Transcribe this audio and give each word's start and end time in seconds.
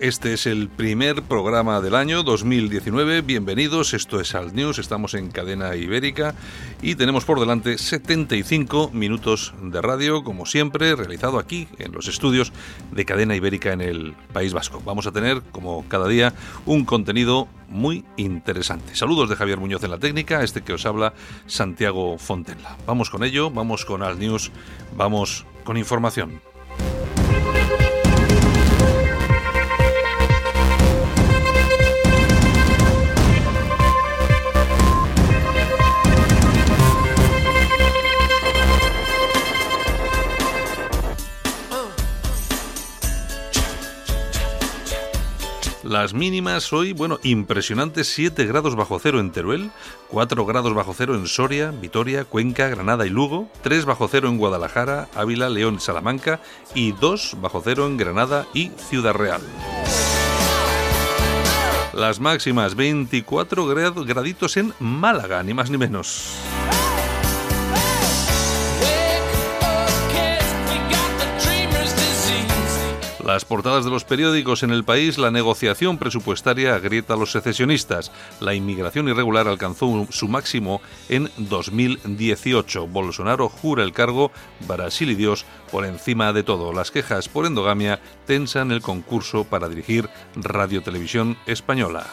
Este 0.00 0.32
es 0.32 0.46
el 0.46 0.68
primer 0.68 1.22
programa 1.24 1.80
del 1.80 1.96
año 1.96 2.22
2019. 2.22 3.20
Bienvenidos, 3.22 3.94
esto 3.94 4.20
es 4.20 4.32
Alt 4.36 4.54
News, 4.54 4.78
estamos 4.78 5.14
en 5.14 5.28
cadena 5.32 5.74
ibérica 5.74 6.36
y 6.80 6.94
tenemos 6.94 7.24
por 7.24 7.40
delante 7.40 7.78
75 7.78 8.92
minutos 8.92 9.54
de 9.60 9.82
radio, 9.82 10.22
como 10.22 10.46
siempre, 10.46 10.94
realizado 10.94 11.40
aquí 11.40 11.66
en 11.80 11.90
los 11.90 12.06
estudios 12.06 12.52
de 12.92 13.04
cadena 13.04 13.34
ibérica 13.34 13.72
en 13.72 13.80
el 13.80 14.14
País 14.32 14.52
Vasco. 14.52 14.80
Vamos 14.84 15.08
a 15.08 15.12
tener, 15.12 15.42
como 15.50 15.84
cada 15.88 16.06
día, 16.06 16.32
un 16.64 16.84
contenido 16.84 17.48
muy 17.68 18.04
interesante. 18.16 18.94
Saludos 18.94 19.28
de 19.28 19.34
Javier 19.34 19.58
Muñoz 19.58 19.82
en 19.82 19.90
la 19.90 19.98
técnica, 19.98 20.44
este 20.44 20.62
que 20.62 20.74
os 20.74 20.86
habla 20.86 21.12
Santiago 21.48 22.18
Fontenla. 22.18 22.76
Vamos 22.86 23.10
con 23.10 23.24
ello, 23.24 23.50
vamos 23.50 23.84
con 23.84 24.04
Alt 24.04 24.20
News, 24.20 24.52
vamos 24.96 25.44
con 25.64 25.76
información. 25.76 26.47
Las 45.88 46.12
mínimas 46.12 46.70
hoy, 46.74 46.92
bueno, 46.92 47.18
impresionantes 47.22 48.08
7 48.08 48.44
grados 48.44 48.76
bajo 48.76 48.98
cero 48.98 49.20
en 49.20 49.32
Teruel, 49.32 49.70
4 50.08 50.44
grados 50.44 50.74
bajo 50.74 50.92
cero 50.92 51.14
en 51.14 51.26
Soria, 51.26 51.70
Vitoria, 51.70 52.26
Cuenca, 52.26 52.68
Granada 52.68 53.06
y 53.06 53.08
Lugo, 53.08 53.48
3 53.62 53.86
bajo 53.86 54.06
cero 54.06 54.28
en 54.28 54.36
Guadalajara, 54.36 55.08
Ávila, 55.14 55.48
León 55.48 55.76
y 55.76 55.80
Salamanca 55.80 56.40
y 56.74 56.92
2 56.92 57.38
bajo 57.40 57.62
cero 57.64 57.86
en 57.86 57.96
Granada 57.96 58.46
y 58.52 58.68
Ciudad 58.76 59.14
Real. 59.14 59.40
Las 61.94 62.20
máximas 62.20 62.74
24 62.74 63.66
graditos 64.04 64.58
en 64.58 64.74
Málaga, 64.80 65.42
ni 65.42 65.54
más 65.54 65.70
ni 65.70 65.78
menos. 65.78 66.34
Las 73.28 73.44
portadas 73.44 73.84
de 73.84 73.90
los 73.90 74.04
periódicos 74.04 74.62
en 74.62 74.70
el 74.70 74.84
país, 74.84 75.18
la 75.18 75.30
negociación 75.30 75.98
presupuestaria 75.98 76.74
agrieta 76.74 77.12
a 77.12 77.16
los 77.18 77.30
secesionistas. 77.30 78.10
La 78.40 78.54
inmigración 78.54 79.06
irregular 79.06 79.48
alcanzó 79.48 80.06
su 80.08 80.28
máximo 80.28 80.80
en 81.10 81.28
2018. 81.36 82.86
Bolsonaro 82.86 83.50
jura 83.50 83.84
el 83.84 83.92
cargo, 83.92 84.32
Brasil 84.66 85.10
y 85.10 85.14
Dios 85.14 85.44
por 85.70 85.84
encima 85.84 86.32
de 86.32 86.42
todo. 86.42 86.72
Las 86.72 86.90
quejas 86.90 87.28
por 87.28 87.44
endogamia 87.44 88.00
tensan 88.26 88.72
el 88.72 88.80
concurso 88.80 89.44
para 89.44 89.68
dirigir 89.68 90.08
Radio 90.34 90.82
Televisión 90.82 91.36
Española. 91.44 92.06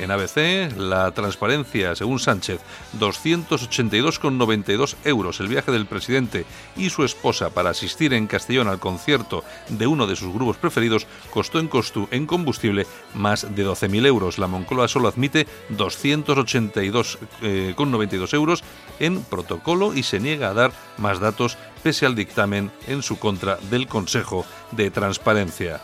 En 0.00 0.10
ABC, 0.10 0.76
la 0.78 1.12
transparencia, 1.12 1.94
según 1.94 2.18
Sánchez, 2.18 2.60
282,92 2.98 4.96
euros 5.04 5.38
el 5.40 5.48
viaje 5.48 5.72
del 5.72 5.84
presidente 5.84 6.46
y 6.74 6.88
su 6.88 7.04
esposa 7.04 7.50
para 7.50 7.68
asistir 7.70 8.14
en 8.14 8.26
Castellón 8.26 8.68
al 8.68 8.80
concierto 8.80 9.44
de 9.68 9.86
uno 9.86 10.06
de 10.06 10.16
sus 10.16 10.32
grupos 10.32 10.56
preferidos 10.56 11.06
costó 11.30 11.58
en 11.58 11.68
costo 11.68 12.08
en 12.10 12.24
combustible 12.24 12.86
más 13.14 13.54
de 13.54 13.66
12.000 13.66 14.06
euros. 14.06 14.38
La 14.38 14.46
Moncloa 14.46 14.88
solo 14.88 15.08
admite 15.08 15.46
282,92 15.76 18.34
euros 18.34 18.64
en 19.00 19.22
protocolo 19.22 19.92
y 19.92 20.02
se 20.02 20.18
niega 20.18 20.48
a 20.48 20.54
dar 20.54 20.72
más 20.96 21.20
datos 21.20 21.58
pese 21.82 22.06
al 22.06 22.14
dictamen 22.14 22.70
en 22.86 23.02
su 23.02 23.18
contra 23.18 23.58
del 23.70 23.86
Consejo 23.86 24.46
de 24.72 24.90
Transparencia. 24.90 25.82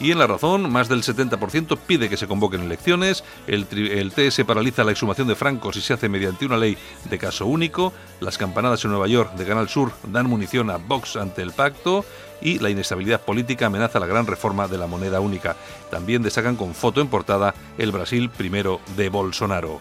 Y 0.00 0.12
en 0.12 0.18
La 0.18 0.28
Razón, 0.28 0.70
más 0.70 0.88
del 0.88 1.02
70% 1.02 1.76
pide 1.76 2.08
que 2.08 2.16
se 2.16 2.28
convoquen 2.28 2.62
elecciones, 2.62 3.24
el, 3.48 3.66
TS 3.66 4.44
paraliza 4.46 4.84
la 4.84 4.92
exhumación 4.92 5.26
de 5.26 5.34
francos 5.34 5.76
y 5.76 5.80
se 5.80 5.92
hace 5.92 6.08
mediante 6.08 6.46
una 6.46 6.56
ley 6.56 6.78
de 7.10 7.18
caso 7.18 7.46
único, 7.46 7.92
las 8.20 8.38
campanadas 8.38 8.84
en 8.84 8.92
Nueva 8.92 9.08
York 9.08 9.34
de 9.34 9.44
Canal 9.44 9.68
Sur 9.68 9.92
dan 10.04 10.28
munición 10.28 10.70
a 10.70 10.76
Vox 10.76 11.16
ante 11.16 11.42
el 11.42 11.52
pacto 11.52 12.04
y 12.40 12.60
la 12.60 12.70
inestabilidad 12.70 13.22
política 13.22 13.66
amenaza 13.66 13.98
la 13.98 14.06
gran 14.06 14.26
reforma 14.26 14.68
de 14.68 14.78
la 14.78 14.86
moneda 14.86 15.18
única. 15.18 15.56
También 15.90 16.22
destacan 16.22 16.54
con 16.54 16.74
foto 16.74 17.00
en 17.00 17.08
portada 17.08 17.54
el 17.76 17.90
Brasil 17.90 18.30
primero 18.30 18.80
de 18.96 19.08
Bolsonaro. 19.08 19.80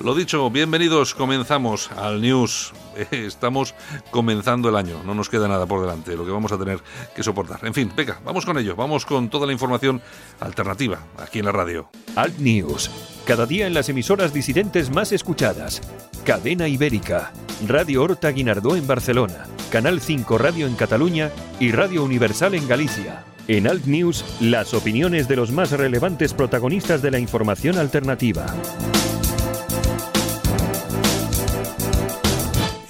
Lo 0.00 0.14
dicho, 0.16 0.50
bienvenidos, 0.50 1.14
comenzamos 1.14 1.90
al 1.92 2.20
News. 2.20 2.72
Estamos 3.10 3.74
comenzando 4.10 4.68
el 4.68 4.76
año, 4.76 5.02
no 5.04 5.14
nos 5.14 5.28
queda 5.28 5.48
nada 5.48 5.66
por 5.66 5.80
delante, 5.80 6.16
lo 6.16 6.24
que 6.24 6.30
vamos 6.30 6.52
a 6.52 6.58
tener 6.58 6.80
que 7.14 7.22
soportar. 7.22 7.60
En 7.64 7.74
fin, 7.74 7.92
venga, 7.94 8.20
vamos 8.24 8.44
con 8.44 8.58
ello, 8.58 8.76
vamos 8.76 9.06
con 9.06 9.28
toda 9.28 9.46
la 9.46 9.52
información 9.52 10.00
alternativa 10.40 10.98
aquí 11.18 11.38
en 11.38 11.46
la 11.46 11.52
radio. 11.52 11.88
Alt 12.16 12.38
News, 12.38 12.90
cada 13.26 13.46
día 13.46 13.66
en 13.66 13.74
las 13.74 13.88
emisoras 13.88 14.32
disidentes 14.32 14.90
más 14.90 15.12
escuchadas. 15.12 15.80
Cadena 16.24 16.68
Ibérica, 16.68 17.32
Radio 17.66 18.02
Horta 18.02 18.30
Guinardó 18.30 18.76
en 18.76 18.86
Barcelona, 18.86 19.46
Canal 19.70 20.00
5 20.00 20.38
Radio 20.38 20.66
en 20.66 20.74
Cataluña 20.74 21.30
y 21.60 21.72
Radio 21.72 22.04
Universal 22.04 22.54
en 22.54 22.66
Galicia. 22.66 23.24
En 23.46 23.68
Alt 23.68 23.84
News, 23.84 24.24
las 24.40 24.72
opiniones 24.72 25.28
de 25.28 25.36
los 25.36 25.52
más 25.52 25.70
relevantes 25.72 26.32
protagonistas 26.32 27.02
de 27.02 27.10
la 27.10 27.18
información 27.18 27.76
alternativa. 27.76 28.46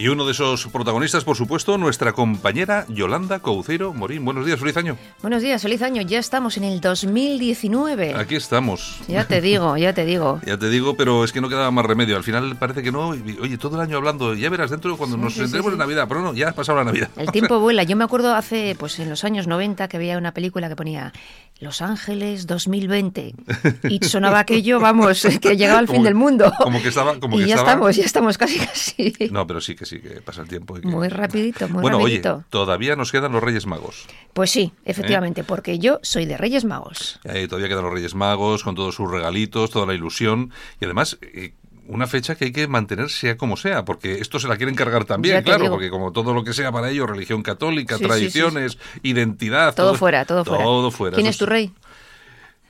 Y 0.04 0.09
uno 0.09 0.26
de 0.26 0.32
esos 0.32 0.66
protagonistas, 0.66 1.25
por 1.25 1.34
supuesto, 1.34 1.78
nuestra 1.78 2.12
compañera 2.12 2.84
Yolanda 2.91 3.38
Couceiro 3.38 3.94
Morín. 3.94 4.22
Buenos 4.22 4.44
días, 4.44 4.60
feliz 4.60 4.76
año. 4.76 4.98
Buenos 5.22 5.41
días, 5.41 5.62
feliz 5.62 5.81
año. 5.81 6.03
Ya 6.03 6.19
estamos 6.19 6.59
en 6.59 6.65
el 6.65 6.82
2019. 6.82 8.14
Aquí 8.14 8.34
estamos. 8.34 9.00
Ya 9.09 9.26
te 9.26 9.41
digo, 9.41 9.78
ya 9.78 9.94
te 9.94 10.04
digo. 10.04 10.43
ya 10.47 10.59
te 10.59 10.69
digo, 10.69 10.94
pero 10.94 11.25
es 11.25 11.32
que 11.32 11.41
no 11.41 11.48
quedaba 11.48 11.70
más 11.70 11.87
remedio. 11.87 12.19
Al 12.19 12.22
final 12.22 12.54
parece 12.56 12.82
que 12.82 12.93
no. 12.93 13.09
Oye, 13.09 13.56
todo 13.56 13.76
el 13.76 13.81
año 13.81 13.97
hablando, 13.97 14.34
ya 14.34 14.50
verás 14.50 14.70
dentro 14.70 14.94
cuando 14.98 15.16
nos 15.16 15.32
sí, 15.32 15.41
entremos 15.41 15.70
sí, 15.70 15.72
en 15.72 15.78
Navidad, 15.78 16.04
pero 16.06 16.20
no, 16.20 16.34
ya 16.34 16.50
ha 16.50 16.53
pasado 16.53 16.76
la 16.76 16.84
Navidad. 16.84 17.09
El 17.16 17.32
tiempo 17.32 17.59
vuela. 17.60 17.82
Yo 17.84 17.97
me 17.97 18.04
acuerdo 18.04 18.34
hace, 18.34 18.76
pues 18.78 18.98
en 18.98 19.09
los 19.09 19.25
años 19.25 19.47
90 19.47 19.88
que 19.88 19.97
veía 19.97 20.19
una 20.19 20.34
película 20.34 20.69
que 20.69 20.76
ponía 20.76 21.14
Los 21.64 21.80
Ángeles 21.80 22.47
2020 22.47 23.34
y 23.88 24.04
sonaba 24.04 24.41
aquello, 24.41 24.80
vamos, 24.80 25.26
que 25.41 25.56
llegaba 25.56 25.78
al 25.78 25.88
fin 25.88 26.02
del 26.02 26.14
mundo. 26.14 26.52
Como 26.58 26.82
que 26.82 26.88
estaba, 26.88 27.19
como 27.19 27.38
y 27.38 27.44
que 27.44 27.49
ya 27.49 27.55
estaba... 27.55 27.72
estamos, 27.72 27.96
ya 27.96 28.05
estamos 28.05 28.37
casi 28.37 28.58
casi. 28.58 29.14
No, 29.31 29.46
pero 29.46 29.62
sí 29.62 29.75
que 29.75 29.87
sí, 29.87 29.99
que 29.99 30.20
pasa 30.20 30.43
el 30.43 30.49
tiempo. 30.49 30.76
Y 30.76 30.82
que... 30.82 30.88
Muy 30.88 31.08
rapidito, 31.08 31.66
muy 31.70 31.81
bueno, 31.81 32.00
rapidito. 32.00 32.34
oye, 32.34 32.44
todavía 32.50 32.96
nos 32.96 33.11
quedan 33.11 33.32
los 33.32 33.43
Reyes 33.43 33.64
Magos. 33.64 34.05
Pues 34.34 34.50
sí, 34.50 34.75
efectivamente, 34.84 35.40
¿Eh? 35.40 35.44
porque 35.44 35.78
yo 35.78 36.00
soy 36.02 36.26
de 36.26 36.37
Reyes 36.37 36.66
Magos. 36.66 37.19
Eh, 37.25 37.49
todavía 37.49 37.70
quedan 37.70 37.84
los 37.84 37.94
Reyes 37.94 38.14
Magos 38.14 38.62
con 38.62 38.75
todos 38.75 38.94
sus 38.94 39.11
regalitos, 39.11 39.70
toda 39.70 39.87
la 39.87 39.94
ilusión 39.94 40.52
y 40.82 40.84
además... 40.84 41.19
Eh, 41.22 41.55
una 41.88 42.06
fecha 42.06 42.34
que 42.34 42.46
hay 42.46 42.52
que 42.52 42.66
mantener 42.66 43.10
sea 43.10 43.36
como 43.36 43.56
sea, 43.56 43.84
porque 43.84 44.14
esto 44.14 44.38
se 44.38 44.48
la 44.48 44.56
quieren 44.56 44.75
cargar 44.75 45.04
también, 45.04 45.42
claro, 45.42 45.62
digo. 45.62 45.75
porque 45.75 45.90
como 45.90 46.12
todo 46.12 46.34
lo 46.34 46.44
que 46.44 46.52
sea 46.52 46.72
para 46.72 46.90
ellos, 46.90 47.08
religión 47.08 47.42
católica, 47.42 47.98
Sí, 47.98 48.04
tradiciones, 48.04 48.72
sí, 48.72 49.00
identidad, 49.02 49.75
Todo 49.75 49.94
fuera, 49.94 50.25
todo 50.25 50.44
fuera. 50.44 50.64
Todo 50.64 50.90
fuera. 50.90 51.14
¿Quién 51.14 51.26
es 51.26 51.36
tu 51.36 51.46
rey? 51.46 51.72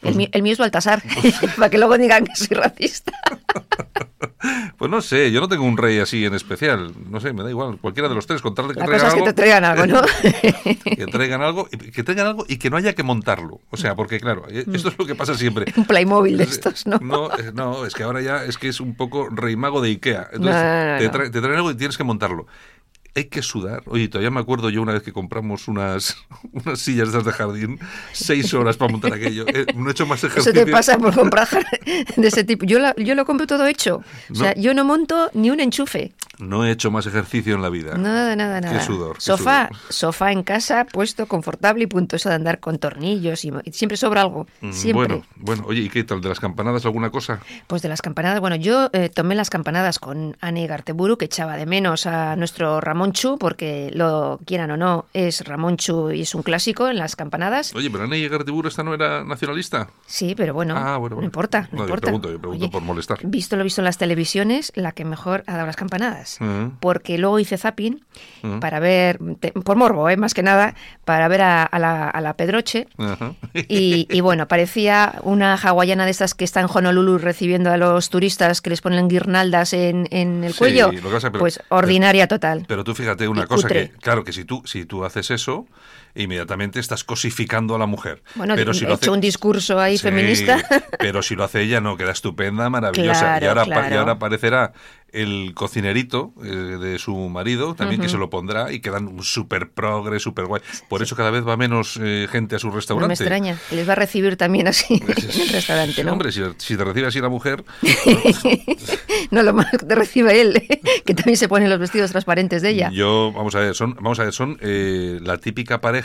El, 0.03 0.17
mío, 0.17 0.29
el 0.33 0.43
mío 0.43 0.53
es 0.53 0.59
Baltasar, 0.59 1.03
para 1.57 1.71
que 1.71 1.79
luego 1.79 1.97
digan 1.97 2.27
que 2.27 2.35
soy 2.37 2.57
racista. 2.57 3.13
Pues 4.77 4.91
no 4.91 5.01
sé, 5.01 5.31
yo 5.31 5.41
no 5.41 5.49
tengo 5.49 5.65
un 5.65 5.77
rey 5.77 5.99
así 5.99 6.25
en 6.25 6.35
especial. 6.35 6.93
No 7.11 7.21
sé, 7.21 7.33
me 7.33 7.43
da 7.43 7.51
igual. 7.51 7.79
Cualquiera 7.81 8.09
de 8.09 8.15
los 8.15 8.27
tres, 8.27 8.43
contarle 8.43 8.75
que 8.75 8.81
La 8.81 8.87
traigan 8.87 9.07
cosa 9.07 9.09
es 9.09 9.15
algo. 9.15 9.25
que 9.27 9.33
te 9.33 9.37
traigan 9.43 9.65
algo, 9.65 9.87
¿no? 9.87 10.03
que 10.97 11.07
traigan 11.07 11.43
algo, 11.43 11.69
y- 11.71 11.91
que 11.91 12.03
traigan 12.03 12.27
algo 12.27 12.45
y 12.49 12.57
que 12.59 12.71
no 12.71 12.77
haya 12.77 12.93
que 12.95 13.03
montarlo. 13.03 13.61
O 13.71 13.77
sea, 13.77 13.95
porque 13.95 14.19
claro, 14.21 14.45
eh, 14.51 14.65
esto 14.73 14.89
es 14.89 14.99
lo 14.99 15.07
que 15.07 15.15
pasa 15.15 15.35
siempre. 15.35 15.67
Un 15.77 15.85
Playmobil 15.85 16.37
de 16.37 16.45
estos, 16.45 16.87
¿no? 16.87 16.99
No, 16.99 17.31
eh, 17.39 17.53
no, 17.55 17.87
es 17.87 17.95
que 17.95 18.03
ahora 18.03 18.21
ya 18.21 18.45
es 18.45 18.59
que 18.59 18.69
es 18.69 18.81
un 18.81 18.95
poco 18.97 19.29
rey 19.31 19.57
mago 19.57 19.81
de 19.81 19.91
Ikea. 19.91 20.31
Entonces, 20.33 20.63
No, 20.63 20.85
no, 20.85 20.93
no, 20.93 20.99
te, 20.99 21.05
no. 21.07 21.13
trae- 21.13 21.31
te 21.31 21.41
traen 21.41 21.57
algo 21.57 21.71
y 21.71 21.75
tienes 21.77 21.97
que 21.97 22.05
montarlo. 22.05 22.47
Hay 23.15 23.25
que 23.27 23.43
sudar. 23.43 23.83
Oye, 23.87 24.09
todavía 24.09 24.31
me 24.31 24.41
acuerdo 24.41 24.71
yo 24.71 24.83
una 24.83 24.93
vez 24.93 25.03
que 25.03 25.13
compramos 25.13 25.69
unas, 25.69 26.17
unas 26.53 26.81
sillas 26.81 27.13
de 27.13 27.33
jardín, 27.33 27.79
seis 28.13 28.53
horas 28.55 28.77
para 28.77 28.91
montar 28.91 29.13
aquello. 29.13 29.45
Eh, 29.47 29.67
no 29.75 29.89
he 29.89 29.93
hecho 29.93 30.07
más 30.07 30.23
ejercicio. 30.25 30.53
Eso 30.53 30.65
te 30.65 30.71
pasa 30.71 30.99
por 30.99 31.15
comprar 31.15 31.49
de 32.17 32.27
ese 32.27 32.45
tipo. 32.45 32.65
Yo, 32.67 32.79
yo 32.97 33.15
lo 33.15 33.25
compro 33.25 33.47
todo 33.47 33.67
hecho. 33.67 34.03
O 34.31 34.35
sea, 34.35 34.55
yo 34.55 34.75
no 34.75 34.85
monto 34.85 35.31
ni 35.35 35.51
un 35.51 35.61
enchufe. 35.61 36.13
No 36.39 36.65
he 36.65 36.73
hecho 36.73 36.91
más 36.91 37.07
ejercicio 37.07 37.55
en 37.55 37.63
la 37.63 37.69
vida. 37.69 37.97
Nada, 37.97 38.35
nada, 38.35 38.61
nada. 38.61 38.79
Qué 38.79 38.85
sudor. 38.85 39.21
sofá, 39.21 39.71
sofá 39.89 40.33
en 40.33 40.43
casa, 40.43 40.85
puesto 40.85 41.27
confortable 41.27 41.85
y 41.85 41.87
punto. 41.87 42.17
Eso 42.17 42.29
de 42.29 42.35
andar 42.35 42.59
con 42.59 42.79
tornillos 42.79 43.45
y, 43.45 43.53
siempre 43.71 43.97
sobra 43.97 44.23
algo. 44.23 44.47
Mm, 44.61 44.73
siempre. 44.73 45.07
Bueno, 45.07 45.27
bueno, 45.37 45.65
oye, 45.69 45.83
¿y 45.83 45.89
qué 45.89 46.03
tal? 46.03 46.21
¿De 46.21 46.29
las 46.29 46.41
campanadas 46.41 46.85
alguna 46.85 47.11
cosa? 47.11 47.41
Pues 47.69 47.83
de 47.83 47.89
las 47.89 48.03
campanadas, 48.03 48.41
bueno, 48.41 48.57
yo 48.57 48.91
eh, 48.93 49.09
tomé 49.09 49.37
las 49.37 49.51
campanadas 49.51 50.01
con 50.01 50.37
Anne 50.41 50.67
Garteburu, 50.67 51.17
que 51.17 51.27
echaba 51.27 51.57
de 51.57 51.67
menos 51.67 52.07
a 52.07 52.35
nuestro 52.35 52.81
Ramón 52.81 53.04
Chu, 53.13 53.39
porque 53.39 53.91
lo 53.93 54.41
quieran 54.47 54.71
o 54.71 54.77
no, 54.77 55.07
es 55.13 55.45
Ramón 55.45 55.77
Chu 55.77 56.11
y 56.11 56.23
es 56.23 56.35
un 56.35 56.43
clásico 56.43 56.89
en 56.89 56.99
las 56.99 57.17
campanadas. 57.17 57.75
Oye, 57.75 57.91
pero 57.91 58.05
Anne 58.05 58.29
Garteburu 58.29 58.69
esta 58.69 58.83
no 58.83 58.95
era 58.95 59.25
nacionalista. 59.25 59.89
Sí, 60.07 60.35
pero 60.37 60.55
bueno, 60.55 60.75
ah, 60.77 60.99
no 60.99 61.23
importa, 61.23 61.69
no, 61.73 61.83
importa. 61.83 62.11
Yo 62.11 62.21
pregunto, 62.21 62.31
yo 62.31 62.39
pregunto 62.41 62.71
por 62.71 62.83
molestar. 62.83 63.19
Visto 63.23 63.57
lo 63.57 63.65
visto 63.65 63.81
en 63.81 63.87
las 63.87 63.99
televisiones, 63.99 64.73
la 64.75 64.93
que 64.93 65.05
mejor 65.05 65.45
ha 65.47 65.55
dado 65.55 65.67
las 65.67 65.77
campanadas. 65.77 66.39
Mm. 66.41 66.79
Porque 66.81 67.19
luego 67.19 67.39
hice 67.39 67.59
zapping 67.59 68.05
mm. 68.43 68.59
para 68.59 68.81
ver, 68.81 69.19
por 69.65 69.77
morbo, 69.77 70.09
¿eh? 70.09 70.17
más 70.17 70.35
que 70.35 70.43
nada, 70.43 70.75
para 71.05 71.29
ver 71.29 71.43
a, 71.43 71.69
la, 71.79 72.09
a 72.09 72.21
la, 72.21 72.35
Pedroche. 72.35 72.89
y, 73.69 74.07
y, 74.11 74.21
bueno, 74.21 74.49
parecía 74.49 75.21
una 75.23 75.57
hawaiana 75.57 76.05
de 76.05 76.11
estas 76.11 76.35
que 76.35 76.45
está 76.45 76.61
en 76.61 76.67
Honolulu 76.73 77.19
recibiendo 77.19 77.71
a 77.71 77.77
los 77.77 78.11
turistas 78.11 78.61
que 78.61 78.71
les 78.71 78.81
ponen 78.81 79.09
guirnaldas 79.09 79.73
en, 79.73 80.09
en 80.11 80.45
el 80.45 80.55
cuello. 80.55 80.91
pues 81.39 81.61
ordinaria 81.69 82.27
total. 82.29 82.65
Pero 82.67 82.85
tú 82.85 82.94
fíjate 82.95 83.29
una 83.29 83.47
cosa 83.47 83.69
que, 83.69 83.91
claro, 84.01 84.25
que 84.25 84.33
si 84.33 84.45
tú, 84.45 84.63
si 84.65 84.85
tú 84.85 85.05
haces 85.05 85.31
eso, 85.31 85.67
inmediatamente 86.15 86.81
estás 86.81 87.05
cosificando 87.05 87.75
a 87.75 87.79
la 87.79 87.87
mujer. 87.87 88.23
Bueno, 88.35 88.55
pero 88.55 88.73
si 88.75 88.85
he 88.85 88.93
hecho 88.93 89.13
un 89.13 89.21
discurso 89.21 89.81
ahí 89.81 89.99
feminista. 89.99 90.63
Pero 90.99 91.23
si 91.23 91.35
lo 91.35 91.45
hace 91.45 91.61
ella, 91.63 91.81
no, 91.81 91.97
queda 91.97 92.13
estupenda, 92.13 92.71
maravillosa. 92.71 93.39
y, 93.41 93.45
ahora, 93.45 93.67
y 93.91 93.95
ahora 93.95 94.13
aparecerá 94.13 94.73
el 95.15 95.53
cocinerito 95.55 96.35
eh, 96.43 96.49
de 96.49 96.99
su 96.99 97.15
marido, 97.29 97.75
también 97.75 98.01
que 98.01 98.09
se 98.09 98.19
lo 98.19 98.31
pondrá 98.31 98.73
y 98.73 98.81
quedan 98.81 99.23
súper 99.23 99.71
progre, 99.71 100.19
súper 100.19 100.47
guay. 100.47 100.61
Por 100.89 101.03
eso 101.03 101.15
cada 101.15 101.31
vez 101.31 101.47
va 101.47 101.57
menos 101.57 101.99
eh, 102.03 102.27
gente 102.31 102.57
a 102.57 102.59
su 102.59 102.71
restaurante. 102.71 103.05
No 103.05 103.09
me 103.09 103.15
extraña, 103.15 103.57
les 103.71 103.89
va 103.89 103.93
a 103.93 103.97
recibir 103.97 104.37
también 104.37 104.67
así 104.67 104.95
en 105.09 105.41
el 105.41 105.49
restaurante, 105.51 106.03
¿no? 106.03 106.13
Hombre, 106.13 106.33
si, 106.33 106.77
te 106.77 106.85
recibe 106.85 107.07
así 107.07 107.21
la 107.21 107.29
mujer... 107.29 107.65
no, 109.31 109.43
lo 109.45 109.55
más 109.55 109.71
que 109.71 109.79
te 109.79 109.95
recibe 109.95 110.41
él, 110.41 110.67
que 111.07 111.15
también 111.15 111.37
se 111.37 111.49
ponen 111.49 111.71
los 111.71 111.79
vestidos 111.79 112.11
transparentes 112.11 112.61
de 112.63 112.71
ella. 112.71 112.91
Yo, 112.93 113.33
vamos 113.33 113.55
a 113.55 113.61
ver, 113.61 113.75
son, 113.77 113.95
vamos 113.95 114.19
a 114.19 114.25
ver, 114.25 114.33
son 114.33 114.59
eh, 114.61 115.21
la 115.23 115.39
típica 115.39 115.81
pareja 115.81 116.04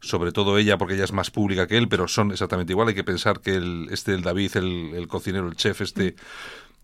sobre 0.00 0.32
todo 0.32 0.58
ella, 0.58 0.76
porque 0.78 0.94
ella 0.94 1.04
es 1.04 1.12
más 1.12 1.30
pública 1.30 1.66
que 1.66 1.76
él, 1.76 1.88
pero 1.88 2.08
son 2.08 2.30
exactamente 2.30 2.72
igual. 2.72 2.88
Hay 2.88 2.94
que 2.94 3.04
pensar 3.04 3.40
que 3.40 3.54
el, 3.54 3.88
este, 3.90 4.12
el 4.12 4.22
David, 4.22 4.56
el, 4.56 4.92
el 4.94 5.08
cocinero, 5.08 5.48
el 5.48 5.56
chef, 5.56 5.80
este, 5.80 6.14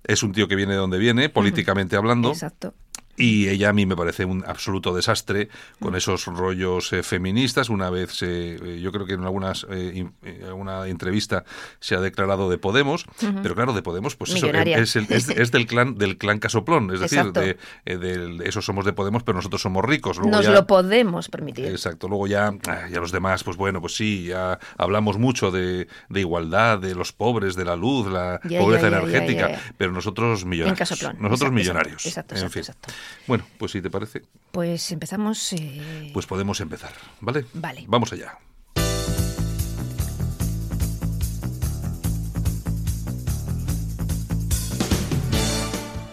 es 0.05 0.23
un 0.23 0.33
tío 0.33 0.49
que 0.49 0.57
viene 0.57 0.73
de 0.73 0.79
donde 0.79 0.99
viene, 0.99 1.29
políticamente 1.29 1.97
hablando. 1.97 2.31
Exacto. 2.31 2.75
Y 3.17 3.49
ella 3.49 3.69
a 3.69 3.73
mí 3.73 3.85
me 3.85 3.97
parece 3.97 4.25
un 4.25 4.45
absoluto 4.47 4.95
desastre 4.95 5.49
con 5.79 5.95
esos 5.95 6.25
rollos 6.27 6.93
eh, 6.93 7.03
feministas. 7.03 7.69
Una 7.69 7.91
vez, 7.91 8.23
eh, 8.23 8.79
yo 8.83 8.93
creo 8.93 9.05
que 9.05 9.15
en 9.15 9.25
algunas 9.25 9.67
eh, 9.71 10.09
alguna 10.47 10.87
entrevista 10.87 11.45
se 11.81 11.95
ha 11.95 12.01
declarado 12.01 12.49
de 12.49 12.57
Podemos, 12.57 13.05
pero 13.43 13.55
claro, 13.55 13.73
de 13.75 13.83
Podemos, 13.83 14.17
pues 14.17 14.33
eso, 14.33 14.47
es, 14.47 14.97
es, 14.97 15.51
del 15.51 15.67
clan 15.67 15.97
del 15.97 16.17
clan 16.17 16.39
Casoplón, 16.39 16.93
es 16.95 17.01
decir, 17.01 17.33
de, 17.33 17.59
de, 17.85 18.43
eso 18.45 18.63
somos 18.63 18.85
de 18.85 18.93
Podemos, 18.93 19.23
pero 19.23 19.37
nosotros 19.37 19.61
somos 19.61 19.85
ricos. 19.85 20.19
Nos 20.19 20.47
lo 20.47 20.67
podemos 20.67 21.29
permitir. 21.29 21.67
Exacto. 21.67 22.09
Luego 22.09 22.27
ya, 22.27 22.53
ya 22.91 23.01
los 23.01 23.13
demás, 23.13 23.45
pues 23.45 23.57
bueno, 23.57 23.81
pues 23.81 23.97
sí, 23.97 24.25
ya 24.29 24.59
hablamos 24.79 25.19
mucho 25.19 25.51
de, 25.51 25.89
igualdad, 26.15 26.79
de 26.79 26.95
los 26.95 27.13
pobres, 27.13 27.55
de 27.55 27.65
la 27.65 27.77
luz, 27.77 28.07
la 28.07 28.41
pobreza 28.59 28.89
energética, 28.89 29.61
pero 29.77 29.93
nosotros 29.93 30.45
millonarios. 30.45 30.91
Nosotros 31.19 31.53
millonarios. 31.53 32.07
Exacto, 32.07 32.35
exacto, 32.35 32.59
exacto. 32.59 32.89
Bueno, 33.27 33.45
pues 33.59 33.73
si 33.73 33.83
te 33.83 33.91
parece. 33.91 34.23
Pues 34.53 34.91
empezamos. 34.93 35.53
Eh, 35.53 36.11
pues 36.13 36.27
podemos 36.27 36.61
empezar, 36.61 36.93
¿vale? 37.21 37.45
Vale. 37.55 37.85
Vamos 37.87 38.13
allá. 38.13 38.39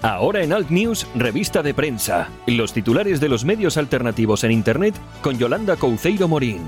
Ahora 0.02 0.44
en 0.44 0.54
Alt 0.54 0.70
News, 0.70 1.08
revista 1.16 1.62
de 1.62 1.74
prensa. 1.74 2.30
Los 2.46 2.72
titulares 2.72 3.20
de 3.20 3.30
los 3.30 3.44
medios 3.44 3.78
alternativos 3.78 4.44
en 4.44 4.52
Internet 4.52 4.96
con 5.22 5.38
Yolanda 5.38 5.76
Couceiro 5.76 6.28
Morín 6.28 6.62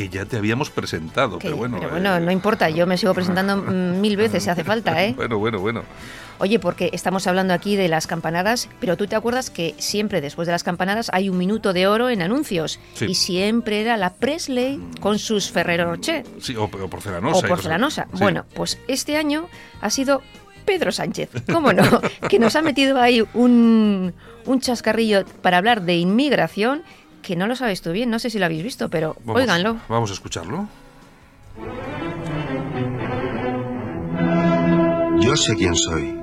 que 0.00 0.08
ya 0.08 0.24
te 0.24 0.38
habíamos 0.38 0.70
presentado, 0.70 1.38
pero 1.38 1.56
bueno. 1.56 1.76
Pero 1.78 1.90
bueno, 1.90 2.16
eh, 2.16 2.20
no 2.20 2.32
importa, 2.32 2.70
yo 2.70 2.86
me 2.86 2.96
sigo 2.96 3.12
presentando 3.12 3.56
mil 3.56 4.16
veces 4.16 4.42
si 4.42 4.48
hace 4.48 4.64
falta, 4.64 5.04
¿eh? 5.04 5.12
Bueno, 5.14 5.38
bueno, 5.38 5.60
bueno. 5.60 5.82
Oye, 6.38 6.58
porque 6.58 6.88
estamos 6.94 7.26
hablando 7.26 7.52
aquí 7.52 7.76
de 7.76 7.86
las 7.88 8.06
campanadas, 8.06 8.70
pero 8.80 8.96
tú 8.96 9.06
te 9.06 9.14
acuerdas 9.14 9.50
que 9.50 9.74
siempre 9.76 10.22
después 10.22 10.46
de 10.46 10.52
las 10.52 10.64
campanadas 10.64 11.10
hay 11.12 11.28
un 11.28 11.36
minuto 11.36 11.74
de 11.74 11.86
oro 11.86 12.08
en 12.08 12.22
anuncios. 12.22 12.80
Y 13.06 13.14
siempre 13.14 13.82
era 13.82 13.98
la 13.98 14.14
Presley 14.14 14.80
con 15.00 15.18
sus 15.18 15.50
Ferrero 15.50 15.84
Rocher. 15.84 16.24
Sí, 16.40 16.56
o, 16.56 16.68
porcelanosa. 16.68 17.38
O 17.38 17.42
porcelanosa. 17.46 18.08
Bueno, 18.12 18.46
pues 18.54 18.78
este 18.88 19.18
año 19.18 19.48
ha 19.82 19.90
sido 19.90 20.22
Pedro 20.64 20.92
Sánchez, 20.92 21.28
¿cómo 21.52 21.74
no? 21.74 21.82
que 22.30 22.38
nos 22.38 22.56
ha 22.56 22.62
metido 22.62 22.98
ahí 22.98 23.22
un, 23.34 24.14
un 24.46 24.60
chascarrillo 24.60 25.26
para 25.42 25.58
hablar 25.58 25.82
de 25.82 25.96
inmigración 25.96 26.84
que 27.22 27.36
no 27.36 27.46
lo 27.46 27.56
sabes 27.56 27.82
tú 27.82 27.92
bien, 27.92 28.10
no 28.10 28.18
sé 28.18 28.30
si 28.30 28.38
lo 28.38 28.46
habéis 28.46 28.62
visto, 28.62 28.88
pero 28.88 29.16
vamos, 29.24 29.42
óiganlo. 29.42 29.76
Vamos 29.88 30.10
a 30.10 30.14
escucharlo. 30.14 30.68
Yo 35.20 35.36
sé 35.36 35.54
quién 35.56 35.74
soy 35.74 36.18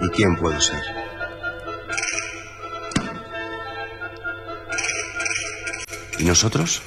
y 0.00 0.08
quién 0.10 0.36
puedo 0.36 0.60
ser. 0.60 0.82
¿Y 6.18 6.24
nosotros? 6.24 6.82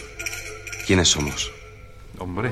¿Quiénes 0.86 1.10
somos? 1.10 1.52
Hombre. 2.20 2.52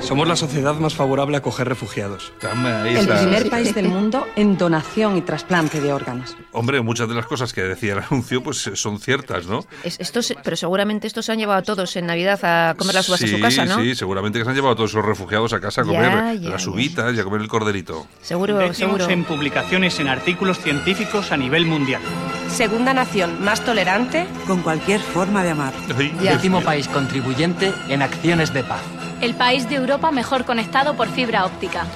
Somos 0.00 0.28
la 0.28 0.36
sociedad 0.36 0.74
más 0.74 0.94
favorable 0.94 1.36
a 1.36 1.38
acoger 1.38 1.68
refugiados. 1.68 2.32
el 2.42 3.08
primer 3.08 3.50
país 3.50 3.74
del 3.74 3.88
mundo 3.88 4.26
en 4.36 4.56
donación 4.58 5.16
y 5.16 5.22
trasplante 5.22 5.80
de 5.80 5.92
órganos. 5.92 6.36
Hombre, 6.52 6.80
muchas 6.82 7.08
de 7.08 7.14
las 7.14 7.26
cosas 7.26 7.52
que 7.52 7.62
decía 7.62 7.94
el 7.94 7.98
anuncio 8.00 8.42
pues 8.42 8.70
son 8.74 9.00
ciertas, 9.00 9.46
¿no? 9.46 9.64
estos, 9.82 10.34
pero 10.42 10.56
seguramente 10.56 11.06
estos 11.06 11.26
se 11.26 11.32
han 11.32 11.38
llevado 11.38 11.58
a 11.58 11.62
todos 11.62 11.96
en 11.96 12.06
Navidad 12.06 12.38
a 12.44 12.74
comer 12.74 12.94
las 12.94 13.08
uvas 13.08 13.22
a 13.22 13.26
su 13.26 13.40
casa, 13.40 13.64
¿no? 13.64 13.80
Sí, 13.80 13.94
seguramente 13.94 14.38
que 14.38 14.44
se 14.44 14.50
han 14.50 14.56
llevado 14.56 14.74
a 14.74 14.76
todos 14.76 14.90
esos 14.90 15.04
refugiados 15.04 15.52
a 15.52 15.60
casa 15.60 15.82
a 15.82 15.84
comer 15.84 16.38
las 16.40 16.66
uvitas 16.66 17.14
y 17.14 17.20
a 17.20 17.24
comer 17.24 17.40
el 17.40 17.48
corderito. 17.48 18.06
Seguro, 18.22 18.72
seguro. 18.74 19.08
en 19.08 19.24
publicaciones 19.24 19.98
en 20.00 20.08
artículos 20.08 20.58
científicos 20.58 21.32
a 21.32 21.36
nivel 21.36 21.66
mundial. 21.66 22.02
Segunda 22.48 22.94
nación 22.94 23.42
más 23.42 23.64
tolerante 23.64 24.26
con 24.46 24.62
cualquier 24.62 25.00
forma 25.00 25.42
de 25.42 25.50
amar. 25.50 25.74
Décimo 26.20 26.60
país 26.60 26.88
contribuyente 26.88 27.72
en 27.88 28.02
acciones 28.02 28.52
de 28.52 28.62
paz 28.64 28.82
el 29.24 29.34
país 29.34 29.68
de 29.70 29.76
Europa 29.76 30.10
mejor 30.10 30.44
conectado 30.44 30.94
por 30.96 31.08
fibra 31.08 31.46
óptica. 31.46 31.86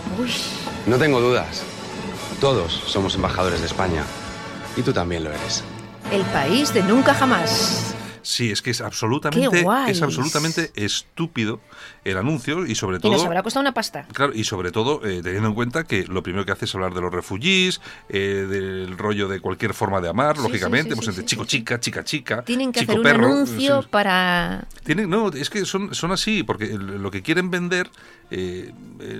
No 0.86 0.96
tengo 0.96 1.20
dudas. 1.20 1.62
Todos 2.40 2.72
somos 2.86 3.14
embajadores 3.16 3.60
de 3.60 3.66
España. 3.66 4.02
Y 4.76 4.82
tú 4.82 4.94
también 4.94 5.24
lo 5.24 5.30
eres. 5.30 5.62
El 6.10 6.22
país 6.22 6.72
de 6.72 6.82
nunca 6.82 7.12
jamás. 7.12 7.94
Sí, 8.22 8.50
es 8.50 8.62
que 8.62 8.70
es 8.70 8.80
absolutamente, 8.80 9.64
es 9.88 10.02
absolutamente 10.02 10.70
estúpido 10.74 11.60
el 12.04 12.16
anuncio 12.16 12.66
y 12.66 12.74
sobre 12.74 12.98
todo... 12.98 13.12
Y 13.12 13.16
nos 13.16 13.24
habrá 13.24 13.42
costado 13.42 13.62
una 13.62 13.74
pasta. 13.74 14.06
Claro, 14.12 14.32
y 14.34 14.44
sobre 14.44 14.70
todo 14.70 15.04
eh, 15.04 15.20
teniendo 15.22 15.48
en 15.48 15.54
cuenta 15.54 15.84
que 15.84 16.04
lo 16.06 16.22
primero 16.22 16.44
que 16.44 16.52
hace 16.52 16.64
es 16.64 16.74
hablar 16.74 16.94
de 16.94 17.00
los 17.00 17.12
refugiés, 17.12 17.80
eh, 18.08 18.46
del 18.48 18.96
rollo 18.96 19.28
de 19.28 19.40
cualquier 19.40 19.74
forma 19.74 20.00
de 20.00 20.08
amar, 20.08 20.38
lógicamente, 20.38 20.94
pues 20.94 21.08
entre 21.08 21.24
chico 21.24 21.44
chica, 21.44 21.80
chica 21.80 22.04
chica, 22.04 22.42
Tienen 22.42 22.72
que 22.72 22.80
chico 22.80 22.92
hacer 22.92 22.98
un 23.00 23.04
perro, 23.04 23.26
anuncio 23.26 23.82
para... 23.90 24.66
Tienen, 24.84 25.10
no, 25.10 25.28
es 25.28 25.50
que 25.50 25.64
son, 25.64 25.94
son 25.94 26.12
así, 26.12 26.42
porque 26.42 26.66
lo 26.66 27.10
que 27.10 27.22
quieren 27.22 27.50
vender 27.50 27.90
eh, 28.30 28.72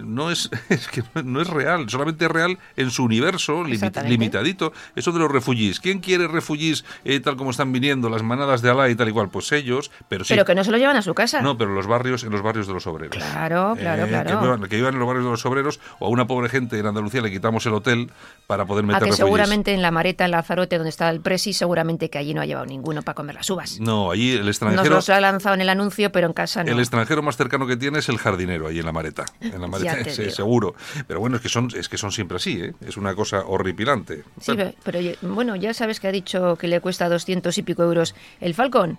no 0.04 0.30
es, 0.30 0.50
es, 0.68 0.88
que 0.88 1.02
no 1.24 1.40
es 1.40 1.48
real, 1.48 1.88
solamente 1.88 2.24
es 2.24 2.30
real 2.30 2.58
en 2.76 2.90
su 2.90 3.04
universo 3.04 3.64
limitadito. 3.64 4.72
Eso 4.96 5.12
de 5.12 5.18
los 5.18 5.30
refugiés. 5.30 5.80
¿Quién 5.80 6.00
quiere 6.00 6.28
refugiés 6.28 6.84
tal 7.24 7.36
como 7.36 7.50
están 7.50 7.72
viniendo 7.72 8.08
las 8.10 8.22
manadas 8.22 8.62
de 8.62 8.68
Sky 8.68 8.92
y 8.92 8.94
tal 8.94 9.08
igual, 9.08 9.28
pues 9.30 9.50
ellos, 9.52 9.90
pero 10.08 10.24
sí. 10.24 10.34
Pero 10.34 10.44
que 10.44 10.54
no 10.54 10.64
se 10.64 10.70
lo 10.70 10.78
llevan 10.78 10.96
a 10.96 11.02
su 11.02 11.14
casa. 11.14 11.40
No, 11.40 11.56
pero 11.56 11.72
los 11.72 11.86
barrios, 11.86 12.22
en 12.24 12.30
los 12.30 12.42
barrios 12.42 12.66
de 12.66 12.74
los 12.74 12.86
obreros. 12.86 13.16
Claro, 13.16 13.74
claro, 13.78 14.04
Eh, 14.04 14.08
claro. 14.08 14.60
Que, 14.62 14.68
que 14.68 14.76
vivan 14.76 14.94
en 14.94 15.00
los 15.00 15.08
barrios 15.08 15.24
de 15.24 15.30
los 15.30 15.46
obreros 15.46 15.80
o 15.98 16.06
a 16.06 16.08
una 16.08 16.26
pobre 16.26 16.48
gente 16.48 16.78
en 16.78 16.86
Andalucía 16.86 17.20
le 17.22 17.30
quitamos 17.30 17.64
el 17.66 17.74
hotel 17.74 18.10
para 18.46 18.66
poder 18.66 18.84
A 18.84 18.86
meter 18.88 18.98
que 19.00 19.04
refugios. 19.06 19.26
seguramente 19.26 19.72
en 19.74 19.82
la 19.82 19.90
Mareta, 19.90 20.24
en 20.24 20.30
Lazarote, 20.32 20.76
donde 20.76 20.90
está 20.90 21.10
el 21.10 21.20
Presi, 21.20 21.52
seguramente 21.52 22.10
que 22.10 22.18
allí 22.18 22.34
no 22.34 22.40
ha 22.40 22.46
llevado 22.46 22.66
ninguno 22.66 23.02
para 23.02 23.14
comer 23.14 23.34
las 23.36 23.48
uvas. 23.50 23.80
No, 23.80 24.10
allí 24.10 24.32
el 24.32 24.40
Nos 24.40 24.48
extranjero... 24.48 24.94
los 24.96 25.08
ha 25.08 25.20
lanzado 25.20 25.54
en 25.54 25.60
el 25.62 25.68
anuncio, 25.68 26.12
pero 26.12 26.26
en 26.26 26.32
casa 26.32 26.64
no. 26.64 26.70
El 26.72 26.78
extranjero 26.78 27.22
más 27.22 27.36
cercano 27.36 27.66
que 27.66 27.76
tiene 27.76 27.98
es 27.98 28.08
el 28.08 28.18
jardinero 28.18 28.68
ahí 28.68 28.78
en 28.78 28.86
la 28.86 28.92
mareta, 28.98 29.24
en 29.40 29.60
la 29.60 29.66
mareta, 29.68 30.10
sí, 30.10 30.30
seguro. 30.30 30.74
Pero 31.06 31.20
bueno, 31.20 31.36
es 31.36 31.42
que 31.42 31.48
son 31.48 31.68
es 31.74 31.88
que 31.88 31.96
son 31.96 32.10
siempre 32.12 32.36
así, 32.36 32.60
¿eh? 32.60 32.72
Es 32.86 32.96
una 32.96 33.14
cosa 33.14 33.44
horripilante. 33.46 34.24
Sí, 34.40 34.52
Bueno, 34.54 34.72
pero 34.82 34.98
bueno, 35.22 35.56
ya 35.56 35.72
sabes 35.72 36.00
que 36.00 36.08
ha 36.08 36.12
dicho 36.12 36.56
que 36.56 36.66
le 36.68 36.80
cuesta 36.80 37.08
200 37.08 37.56
y 37.58 37.62
pico 37.62 37.82
euros 37.84 38.14
el 38.40 38.54
Falcón. 38.54 38.98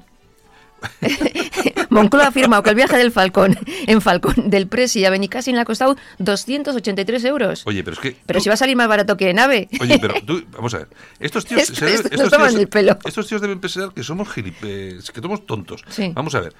Moncloa 1.89 2.25
ha 2.25 2.27
afirmado 2.29 2.63
que 2.63 2.69
el 2.69 2.75
viaje 2.75 2.97
del 2.97 3.11
Falcón 3.11 3.57
en 3.87 4.01
Falcón 4.01 4.49
del 4.49 4.67
Presi 4.67 5.03
a 5.05 5.09
Benicassin 5.09 5.55
le 5.55 5.61
ha 5.61 5.65
costado 5.65 5.95
283 6.19 7.23
euros. 7.25 7.63
Oye, 7.65 7.83
pero 7.83 7.95
es 7.95 7.99
que 7.99 8.15
Pero 8.25 8.39
tú- 8.39 8.43
si 8.43 8.49
va 8.49 8.53
a 8.53 8.57
salir 8.57 8.75
más 8.75 8.87
barato 8.87 9.17
que 9.17 9.25
de 9.25 9.33
nave. 9.33 9.67
Oye, 9.81 9.97
pero 9.99 10.15
tú, 10.25 10.43
vamos 10.51 10.73
a 10.73 10.79
ver. 10.79 10.87
Estos 11.19 11.45
tíos, 11.45 11.61
Esto- 11.61 11.75
se 11.75 11.93
esto 11.93 12.07
estos, 12.11 12.29
tíos 12.31 12.55
el 12.55 12.67
pelo. 12.67 12.97
estos 13.05 13.27
tíos 13.27 13.41
deben 13.41 13.59
pensar 13.59 13.91
que 13.93 14.03
somos 14.03 14.29
gilipes, 14.29 15.11
que 15.11 15.21
somos 15.21 15.45
tontos. 15.45 15.83
Sí. 15.89 16.11
Vamos 16.13 16.35
a 16.35 16.41
ver. 16.41 16.53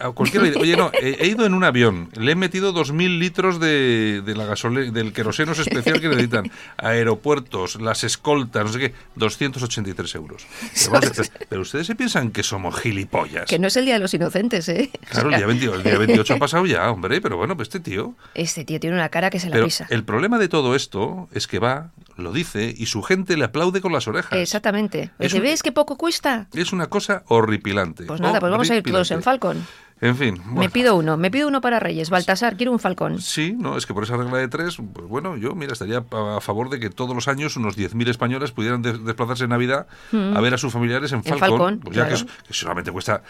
A 0.00 0.10
cualquiera 0.10 0.44
le- 0.46 0.56
oye, 0.56 0.76
no, 0.76 0.90
he, 1.00 1.18
he 1.20 1.28
ido 1.28 1.46
en 1.46 1.54
un 1.54 1.62
avión, 1.62 2.08
le 2.18 2.32
he 2.32 2.34
metido 2.34 2.72
2.000 2.74 3.20
litros 3.20 3.60
de, 3.60 4.20
de 4.24 4.34
la 4.34 4.44
gasole, 4.44 4.90
del 4.90 5.12
queroseno 5.12 5.52
especial 5.52 6.00
que 6.00 6.08
necesitan, 6.08 6.50
aeropuertos, 6.78 7.80
las 7.80 8.02
escoltas, 8.02 8.64
no 8.64 8.72
sé 8.72 8.78
qué, 8.80 8.94
283 9.14 10.14
euros. 10.16 10.46
Pero, 10.74 10.90
vamos 10.92 11.18
a 11.18 11.22
ver, 11.22 11.30
pero 11.48 11.62
ustedes 11.62 11.86
se 11.86 11.94
piensan 11.94 12.32
que 12.32 12.42
somos 12.42 12.74
gilipollas. 12.80 13.46
Que 13.48 13.58
no 13.60 13.68
es 13.68 13.76
el 13.76 13.84
Día 13.84 13.94
de 13.94 14.00
los 14.00 14.12
Inocentes, 14.14 14.41
¿eh? 14.50 14.90
Claro, 15.10 15.30
el 15.30 15.36
día, 15.36 15.46
20 15.46 15.64
el 15.66 15.82
día 15.82 15.98
28 15.98 16.34
ha 16.34 16.38
pasado 16.38 16.66
ya, 16.66 16.90
hombre, 16.90 17.20
pero 17.20 17.36
bueno, 17.36 17.56
pues 17.56 17.68
este 17.68 17.80
tío... 17.80 18.14
Este 18.34 18.64
tío 18.64 18.80
tiene 18.80 18.96
una 18.96 19.08
cara 19.08 19.30
que 19.30 19.38
se 19.40 19.48
la 19.48 19.54
Pero 19.54 19.66
pisa. 19.66 19.86
el 19.90 20.04
problema 20.04 20.38
de 20.38 20.48
todo 20.48 20.74
esto 20.74 21.28
es 21.32 21.46
que 21.46 21.58
va, 21.58 21.90
lo 22.16 22.32
dice, 22.32 22.74
y 22.76 22.86
su 22.86 23.02
gente 23.02 23.36
le 23.36 23.44
aplaude 23.44 23.80
con 23.80 23.92
las 23.92 24.08
orejas. 24.08 24.32
Exactamente. 24.38 25.10
Es 25.18 25.32
un- 25.34 25.42
¿ves 25.42 25.62
qué 25.62 25.72
poco 25.72 25.96
cuesta? 25.96 26.46
Es 26.52 26.72
una 26.72 26.86
cosa 26.88 27.22
horripilante. 27.28 28.04
Pues 28.04 28.20
nada, 28.20 28.40
pues 28.40 28.50
vamos 28.50 28.70
a 28.70 28.76
ir 28.76 28.82
todos 28.82 29.10
en. 29.10 29.22
Falcon. 29.22 29.64
En 30.00 30.16
fin. 30.16 30.34
Me 30.46 30.52
bueno. 30.54 30.70
pido 30.72 30.96
uno, 30.96 31.16
me 31.16 31.30
pido 31.30 31.46
uno 31.46 31.60
para 31.60 31.78
Reyes. 31.78 32.10
Baltasar, 32.10 32.56
quiero 32.56 32.72
un 32.72 32.80
Falcón. 32.80 33.20
Sí, 33.20 33.54
no, 33.56 33.76
es 33.76 33.86
que 33.86 33.94
por 33.94 34.02
esa 34.02 34.16
regla 34.16 34.36
de 34.38 34.48
tres, 34.48 34.78
pues 34.92 35.06
bueno, 35.06 35.36
yo, 35.36 35.54
mira, 35.54 35.74
estaría 35.74 35.98
a 36.10 36.40
favor 36.40 36.70
de 36.70 36.80
que 36.80 36.90
todos 36.90 37.14
los 37.14 37.28
años 37.28 37.56
unos 37.56 37.78
10.000 37.78 38.08
españoles 38.08 38.50
pudieran 38.50 38.82
de- 38.82 38.98
desplazarse 38.98 39.44
en 39.44 39.50
Navidad 39.50 39.86
Mm. 40.10 40.36
a 40.36 40.40
ver 40.40 40.54
a 40.54 40.58
sus 40.58 40.72
familiares 40.72 41.12
en 41.12 41.18
En 41.18 41.22
Falcon. 41.24 41.38
Falcon, 41.48 41.78
pues 41.78 41.96
ya 41.96 42.08
que, 42.08 42.14
es- 42.14 42.24
que 42.24 42.52
solamente 42.52 42.90
cuesta 42.90 43.22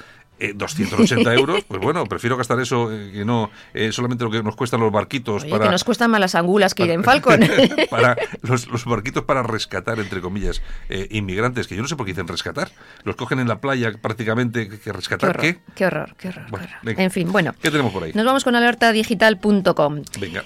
eh, 0.43 0.53
280 0.55 1.35
euros, 1.35 1.65
pues 1.65 1.81
bueno, 1.81 2.05
prefiero 2.07 2.37
gastar 2.37 2.61
eso 2.61 2.93
eh, 2.93 3.11
que 3.13 3.25
no 3.25 3.51
eh, 3.75 3.93
solamente 3.93 4.25
lo 4.25 4.31
que 4.31 4.43
nos 4.43 4.57
cuestan 4.57 4.81
los 4.81 4.91
barquitos 4.91 5.43
Oye, 5.43 5.51
para... 5.51 5.67
que 5.67 5.71
nos 5.71 5.85
cuestan 5.85 6.11
más 6.11 6.21
las 6.21 6.35
angulas 6.35 6.75
que 6.75 6.85
ir 6.85 6.91
en 6.91 7.05
Falcon. 7.05 7.41
para 7.91 8.17
los, 8.43 8.67
los 8.69 8.85
barquitos 8.85 9.25
para 9.25 9.43
rescatar, 9.43 10.01
entre 10.01 10.21
comillas, 10.21 10.63
eh, 10.89 11.07
inmigrantes, 11.11 11.67
que 11.69 11.77
yo 11.77 11.83
no 11.83 11.89
sé 11.89 11.97
por 11.97 12.07
qué 12.07 12.13
dicen 12.13 12.29
rescatar. 12.29 12.71
Los 13.05 13.17
cogen 13.17 13.39
en 13.39 13.49
la 13.49 13.61
playa 13.61 13.93
prácticamente, 14.01 14.69
que 14.69 14.79
qué 14.79 14.93
rescatar 14.93 15.31
horror, 15.31 15.43
qué? 15.43 15.59
qué 15.75 15.87
horror, 15.87 16.15
qué 16.19 16.29
horror. 16.29 16.47
Bueno, 16.51 16.67
qué 16.67 16.91
horror. 16.91 17.01
En 17.01 17.11
fin, 17.11 17.31
bueno. 17.31 17.55
¿Qué 17.63 17.71
tenemos 17.71 17.93
por 17.93 18.03
ahí? 18.03 18.13
Nos 18.15 18.25
vamos 18.25 18.45
con 18.45 18.57
alertadigital.com. 18.57 20.03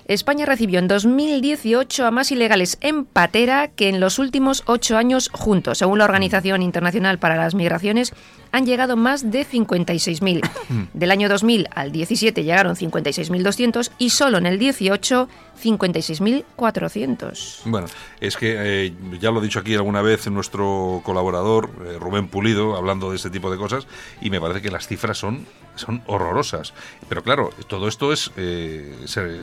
España 0.06 0.46
recibió 0.46 0.78
en 0.78 0.88
2018 0.88 2.06
a 2.06 2.10
más 2.10 2.30
ilegales 2.30 2.78
en 2.80 3.04
patera 3.04 3.68
que 3.68 3.88
en 3.88 4.00
los 4.00 4.18
últimos 4.18 4.62
ocho 4.66 4.96
años 4.96 5.30
juntos. 5.32 5.78
Según 5.78 5.98
la 5.98 6.04
Organización 6.04 6.62
Internacional 6.62 7.18
para 7.18 7.36
las 7.36 7.54
Migraciones, 7.54 8.12
han 8.52 8.66
llegado 8.66 8.96
más 8.96 9.30
de 9.30 9.46
56.000. 9.46 10.88
Del 10.92 11.10
año 11.10 11.28
2000 11.28 11.68
al 11.74 11.92
17 11.92 12.42
llegaron 12.42 12.76
56.200 12.76 13.90
y 13.98 14.10
solo 14.10 14.38
en 14.38 14.46
el 14.46 14.58
18 14.58 15.28
56.400. 15.62 17.60
Bueno, 17.64 17.86
es 18.20 18.36
que 18.36 18.54
eh, 18.86 18.94
ya 19.20 19.30
lo 19.30 19.40
he 19.40 19.42
dicho 19.44 19.58
aquí 19.58 19.74
alguna 19.74 20.02
vez 20.02 20.26
nuestro 20.30 21.00
colaborador, 21.04 21.70
eh, 21.86 21.96
Rubén 22.00 22.28
Pulido, 22.28 22.76
hablando 22.76 23.10
de 23.10 23.16
este 23.16 23.30
tipo 23.30 23.50
de 23.50 23.56
cosas, 23.58 23.86
y 24.20 24.30
me 24.30 24.40
parece 24.40 24.62
que 24.62 24.70
las 24.70 24.86
cifras 24.86 25.18
son, 25.18 25.46
son 25.74 26.02
horrorosas. 26.06 26.72
Pero 27.08 27.22
claro, 27.22 27.50
todo 27.68 27.88
esto 27.88 28.12
es. 28.12 28.30
eh, 28.36 28.94
se- 29.06 29.40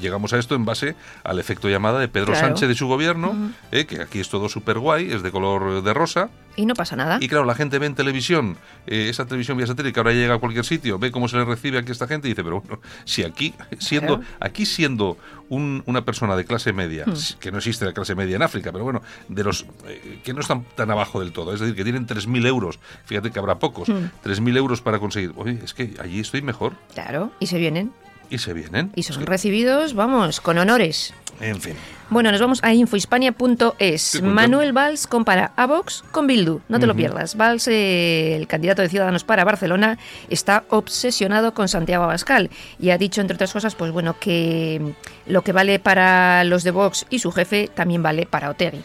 llegamos 0.00 0.32
a 0.32 0.38
esto 0.38 0.54
en 0.54 0.64
base 0.64 0.94
al 1.24 1.38
efecto 1.38 1.68
llamada 1.68 1.98
de 1.98 2.08
Pedro 2.08 2.32
Claro. 2.32 2.46
Sánchez 2.48 2.70
y 2.70 2.74
su 2.74 2.86
gobierno, 2.88 3.34
que 3.70 4.00
aquí 4.02 4.20
es 4.20 4.28
todo 4.28 4.48
súper 4.48 4.78
guay, 4.78 5.10
es 5.12 5.22
de 5.22 5.30
color 5.30 5.82
de 5.82 5.94
rosa. 5.94 6.28
Y 6.56 6.66
no 6.66 6.74
pasa 6.74 6.96
nada. 6.96 7.18
Y 7.20 7.28
claro, 7.28 7.44
la 7.44 7.54
gente 7.54 7.78
ve 7.78 7.86
en 7.86 7.94
televisión, 7.94 8.56
esa 8.86 9.24
televisión 9.26 9.56
vía 9.56 9.66
satélite 9.66 9.92
que 9.92 10.00
ahora 10.00 10.12
llega 10.12 10.34
a 10.34 10.38
cualquier 10.38 10.64
sitio, 10.64 10.98
ve 10.98 11.10
cómo 11.12 11.28
se 11.28 11.36
le 11.36 11.44
recibe 11.44 11.78
aquí 11.78 11.90
a 11.90 11.92
esta 11.92 12.08
gente 12.08 12.26
y 12.28 12.32
dice, 12.32 12.42
pero 12.42 12.60
bueno, 12.60 12.80
si 13.04 13.22
aquí 13.22 13.54
siendo, 13.78 14.18
Claro. 14.18 14.32
aquí 14.40 14.66
siendo 14.66 15.16
un- 15.50 15.82
una 15.86 16.04
persona 16.04 16.36
de 16.36 16.44
clase 16.44 16.72
media, 16.72 17.04
Hmm. 17.06 17.14
que 17.40 17.50
no 17.52 17.58
existe 17.58 17.84
la 17.84 17.92
clase 17.92 18.14
media 18.14 18.36
en 18.36 18.42
África, 18.42 18.70
pero 18.72 18.84
bueno, 18.84 19.02
de 19.28 19.44
los 19.44 19.66
eh, 19.86 20.20
que 20.24 20.34
no 20.34 20.40
están 20.40 20.64
tan 20.74 20.90
abajo 20.90 21.20
del 21.20 21.32
todo, 21.32 21.54
es 21.54 21.60
decir, 21.60 21.74
que 21.74 21.84
tienen 21.84 22.06
3.000 22.06 22.44
euros, 22.46 22.78
fíjate 23.06 23.30
que 23.30 23.38
habrá 23.38 23.58
pocos, 23.58 23.88
Hmm. 23.88 24.10
3.000 24.22 24.56
euros 24.56 24.80
para 24.82 24.98
conseguir, 24.98 25.32
oye, 25.36 25.58
es 25.64 25.74
que 25.74 25.94
allí 26.00 26.20
estoy 26.20 26.42
mejor 26.42 26.74
Claro, 26.94 27.30
y 27.40 27.46
se 27.46 27.58
vienen. 27.58 27.92
Y 28.30 28.38
se 28.38 28.52
vienen. 28.52 28.92
Y 28.94 29.02
son 29.02 29.24
recibidos, 29.26 29.94
vamos, 29.94 30.40
con 30.40 30.58
honores. 30.58 31.14
En 31.40 31.60
fin. 31.60 31.74
Bueno, 32.10 32.32
nos 32.32 32.40
vamos 32.40 32.58
a 32.64 32.72
infohispania.es. 32.74 34.22
Manuel 34.22 34.72
Valls 34.72 35.06
compara 35.06 35.52
a 35.56 35.66
Vox 35.66 36.02
con 36.10 36.26
Bildu. 36.26 36.60
No 36.68 36.80
te 36.80 36.86
lo 36.86 36.94
pierdas. 36.96 37.36
Valls, 37.36 37.68
eh, 37.68 38.34
el 38.34 38.46
candidato 38.46 38.80
de 38.82 38.88
Ciudadanos 38.88 39.24
para 39.24 39.44
Barcelona, 39.44 39.98
está 40.30 40.64
obsesionado 40.70 41.52
con 41.54 41.68
Santiago 41.68 42.04
Abascal 42.04 42.50
y 42.80 42.90
ha 42.90 42.98
dicho, 42.98 43.20
entre 43.20 43.34
otras 43.34 43.52
cosas, 43.52 43.74
pues 43.74 43.92
bueno, 43.92 44.16
que 44.18 44.94
lo 45.26 45.42
que 45.42 45.52
vale 45.52 45.78
para 45.78 46.44
los 46.44 46.64
de 46.64 46.70
Vox 46.70 47.06
y 47.10 47.18
su 47.18 47.30
jefe 47.30 47.68
también 47.72 48.02
vale 48.02 48.26
para 48.26 48.50
Otegi. 48.50 48.82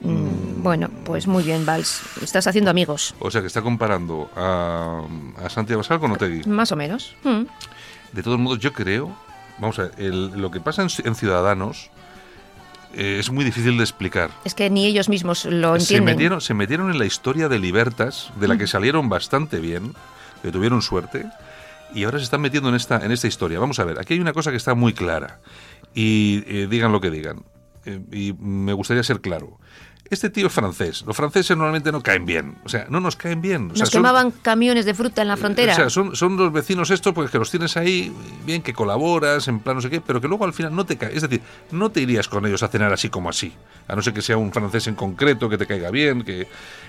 Mm, 0.00 0.62
Bueno, 0.62 0.90
pues 1.04 1.26
muy 1.26 1.42
bien, 1.42 1.64
Valls. 1.64 2.02
Estás 2.22 2.46
haciendo 2.46 2.70
amigos. 2.70 3.14
O 3.18 3.30
sea, 3.30 3.40
que 3.40 3.46
está 3.46 3.62
comparando 3.62 4.30
a, 4.36 5.02
a 5.42 5.48
Santiago 5.48 5.80
Abascal 5.80 6.00
con 6.00 6.12
Otegi. 6.12 6.48
Más 6.48 6.70
o 6.70 6.76
menos. 6.76 7.14
Mm. 7.24 7.42
De 8.16 8.22
todos 8.22 8.38
modos, 8.40 8.58
yo 8.58 8.72
creo, 8.72 9.14
vamos 9.58 9.78
a 9.78 9.82
ver, 9.82 9.92
el- 9.98 10.30
lo 10.40 10.50
que 10.50 10.58
pasa 10.60 10.82
en, 10.82 10.88
en 11.04 11.14
Ciudadanos 11.14 11.90
eh, 12.94 13.18
es 13.20 13.30
muy 13.30 13.44
difícil 13.44 13.76
de 13.76 13.82
explicar. 13.84 14.30
Es 14.44 14.54
que 14.54 14.70
ni 14.70 14.86
ellos 14.86 15.08
mismos 15.08 15.44
lo 15.44 15.74
Se 15.74 15.82
entienden. 15.82 16.04
metieron, 16.16 16.40
se 16.40 16.54
metieron 16.54 16.90
en 16.90 16.98
la 16.98 17.04
historia 17.04 17.48
de 17.48 17.58
Libertas, 17.58 18.32
de 18.40 18.48
la 18.48 18.56
que 18.56 18.66
salieron 18.66 19.08
bastante 19.08 19.60
bien, 19.60 19.92
que 20.42 20.50
tuvieron 20.50 20.80
suerte, 20.82 21.26
y 21.94 22.04
ahora 22.04 22.18
se 22.18 22.24
están 22.24 22.40
metiendo 22.40 22.68
en 22.70 22.74
esta, 22.74 23.04
en 23.04 23.12
esta 23.12 23.26
historia. 23.26 23.58
Vamos 23.60 23.78
a 23.78 23.84
ver, 23.84 23.98
aquí 24.00 24.14
hay 24.14 24.20
una 24.20 24.32
cosa 24.32 24.50
que 24.50 24.56
está 24.56 24.74
muy 24.74 24.92
clara, 24.94 25.40
y 25.94 26.42
eh, 26.46 26.66
digan 26.70 26.90
lo 26.92 27.00
que 27.02 27.10
digan, 27.10 27.44
eh, 27.84 28.00
y 28.12 28.32
me 28.32 28.72
gustaría 28.72 29.02
ser 29.02 29.20
claro. 29.20 29.58
Este 30.08 30.30
tío 30.30 30.46
es 30.46 30.52
francés. 30.52 31.02
Los 31.06 31.16
franceses 31.16 31.56
normalmente 31.56 31.90
no 31.90 32.00
caen 32.02 32.24
bien. 32.26 32.56
O 32.64 32.68
sea, 32.68 32.86
no 32.88 33.00
nos 33.00 33.16
caen 33.16 33.40
bien. 33.40 33.70
O 33.72 33.74
sea, 33.74 33.80
Nos 33.84 33.90
son- 33.90 33.98
quemaban 34.02 34.30
camiones 34.30 34.84
de 34.86 34.94
fruta 34.94 35.22
en 35.22 35.28
la 35.28 35.36
frontera. 35.36 35.72
o 35.72 35.76
sea, 35.76 35.90
son, 35.90 36.14
son 36.14 36.36
los 36.36 36.52
vecinos 36.52 36.90
estos 36.90 37.12
pues 37.12 37.30
que 37.30 37.38
los 37.38 37.50
tienes 37.50 37.76
ahí, 37.76 38.12
bien, 38.44 38.62
que 38.62 38.72
colaboras, 38.72 39.48
en 39.48 39.58
plan 39.60 39.76
no 39.76 39.82
sé 39.82 39.90
qué, 39.90 40.00
pero 40.00 40.20
que 40.20 40.28
luego 40.28 40.44
al 40.44 40.52
final 40.52 40.74
no 40.74 40.86
te 40.86 40.96
cae. 40.96 41.14
Es 41.16 41.22
decir, 41.22 41.40
no 41.72 41.90
te 41.90 42.00
irías 42.00 42.28
con 42.28 42.46
ellos 42.46 42.62
a 42.62 42.68
cenar 42.68 42.92
así 42.92 43.08
como 43.08 43.28
así. 43.30 43.52
A 43.88 43.96
no 43.96 44.02
ser 44.02 44.12
que 44.14 44.22
sea 44.22 44.36
un 44.36 44.52
francés 44.52 44.86
en 44.86 44.94
concreto, 44.94 45.48
que 45.48 45.58
te 45.58 45.66
caiga 45.66 45.90
bien, 45.90 46.22
que... 46.22 46.46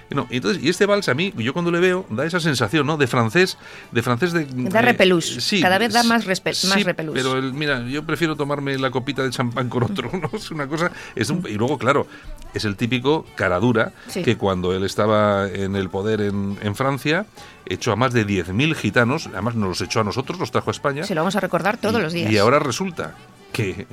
No, 0.10 0.26
y 0.30 0.38
entonces, 0.38 0.64
y 0.64 0.70
este 0.70 0.86
vals 0.86 1.10
a 1.10 1.14
mí, 1.14 1.34
yo 1.38 1.52
cuando 1.54 1.70
le 1.70 1.80
veo, 1.82 2.06
da 2.10 2.26
esa 2.26 2.40
sensación, 2.40 2.88
¿no? 2.88 2.96
De 2.98 3.08
francés, 3.08 3.58
de 3.92 4.02
francés 4.02 4.32
de... 4.32 4.46
Da 4.70 4.80
eh, 4.80 4.84
repelús. 4.84 5.26
sí, 5.44 5.60
Cada 5.62 5.78
vez 5.78 5.92
da 5.92 6.04
más, 6.04 6.26
respe- 6.26 6.54
sí, 6.54 6.68
más 6.68 6.84
repelús. 6.84 7.14
pero 7.14 7.38
el- 7.38 7.54
mira, 7.54 7.82
yo 7.88 8.04
prefiero 8.06 8.36
tomarme 8.38 8.78
la 8.78 8.90
copita 8.90 9.24
de 9.24 9.32
champán 9.32 9.68
con 9.70 9.84
otro, 9.84 10.10
¿no? 10.22 10.30
Es 10.38 10.50
una 10.52 10.68
cosa... 10.68 10.92
Es 11.16 11.30
un- 11.30 11.44
y 11.48 11.56
luego, 11.56 11.78
claro, 11.78 12.08
es 12.54 12.64
el 12.64 12.78
típico 12.78 13.07
cara 13.36 13.60
dura 13.60 13.92
Sí. 14.08 14.24
que 14.24 14.38
cuando 14.38 14.74
él 14.74 14.84
estaba 14.84 15.48
en 15.48 15.76
el 15.76 15.90
poder 15.90 16.22
en, 16.22 16.58
en 16.62 16.76
Francia, 16.76 17.26
echó 17.66 17.92
a 17.92 17.96
más 17.96 18.14
de 18.14 18.26
10.000 18.26 18.76
gitanos, 18.76 19.28
además 19.28 19.56
nos 19.56 19.70
los 19.70 19.82
echó 19.82 20.00
a 20.02 20.04
nosotros, 20.04 20.40
los 20.40 20.52
trajo 20.52 20.70
a 20.70 20.72
España. 20.72 21.04
Se 21.04 21.16
lo 21.16 21.22
vamos 21.22 21.36
a 21.36 21.40
recordar 21.40 21.78
todos 21.78 22.00
y, 22.00 22.04
los 22.04 22.14
días. 22.14 22.32
Y 22.32 22.38
ahora 22.38 22.60
resulta 22.60 23.14
que 23.52 23.88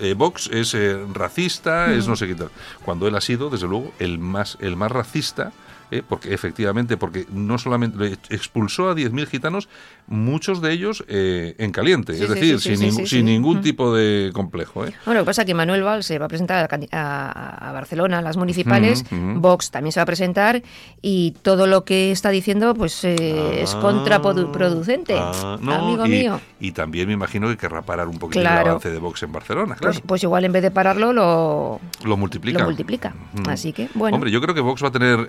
eh, 0.00 0.14
Vox 0.14 0.50
es 0.52 0.74
eh, 0.74 0.98
racista, 1.12 1.92
es 1.92 2.06
no 2.06 2.16
sé 2.16 2.26
qué 2.26 2.34
tal. 2.34 2.50
Cuando 2.84 3.06
él 3.08 3.14
ha 3.14 3.20
sido, 3.20 3.50
desde 3.50 3.66
luego, 3.66 3.92
el 3.98 4.18
más, 4.18 4.58
el 4.60 4.76
más 4.76 4.90
racista, 4.92 5.52
eh, 5.90 6.02
porque 6.08 6.32
efectivamente, 6.34 6.96
porque 6.96 7.26
no 7.32 7.58
solamente 7.58 8.16
expulsó 8.30 8.90
a 8.90 8.94
10.000 8.94 9.26
gitanos, 9.26 9.68
muchos 10.08 10.60
de 10.62 10.72
ellos 10.72 11.04
eh, 11.08 11.54
en 11.58 11.72
caliente, 11.72 12.14
Sí, 12.14 12.22
es 12.22 12.28
sí, 12.28 12.34
decir, 12.34 12.60
sí, 12.60 12.76
sin, 12.76 13.06
sin 13.06 13.24
ningún 13.26 13.58
Mm. 13.58 13.62
tipo 13.62 13.94
de 13.94 14.30
complejo. 14.32 14.84
¿eh? 14.86 14.92
Bueno, 15.04 15.20
lo 15.20 15.24
que 15.24 15.26
pasa 15.30 15.42
es 15.42 15.46
que 15.46 15.54
Manuel 15.54 15.82
Valls 15.82 16.06
se 16.06 16.18
va 16.18 16.26
a 16.26 16.28
presentar 16.28 16.68
a, 16.92 16.96
a- 16.96 17.68
a 17.68 17.72
Barcelona, 17.72 18.18
a 18.18 18.22
las 18.22 18.36
municipales. 18.36 19.04
Vox 19.10 19.70
también 19.70 19.92
se 19.92 20.00
va 20.00 20.02
a 20.02 20.06
presentar 20.06 20.62
y 21.02 21.34
todo 21.42 21.66
lo 21.66 21.84
que 21.84 22.12
está 22.12 22.30
diciendo 22.30 22.74
pues 22.74 23.02
eh, 23.04 23.62
es 23.62 23.74
contraproducente, 23.76 25.14
Ah, 25.18 25.58
no, 25.60 25.72
amigo 25.74 26.06
y, 26.06 26.10
mío. 26.10 26.40
y 26.60 26.72
también 26.72 27.06
me 27.08 27.14
imagino 27.14 27.48
que 27.48 27.56
querrá 27.56 27.82
parar 27.82 28.08
un 28.08 28.18
poquito 28.18 28.40
el 28.40 28.46
avance 28.46 28.90
de 28.90 28.98
Vox 28.98 29.22
en 29.22 29.32
Barcelona, 29.32 29.74
claro. 29.76 29.92
Pues, 29.92 30.02
pues 30.06 30.22
igual 30.22 30.44
en 30.44 30.52
vez 30.52 30.62
de 30.62 30.70
pararlo 30.70 31.12
lo, 31.12 31.80
lo 32.04 32.16
multiplica. 32.16 32.58
lo 32.60 32.64
multiplica. 32.66 33.14
Así 33.48 33.72
que, 33.72 33.88
bueno. 33.94 34.14
Hombre, 34.16 34.30
yo 34.30 34.40
creo 34.40 34.54
que 34.54 34.60
Vox 34.60 34.82
va 34.82 34.88
a 34.88 34.92
tener, 34.92 35.26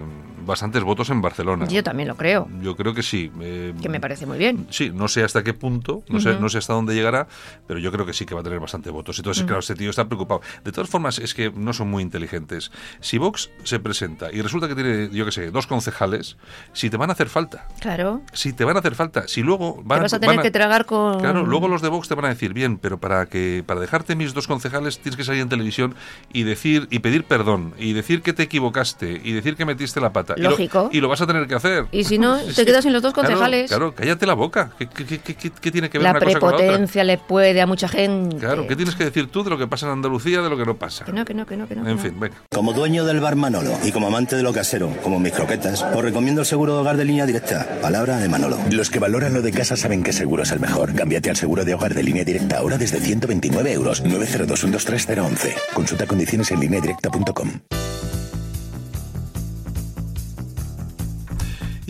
eh, 0.00 0.29
bastantes 0.50 0.82
votos 0.82 1.08
en 1.10 1.22
Barcelona. 1.22 1.66
Yo 1.68 1.82
también 1.82 2.08
lo 2.08 2.16
creo. 2.16 2.48
Yo 2.60 2.76
creo 2.76 2.92
que 2.92 3.02
sí. 3.02 3.30
Eh, 3.40 3.72
que 3.80 3.88
me 3.88 4.00
parece 4.00 4.26
muy 4.26 4.36
bien. 4.36 4.66
Sí, 4.70 4.90
no 4.92 5.08
sé 5.08 5.22
hasta 5.22 5.42
qué 5.42 5.54
punto, 5.54 6.02
no, 6.08 6.20
sé, 6.20 6.38
no 6.38 6.48
sé 6.48 6.58
hasta 6.58 6.74
dónde 6.74 6.94
llegará, 6.94 7.28
pero 7.66 7.80
yo 7.80 7.90
creo 7.92 8.04
que 8.04 8.12
sí 8.12 8.26
que 8.26 8.34
va 8.34 8.40
a 8.40 8.44
tener 8.44 8.60
bastante 8.60 8.90
votos. 8.90 9.18
Entonces, 9.18 9.44
claro, 9.44 9.60
este 9.60 9.74
tío 9.74 9.90
está 9.90 10.06
preocupado. 10.06 10.42
De 10.64 10.72
todas 10.72 10.90
formas, 10.90 11.18
es 11.18 11.34
que 11.34 11.50
no 11.50 11.72
son 11.72 11.88
muy 11.88 12.02
inteligentes. 12.02 12.70
Si 13.00 13.18
Vox 13.18 13.50
se 13.64 13.78
presenta 13.78 14.32
y 14.32 14.42
resulta 14.42 14.68
que 14.68 14.74
tiene, 14.74 15.08
yo 15.12 15.24
qué 15.24 15.32
sé, 15.32 15.50
dos 15.50 15.66
concejales, 15.66 16.36
si 16.72 16.90
te 16.90 16.96
van 16.96 17.10
a 17.10 17.12
hacer 17.14 17.28
falta. 17.28 17.66
Claro. 17.80 18.22
Si 18.32 18.52
te 18.52 18.64
van 18.64 18.76
a 18.76 18.80
hacer 18.80 18.94
falta. 18.94 19.28
Si 19.28 19.42
luego 19.42 19.80
van, 19.84 20.00
te 20.00 20.02
vas 20.02 20.14
a 20.14 20.20
tener 20.20 20.40
que 20.40 20.50
tragar 20.50 20.84
con. 20.84 21.20
Claro, 21.20 21.46
luego 21.46 21.68
los 21.68 21.80
de 21.80 21.88
Vox 21.88 22.08
te 22.08 22.14
van 22.14 22.24
a 22.24 22.28
decir, 22.28 22.52
bien, 22.52 22.78
pero 22.78 22.98
para 22.98 23.26
que 23.26 23.62
para 23.64 23.80
dejarte 23.80 24.16
mis 24.16 24.34
dos 24.34 24.46
concejales 24.46 24.98
tienes 24.98 25.16
que 25.16 25.24
salir 25.24 25.42
en 25.42 25.48
televisión 25.48 25.94
y 26.32 26.42
decir 26.42 26.88
y 26.90 26.98
pedir 26.98 27.24
perdón 27.24 27.74
y 27.78 27.92
decir 27.92 28.22
que 28.22 28.32
te 28.32 28.42
equivocaste 28.42 29.20
y 29.22 29.32
decir 29.32 29.56
que 29.56 29.64
metiste 29.64 30.00
la 30.00 30.12
pata. 30.12 30.34
Lógico. 30.42 30.90
Y 30.92 31.00
lo, 31.00 31.08
vas 31.08 31.20
a 31.20 31.26
tener 31.26 31.46
que 31.46 31.54
hacer. 31.54 31.86
Y 31.92 32.04
si 32.04 32.18
no, 32.18 32.38
te 32.56 32.64
quedas 32.64 32.84
sin 32.84 32.92
los 32.92 33.02
dos 33.02 33.12
concejales. 33.12 33.68
Claro, 33.68 33.94
cállate 33.94 34.26
la 34.26 34.34
boca. 34.34 34.72
¿Qué, 34.78 34.88
qué, 34.88 35.70
tiene 35.70 35.90
que 35.90 35.98
ver 35.98 36.04
la 36.04 36.10
una 36.10 36.20
cosa 36.20 36.38
con 36.38 36.50
la 36.50 36.56
prepotencia 36.56 37.04
le 37.04 37.18
puede 37.18 37.60
a 37.60 37.66
mucha 37.66 37.88
gente. 37.88 38.36
Claro, 38.36 38.66
¿qué 38.66 38.76
tienes 38.76 38.94
que 38.94 39.04
decir 39.04 39.28
tú 39.28 39.42
de 39.44 39.50
lo 39.50 39.58
que 39.58 39.66
pasa 39.66 39.86
en 39.86 39.92
Andalucía, 39.92 40.42
de 40.42 40.50
lo 40.50 40.56
que 40.56 40.64
no 40.64 40.76
pasa? 40.76 41.04
Que 41.04 41.12
no, 41.12 41.24
que 41.24 41.34
no, 41.34 41.46
que 41.46 41.56
no, 41.56 41.66
que 41.66 41.76
no. 41.76 41.88
En 41.88 41.98
fin, 41.98 42.18
venga. 42.18 42.36
Como 42.50 42.72
dueño 42.72 43.04
del 43.04 43.20
bar 43.20 43.36
Manolo 43.36 43.72
y 43.84 43.92
como 43.92 44.06
amante 44.06 44.36
de 44.36 44.42
lo 44.42 44.52
casero, 44.52 44.94
como 45.02 45.18
mis 45.18 45.32
croquetas, 45.32 45.82
os 45.82 46.02
recomiendo 46.02 46.42
el 46.42 46.46
seguro 46.46 46.74
de 46.74 46.80
hogar 46.80 46.96
de 46.96 47.04
línea 47.04 47.26
directa. 47.26 47.66
Palabra 47.82 48.18
de 48.18 48.28
Manolo. 48.28 48.58
Los 48.70 48.90
que 48.90 48.98
valoran 48.98 49.34
lo 49.34 49.42
de 49.42 49.52
casa 49.52 49.76
saben 49.76 50.02
que 50.02 50.12
seguro 50.12 50.42
es 50.42 50.52
el 50.52 50.60
mejor. 50.60 50.94
Cámbiate 50.94 51.30
al 51.30 51.36
seguro 51.36 51.64
de 51.64 51.74
hogar 51.74 51.94
de 51.94 52.02
línea 52.02 52.24
directa 52.24 52.58
ahora 52.58 52.78
desde 52.78 53.00
129 53.00 53.72
euros. 53.72 54.02
902 54.02 54.60
123 54.60 55.54
Consulta 55.74 56.06
condiciones 56.06 56.50
en 56.50 56.60
línea 56.60 56.80
directa.com. 56.80 57.50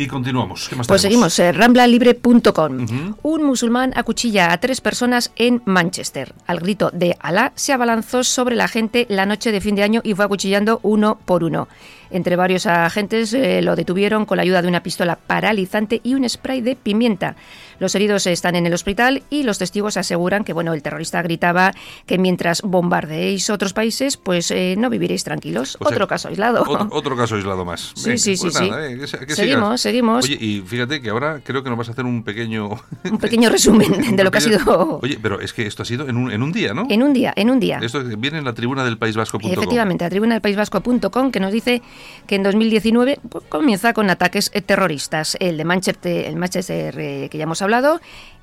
Y 0.00 0.06
continuamos. 0.06 0.66
¿Qué 0.66 0.76
más 0.76 0.86
pues 0.86 1.02
seguimos. 1.02 1.38
Eh, 1.38 1.52
ramblalibre.com. 1.52 3.16
Un 3.22 3.42
musulmán 3.44 3.92
acuchilla 3.94 4.50
a 4.50 4.58
tres 4.58 4.80
personas 4.80 5.30
en 5.36 5.60
Manchester. 5.66 6.32
Al 6.46 6.58
grito 6.58 6.90
de 6.90 7.18
Alá 7.20 7.52
se 7.54 7.74
abalanzó 7.74 8.24
sobre 8.24 8.56
la 8.56 8.66
gente 8.66 9.04
la 9.10 9.26
noche 9.26 9.52
de 9.52 9.60
fin 9.60 9.74
de 9.74 9.82
año 9.82 10.00
y 10.02 10.14
fue 10.14 10.24
acuchillando 10.24 10.80
uno 10.84 11.18
por 11.26 11.44
uno. 11.44 11.68
Entre 12.10 12.34
varios 12.34 12.64
agentes 12.64 13.34
eh, 13.34 13.60
lo 13.60 13.76
detuvieron 13.76 14.24
con 14.24 14.38
la 14.38 14.42
ayuda 14.42 14.62
de 14.62 14.68
una 14.68 14.82
pistola 14.82 15.16
paralizante 15.16 16.00
y 16.02 16.14
un 16.14 16.26
spray 16.26 16.62
de 16.62 16.76
pimienta. 16.76 17.36
Los 17.80 17.94
heridos 17.94 18.26
están 18.26 18.54
en 18.54 18.66
el 18.66 18.74
hospital 18.74 19.24
y 19.30 19.42
los 19.42 19.58
testigos 19.58 19.96
aseguran 19.96 20.44
que 20.44 20.52
bueno, 20.52 20.72
el 20.74 20.82
terrorista 20.82 21.20
gritaba 21.22 21.72
que 22.06 22.18
mientras 22.18 22.62
bombardeéis 22.62 23.50
otros 23.50 23.72
países, 23.72 24.16
pues 24.16 24.50
eh, 24.50 24.76
no 24.78 24.90
viviréis 24.90 25.24
tranquilos. 25.24 25.76
otro 25.80 26.06
caso 26.06 26.28
aislado. 26.28 26.62
Otro, 26.90 27.16
caso 27.16 27.34
aislado 27.34 27.64
más. 27.64 27.92
Sí, 27.94 28.18
sí, 28.18 28.36
sí. 28.36 28.48
Pues 28.50 28.60
eh, 28.60 29.26
seguimos, 29.28 29.80
seguimos. 29.80 30.24
Oye, 30.24 30.38
y 30.40 30.60
fíjate 30.60 31.00
que 31.00 31.10
ahora 31.10 31.40
creo 31.42 31.62
que 31.62 31.70
nos 31.70 31.78
vas 31.78 31.88
a 31.88 31.92
hacer 31.92 32.04
un 32.04 32.22
pequeño... 32.22 32.68
un 33.10 33.18
pequeño 33.18 33.48
resumen 33.48 34.14
de 34.14 34.24
lo 34.24 34.30
que 34.30 34.38
ha 34.38 34.42
sido... 34.42 35.00
Oye, 35.02 35.18
pero 35.20 35.40
es 35.40 35.52
que 35.52 35.66
esto 35.66 35.82
ha 35.82 35.86
sido 35.86 36.08
en 36.08 36.16
un, 36.16 36.30
en 36.30 36.42
un 36.42 36.52
día, 36.52 36.74
¿no? 36.74 36.86
En 36.88 37.02
un 37.02 37.12
día, 37.12 37.32
en 37.34 37.50
un 37.50 37.58
día. 37.58 37.80
Esto 37.82 38.04
viene 38.04 38.38
en 38.38 38.44
la 38.44 38.52
tribuna 38.52 38.84
del 38.84 38.98
País 38.98 39.16
Vasco.com. 39.16 39.50
Efectivamente, 39.50 40.04
la 40.04 40.10
tribuna 40.10 40.34
del 40.34 40.42
País 40.42 40.56
Vasco.com 40.56 41.30
que 41.30 41.40
nos 41.40 41.52
dice 41.52 41.82
que 42.26 42.34
en 42.34 42.42
2019 42.42 43.20
pues, 43.28 43.44
comienza 43.48 43.92
con 43.92 44.10
ataques 44.10 44.50
terroristas. 44.66 45.36
El 45.40 45.56
de 45.56 45.64
Manchester, 45.64 46.26
el 46.26 46.36
Manchester 46.36 46.98
eh, 46.98 47.28
que 47.30 47.38
ya 47.38 47.44
hemos 47.44 47.62
hablado, 47.62 47.69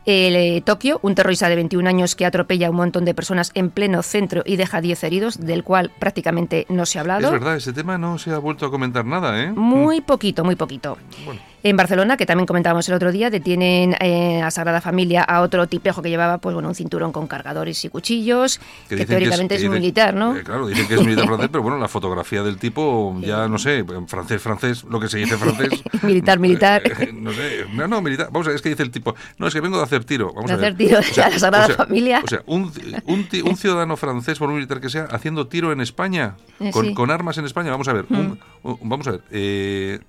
el 0.08 0.38
eh, 0.38 0.62
Tokio, 0.62 1.00
un 1.04 1.16
terrorista 1.16 1.50
de 1.50 1.58
21 1.58 1.88
años 1.88 2.16
que 2.16 2.26
atropella 2.26 2.68
a 2.68 2.70
un 2.70 2.78
montón 2.78 3.04
de 3.04 3.14
personas 3.14 3.52
en 3.56 3.70
pleno 3.70 4.02
centro 4.04 4.42
y 4.46 4.56
deja 4.56 4.80
10 4.80 5.04
heridos, 5.04 5.38
del 5.38 5.66
cual 5.66 5.92
prácticamente 6.00 6.66
no 6.70 6.86
se 6.86 6.98
ha 6.98 7.02
hablado. 7.02 7.28
Es 7.28 7.32
verdad, 7.32 7.58
ese 7.58 7.74
tema 7.74 7.98
no 7.98 8.18
se 8.18 8.32
ha 8.32 8.38
vuelto 8.38 8.66
a 8.66 8.72
comentar 8.72 9.06
nada, 9.06 9.44
¿eh? 9.44 9.52
Muy 9.52 10.00
poquito, 10.00 10.46
muy 10.46 10.56
poquito. 10.56 10.98
Bueno. 11.26 11.42
En 11.64 11.76
Barcelona, 11.76 12.18
que 12.18 12.26
también 12.26 12.46
comentábamos 12.46 12.88
el 12.88 12.96
otro 12.96 13.12
día, 13.12 13.32
detienen 13.32 13.96
eh, 14.00 14.42
a 14.42 14.52
Sagrada 14.52 14.80
Familia 14.80 15.24
a 15.24 15.42
otro 15.42 15.68
tipejo 15.68 16.04
que 16.04 16.10
llevaba 16.10 16.38
pues 16.38 16.54
bueno 16.54 16.70
un 16.70 16.76
cinturón 16.76 17.12
con 17.12 17.28
cargadores 17.28 17.84
y 17.84 17.90
cuchillos, 17.90 18.60
que, 18.88 19.06
teóricamente 19.06 19.56
es, 19.56 19.68
militar, 19.68 20.14
¿no? 20.14 20.36
Eh, 20.36 20.44
claro, 20.44 20.68
dicen 20.68 20.88
que 20.88 20.94
es 20.94 21.02
militar 21.02 21.26
francés, 21.28 21.50
pero 21.52 21.64
bueno, 21.64 21.80
la 21.80 21.88
fotografía 21.88 22.44
del 22.44 22.58
tipo, 22.58 23.18
ya 23.22 23.48
no 23.48 23.58
sé, 23.58 23.84
francés, 24.08 24.42
francés, 24.42 24.84
lo 24.84 25.00
que 25.00 25.10
se 25.10 25.18
dice 25.18 25.36
francés. 25.36 25.84
militar, 26.04 26.40
militar. 26.40 26.84
Eh, 26.98 27.12
no 27.14 27.32
sé, 27.32 27.66
no, 27.74 27.88
no, 27.88 28.02
militar. 28.02 28.28
Vamos 28.32 28.48
a 28.48 28.50
ver, 28.50 28.56
es 28.56 28.62
que 28.62 28.70
dice 28.70 28.82
el 28.82 28.90
tipo, 28.90 29.14
no, 29.38 29.48
es 29.48 29.54
que 29.54 29.62
vengo 29.62 29.78
de 29.78 29.84
hacer 29.84 30.04
tiro. 30.04 30.34
Vamos 30.34 30.48
de 30.48 30.54
a 30.54 30.58
hacer 30.58 30.76
tiro 30.76 30.98
a 30.98 31.02
la 31.02 31.40
Sagrada 31.40 31.70
Familia. 31.70 32.22
O 32.24 32.28
sea, 32.28 32.42
un, 32.48 32.72
un, 33.06 33.28
un, 33.44 33.58
ciudadano 33.58 33.98
francés, 33.98 34.40
por 34.40 34.48
muy 34.48 34.56
militar 34.56 34.82
que 34.82 34.90
sea, 34.90 35.04
haciendo 35.12 35.48
tiro 35.48 35.72
en 35.72 35.82
España, 35.82 36.36
con, 36.72 36.94
con 36.96 37.12
armas 37.12 37.38
en 37.38 37.46
España. 37.46 37.70
Vamos 37.70 37.88
a 37.88 37.94
ver, 37.94 38.06
mm. 38.10 38.38
vamos 38.64 39.08
a 39.08 39.12
ver, 39.12 40.02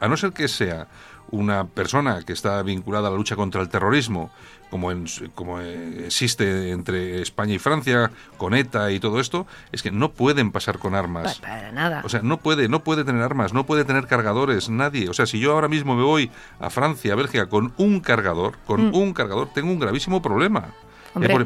a 0.00 0.08
no 0.08 0.16
ser 0.16 0.32
que 0.32 0.48
sea 0.48 0.86
una 1.30 1.66
persona 1.66 2.22
que 2.22 2.32
está 2.32 2.62
vinculada 2.62 3.08
a 3.08 3.10
la 3.10 3.16
lucha 3.16 3.36
contra 3.36 3.60
el 3.60 3.68
terrorismo, 3.68 4.30
como, 4.70 4.90
en, 4.90 5.06
como 5.34 5.60
existe 5.60 6.70
entre 6.70 7.22
España 7.22 7.54
y 7.54 7.58
Francia, 7.58 8.10
con 8.36 8.54
ETA 8.54 8.90
y 8.92 9.00
todo 9.00 9.20
esto, 9.20 9.46
es 9.72 9.82
que 9.82 9.90
no 9.90 10.12
pueden 10.12 10.52
pasar 10.52 10.78
con 10.78 10.94
armas. 10.94 11.38
Para, 11.38 11.72
nada. 11.72 12.02
O 12.04 12.08
sea, 12.08 12.20
no 12.22 12.38
puede, 12.38 12.68
no 12.68 12.84
puede 12.84 13.04
tener 13.04 13.22
armas, 13.22 13.52
no 13.52 13.66
puede 13.66 13.84
tener 13.84 14.06
cargadores, 14.06 14.68
nadie. 14.68 15.08
O 15.08 15.14
sea, 15.14 15.26
si 15.26 15.38
yo 15.38 15.52
ahora 15.52 15.68
mismo 15.68 15.96
me 15.96 16.02
voy 16.02 16.30
a 16.60 16.70
Francia, 16.70 17.12
a 17.12 17.16
Bélgica, 17.16 17.48
con 17.48 17.72
un 17.76 18.00
cargador, 18.00 18.56
con 18.66 18.88
mm. 18.88 18.94
un 18.94 19.12
cargador, 19.12 19.48
tengo 19.52 19.70
un 19.72 19.78
gravísimo 19.78 20.22
problema 20.22 20.68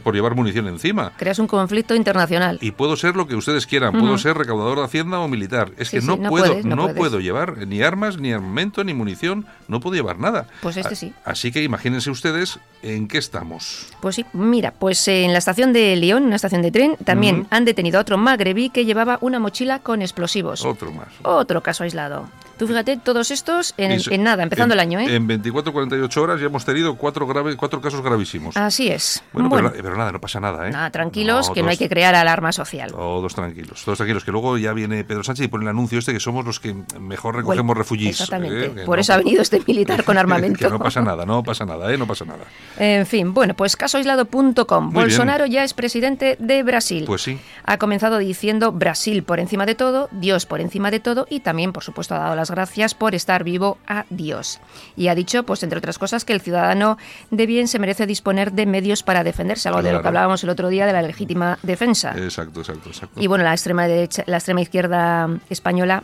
por, 0.03 0.15
llevar 0.15 0.35
munición 0.35 0.69
encima. 0.69 1.13
Creas 1.17 1.39
un 1.39 1.47
conflicto 1.47 1.95
internacional. 1.95 2.59
Y 2.61 2.73
puedo 2.73 2.97
ser 2.97 3.17
lo 3.17 3.27
que 3.27 3.35
ustedes 3.35 3.67
quieran, 3.67 3.93
puedo 3.93 4.19
ser 4.19 4.37
recaudador 4.37 4.79
de 4.79 4.85
Hacienda 4.85 5.21
o 5.21 5.29
militar. 5.29 5.73
Es 5.77 5.91
que 5.91 6.01
no, 6.01 6.19
puedo, 6.19 6.63
no, 6.63 6.95
puedo 6.95 7.21
llevar 7.21 7.67
ni 7.67 7.83
armas, 7.83 8.19
ni 8.19 8.33
armamento, 8.33 8.85
ni 8.85 8.95
munición, 8.95 9.47
no 9.69 9.81
puedo 9.81 9.97
llevar 9.97 10.19
nada. 10.19 10.47
Pues 10.63 10.77
este 10.77 10.97
sí. 10.97 11.13
Así 11.25 11.53
que 11.53 11.63
imagínense 11.63 12.11
ustedes 12.11 12.59
en 12.83 13.09
qué 13.09 13.19
estamos. 13.19 13.87
Pues 14.01 14.17
sí, 14.17 14.27
mira, 14.33 14.73
pues 14.73 15.07
en 15.09 15.33
la 15.33 15.39
estación 15.39 15.73
de 15.73 15.97
León, 15.97 16.25
una 16.25 16.37
estación 16.37 16.63
de 16.63 16.71
tren, 16.71 16.97
también 17.05 17.47
han 17.51 17.65
detenido 17.65 17.99
a 17.99 18.03
otro 18.03 18.19
magrebí 18.19 18.71
que 18.71 18.85
llevaba 18.85 19.19
una 19.21 19.39
mochila 19.39 19.81
con 19.81 20.03
explosivos. 20.03 20.65
Otro 20.65 20.91
más. 20.93 21.09
Otro 21.23 21.63
caso 21.63 21.85
aislado. 21.85 22.29
Tú 22.61 22.67
fíjate, 22.67 22.99
todos 22.99 23.31
estos 23.31 23.73
en, 23.79 24.23
nada, 24.23 24.43
empezando 24.43 24.75
el 24.75 24.81
año, 24.81 25.01
¿eh? 25.01 25.15
En 25.17 25.27
24-48 25.27 26.17
horas 26.19 26.41
ya 26.41 26.45
hemos 26.45 26.63
tenido 26.63 26.95
cuatro, 26.95 27.27
graves, 27.27 27.57
cuatro 27.57 27.81
casos 27.81 28.03
gravísimos. 28.03 28.55
Así 28.55 28.89
es. 28.89 29.23
Bueno, 29.33 29.73
Pero, 29.73 29.97
nada, 29.97 30.13
no 30.13 30.21
pasa 30.21 30.41
nada, 30.41 30.69
¿eh? 30.69 30.71
Nada, 30.71 30.91
tranquilos, 30.91 31.49
que 31.49 31.63
no 31.63 31.71
hay 31.71 31.79
que 31.79 31.89
crear 31.89 32.15
alarma 32.15 32.53
social. 32.53 32.91
Todos 32.91 33.35
tranquilos, 33.35 33.83
todos 33.83 33.97
tranquilos, 33.97 34.27
que 34.27 34.31
luego 34.31 34.59
ya 34.59 34.75
viene 34.75 35.05
Pedro 35.05 35.25
Sánchez 35.25 35.47
y 35.47 35.49
pone 35.49 35.65
el 35.65 35.71
anuncio 35.71 35.99
este 35.99 36.13
que 36.13 36.21
somos 36.21 36.45
los 36.45 36.61
que 36.61 36.77
mejor 37.01 37.37
recogemos 37.37 37.79
refugiés. 37.79 38.21
Exactamente. 38.21 38.83
¿eh? 38.83 38.85
Por 38.85 38.99
eso 38.99 39.15
ha 39.15 39.17
venido 39.17 39.41
este 39.41 39.63
militar 39.67 40.05
con 40.05 40.19
armamento. 40.19 40.59
que 40.59 40.69
no 40.69 40.79
pasa 40.79 41.01
nada, 41.01 41.25
no 41.25 41.43
pasa 41.43 41.65
nada, 41.65 41.91
¿eh? 41.91 41.97
No 41.97 42.07
pasa 42.07 42.27
nada. 42.27 42.45
En 42.77 43.07
fin, 43.07 43.33
bueno, 43.33 43.55
pues 43.55 43.75
casoaislado.com. 43.75 44.91
Bolsonaro 44.91 45.47
ya 45.47 45.65
es 45.65 45.73
presidente 45.73 46.37
de 46.39 46.63
Brasil. 46.63 47.05
Pues 47.07 47.23
sí. 47.23 47.39
Ha 47.65 47.79
comenzado 47.79 48.19
diciendo 48.19 48.71
Brasil 48.71 49.23
por 49.23 49.41
encima 49.41 49.65
de 49.65 49.75
todo, 49.75 50.11
Dios 50.13 50.45
por 50.45 50.61
encima 50.61 50.91
de 50.91 51.01
todo 51.01 51.27
y 51.31 51.41
también, 51.41 51.73
por 51.73 51.85
supuesto, 51.85 52.15
ha 52.15 52.19
dado 52.19 52.37
las 52.37 52.50
gracias 52.51 52.95
por 52.95 53.15
estar 53.15 53.45
vivo 53.45 53.79
a 53.87 54.05
Dios. 54.11 54.61
Y 54.97 55.09
ha 55.09 55.15
dicho, 55.15 55.45
pues 55.45 55.63
entre 55.63 55.79
otras 55.79 55.99
cosas, 55.99 56.25
que 56.25 56.33
el 56.33 56.41
ciudadano 56.41 56.99
de 57.31 57.47
bien 57.47 57.69
se 57.69 57.79
merece 57.79 58.07
disponer 58.07 58.53
de 58.53 58.67
medios 58.67 59.03
para 59.03 59.25
defenderse, 59.25 59.69
algo 59.69 59.83
de 59.83 59.93
lo 59.93 60.03
que 60.03 60.09
hablábamos 60.09 60.43
el 60.45 60.51
otro 60.51 60.69
día 60.69 60.87
de 60.87 60.93
la 60.93 61.03
legítima 61.03 61.59
defensa. 61.63 62.15
Exacto, 62.17 62.61
exacto, 62.61 62.89
exacto. 62.89 63.21
Y 63.21 63.27
bueno, 63.27 63.45
la 63.45 63.53
extrema 63.53 63.87
derecha, 63.87 64.25
la 64.27 64.37
extrema 64.39 64.63
izquierda 64.63 65.29
española 65.49 66.03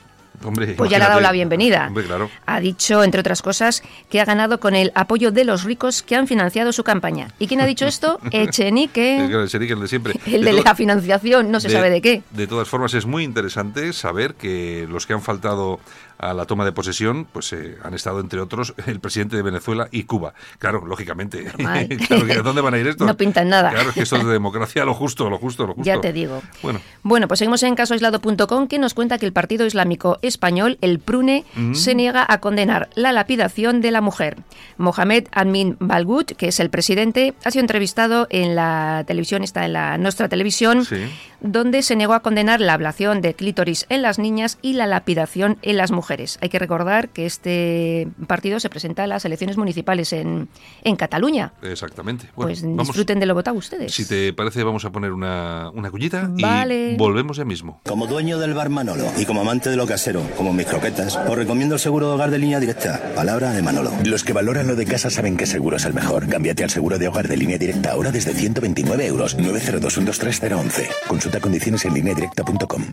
pues 0.76 0.90
ya 0.90 0.98
le 0.98 1.04
ha 1.04 1.08
dado 1.08 1.20
la 1.20 1.32
bienvenida. 1.32 1.90
Ha 2.46 2.60
dicho, 2.60 3.02
entre 3.02 3.20
otras 3.20 3.42
cosas, 3.42 3.82
que 4.10 4.20
ha 4.20 4.24
ganado 4.24 4.60
con 4.60 4.74
el 4.74 4.92
apoyo 4.94 5.30
de 5.30 5.44
los 5.44 5.64
ricos 5.64 6.02
que 6.02 6.16
han 6.16 6.26
financiado 6.26 6.72
su 6.72 6.84
campaña. 6.84 7.28
¿Y 7.38 7.46
quién 7.46 7.60
ha 7.60 7.66
dicho 7.66 7.86
esto? 7.86 8.20
Echenique. 8.30 9.16
el 9.16 9.30
de 9.30 9.88
siempre. 9.88 10.14
El 10.26 10.44
de, 10.44 10.52
la 10.52 10.74
financiación, 10.74 11.50
no 11.50 11.60
se 11.60 11.70
sabe 11.70 11.90
de 11.90 12.00
qué. 12.00 12.22
De 12.30 12.46
todas 12.46 12.68
formas, 12.68 12.94
es 12.94 13.06
muy 13.06 13.24
interesante 13.24 13.92
saber 13.92 14.34
que 14.34 14.86
los 14.88 15.06
que 15.06 15.14
han 15.14 15.22
faltado 15.22 15.80
a 16.18 16.34
la 16.34 16.46
toma 16.46 16.64
de 16.64 16.72
posesión, 16.72 17.26
pues 17.30 17.52
eh, 17.52 17.76
han 17.82 17.94
estado 17.94 18.20
entre 18.20 18.40
otros 18.40 18.74
el 18.86 19.00
presidente 19.00 19.36
de 19.36 19.42
Venezuela 19.42 19.88
y 19.90 20.04
Cuba. 20.04 20.34
Claro, 20.58 20.84
lógicamente. 20.86 21.44
claro, 22.08 22.42
¿Dónde 22.42 22.60
van 22.60 22.74
a 22.74 22.78
ir 22.78 22.86
estos? 22.88 23.06
No 23.06 23.16
pintan 23.16 23.48
nada. 23.48 23.70
Claro, 23.70 23.90
es 23.90 23.94
que 23.94 24.02
esto 24.02 24.16
es 24.16 24.24
de 24.24 24.32
democracia, 24.32 24.84
lo 24.84 24.94
justo, 24.94 25.28
lo 25.28 25.38
justo, 25.38 25.66
lo 25.66 25.74
justo. 25.74 25.84
Ya 25.84 26.00
te 26.00 26.12
digo. 26.12 26.42
Bueno, 26.62 26.80
bueno 27.02 27.28
pues 27.28 27.38
seguimos 27.38 27.62
en 27.62 27.74
casoaislado.com 27.74 28.68
que 28.68 28.78
nos 28.78 28.94
cuenta 28.94 29.18
que 29.18 29.26
el 29.26 29.32
Partido 29.32 29.66
Islámico 29.66 30.18
Español, 30.22 30.78
el 30.80 30.98
PRUNE, 30.98 31.44
mm. 31.54 31.74
se 31.74 31.94
niega 31.94 32.24
a 32.28 32.40
condenar 32.40 32.88
la 32.94 33.12
lapidación 33.12 33.80
de 33.80 33.90
la 33.90 34.00
mujer. 34.00 34.36
Mohamed 34.78 35.26
Amin 35.32 35.76
Balgut, 35.80 36.32
que 36.32 36.48
es 36.48 36.60
el 36.60 36.70
presidente, 36.70 37.34
ha 37.44 37.50
sido 37.50 37.60
entrevistado 37.60 38.26
en 38.30 38.54
la 38.54 39.04
televisión, 39.06 39.42
está 39.42 39.64
en 39.64 39.74
la 39.74 39.98
nuestra 39.98 40.28
televisión, 40.28 40.86
donde 41.40 41.82
se 41.82 41.96
negó 41.96 42.14
a 42.14 42.20
condenar 42.20 42.60
la 42.60 42.74
ablación 42.74 43.20
de 43.20 43.34
clítoris 43.34 43.86
en 43.88 44.02
las 44.02 44.18
niñas 44.18 44.58
y 44.62 44.72
la 44.72 44.86
lapidación 44.86 45.58
en 45.62 45.76
las 45.76 45.90
mujeres 45.90 46.05
mujeres. 46.06 46.38
Hay 46.40 46.48
que 46.48 46.60
recordar 46.60 47.08
que 47.08 47.26
este 47.26 48.06
partido 48.28 48.60
se 48.60 48.70
presenta 48.70 49.02
a 49.02 49.06
las 49.08 49.24
elecciones 49.24 49.56
municipales 49.56 50.12
en, 50.12 50.48
en 50.84 50.96
Cataluña. 50.96 51.52
Exactamente. 51.62 52.28
pues 52.34 52.62
disfruten 52.62 53.18
de 53.18 53.26
lo 53.26 53.34
votado 53.34 53.56
ustedes. 53.56 53.92
Si 53.92 54.06
te 54.06 54.32
parece, 54.32 54.62
vamos 54.62 54.84
a 54.84 54.90
poner 54.90 55.12
una, 55.12 55.70
una 55.74 55.90
cuñita 55.90 56.30
y 56.36 56.96
volvemos 56.96 57.38
ya 57.38 57.44
mismo. 57.44 57.80
Como 57.84 58.06
dueño 58.06 58.38
del 58.38 58.54
bar 58.54 58.70
Manolo 58.70 59.06
y 59.18 59.24
como 59.24 59.40
amante 59.40 59.68
de 59.68 59.76
lo 59.76 59.86
casero, 59.86 60.22
como 60.36 60.52
mis 60.52 60.66
croquetas, 60.66 61.16
os 61.16 61.36
recomiendo 61.36 61.74
el 61.74 61.80
seguro 61.80 62.08
de 62.08 62.14
hogar 62.14 62.30
de 62.30 62.38
línea 62.38 62.60
directa. 62.60 63.12
Palabra 63.16 63.52
de 63.52 63.62
Manolo. 63.62 63.90
Los 64.04 64.22
que 64.22 64.32
valoran 64.32 64.68
lo 64.68 64.76
de 64.76 64.86
casa 64.86 65.10
saben 65.10 65.36
que 65.36 65.46
seguro 65.46 65.76
es 65.76 65.84
el 65.86 65.94
mejor. 65.94 66.28
Cámbiate 66.28 66.62
al 66.62 66.70
seguro 66.70 66.98
de 66.98 67.08
hogar 67.08 67.26
de 67.26 67.36
línea 67.36 67.58
directa 67.58 67.90
ahora 67.90 68.12
desde 68.12 68.32
129 68.32 69.06
euros. 69.06 69.36
902 69.36 69.98
Consulta 71.08 71.40
condiciones 71.40 71.84
en 71.84 71.94
directa.com 71.94 72.84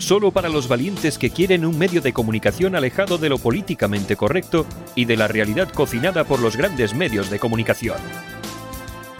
Solo 0.00 0.30
para 0.30 0.48
los 0.48 0.66
valientes 0.66 1.18
que 1.18 1.28
quieren 1.28 1.66
un 1.66 1.76
medio 1.76 2.00
de 2.00 2.14
comunicación 2.14 2.74
alejado 2.74 3.18
de 3.18 3.28
lo 3.28 3.36
políticamente 3.36 4.16
correcto 4.16 4.64
y 4.94 5.04
de 5.04 5.14
la 5.14 5.28
realidad 5.28 5.68
cocinada 5.68 6.24
por 6.24 6.40
los 6.40 6.56
grandes 6.56 6.94
medios 6.94 7.28
de 7.28 7.38
comunicación. 7.38 7.98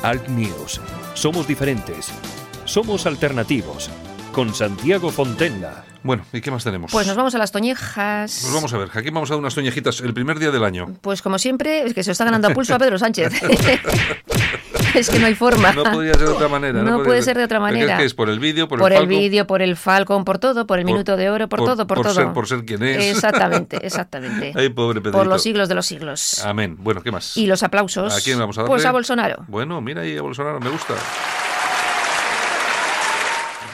Alt 0.03 0.27
News. 0.29 0.81
Somos 1.13 1.47
diferentes. 1.47 2.11
Somos 2.65 3.05
alternativos. 3.05 3.91
Con 4.33 4.55
Santiago 4.55 5.11
Fontenla. 5.11 5.85
Bueno, 6.03 6.25
¿y 6.33 6.41
qué 6.41 6.51
más 6.51 6.65
tenemos? 6.65 6.91
Pues 6.91 7.07
nos 7.07 7.15
vamos 7.15 7.35
a 7.35 7.39
las 7.39 7.53
toñejas. 7.53 8.39
Pues 8.41 8.55
vamos 8.55 8.73
a 8.73 8.79
ver, 8.79 8.89
aquí 8.95 9.11
vamos 9.11 9.31
a 9.31 9.35
dar 9.35 9.41
unas 9.41 9.55
toñejitas 9.55 10.01
el 10.01 10.15
primer 10.15 10.39
día 10.39 10.51
del 10.51 10.65
año. 10.65 10.95
Pues 11.03 11.21
como 11.21 11.39
siempre, 11.39 11.85
es 11.85 11.93
que 11.93 12.03
se 12.03 12.13
está 12.13 12.25
ganando 12.25 12.49
a 12.49 12.55
pulso 12.55 12.75
a 12.75 12.79
Pedro 12.79 12.99
Sánchez. 12.99 13.35
es 14.95 15.11
que 15.11 15.19
no 15.19 15.27
hay 15.27 15.35
forma. 15.35 15.73
No 15.73 15.85
podría 15.85 16.15
ser 16.15 16.27
de 16.29 16.33
otra 16.33 16.49
manera. 16.49 16.83
No, 16.83 17.03
puede 17.03 17.23
ser 17.23 17.37
de 17.37 17.45
otra 17.45 17.61
manera. 17.61 18.03
Es, 18.03 18.15
por 18.15 18.29
el 18.29 18.39
vídeo, 18.39 18.69
por, 18.69 18.79
por 18.79 18.93
el, 18.93 19.03
el 19.03 19.07
vídeo, 19.07 19.47
por 19.47 19.63
el 19.63 19.77
Falcon, 19.77 20.25
por 20.25 20.39
todo, 20.39 20.67
por 20.67 20.79
el 20.79 20.85
minuto 20.85 21.17
de 21.17 21.31
oro, 21.31 21.49
por, 21.49 21.61
todo, 21.61 21.87
por, 21.87 22.03
todo. 22.03 22.15
Ser, 22.15 22.33
por 22.33 22.47
ser 22.47 22.65
quien 22.65 22.83
es. 22.83 23.17
Exactamente, 23.17 23.79
exactamente. 23.83 24.53
Ay, 24.55 24.69
pobre 24.71 25.01
Por 25.01 25.27
los 25.27 25.43
siglos 25.43 25.69
de 25.69 25.75
los 25.75 25.87
siglos. 25.87 26.45
Amén. 26.45 26.77
Bueno, 26.79 27.03
¿qué 27.03 27.11
más? 27.11 27.37
Y 27.37 27.47
los 27.47 27.63
aplausos. 27.63 28.17
¿A 28.17 28.21
quién 28.21 28.39
vamos 28.39 28.57
a 28.59 28.63
darle? 28.63 28.75
Pues 28.75 28.85
a 28.85 28.93
Bolsonaro. 28.93 29.45
Bueno, 29.49 29.81
mira 29.81 30.03
ahí 30.03 30.17
a 30.17 30.23
Bolsonaro, 30.23 30.61
me 30.61 30.71
gusta. 30.71 30.95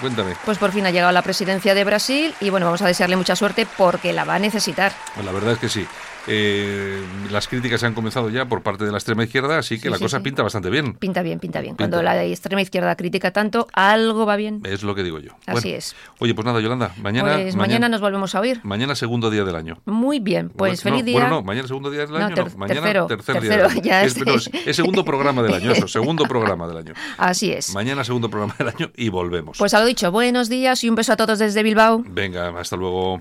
Cuéntame. 0.00 0.37
Pues 0.44 0.59
por 0.59 0.72
fin 0.72 0.87
ha 0.87 0.90
llegado 0.90 1.09
a 1.09 1.12
la 1.12 1.22
presidencia 1.22 1.74
de 1.74 1.85
Brasil 1.85 2.35
y 2.40 2.50
bueno, 2.50 2.66
vamos 2.66 2.83
a 2.83 2.87
desearle 2.87 3.16
mucha 3.16 3.35
suerte 3.35 3.66
porque 3.76 4.12
la 4.12 4.24
va 4.24 4.35
a 4.35 4.38
necesitar. 4.38 4.92
Pues 5.14 5.24
la 5.24 5.33
verdad 5.33 5.52
es 5.52 5.59
que 5.59 5.68
sí. 5.68 5.87
Eh, 6.28 7.02
las 7.30 7.46
críticas 7.48 7.80
se 7.80 7.86
han 7.86 7.94
comenzado 7.94 8.30
ya 8.30 8.46
por 8.46 8.62
parte 8.62 8.84
de 8.84 8.90
la 8.90 8.98
extrema 8.98 9.24
izquierda, 9.24 9.58
así 9.58 9.78
que 9.78 9.90
la 9.90 9.98
cosa 9.98 10.20
pinta 10.20 10.42
bastante 10.42 10.70
bien. 10.70 10.94
Pinta 10.94 11.22
bien, 11.22 11.38
pinta 11.38 11.60
bien. 11.60 11.76
Cuando 11.76 12.02
la 12.02 12.24
extrema 12.24 12.62
izquierda 12.62 12.96
critica 12.96 13.30
tanto, 13.30 13.68
algo 13.72 14.26
va 14.26 14.36
bien. 14.36 14.60
Es 14.64 14.82
lo 14.82 14.94
que 14.94 15.02
digo 15.02 15.18
yo. 15.18 15.32
Así 15.46 15.72
es. 15.72 15.94
Oye, 16.18 16.34
pues 16.34 16.44
nada, 16.44 16.60
Yolanda, 16.60 16.92
mañana, 17.00 17.34
pues 17.36 17.56
mañana, 17.56 17.88
nos 17.88 18.00
volvemos 18.00 18.34
a 18.34 18.40
oír. 18.40 18.60
Mañana 18.64 18.94
segundo 18.94 19.30
día 19.30 19.44
del 19.44 19.56
año. 19.56 19.80
Muy 19.84 20.18
bien, 20.18 20.50
pues 20.50 20.82
feliz 20.82 21.04
día. 21.04 21.20
Bueno, 21.20 21.36
no, 21.36 21.42
mañana 21.42 21.68
segundo 21.68 21.90
día 21.90 22.06
del 22.06 22.16
año, 22.16 22.36
no, 22.36 22.56
mañana 22.56 22.80
tercero, 22.80 23.06
tercer 23.06 23.40
tercero, 23.40 23.68
día. 23.68 23.82
Ya 23.82 24.04
es, 24.04 24.16
es, 24.66 24.76
segundo 24.76 25.04
programa 25.04 25.42
del 25.42 25.54
año, 25.54 25.72
eso, 25.72 25.88
segundo 25.88 26.24
programa 26.24 26.66
del 26.66 26.78
año. 26.78 26.94
Así 27.18 27.52
es. 27.52 27.72
Mañana 27.74 28.04
segundo 28.04 28.28
programa 28.28 28.54
del 28.58 28.68
año 28.68 28.90
y 28.96 29.08
volvemos. 29.08 29.58
Pues 29.58 29.74
a 29.74 29.80
lo 29.80 29.86
dicho, 29.86 30.10
buenos 30.10 30.48
días 30.48 30.82
y 30.84 30.88
un 30.88 30.96
beso 30.96 31.12
a 31.12 31.16
todos 31.16 31.38
desde 31.38 31.62
Bilbao. 31.62 32.02
Venga, 32.06 32.48
hasta 32.58 32.76
luego. 32.76 33.20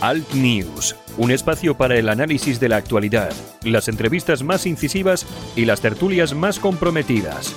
Alt 0.00 0.32
News, 0.32 0.96
un 1.18 1.30
espacio 1.30 1.76
para 1.76 1.96
el 1.96 2.08
análisis 2.08 2.58
de 2.60 2.68
la 2.68 2.76
actualidad, 2.76 3.32
las 3.64 3.88
entrevistas 3.88 4.42
más 4.42 4.66
incisivas 4.66 5.26
y 5.56 5.64
las 5.64 5.80
tertulias 5.80 6.34
más 6.34 6.58
comprometidas. 6.58 7.54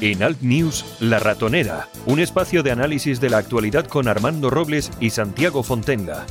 En 0.00 0.22
Alt 0.22 0.42
News, 0.42 0.96
La 1.00 1.18
Ratonera, 1.18 1.88
un 2.06 2.20
espacio 2.20 2.62
de 2.62 2.70
análisis 2.70 3.20
de 3.20 3.30
la 3.30 3.38
actualidad 3.38 3.86
con 3.86 4.06
Armando 4.06 4.48
Robles 4.48 4.92
y 5.00 5.10
Santiago 5.10 5.64
Fontenga. 5.64 6.24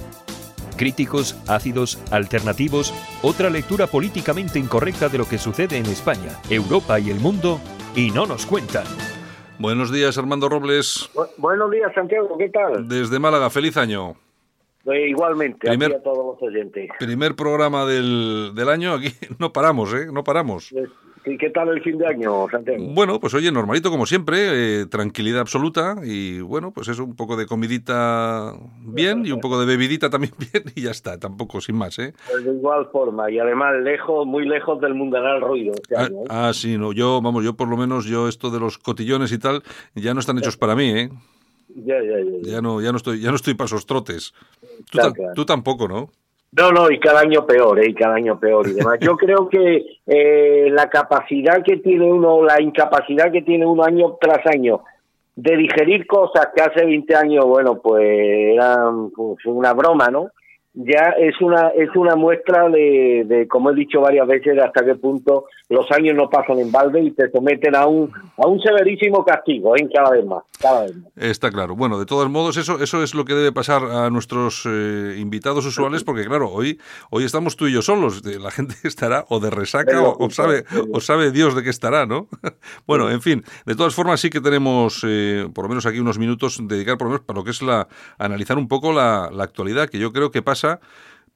Críticos, 0.78 1.36
ácidos, 1.48 2.00
alternativos, 2.12 2.93
otra 3.24 3.50
lectura 3.50 3.88
políticamente 3.88 4.60
incorrecta 4.60 5.10
de 5.10 5.17
lo 5.17 5.28
que 5.28 5.38
sucede 5.38 5.78
en 5.78 5.88
España, 5.88 6.39
Europa 6.50 7.00
y 7.00 7.10
el 7.10 7.20
mundo, 7.20 7.60
y 7.96 8.12
no 8.12 8.26
nos 8.26 8.46
cuentan. 8.46 8.86
Buenos 9.60 9.91
días, 9.91 10.17
Armando 10.17 10.48
Robles. 10.48 11.10
buenos 11.38 11.72
días, 11.72 11.91
Santiago, 11.93 12.38
¿qué 12.38 12.50
tal? 12.50 12.88
Desde 12.88 13.20
Málaga, 13.20 13.50
feliz 13.50 13.76
año. 13.76 14.15
Eh, 14.93 15.10
igualmente, 15.10 15.69
a 15.69 16.02
todos 16.02 16.39
los 16.39 16.41
oyentes. 16.41 16.89
Primer 17.00 17.36
programa 17.36 17.86
del, 17.86 18.52
del 18.56 18.69
año, 18.69 18.93
aquí 18.93 19.10
no 19.39 19.52
paramos, 19.52 19.93
¿eh? 19.93 20.08
No 20.12 20.23
paramos. 20.23 20.73
¿Y 21.26 21.38
qué 21.38 21.50
tal 21.50 21.67
el 21.67 21.82
fin 21.82 21.97
de 21.97 22.08
año, 22.08 22.47
Santiago? 22.50 22.82
Bueno, 22.93 23.19
pues 23.19 23.34
oye, 23.34 23.52
normalito 23.52 23.89
como 23.89 24.06
siempre, 24.06 24.82
eh, 24.82 24.86
tranquilidad 24.86 25.41
absoluta 25.41 25.97
y 26.02 26.39
bueno, 26.39 26.71
pues 26.71 26.88
eso, 26.88 27.04
un 27.04 27.17
poco 27.17 27.36
de 27.36 27.45
comidita 27.45 28.54
bien 28.80 29.26
y 29.26 29.34
un 29.34 29.41
poco 29.41 29.60
de 29.60 29.65
bebidita 29.65 30.10
también 30.10 30.34
bien 30.54 30.63
y 30.73 30.84
ya 30.84 30.91
está, 30.91 31.19
tampoco 31.19 31.60
sin 31.60 31.76
más, 31.76 32.00
¿eh? 32.00 32.13
Pues 32.32 32.45
de 32.45 32.54
igual 32.54 32.88
forma 32.93 33.30
y 33.30 33.39
además 33.39 33.76
lejos, 33.84 34.26
muy 34.26 34.47
lejos 34.47 34.80
del 34.80 34.93
mundanal 34.93 35.41
ruido. 35.41 35.73
Este 35.73 35.97
ah, 35.97 36.06
año, 36.06 36.21
¿eh? 36.21 36.28
ah, 36.30 36.52
sí, 36.54 36.78
no, 36.78 36.93
yo, 36.93 37.21
vamos, 37.21 37.43
yo 37.43 37.56
por 37.56 37.67
lo 37.67 37.76
menos, 37.76 38.06
yo 38.06 38.30
esto 38.30 38.50
de 38.50 38.62
los 38.62 38.78
cotillones 38.78 39.34
y 39.34 39.38
tal, 39.38 39.63
ya 39.95 40.13
no 40.13 40.21
están 40.21 40.38
hechos 40.38 40.56
para 40.56 40.76
mí, 40.76 40.91
¿eh? 40.91 41.10
Ya, 41.86 42.02
ya, 42.02 42.18
ya, 42.20 42.54
ya. 42.54 42.62
no, 42.62 42.82
ya 42.82 42.92
no 42.92 42.98
estoy, 42.98 43.22
ya 43.22 43.30
no 43.30 43.36
estoy 43.36 43.54
para 43.54 43.68
esos 43.68 43.86
trotes. 43.86 44.34
Tú, 44.90 45.00
tú 45.36 45.46
tampoco, 45.46 45.88
¿no? 45.88 46.10
No, 46.52 46.72
no, 46.72 46.90
y 46.90 47.00
cada 47.00 47.20
año 47.20 47.46
peor, 47.46 47.80
¿eh? 47.80 47.90
y 47.90 47.94
cada 47.94 48.16
año 48.16 48.40
peor 48.40 48.68
y 48.68 48.74
demás. 48.74 48.98
Yo 49.00 49.16
creo 49.16 49.48
que 49.48 49.86
eh, 50.08 50.70
la 50.72 50.90
capacidad 50.90 51.62
que 51.63 51.78
tiene 51.78 52.06
uno, 52.06 52.44
la 52.44 52.60
incapacidad 52.62 53.32
que 53.32 53.42
tiene 53.42 53.66
uno 53.66 53.84
año 53.84 54.18
tras 54.20 54.46
año 54.48 54.82
de 55.36 55.56
digerir 55.56 56.08
cosas 56.08 56.48
que 56.56 56.63
hace 56.63 56.84
20 56.84 57.16
años, 57.16 57.46
bueno, 57.46 57.80
pues 57.80 58.04
eran 58.04 59.12
pues, 59.12 59.46
una 59.46 59.74
broma, 59.74 60.08
¿no? 60.08 60.32
Ya 60.80 61.16
es 61.18 61.42
una 61.42 61.70
es 61.70 61.90
una 61.96 62.16
muestra 62.16 62.70
de, 62.70 63.24
de, 63.26 63.48
como 63.48 63.72
he 63.72 63.76
dicho 63.76 64.00
varias 64.00 64.28
veces, 64.28 64.56
de 64.56 64.62
hasta 64.62 64.86
qué 64.86 64.94
punto 64.94 65.46
los 65.70 65.90
años 65.92 66.16
no 66.16 66.30
pasan 66.30 66.60
en 66.60 66.72
balde 66.72 67.02
y 67.02 67.12
te 67.12 67.32
someten 67.32 67.76
a 67.76 67.88
un 67.88 68.12
a 68.38 68.46
un 68.46 68.62
severísimo 68.62 69.26
castigo, 69.26 69.76
en 69.76 69.88
¿eh? 69.88 69.90
cada 69.92 70.12
vez 70.12 70.26
más, 70.26 70.44
cada 70.60 70.84
vez 70.84 70.96
más. 70.96 71.12
Está 71.16 71.50
claro. 71.50 71.76
Bueno, 71.76 71.98
de 71.98 72.06
todos 72.06 72.30
modos 72.30 72.58
eso 72.58 72.80
eso 72.80 73.02
es 73.02 73.16
lo 73.16 73.26
que 73.26 73.34
debe 73.34 73.52
pasar 73.52 73.84
a 73.86 74.12
nuestros 74.12 74.68
eh, 74.68 75.16
invitados 75.18 75.66
usuales, 75.66 76.04
porque 76.04 76.26
claro, 76.26 76.52
hoy 76.52 76.80
hoy 77.10 77.24
estamos 77.24 77.56
tú 77.56 77.66
y 77.66 77.74
yo 77.74 77.82
solos. 77.82 78.24
La 78.24 78.52
gente 78.52 78.76
estará 78.84 79.26
o 79.30 79.40
de 79.40 79.50
resaca 79.50 80.00
o, 80.04 80.30
sabe 80.30 80.63
o 80.94 81.02
sabe 81.02 81.32
Dios 81.32 81.56
de 81.56 81.63
qué 81.63 81.72
estará, 81.72 82.06
¿no? 82.06 82.28
bueno, 82.86 83.10
en 83.10 83.22
fin. 83.22 83.44
De 83.66 83.76
todas 83.76 83.96
formas 83.96 84.20
sí 84.20 84.30
que 84.30 84.42
tenemos 84.42 85.04
eh, 85.08 85.50
por 85.56 85.66
lo 85.66 85.70
menos 85.70 85.88
aquí 85.88 86.00
unos 86.00 86.20
minutos 86.20 86.60
dedicar 86.62 87.00
por 87.00 87.08
lo 87.08 87.12
menos 87.13 87.26
para 87.26 87.40
lo 87.40 87.44
que 87.44 87.50
es 87.50 87.63
la 87.63 87.88
analizar 88.20 88.60
un 88.60 88.68
poco 88.68 88.94
la, 88.94 89.32
la 89.34 89.44
actualidad 89.44 89.90
que 89.90 89.98
yo 89.98 90.13
creo 90.13 90.30
que 90.30 90.44
pasa 90.44 90.67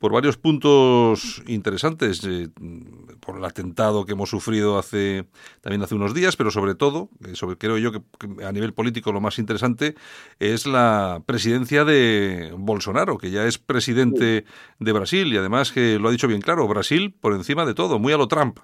por 0.02 0.12
varios 0.12 0.36
puntos 0.36 1.44
interesantes, 1.48 2.28
eh, 2.28 2.50
por 3.24 3.38
el 3.38 3.46
atentado 3.46 4.04
que 4.04 4.13
hemos 4.13 4.32
sufrido 4.32 4.80
hace 4.80 5.26
también 5.62 5.84
hace 5.84 5.94
unos 5.94 6.15
días, 6.15 6.36
pero 6.36 6.50
sobre 6.50 6.74
todo, 6.74 7.10
eh, 7.24 7.36
sobre, 7.36 7.56
creo 7.56 7.78
yo 7.78 7.91
que, 7.91 8.00
a 8.44 8.52
nivel 8.52 8.74
político 8.74 9.12
lo 9.12 9.22
más 9.22 9.38
interesante 9.38 9.94
es 10.39 10.65
la 10.65 11.22
presidencia 11.28 11.86
de 11.86 12.52
Bolsonaro, 12.58 13.20
que 13.20 13.30
ya 13.30 13.46
es 13.46 13.60
presidente 13.60 14.44
de 14.80 14.91
Brasil 14.91 15.32
y 15.32 15.38
además 15.38 15.72
que 15.72 16.00
lo 16.00 16.10
ha 16.10 16.12
dicho 16.12 16.28
bien 16.28 16.41
claro, 16.41 16.67
Brasil 16.67 17.13
por 17.22 17.34
encima 17.34 17.63
de 17.65 17.76
todo, 17.76 18.00
muy 18.00 18.12
a 18.12 18.17
lo 18.17 18.28
Trump. 18.28 18.58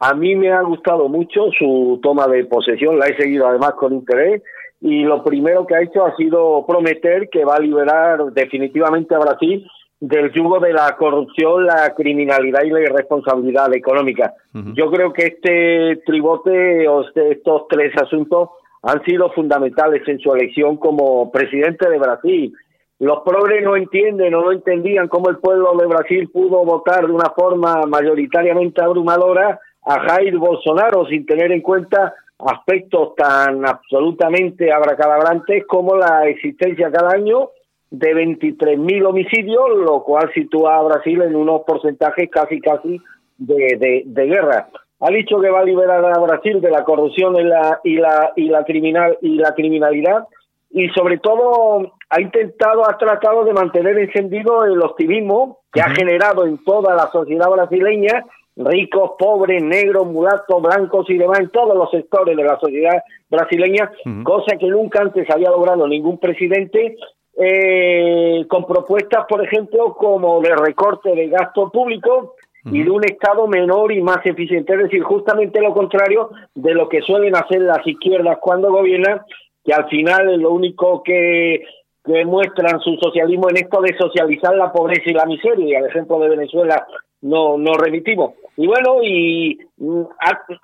A 0.00 0.14
mí 0.14 0.34
me 0.34 0.50
ha 0.50 0.62
gustado 0.62 1.08
mucho 1.08 1.48
su 1.56 2.00
toma 2.02 2.26
de 2.26 2.44
posesión, 2.44 2.98
la 2.98 3.06
he 3.06 3.16
seguido 3.16 3.46
además 3.46 3.74
con 3.78 3.94
interés 3.94 4.42
y 4.80 5.04
lo 5.04 5.22
primero 5.22 5.64
que 5.64 5.76
ha 5.76 5.82
hecho 5.82 6.04
ha 6.04 6.14
sido 6.16 6.66
prometer 6.66 7.30
que 7.30 7.44
va 7.44 7.54
a 7.54 7.60
liberar 7.60 8.32
definitivamente 8.32 9.14
a 9.14 9.18
Brasil 9.20 9.64
del 10.00 10.30
yugo 10.32 10.60
de 10.60 10.72
la 10.72 10.94
corrupción, 10.96 11.66
la 11.66 11.94
criminalidad 11.94 12.62
y 12.64 12.70
la 12.70 12.80
irresponsabilidad 12.80 13.74
económica. 13.74 14.34
Yo 14.74 14.90
creo 14.90 15.12
que 15.12 15.26
este 15.26 16.02
tribote 16.04 16.86
o 16.88 17.02
este, 17.02 17.32
estos 17.32 17.66
tres 17.68 17.92
asuntos 18.00 18.50
han 18.82 19.02
sido 19.04 19.30
fundamentales 19.32 20.06
en 20.06 20.18
su 20.18 20.32
elección 20.34 20.76
como 20.76 21.30
presidente 21.32 21.88
de 21.88 21.98
Brasil. 21.98 22.52
Los 22.98 23.20
progres 23.24 23.62
no 23.64 23.76
entienden 23.76 24.34
o 24.34 24.42
no 24.42 24.52
entendían 24.52 25.08
cómo 25.08 25.28
el 25.28 25.38
pueblo 25.38 25.76
de 25.76 25.86
Brasil 25.86 26.30
pudo 26.32 26.64
votar 26.64 27.06
de 27.06 27.12
una 27.12 27.30
forma 27.30 27.82
mayoritariamente 27.86 28.82
abrumadora 28.82 29.60
a 29.84 30.00
Jair 30.00 30.36
Bolsonaro 30.38 31.06
sin 31.06 31.26
tener 31.26 31.52
en 31.52 31.60
cuenta 31.60 32.14
aspectos 32.38 33.14
tan 33.16 33.66
absolutamente 33.66 34.72
abracadabrantes 34.72 35.64
como 35.66 35.96
la 35.96 36.26
existencia 36.26 36.90
cada 36.90 37.12
año 37.12 37.50
de 37.90 38.14
23.000 38.14 39.06
homicidios, 39.06 39.68
lo 39.76 40.02
cual 40.02 40.30
sitúa 40.34 40.76
a 40.76 40.82
Brasil 40.82 41.22
en 41.22 41.36
unos 41.36 41.62
porcentajes 41.62 42.28
casi 42.30 42.60
casi 42.60 43.00
de, 43.38 44.02
de, 44.04 44.26
guerra. 44.26 44.68
Ha 45.00 45.10
dicho 45.10 45.40
que 45.40 45.50
va 45.50 45.60
a 45.60 45.64
liberar 45.64 46.04
a 46.04 46.18
Brasil 46.18 46.60
de 46.60 46.70
la 46.70 46.84
corrupción 46.84 47.36
y 47.36 47.44
la, 47.44 47.80
y 47.84 47.96
la, 47.96 48.32
y 48.34 48.48
la, 48.48 48.64
criminal, 48.64 49.18
y 49.20 49.36
la 49.36 49.54
criminalidad 49.54 50.26
y 50.70 50.88
sobre 50.90 51.18
todo 51.18 51.92
ha 52.10 52.20
intentado, 52.20 52.88
ha 52.88 52.98
tratado 52.98 53.44
de 53.44 53.52
mantener 53.54 53.98
encendido 53.98 54.64
el 54.64 54.80
optimismo 54.82 55.60
que 55.72 55.80
ha 55.80 55.88
generado 55.90 56.46
en 56.46 56.62
toda 56.64 56.94
la 56.94 57.10
sociedad 57.10 57.48
brasileña, 57.48 58.24
ricos, 58.56 59.12
pobres, 59.18 59.62
negros, 59.62 60.06
mulatos, 60.06 60.62
blancos 60.62 61.08
y 61.08 61.16
demás, 61.16 61.40
en 61.40 61.48
todos 61.48 61.76
los 61.76 61.90
sectores 61.90 62.36
de 62.36 62.44
la 62.44 62.58
sociedad 62.58 63.02
brasileña, 63.30 63.90
cosa 64.22 64.56
que 64.58 64.66
nunca 64.66 65.00
antes 65.00 65.28
había 65.30 65.50
logrado 65.50 65.88
ningún 65.88 66.18
presidente 66.18 66.96
eh, 67.36 68.46
con 68.48 68.66
propuestas, 68.66 69.26
por 69.28 69.44
ejemplo, 69.44 69.94
como 69.94 70.40
de 70.40 70.54
recorte 70.56 71.14
de 71.14 71.28
gasto 71.28 71.70
público 71.70 72.34
y 72.64 72.82
de 72.82 72.90
un 72.90 73.04
Estado 73.04 73.46
menor 73.46 73.92
y 73.92 74.02
más 74.02 74.24
eficiente. 74.24 74.72
Es 74.72 74.80
decir, 74.80 75.02
justamente 75.02 75.60
lo 75.60 75.72
contrario 75.72 76.30
de 76.54 76.74
lo 76.74 76.88
que 76.88 77.02
suelen 77.02 77.36
hacer 77.36 77.60
las 77.60 77.86
izquierdas 77.86 78.38
cuando 78.40 78.72
gobiernan, 78.72 79.20
que 79.64 79.72
al 79.72 79.88
final 79.88 80.30
es 80.32 80.38
lo 80.38 80.50
único 80.50 81.02
que, 81.02 81.64
que 82.04 82.24
muestran 82.24 82.80
su 82.80 82.96
socialismo 82.96 83.50
en 83.50 83.58
esto 83.58 83.80
de 83.80 83.96
socializar 83.96 84.56
la 84.56 84.72
pobreza 84.72 85.02
y 85.06 85.14
la 85.14 85.26
miseria. 85.26 85.66
Y 85.66 85.74
al 85.74 85.86
ejemplo 85.86 86.18
de 86.18 86.30
Venezuela 86.30 86.86
no, 87.22 87.56
no 87.58 87.74
remitimos. 87.74 88.34
Y 88.56 88.66
bueno, 88.66 89.02
y 89.02 89.58
mm, 89.76 90.02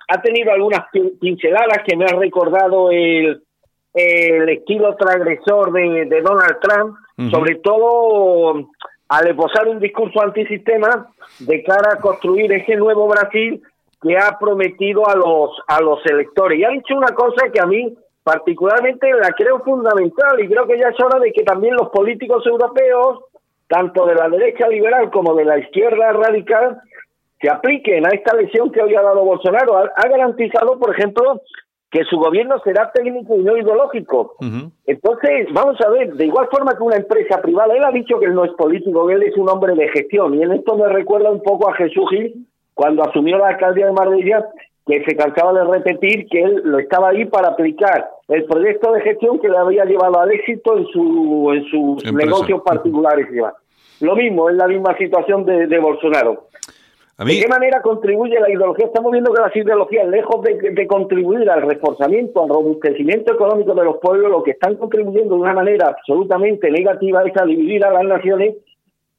ha, 0.07 0.21
tenido 0.21 0.51
algunas 0.51 0.85
pinceladas 1.21 1.83
que 1.85 1.95
me 1.95 2.05
ha 2.05 2.15
recordado 2.15 2.91
el, 2.91 3.43
el 3.93 4.49
estilo 4.49 4.95
transgresor 4.95 5.71
de, 5.71 6.05
de 6.05 6.21
Donald 6.21 6.57
Trump, 6.61 6.97
sobre 7.31 7.55
todo 7.55 8.67
al 9.07 9.27
esbozar 9.27 9.67
un 9.67 9.79
discurso 9.79 10.21
antisistema 10.21 11.07
de 11.39 11.63
cara 11.63 11.93
a 11.93 11.99
construir 11.99 12.51
ese 12.53 12.75
nuevo 12.75 13.07
Brasil 13.07 13.61
que 14.01 14.17
ha 14.17 14.37
prometido 14.39 15.07
a 15.07 15.15
los 15.15 15.51
a 15.67 15.79
los 15.81 16.05
electores. 16.05 16.59
Y 16.59 16.63
ha 16.63 16.69
dicho 16.69 16.95
una 16.95 17.13
cosa 17.13 17.49
que 17.53 17.59
a 17.59 17.65
mí 17.65 17.95
particularmente 18.23 19.11
la 19.13 19.31
creo 19.31 19.59
fundamental 19.59 20.39
y 20.39 20.47
creo 20.47 20.65
que 20.65 20.79
ya 20.79 20.89
es 20.89 20.99
hora 20.99 21.19
de 21.19 21.31
que 21.31 21.43
también 21.43 21.75
los 21.75 21.89
políticos 21.89 22.45
europeos, 22.45 23.19
tanto 23.67 24.05
de 24.05 24.15
la 24.15 24.29
derecha 24.29 24.67
liberal 24.67 25.11
como 25.11 25.35
de 25.35 25.45
la 25.45 25.59
izquierda 25.59 26.13
radical, 26.13 26.81
se 27.41 27.49
apliquen 27.49 28.05
a 28.05 28.09
esta 28.09 28.35
lesión 28.35 28.71
que 28.71 28.81
hoy 28.81 28.95
ha 28.95 29.01
dado 29.01 29.25
Bolsonaro. 29.25 29.77
Ha, 29.77 30.07
garantizado, 30.07 30.79
por 30.79 30.95
ejemplo, 30.95 31.41
que 31.93 32.03
su 32.05 32.17
gobierno 32.17 32.55
será 32.63 32.91
técnico 32.91 33.35
y 33.37 33.43
no 33.43 33.55
ideológico. 33.55 34.35
Entonces, 34.87 35.47
vamos 35.53 35.79
a 35.79 35.89
ver, 35.91 36.15
de 36.15 36.25
igual 36.25 36.47
forma 36.51 36.75
que 36.75 36.81
una 36.81 36.95
empresa 36.95 37.39
privada, 37.39 37.75
él 37.75 37.83
ha 37.83 37.91
dicho 37.91 38.19
que 38.19 38.25
él 38.25 38.33
no 38.33 38.45
es 38.45 38.51
político, 38.53 39.05
que 39.05 39.13
él 39.13 39.21
es 39.21 39.37
un 39.37 39.47
hombre 39.47 39.75
de 39.75 39.87
gestión, 39.89 40.33
y 40.33 40.41
en 40.41 40.53
esto 40.53 40.75
me 40.75 40.89
recuerda 40.89 41.29
un 41.29 41.43
poco 41.43 41.69
a 41.69 41.75
Jesús 41.75 42.09
Gil, 42.09 42.47
cuando 42.73 43.03
asumió 43.03 43.37
la 43.37 43.49
alcaldía 43.49 43.85
de 43.85 43.91
Marbella, 43.91 44.43
que 44.87 45.03
se 45.05 45.15
cansaba 45.15 45.53
de 45.53 45.65
repetir 45.65 46.27
que 46.29 46.41
él 46.41 46.61
lo 46.65 46.79
estaba 46.79 47.09
ahí 47.09 47.25
para 47.25 47.49
aplicar 47.49 48.09
el 48.27 48.43
proyecto 48.45 48.91
de 48.91 49.01
gestión 49.01 49.39
que 49.39 49.47
le 49.47 49.57
había 49.57 49.85
llevado 49.85 50.19
al 50.19 50.31
éxito 50.31 50.75
en, 50.75 50.87
su, 50.87 51.51
en 51.53 51.63
sus 51.65 52.11
negocios 52.11 52.59
particulares. 52.63 53.27
Lo 54.01 54.15
mismo, 54.15 54.49
es 54.49 54.55
la 54.55 54.67
misma 54.67 54.97
situación 54.97 55.45
de, 55.45 55.67
de 55.67 55.79
Bolsonaro. 55.79 56.47
¿De 57.19 57.39
qué 57.39 57.47
manera 57.47 57.81
contribuye 57.81 58.39
la 58.39 58.49
ideología? 58.49 58.87
Estamos 58.87 59.11
viendo 59.11 59.31
que 59.31 59.41
las 59.41 59.55
ideologías, 59.55 60.07
lejos 60.07 60.41
de, 60.41 60.87
contribuir 60.87 61.47
al 61.47 61.61
reforzamiento, 61.61 62.41
al 62.41 62.49
robustecimiento 62.49 63.33
económico 63.33 63.75
de 63.75 63.85
los 63.85 63.97
pueblos, 63.97 64.31
lo 64.31 64.41
que 64.41 64.51
están 64.51 64.75
contribuyendo 64.77 65.35
de 65.35 65.41
una 65.41 65.53
manera 65.53 65.89
absolutamente 65.89 66.71
negativa 66.71 67.23
es 67.23 67.37
a 67.37 67.45
dividir 67.45 67.85
a 67.85 67.91
las 67.91 68.03
naciones 68.03 68.55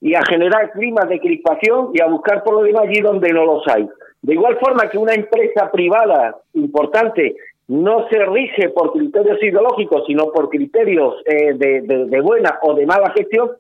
y 0.01 0.17
a 0.17 0.23
generar 0.29 0.73
climas 0.73 1.09
de 1.09 1.21
crispación 1.21 1.91
y 1.95 2.01
a 2.03 2.07
buscar 2.07 2.43
por 2.43 2.55
lo 2.55 2.63
demás 2.65 2.83
allí 2.83 3.01
donde 3.01 3.33
no 3.33 3.45
los 3.45 3.67
hay. 3.69 3.89
De 4.23 4.35
igual 4.35 4.59
forma 4.59 4.91
que 4.91 4.99
una 4.99 5.15
empresa 5.15 5.71
privada 5.71 6.37
importante 6.55 7.37
no 7.69 8.09
se 8.09 8.19
rige 8.27 8.71
por 8.71 8.93
criterios 8.93 9.41
ideológicos, 9.41 10.03
sino 10.07 10.33
por 10.33 10.51
criterios 10.51 11.15
eh, 11.27 11.55
de 11.55 12.21
buena 12.21 12.59
o 12.63 12.75
de 12.75 12.87
mala 12.87 13.13
gestión, 13.13 13.53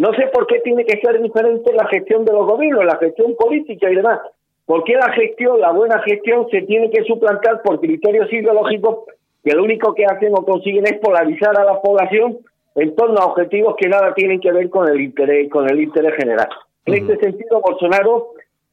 no 0.00 0.14
sé 0.14 0.28
por 0.32 0.46
qué 0.46 0.60
tiene 0.60 0.86
que 0.86 0.98
ser 0.98 1.20
diferente 1.20 1.74
la 1.74 1.86
gestión 1.88 2.24
de 2.24 2.32
los 2.32 2.46
gobiernos, 2.46 2.86
la 2.86 2.96
gestión 2.96 3.36
política 3.36 3.90
y 3.90 3.96
demás. 3.96 4.18
¿Por 4.64 4.82
qué 4.84 4.94
la 4.94 5.12
gestión, 5.12 5.60
la 5.60 5.72
buena 5.72 6.00
gestión, 6.00 6.48
se 6.50 6.62
tiene 6.62 6.90
que 6.90 7.04
suplantar 7.04 7.60
por 7.60 7.80
criterios 7.80 8.32
ideológicos 8.32 9.00
que 9.44 9.52
lo 9.52 9.62
único 9.62 9.94
que 9.94 10.06
hacen 10.06 10.32
o 10.32 10.42
consiguen 10.42 10.86
es 10.86 10.98
polarizar 11.00 11.54
a 11.60 11.64
la 11.64 11.82
población 11.82 12.38
en 12.76 12.94
torno 12.96 13.20
a 13.20 13.26
objetivos 13.26 13.74
que 13.76 13.90
nada 13.90 14.14
tienen 14.14 14.40
que 14.40 14.50
ver 14.50 14.70
con 14.70 14.88
el 14.88 15.02
interés, 15.02 15.50
con 15.50 15.68
el 15.68 15.78
interés 15.78 16.14
general? 16.16 16.48
En 16.86 16.94
este 16.94 17.18
sentido, 17.18 17.60
Bolsonaro 17.60 18.28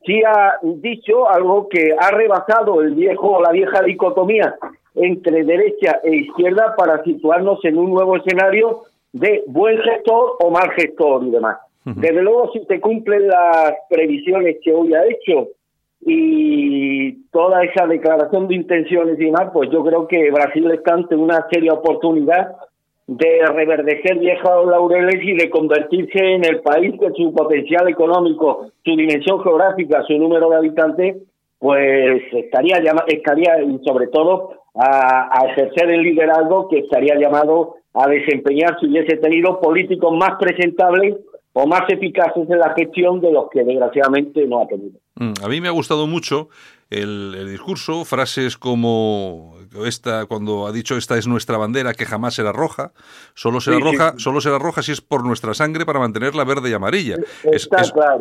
sí 0.05 0.21
ha 0.25 0.59
dicho 0.63 1.27
algo 1.27 1.67
que 1.67 1.93
ha 1.99 2.09
rebasado 2.09 2.81
el 2.81 2.95
viejo 2.95 3.41
la 3.41 3.51
vieja 3.51 3.81
dicotomía 3.81 4.55
entre 4.95 5.43
derecha 5.43 5.99
e 6.05 6.15
izquierda 6.15 6.73
para 6.77 7.03
situarnos 7.03 7.59
en 7.65 7.77
un 7.77 7.91
nuevo 7.91 8.15
escenario 8.15 8.83
de 9.19 9.43
buen 9.47 9.77
gestor 9.79 10.37
o 10.39 10.49
mal 10.49 10.71
gestor 10.71 11.23
y 11.25 11.31
demás. 11.31 11.57
Desde 11.85 12.21
luego, 12.21 12.51
si 12.51 12.59
se 12.65 12.81
cumplen 12.81 13.29
las 13.29 13.71
previsiones 13.89 14.57
que 14.61 14.73
hoy 14.73 14.93
ha 14.93 15.05
hecho 15.05 15.47
y 16.01 17.23
toda 17.31 17.63
esa 17.63 17.87
declaración 17.87 18.49
de 18.49 18.55
intenciones 18.55 19.17
y 19.17 19.25
demás, 19.25 19.51
pues 19.53 19.69
yo 19.71 19.85
creo 19.85 20.05
que 20.05 20.29
Brasil 20.31 20.69
está 20.71 20.95
ante 20.95 21.15
una 21.15 21.47
seria 21.49 21.71
oportunidad 21.73 22.57
de 23.07 23.39
reverdecer 23.53 24.19
viejos 24.19 24.67
laureles 24.67 25.23
y 25.23 25.37
de 25.37 25.49
convertirse 25.49 26.19
en 26.19 26.43
el 26.43 26.59
país 26.59 26.93
que 26.99 27.09
su 27.15 27.33
potencial 27.33 27.87
económico, 27.87 28.67
su 28.83 28.95
dimensión 28.97 29.41
geográfica, 29.41 30.03
su 30.03 30.17
número 30.17 30.49
de 30.49 30.57
habitantes, 30.57 31.15
pues 31.57 32.21
estaría 32.33 32.79
estaría 33.07 33.61
y 33.61 33.79
sobre 33.85 34.07
todo 34.07 34.51
a, 34.75 35.29
a 35.31 35.47
ejercer 35.51 35.89
el 35.89 36.01
liderazgo 36.01 36.67
que 36.67 36.79
estaría 36.79 37.15
llamado 37.15 37.75
a 37.97 38.07
desempeñar 38.07 38.77
si 38.79 38.87
hubiese 38.87 39.17
tenido 39.17 39.59
políticos 39.59 40.15
más 40.17 40.33
presentables 40.39 41.15
o 41.53 41.65
más 41.65 41.81
eficaces 41.89 42.47
en 42.49 42.59
la 42.59 42.73
gestión 42.75 43.19
de 43.19 43.31
los 43.31 43.49
que 43.49 43.63
desgraciadamente 43.63 44.45
no 44.45 44.61
ha 44.61 44.67
tenido. 44.67 44.99
Mm, 45.15 45.33
a 45.43 45.47
mí 45.47 45.59
me 45.59 45.67
ha 45.67 45.71
gustado 45.71 46.05
mucho 46.05 46.49
el, 46.91 47.49
discurso, 47.49 48.05
frases 48.05 48.57
como 48.57 49.56
esta 49.85 50.25
cuando 50.25 50.67
ha 50.67 50.71
dicho 50.71 50.97
esta 50.97 51.17
es 51.17 51.27
nuestra 51.27 51.57
bandera 51.57 51.93
que 51.93 52.05
jamás 52.05 52.35
será 52.35 52.51
roja, 52.51 52.91
solo 53.33 53.61
será 53.61 53.79
roja, 53.79 54.13
solo 54.17 54.41
será 54.41 54.59
roja 54.59 54.81
si 54.81 54.91
es 54.91 55.01
por 55.01 55.25
nuestra 55.25 55.53
sangre 55.53 55.85
para 55.85 55.99
mantenerla 55.99 56.43
verde 56.43 56.69
y 56.69 56.73
amarilla. 56.73 57.17
Es, 57.43 57.69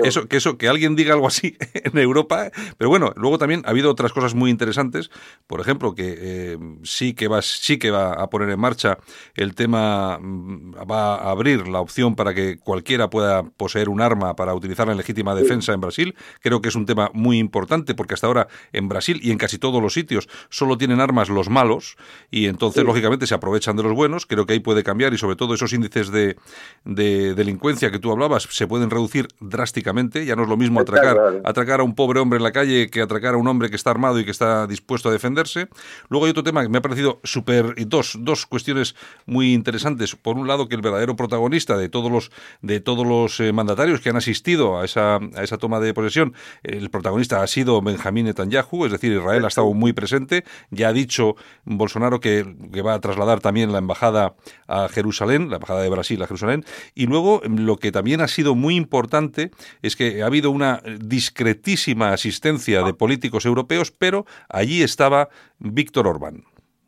Eso, 0.03 0.29
que 0.29 0.37
eso 0.37 0.59
que 0.59 0.69
alguien 0.69 0.97
diga 0.97 1.14
algo 1.14 1.27
así 1.27 1.57
en 1.75 1.99
Europa, 1.99 2.51
pero 2.77 2.90
bueno, 2.90 3.12
luego 3.16 3.38
también 3.38 3.62
ha 3.66 3.71
habido 3.71 3.90
otras 3.90 4.12
cosas 4.12 4.35
muy 4.35 4.51
interesantes, 4.51 5.11
por 5.47 5.61
ejemplo 5.61 5.95
que 5.95 6.14
eh, 6.19 6.59
sí 6.83 7.14
que 7.14 7.29
va 7.29 7.42
sí 7.42 7.79
que 7.79 7.90
va 7.90 8.12
a 8.12 8.29
poner 8.29 8.51
en 8.51 8.61
marcha 8.61 8.99
el 9.35 9.55
tema 9.55 10.19
mm, 10.21 10.75
va 10.90 11.16
a 11.16 11.31
abrir 11.31 11.69
la 11.69 11.81
opción 11.81 12.16
para 12.16 12.35
que 12.35 12.59
cualquiera 12.59 13.11
pueda 13.11 13.42
poseer 13.45 13.88
un 13.88 14.01
arma 14.01 14.37
para 14.37 14.55
utilizarla 14.55 14.92
en 14.92 14.99
legítima 14.99 15.35
defensa 15.35 15.73
en 15.73 15.81
Brasil. 15.81 16.14
Creo 16.40 16.61
que 16.61 16.69
es 16.69 16.75
un 16.75 16.87
tema 16.87 17.11
muy 17.12 17.38
importante 17.38 17.95
porque 17.95 18.14
hasta 18.14 18.27
ahora 18.27 18.49
en 18.73 18.88
Brasil 18.88 19.21
y 19.23 19.31
en 19.31 19.38
casi 19.38 19.59
todos 19.59 19.83
los 19.83 19.92
sitios 19.95 20.29
solo 20.49 20.79
tienen 20.79 21.01
armas 21.01 21.29
los 21.29 21.46
malos 21.49 21.97
y 22.31 22.47
entonces 22.47 22.85
lógicamente 22.85 23.27
se 23.27 23.35
aprovechan 23.35 23.77
de 23.77 23.83
los 23.83 23.93
buenos. 23.93 24.27
Creo 24.27 24.47
que 24.47 24.55
ahí 24.55 24.61
puede 24.61 24.83
cambiar 24.83 25.15
y 25.15 25.19
sobre 25.19 25.37
todo 25.37 25.55
esos 25.55 25.73
índices 25.73 26.11
de, 26.11 26.37
delincuencia 26.85 27.91
que 27.91 27.99
tú 27.99 28.11
hablabas 28.13 28.49
se 28.51 28.67
pueden 28.67 28.91
reducir 28.91 29.29
drásticamente. 29.41 30.25
Ya 30.25 30.37
no 30.37 30.43
es 30.43 30.49
lo 30.49 30.57
mismo 30.57 30.81
atracar, 30.81 31.43
atracar 31.45 31.81
a 31.81 31.83
un 31.83 31.95
pobre 31.95 32.21
hombre 32.21 32.39
en 32.39 32.43
la 32.43 32.53
calle 32.53 32.89
que 32.91 33.01
atracar 33.01 33.35
a 33.35 33.37
un 33.37 33.49
hombre 33.49 33.71
que 33.71 33.77
está 33.77 33.91
armado 33.91 34.19
y 34.19 34.25
que 34.25 34.31
está 34.31 34.67
dispuesto 34.67 35.09
a 35.09 35.13
defenderse. 35.13 35.69
Luego 36.09 36.27
hay 36.27 36.31
otro 36.31 36.43
tema 36.43 36.63
que 36.63 36.69
me 36.69 36.79
ha 36.79 36.83
parecido 36.83 37.21
súper... 37.25 37.75
Dos, 37.87 38.17
dos 38.21 38.47
cuestiones 38.47 38.97
muy 39.27 39.53
interesantes. 39.53 40.17
Por 40.17 40.37
un 40.37 40.49
lado, 40.49 40.69
que 40.69 40.75
el 40.75 40.81
verdadero 40.81 41.17
protagonista 41.17 41.77
de 41.77 41.89
todos 41.89 42.11
los, 42.11 42.31
de 42.63 42.81
todos 42.81 43.07
los 43.07 43.39
eh, 43.41 43.53
mandatarios 43.53 44.01
que 44.01 44.11
han 44.11 44.17
asistido 44.17 44.79
a 44.79 44.85
esa, 44.85 45.17
a 45.17 45.43
esa 45.43 45.59
toma 45.59 45.81
de 45.81 45.95
posesión, 45.95 46.35
el 46.63 46.91
protagonista 46.91 47.43
ha 47.43 47.47
sido 47.47 47.81
Benjamín 47.83 48.27
Netanyahu 48.27 48.67
es 48.85 48.93
decir, 48.93 49.13
Israel 49.13 49.45
ha 49.45 49.49
estado 49.49 49.73
muy 49.73 49.93
presente. 49.93 50.45
Ya 50.71 50.89
ha 50.89 50.93
dicho 50.93 51.36
Bolsonaro 51.64 52.20
que, 52.20 52.44
va 52.87 52.94
a 52.94 53.01
trasladar 53.01 53.40
también 53.40 53.72
la 53.72 53.79
embajada 53.79 54.35
a 54.68 54.88
Jerusalén, 54.88 55.51
la 55.51 55.57
embajada 55.57 55.83
de 55.83 55.90
Brasil 55.90 56.22
a 56.22 56.27
Jerusalén. 56.27 56.64
Y 56.94 57.07
luego 57.07 57.40
lo 57.44 57.77
que 57.77 57.92
también 57.92 58.20
ha 58.20 58.29
sido 58.29 58.55
muy 58.55 58.77
importante 58.77 59.51
es 59.83 59.96
que 59.96 60.22
ha 60.22 60.27
habido 60.27 60.51
una 60.51 60.81
discretísima 61.01 62.12
asistencia 62.12 62.83
de 62.83 62.94
políticos 62.94 63.46
europeos, 63.46 63.90
pero 63.90 64.27
allí 64.49 64.83
estaba 64.83 65.29
Víctor 65.59 66.07
Orbán. 66.07 66.44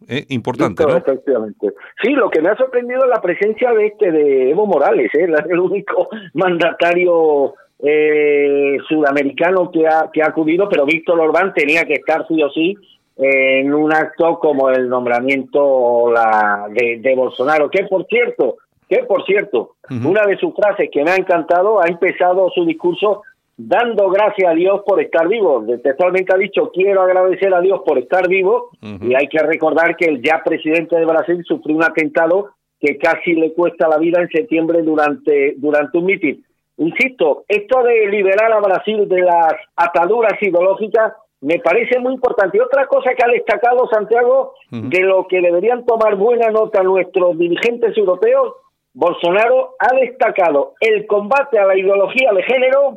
¿eh? 0.09 0.25
importante, 0.29 0.85
¿no? 0.85 0.97
Efectivamente. 0.97 1.75
Sí, 2.03 2.13
lo 2.13 2.31
que 2.31 2.41
me 2.41 2.51
ha 2.51 2.57
sorprendido 2.57 3.05
es 3.05 3.11
la 3.11 3.21
presencia 3.21 3.73
de 3.73 3.87
este 3.87 4.11
de 4.13 4.51
Evo 4.51 4.67
Morales, 4.67 5.11
¿eh? 5.15 5.29
el 5.49 5.59
único 5.59 6.09
mandatario 6.35 7.55
eh, 7.81 8.79
sudamericano 8.89 9.71
que 9.71 9.87
ha, 9.87 10.11
que 10.13 10.23
ha 10.23 10.27
acudido, 10.27 10.69
pero 10.69 10.85
Víctor 10.85 11.21
Orbán 11.21 11.53
tenía 11.55 11.85
que 11.85 11.95
estar 11.95 12.27
sí 12.27 12.43
o 12.43 12.51
sí 12.51 12.77
en 13.19 13.75
un 13.75 13.93
acto 13.93 14.39
como 14.39 14.71
el 14.71 14.89
nombramiento 14.89 16.11
la, 16.13 16.69
de, 16.71 16.99
de 17.01 17.15
Bolsonaro, 17.17 17.69
que 17.69 17.85
por 17.85 18.07
cierto, 18.07 18.57
que 18.89 18.99
por 18.99 19.25
cierto, 19.25 19.75
una 19.91 20.23
de 20.23 20.37
sus 20.39 20.55
frases 20.55 20.89
que 20.91 21.03
me 21.03 21.11
ha 21.11 21.17
encantado, 21.17 21.83
ha 21.83 21.89
empezado 21.89 22.49
su 22.51 22.65
discurso 22.65 23.23
dando 23.57 24.09
gracias 24.09 24.51
a 24.51 24.55
Dios 24.55 24.83
por 24.87 25.03
estar 25.03 25.27
vivo. 25.27 25.65
Textualmente 25.83 26.33
ha 26.33 26.39
dicho, 26.39 26.71
quiero 26.73 27.03
agradecer 27.03 27.53
a 27.53 27.61
Dios 27.61 27.81
por 27.85 27.99
estar 27.99 28.29
vivo, 28.29 28.71
y 28.81 29.15
hay 29.15 29.27
que 29.27 29.41
recordar 29.41 29.97
que 29.97 30.07
el 30.07 30.23
ya 30.23 30.43
presidente 30.45 30.97
de 30.97 31.05
Brasil 31.05 31.45
sufrió 31.45 31.77
un 31.77 31.83
atentado 31.83 32.51
que 32.81 32.97
casi 32.97 33.33
le 33.33 33.53
cuesta 33.53 33.89
la 33.89 33.99
vida 33.99 34.21
en 34.23 34.29
septiembre 34.29 34.83
durante, 34.83 35.55
durante 35.57 35.99
un 35.99 36.05
mitin. 36.05 36.45
Insisto, 36.77 37.45
esto 37.49 37.83
de 37.83 38.07
liberar 38.07 38.53
a 38.53 38.61
Brasil 38.61 39.09
de 39.09 39.23
las 39.23 39.55
ataduras 39.75 40.41
ideológicas 40.41 41.15
me 41.41 41.59
parece 41.61 41.99
muy 41.99 42.15
importante. 42.15 42.57
Y 42.57 42.61
otra 42.61 42.87
cosa 42.87 43.15
que 43.15 43.25
ha 43.25 43.33
destacado 43.33 43.89
Santiago, 43.89 44.55
de 44.71 45.01
lo 45.03 45.27
que 45.29 45.41
deberían 45.41 45.85
tomar 45.85 46.17
buena 46.17 46.51
nota 46.51 46.83
nuestros 46.83 47.39
dirigentes 47.39 47.97
europeos, 47.97 48.55
Bolsonaro 48.95 49.77
ha 49.79 49.95
destacado 49.95 50.75
el 50.81 51.07
combate 51.07 51.59
a 51.59 51.67
la 51.67 51.77
ideología 51.77 52.33
de 52.33 52.43
género, 52.43 52.95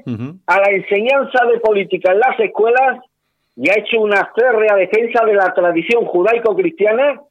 a 0.48 0.60
la 0.60 0.72
enseñanza 0.72 1.46
de 1.46 1.60
política 1.60 2.12
en 2.12 2.20
las 2.20 2.40
escuelas 2.40 3.04
y 3.56 3.70
ha 3.70 3.78
hecho 3.78 4.00
una 4.00 4.32
férrea 4.34 4.76
defensa 4.76 5.24
de 5.26 5.36
la 5.36 5.54
tradición 5.54 6.06
judaico-cristiana 6.06 7.22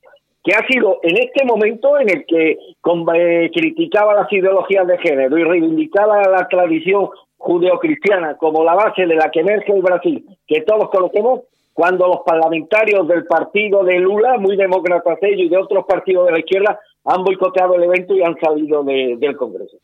que 0.44 0.54
ha 0.54 0.66
sido 0.68 1.00
en 1.02 1.16
este 1.18 1.44
momento 1.44 1.98
en 1.98 2.10
el 2.10 2.24
que 2.26 2.50
eh, 2.52 3.50
criticaba 3.52 4.14
las 4.14 4.32
ideologías 4.32 4.86
de 4.86 4.98
género 4.98 5.36
y 5.36 5.44
reivindicaba 5.44 6.22
la 6.28 6.46
tradición 6.48 7.10
judeocristiana 7.40 8.36
como 8.36 8.62
la 8.62 8.74
base 8.74 9.06
de 9.06 9.14
la 9.14 9.30
que 9.30 9.40
emerge 9.40 9.72
el 9.72 9.82
Brasil, 9.82 10.24
que 10.46 10.60
todos 10.60 10.90
conocemos, 10.90 11.40
cuando 11.72 12.06
los 12.06 12.18
parlamentarios 12.26 13.08
del 13.08 13.24
partido 13.24 13.82
de 13.82 13.98
Lula, 13.98 14.36
muy 14.38 14.56
demócratas 14.56 15.18
ellos, 15.22 15.46
y 15.46 15.48
de 15.48 15.56
otros 15.56 15.86
partidos 15.88 16.26
de 16.26 16.32
la 16.32 16.38
izquierda, 16.38 16.78
han 17.04 17.24
boicoteado 17.24 17.76
el 17.76 17.84
evento 17.84 18.14
y 18.14 18.22
han 18.22 18.36
salido 18.38 18.84
del 18.84 19.36
Congreso. 19.36 19.78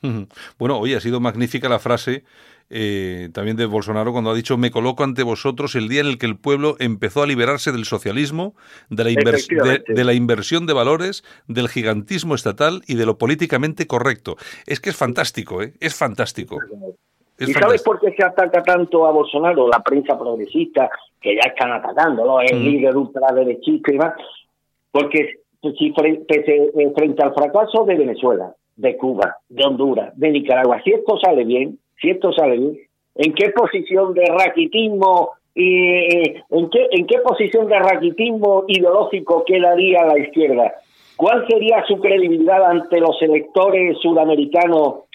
Bueno, 0.59 0.79
hoy 0.79 0.93
ha 0.93 1.01
sido 1.01 1.19
magnífica 1.19 1.69
la 1.69 1.79
frase 1.79 2.25
eh, 2.69 3.31
también 3.33 3.57
de 3.57 3.65
Bolsonaro 3.65 4.11
cuando 4.11 4.31
ha 4.31 4.35
dicho 4.35 4.57
me 4.57 4.73
coloco 4.73 5.05
ante 5.05 5.23
vosotros 5.23 5.77
el 5.77 5.89
día 5.89 6.01
en 6.01 6.09
el 6.09 6.19
que 6.19 6.27
el 6.27 6.37
pueblo 6.37 6.77
empezó 6.81 7.23
a 7.23 7.27
liberarse 7.27 7.71
del 7.71 7.85
socialismo, 7.85 8.57
de 8.91 9.05
la, 9.05 9.83
de, 9.87 10.05
la 10.05 10.13
inversión 10.15 10.67
de 10.67 10.73
valores, 10.73 11.23
del 11.47 11.69
gigantismo 11.69 12.35
estatal 12.35 12.83
y 12.87 12.97
de 12.97 13.07
lo 13.07 13.19
políticamente 13.19 13.87
correcto. 13.87 14.37
Es 14.67 14.81
que 14.81 14.91
es 14.91 14.97
fantástico, 14.97 15.63
¿eh? 15.63 15.75
Es 15.81 15.95
fantástico. 15.95 16.59
¿Y 17.39 17.53
sabes 17.53 17.83
por 17.83 18.01
qué 18.01 18.13
se 18.13 18.25
ataca 18.25 18.63
tanto 18.63 19.07
a 19.07 19.11
Bolsonaro? 19.11 19.69
La 19.69 19.81
prensa 19.81 20.19
progresista, 20.19 20.91
que 21.21 21.35
ya 21.35 21.43
están 21.49 21.73
atacándolo, 21.73 22.41
el 22.41 22.61
mm. 22.61 22.65
líder 22.65 22.97
ultraderechista 22.97 23.93
y 23.93 23.99
más, 23.99 24.15
porque 24.91 25.41
si 25.79 25.93
frente, 25.93 26.73
frente 26.95 27.23
al 27.23 27.35
fracaso 27.35 27.85
de 27.85 27.97
Venezuela, 27.97 28.55
de 28.77 28.97
Cuba, 28.97 29.37
de 29.49 29.65
Honduras, 29.65 30.13
de 30.17 30.31
Nicaragua, 30.31 30.81
si 30.83 30.93
esto 30.93 31.19
sale 31.19 31.45
bien, 31.45 31.79
si 32.01 32.11
esto 32.11 32.33
sale 32.33 32.57
bien, 32.57 32.79
¿en 33.17 33.35
qué 33.35 33.51
posición 33.51 34.15
de 34.15 34.25
raquitismo 34.27 35.33
y 35.55 35.81
eh, 35.81 36.45
en 36.51 36.71
qué 36.71 36.87
en 36.91 37.07
qué 37.07 37.19
posición 37.19 37.67
de 37.67 37.79
raquitismo 37.79 38.65
ideológico 38.69 39.45
quedaría 39.47 40.05
la 40.05 40.19
izquierda? 40.19 40.75
¿Cuál 41.17 41.47
sería 41.49 41.83
su 41.87 41.99
credibilidad 41.99 42.63
ante 42.65 43.01
los 43.01 43.21
electores 43.23 43.97
sudamericanos 44.03 45.06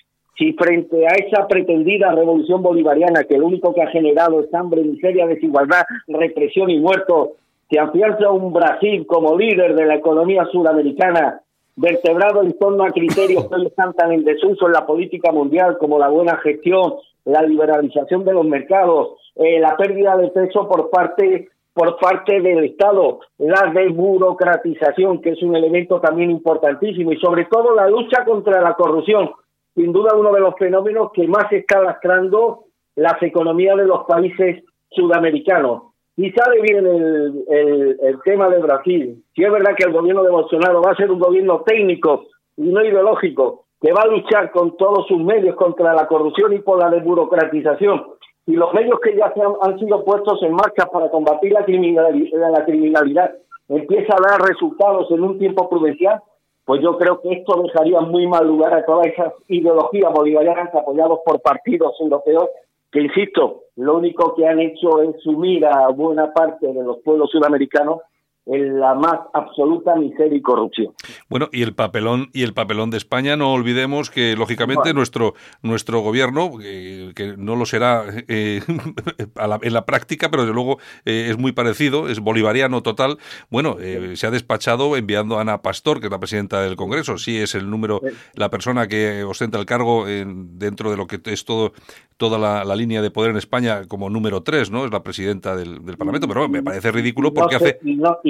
si 0.42 0.54
frente 0.54 1.06
a 1.06 1.12
esa 1.12 1.48
pretendida 1.48 2.12
revolución 2.14 2.64
bolivariana 2.64 3.26
que 3.26 3.38
lo 3.38 3.46
único 3.46 3.76
que 3.76 3.84
ha 3.84 3.88
generado 3.92 4.40
es 4.40 4.52
hambre, 4.56 4.82
miseria, 4.82 5.28
desigualdad, 5.28 5.84
represión 6.08 6.72
y 6.72 6.80
muertos, 6.80 7.30
se 7.70 7.80
afianza 7.80 8.32
un 8.32 8.52
Brasil 8.52 9.06
como 9.06 9.38
líder 9.38 9.76
de 9.76 9.86
la 9.86 9.96
economía 9.96 10.46
sudamericana, 10.52 11.42
vertebrado 11.76 12.42
en 12.42 12.58
torno 12.58 12.84
a 12.84 12.90
criterios 12.90 13.48
que 13.48 13.68
están 13.68 13.94
tan 13.94 14.14
en 14.14 14.24
desuso 14.24 14.66
en 14.66 14.74
la 14.74 14.88
política 14.88 15.32
mundial 15.32 15.78
como 15.78 16.00
la 16.00 16.08
buena 16.08 16.36
gestión, 16.38 16.96
la 17.24 17.44
liberalización 17.44 18.26
de 18.26 18.34
los 18.34 18.46
mercados, 18.46 19.10
eh, 19.36 19.60
la 19.60 19.78
pérdida 19.78 20.18
de 20.18 20.30
peso 20.30 20.68
por 20.68 20.90
parte 20.90 21.50
por 21.74 21.98
parte 22.00 22.42
del 22.42 22.66
Estado, 22.66 23.20
la 23.38 23.72
desburocratización, 23.74 25.22
que 25.22 25.30
es 25.30 25.42
un 25.42 25.56
elemento 25.56 26.02
también 26.02 26.30
importantísimo, 26.30 27.14
y 27.14 27.18
sobre 27.18 27.46
todo 27.46 27.74
la 27.74 27.88
lucha 27.88 28.26
contra 28.26 28.60
la 28.60 28.74
corrupción, 28.74 29.32
sin 29.76 29.92
duda 29.92 30.16
uno 30.16 30.32
de 30.34 30.42
los 30.42 30.56
fenómenos 30.56 31.12
que 31.14 31.28
más 31.28 31.52
está 31.52 31.82
lastrando 31.82 32.66
las 32.96 33.22
economías 33.24 33.78
de 33.78 33.86
los 33.86 34.06
países 34.06 34.64
sudamericanos. 34.90 35.84
Y 36.18 36.32
sale 36.32 36.62
bien 36.62 36.86
el, 36.86 37.98
el, 38.02 38.22
tema 38.24 38.50
de 38.50 38.60
Brasil. 38.60 39.24
Si 39.34 39.44
es 39.44 39.52
verdad 39.52 39.76
que 39.78 39.88
el 39.88 39.94
gobierno 39.94 40.24
de 40.24 40.30
Bolsonaro 40.30 40.82
va 40.82 40.92
a 40.92 40.96
ser 40.96 41.10
un 41.10 41.20
gobierno 41.20 41.62
técnico 41.66 42.26
y 42.58 42.64
no 42.64 42.84
ideológico, 42.84 43.66
que 43.82 43.94
va 43.94 44.04
a 44.04 44.08
luchar 44.08 44.52
con 44.52 44.76
todos 44.78 45.08
sus 45.08 45.20
medios 45.24 45.56
contra 45.56 45.94
la 45.94 46.08
corrupción 46.08 46.54
y 46.54 46.60
por 46.60 46.80
la 46.80 46.90
desburocratización, 46.90 48.04
y 48.46 48.54
los 48.54 48.74
medios 48.74 49.00
que 49.00 49.16
ya 49.16 49.26
han, 49.26 49.54
han 49.62 49.80
sido 49.80 50.04
puestos 50.04 50.42
en 50.44 50.54
marcha 50.54 50.86
para 50.88 51.10
combatir 51.10 51.54
la 51.54 51.64
criminalidad, 51.64 52.52
la 52.52 52.66
criminalidad 52.66 53.32
empieza 53.70 54.14
a 54.14 54.30
dar 54.30 54.42
resultados 54.42 55.10
en 55.12 55.24
un 55.24 55.40
tiempo 55.40 55.70
prudencial, 55.70 56.22
pues 56.66 56.82
yo 56.82 56.98
creo 56.98 57.22
que 57.22 57.32
esto 57.34 57.62
dejaría 57.64 58.02
muy 58.02 58.28
mal 58.28 58.48
lugar 58.48 58.74
a 58.74 58.86
todas 58.86 59.08
esas 59.08 59.34
ideologías 59.48 60.12
bolivarianas 60.14 60.74
apoyadas 60.74 61.20
por 61.26 61.42
partidos 61.42 61.94
europeos 62.00 62.50
que, 62.92 63.02
insisto, 63.02 63.64
lo 63.78 63.98
único 63.98 64.36
que 64.36 64.46
han 64.46 64.60
hecho 64.60 65.02
es 65.02 65.22
sumir 65.24 65.66
a 65.66 65.88
buena 65.90 66.34
parte 66.34 66.68
de 66.68 66.84
los 66.84 67.00
pueblos 67.00 67.30
sudamericanos 67.32 68.00
en 68.46 68.80
la 68.80 68.96
más 68.96 69.20
absoluta 69.34 69.96
miseria 69.96 70.38
y 70.38 70.42
corrupción. 70.42 70.94
Bueno, 71.30 71.50
y 71.52 71.62
el 71.62 71.74
papelón 71.74 72.30
y 72.34 72.44
el 72.44 72.54
papelón 72.54 72.90
de 72.90 72.98
España, 72.98 73.36
no 73.36 73.54
olvidemos 73.54 74.10
que 74.10 74.36
lógicamente 74.36 74.94
nuestro 74.94 75.36
nuestro 75.62 76.00
gobierno, 76.02 76.52
eh, 76.64 77.12
que 77.16 77.38
no 77.38 77.56
lo 77.56 77.66
será 77.66 78.04
eh, 78.28 78.62
en 79.62 79.74
la 79.74 79.86
práctica, 79.86 80.30
pero 80.32 80.44
desde 80.44 80.56
luego 80.56 80.80
eh, 81.06 81.28
es 81.30 81.38
muy 81.38 81.52
parecido, 81.52 82.10
es 82.10 82.20
bolivariano 82.20 82.82
total. 82.82 83.18
Bueno, 83.50 83.78
se 84.16 84.28
ha 84.28 84.32
despachado 84.32 84.98
enviando 84.98 85.38
a 85.38 85.42
Ana 85.42 85.62
Pastor, 85.62 86.00
que 86.00 86.08
es 86.08 86.12
la 86.12 86.20
presidenta 86.20 86.62
del 86.62 86.76
Congreso, 86.76 87.18
sí 87.18 87.38
es 87.38 87.54
el 87.56 87.70
número, 87.70 88.02
la 88.34 88.50
persona 88.50 88.88
que 88.88 89.24
ostenta 89.24 89.60
el 89.60 89.66
cargo 89.66 90.06
dentro 90.06 90.90
de 90.90 90.98
lo 90.98 91.08
que 91.08 91.20
es 91.26 91.46
todo 91.46 91.74
toda 92.18 92.38
la, 92.38 92.76
línea 92.76 93.02
de 93.02 93.10
poder 93.10 93.32
en 93.32 93.38
España 93.38 93.88
como 93.88 94.08
número 94.08 94.44
tres, 94.44 94.70
¿no? 94.70 94.86
Es 94.86 94.92
la 94.92 95.02
presidenta 95.02 95.56
del, 95.56 95.82
Parlamento, 95.98 96.28
pero 96.28 96.48
me 96.48 96.62
parece 96.62 96.92
ridículo 96.92 97.34
porque 97.34 97.56
hace 97.56 97.80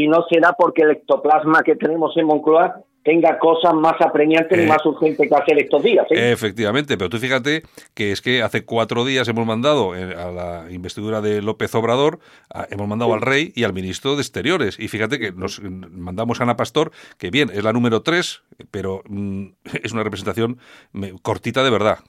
y 0.02 0.08
no 0.08 0.11
será 0.30 0.54
porque 0.54 0.84
el 0.84 0.92
ectoplasma 0.92 1.64
que 1.64 1.76
tenemos 1.76 2.16
en 2.18 2.26
Moncloa 2.26 2.84
tenga 3.04 3.40
cosas 3.40 3.74
más 3.74 4.00
apremiantes 4.00 4.58
y 4.58 4.64
eh, 4.64 4.68
más 4.68 4.86
urgentes 4.86 5.28
que 5.28 5.36
hacer 5.36 5.60
estos 5.60 5.82
días. 5.82 6.06
Efectivamente, 6.10 6.98
pero 6.98 7.10
tú 7.10 7.18
fíjate 7.18 7.64
que 7.96 8.12
es 8.12 8.22
que 8.22 8.44
hace 8.44 8.64
cuatro 8.64 9.06
días 9.06 9.28
hemos 9.28 9.46
mandado 9.46 9.96
eh, 9.96 10.14
a 10.16 10.32
la 10.32 10.72
investidura 10.72 11.22
de 11.22 11.42
López 11.42 11.74
Obrador, 11.74 12.20
hemos 12.70 12.88
mandado 12.88 13.14
al 13.14 13.22
rey 13.22 13.52
y 13.56 13.64
al 13.64 13.74
ministro 13.74 14.16
de 14.16 14.22
Exteriores. 14.22 14.80
Y 14.80 14.88
fíjate 14.88 15.20
que 15.20 15.32
nos 15.32 15.62
mandamos 15.62 16.40
a 16.40 16.44
Ana 16.44 16.56
Pastor, 16.56 16.92
que 17.18 17.32
bien, 17.32 17.50
es 17.50 17.64
la 17.64 17.74
número 17.74 18.02
tres, 18.02 18.44
pero 18.70 19.02
mm, 19.08 19.46
es 19.84 19.94
una 19.94 20.04
representación 20.04 20.58
cortita 21.24 21.64
de 21.64 21.72
verdad. 21.72 22.00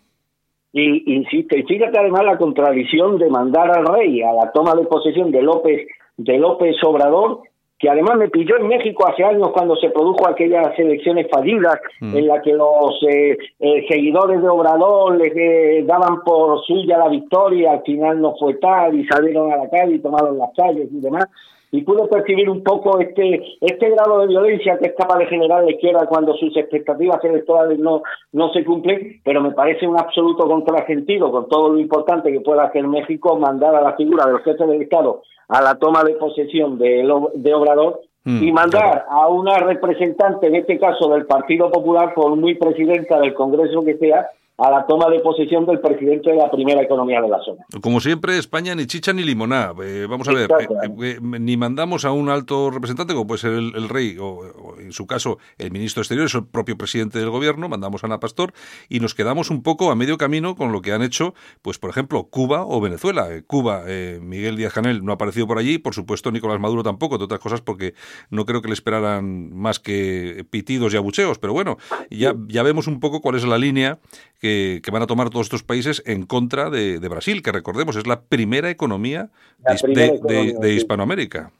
Y 0.75 1.15
insisto, 1.15 1.57
y 1.57 1.65
fíjate 1.65 1.99
además 1.99 2.25
la 2.25 2.39
contradicción 2.39 3.19
de 3.19 3.29
mandar 3.29 3.77
al 3.77 3.87
rey 3.87 4.23
a 4.23 4.33
la 4.33 4.53
toma 4.53 4.75
de 4.75 4.87
posesión 4.87 5.31
de 5.31 5.43
López 5.43 5.87
de 6.17 6.39
López 6.39 6.77
Obrador 6.83 7.43
que 7.83 7.91
además 7.91 8.17
me 8.17 8.29
pilló 8.29 8.57
en 8.59 8.69
México 8.69 9.09
hace 9.09 9.25
años 9.25 9.51
cuando 9.51 9.75
se 9.75 9.91
produjo 9.91 10.29
aquellas 10.29 10.79
elecciones 10.79 11.27
fallidas 11.29 11.81
mm. 11.99 12.17
en 12.17 12.27
las 12.29 12.41
que 12.45 12.53
los 12.53 13.03
eh, 13.11 13.37
eh, 13.59 13.87
seguidores 13.89 14.41
de 14.41 14.49
Obrador 14.49 15.17
les 15.17 15.33
eh, 15.35 15.83
daban 15.85 16.23
por 16.23 16.65
suya 16.65 16.97
la 16.97 17.09
victoria, 17.09 17.73
al 17.73 17.83
final 17.83 18.21
no 18.21 18.37
fue 18.39 18.55
tal 18.55 18.95
y 18.95 19.05
salieron 19.07 19.53
a 19.53 19.57
la 19.57 19.69
calle 19.69 19.97
y 19.97 19.99
tomaron 19.99 20.39
las 20.39 20.51
calles 20.57 20.91
y 20.93 21.01
demás. 21.01 21.27
Y 21.75 21.83
pude 21.83 22.07
percibir 22.07 22.51
un 22.51 22.63
poco 22.63 23.01
este 23.01 23.43
este 23.61 23.91
grado 23.91 24.21
de 24.21 24.29
violencia 24.29 24.79
que 24.79 24.89
es 24.89 24.95
capaz 24.95 25.19
de 25.19 25.27
generar 25.27 25.65
la 25.65 25.71
izquierda 25.73 26.07
cuando 26.07 26.35
sus 26.35 26.55
expectativas 26.57 27.25
electorales 27.25 27.79
no, 27.79 28.03
no 28.33 28.53
se 28.53 28.63
cumplen, 28.63 29.21
pero 29.25 29.41
me 29.41 29.53
parece 29.53 29.87
un 29.87 29.99
absoluto 29.99 30.47
contrasentido 30.47 31.33
con 31.33 31.49
todo 31.49 31.71
lo 31.71 31.79
importante 31.79 32.31
que 32.31 32.41
pueda 32.41 32.65
hacer 32.65 32.87
México 32.87 33.39
mandar 33.39 33.75
a 33.75 33.81
la 33.81 33.97
figura 33.97 34.27
del 34.27 34.41
jefe 34.41 34.67
del 34.67 34.83
Estado 34.83 35.23
a 35.49 35.61
la 35.61 35.75
toma 35.75 36.03
de 36.03 36.15
posesión 36.15 36.79
de, 36.79 37.07
de 37.35 37.55
Obrador 37.55 38.01
mm, 38.25 38.43
y 38.43 38.53
mandar 38.53 39.05
a 39.09 39.29
una 39.29 39.59
representante, 39.59 40.47
en 40.47 40.57
este 40.57 40.79
caso 40.79 41.11
del 41.11 41.27
Partido 41.27 41.71
Popular, 41.71 42.15
por 42.15 42.35
muy 42.37 42.55
presidenta 42.55 43.19
del 43.21 43.35
Congreso 43.35 43.85
que 43.85 43.99
sea, 43.99 44.31
a 44.63 44.71
la 44.71 44.87
toma 44.87 45.11
de 45.11 45.19
posesión 45.19 45.67
del 45.67 45.81
presidente 45.81 46.31
de 46.31 46.37
la 46.37 46.49
primera 46.49 46.81
economía 46.81 47.21
de 47.21 47.29
la 47.29 47.43
zona. 47.43 47.65
Como 47.81 48.01
siempre, 48.01 48.39
España 48.39 48.77
ni 48.77 48.87
chicha 48.87 49.13
ni 49.13 49.25
limonada. 49.25 49.75
Eh, 49.83 50.07
vamos 50.09 50.29
a 50.29 50.33
ver, 50.33 50.49
eh, 50.53 50.69
eh, 51.03 51.19
ni 51.21 51.57
mandamos 51.57 52.05
a 52.05 52.13
un 52.13 52.29
alto 52.29 52.71
representante, 52.71 53.13
como 53.13 53.27
puede 53.27 53.41
ser 53.41 53.53
el, 53.53 53.89
rey, 53.89 54.17
o, 54.21 54.77
en 54.79 54.93
su 54.93 55.07
caso 55.07 55.39
el 55.59 55.73
ministro 55.73 56.01
de 56.01 56.03
Exteriores, 56.05 56.35
el 56.37 56.47
propio 56.47 56.79
presidente 56.79 57.19
del 57.19 57.31
gobierno, 57.31 57.69
mandamos 57.69 58.05
a 58.05 58.07
Ana 58.07 58.21
Pastor, 58.21 58.53
y 58.89 59.01
nos 59.01 59.15
quedamos 59.17 59.51
un 59.51 59.65
poco 59.65 59.91
a 59.91 59.97
medio 59.97 60.17
camino 60.17 60.55
con 60.55 60.71
lo 60.71 60.81
que 60.81 60.93
han 60.93 61.03
hecho, 61.03 61.35
pues 61.63 61.79
por 61.79 61.91
ejemplo, 61.91 62.25
Cuba 62.25 62.65
o 62.65 62.81
Venezuela. 62.81 63.29
Cuba, 63.49 63.83
Miguel 64.21 64.57
Díaz 64.57 64.75
Canel 64.75 65.05
no 65.05 65.11
ha 65.11 65.17
aparecido 65.17 65.49
por 65.49 65.59
allí, 65.59 65.79
por 65.79 65.95
supuesto 65.95 66.31
Nicolás 66.31 66.61
Maduro 66.61 66.85
tampoco, 66.85 67.19
de 67.19 67.25
otras 67.25 67.41
cosas 67.41 67.61
porque 67.61 67.95
no 68.31 68.47
creo 68.47 68.63
que 68.63 68.69
le 68.69 68.75
esperaran 68.75 69.53
más 69.53 69.81
que 69.81 70.47
pitidos 70.51 70.95
y 70.95 70.97
abucheos, 70.97 71.39
pero 71.41 71.53
bueno, 71.53 71.79
ya, 72.11 72.35
ya 72.47 72.63
vemos 72.63 72.87
un 72.87 73.01
poco 73.01 73.21
cuál 73.21 73.35
es 73.35 73.45
la 73.45 73.59
línea 73.59 73.99
que 74.41 74.52
que, 74.83 74.91
van 74.91 75.03
a 75.03 75.07
tomar 75.07 75.31
todos 75.31 75.47
estos 75.47 75.63
países 75.63 76.03
en 76.07 76.27
contra 76.27 76.71
de, 76.71 76.99
Brasil, 77.09 77.43
que 77.43 77.53
recordemos 77.53 77.97
es 77.97 78.07
la 78.07 78.23
primera 78.23 78.71
economía, 78.71 79.31
de, 79.59 80.75
Hispanoamérica. 80.75 81.51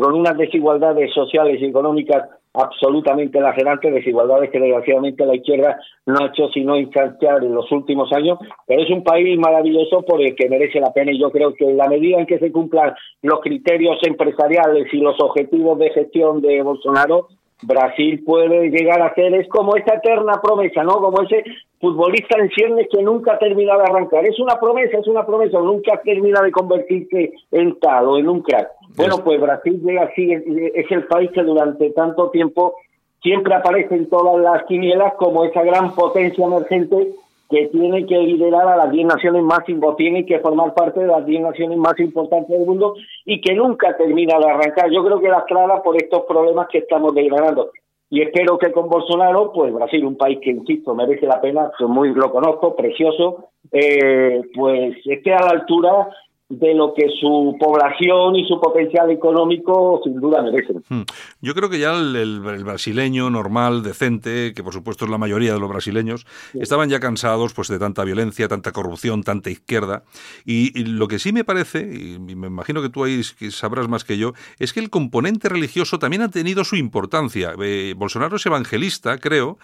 con 0.00 0.14
unas 0.14 0.36
desigualdades 0.36 1.12
sociales 1.12 1.60
y 1.60 1.66
económicas 1.66 2.28
absolutamente 2.54 3.40
lacerantes, 3.40 3.94
desigualdades 3.94 4.50
que 4.50 4.58
desgraciadamente 4.58 5.24
la 5.24 5.36
izquierda 5.36 5.78
no 6.06 6.18
ha 6.20 6.26
hecho 6.28 6.48
sino 6.52 6.76
instanciar 6.76 7.44
en 7.44 7.54
los 7.54 7.70
últimos 7.70 8.12
años, 8.12 8.38
pero 8.66 8.82
es 8.82 8.90
un 8.90 9.04
país 9.04 9.38
maravilloso 9.38 10.02
por 10.02 10.20
el 10.20 10.34
que 10.34 10.48
merece 10.48 10.80
la 10.80 10.92
pena 10.92 11.12
y 11.12 11.20
yo 11.20 11.30
creo 11.30 11.54
que 11.54 11.64
en 11.64 11.76
la 11.76 11.88
medida 11.88 12.18
en 12.18 12.26
que 12.26 12.38
se 12.38 12.50
cumplan 12.50 12.94
los 13.22 13.40
criterios 13.40 13.98
empresariales 14.02 14.92
y 14.92 14.98
los 14.98 15.16
objetivos 15.20 15.78
de 15.78 15.90
gestión 15.90 16.40
de 16.40 16.62
Bolsonaro, 16.62 17.28
Brasil 17.62 18.22
puede 18.24 18.70
llegar 18.70 19.02
a 19.02 19.14
ser, 19.14 19.34
es 19.34 19.48
como 19.48 19.76
esa 19.76 19.94
eterna 19.94 20.40
promesa, 20.40 20.82
¿no? 20.84 21.00
Como 21.00 21.22
ese 21.22 21.44
futbolista 21.80 22.38
en 22.38 22.48
ciernes 22.50 22.86
que 22.90 23.02
nunca 23.02 23.38
termina 23.38 23.76
de 23.76 23.82
arrancar. 23.82 24.24
Es 24.26 24.38
una 24.38 24.58
promesa, 24.60 24.98
es 24.98 25.06
una 25.08 25.26
promesa, 25.26 25.58
nunca 25.58 26.00
termina 26.02 26.40
de 26.42 26.52
convertirse 26.52 27.32
en 27.50 27.78
tal 27.80 28.08
o 28.08 28.18
en 28.18 28.28
un 28.28 28.42
crack. 28.42 28.70
Bueno, 28.96 29.16
pues 29.24 29.40
Brasil 29.40 29.80
llega 29.84 30.04
así, 30.04 30.32
es 30.32 30.90
el 30.90 31.04
país 31.06 31.30
que 31.32 31.42
durante 31.42 31.90
tanto 31.90 32.30
tiempo 32.30 32.74
siempre 33.22 33.54
aparece 33.54 33.94
en 33.94 34.08
todas 34.08 34.40
las 34.40 34.64
quinielas 34.64 35.14
como 35.14 35.44
esa 35.44 35.62
gran 35.62 35.94
potencia 35.94 36.44
emergente 36.44 37.08
que 37.48 37.66
tiene 37.68 38.04
que 38.06 38.18
liderar 38.18 38.68
a 38.68 38.76
las 38.76 38.90
10 38.92 39.06
naciones 39.06 39.42
más 39.42 39.60
tiene 39.96 40.26
que 40.26 40.38
formar 40.40 40.74
parte 40.74 41.00
de 41.00 41.06
las 41.06 41.24
10 41.24 41.42
naciones 41.42 41.78
más 41.78 41.98
importantes 41.98 42.50
del 42.50 42.66
mundo 42.66 42.94
y 43.24 43.40
que 43.40 43.54
nunca 43.54 43.96
termina 43.96 44.38
de 44.38 44.50
arrancar. 44.50 44.90
Yo 44.90 45.02
creo 45.04 45.20
que 45.20 45.28
las 45.28 45.44
claras 45.44 45.80
por 45.80 45.96
estos 45.96 46.24
problemas 46.24 46.68
que 46.68 46.78
estamos 46.78 47.14
declarando. 47.14 47.70
Y 48.10 48.22
espero 48.22 48.58
que 48.58 48.72
con 48.72 48.88
Bolsonaro, 48.88 49.52
pues 49.52 49.72
Brasil, 49.72 50.04
un 50.04 50.16
país 50.16 50.38
que, 50.42 50.50
insisto, 50.50 50.94
merece 50.94 51.26
la 51.26 51.40
pena, 51.40 51.70
muy 51.80 52.14
lo 52.14 52.30
conozco, 52.30 52.74
precioso, 52.74 53.50
eh, 53.70 54.40
pues 54.54 54.96
esté 55.04 55.32
a 55.34 55.42
la 55.42 55.50
altura 55.50 56.08
de 56.48 56.74
lo 56.74 56.94
que 56.94 57.08
su 57.20 57.56
población 57.60 58.36
y 58.36 58.48
su 58.48 58.58
potencial 58.58 59.10
económico 59.10 60.00
sin 60.02 60.18
duda 60.18 60.42
merecen. 60.42 60.82
Hmm. 60.88 61.02
Yo 61.42 61.54
creo 61.54 61.68
que 61.68 61.78
ya 61.78 61.92
el, 61.92 62.40
brasileño 62.40 63.28
normal, 63.28 63.82
decente, 63.82 64.54
que 64.54 64.64
por 64.64 64.72
supuesto 64.72 65.04
es 65.04 65.10
la 65.10 65.18
mayoría 65.18 65.52
de 65.52 65.60
los 65.60 65.68
brasileños, 65.68 66.26
estaban 66.54 66.88
ya 66.88 67.00
cansados 67.00 67.52
pues 67.52 67.68
de 67.68 67.78
tanta 67.78 68.02
violencia, 68.04 68.48
tanta 68.48 68.72
corrupción, 68.72 69.22
tanta 69.22 69.50
izquierda. 69.50 70.04
Y, 70.46 70.68
lo 70.84 71.06
que 71.06 71.18
sí 71.18 71.32
me 71.32 71.44
parece, 71.44 71.80
y 71.80 72.18
me 72.18 72.46
imagino 72.46 72.80
que 72.80 72.88
tú 72.88 73.04
ahí 73.04 73.22
sabrás 73.22 73.88
más 73.88 74.04
que 74.04 74.16
yo, 74.16 74.32
es 74.58 74.72
que 74.72 74.80
el 74.80 74.88
componente 74.88 75.48
religioso 75.50 75.98
también 75.98 76.22
ha 76.22 76.30
tenido 76.30 76.64
su 76.64 76.76
importancia. 76.76 77.52
Eh, 77.62 77.94
Bolsonaro 77.96 78.36
es 78.36 78.46
evangelista, 78.46 79.18
creo, 79.18 79.58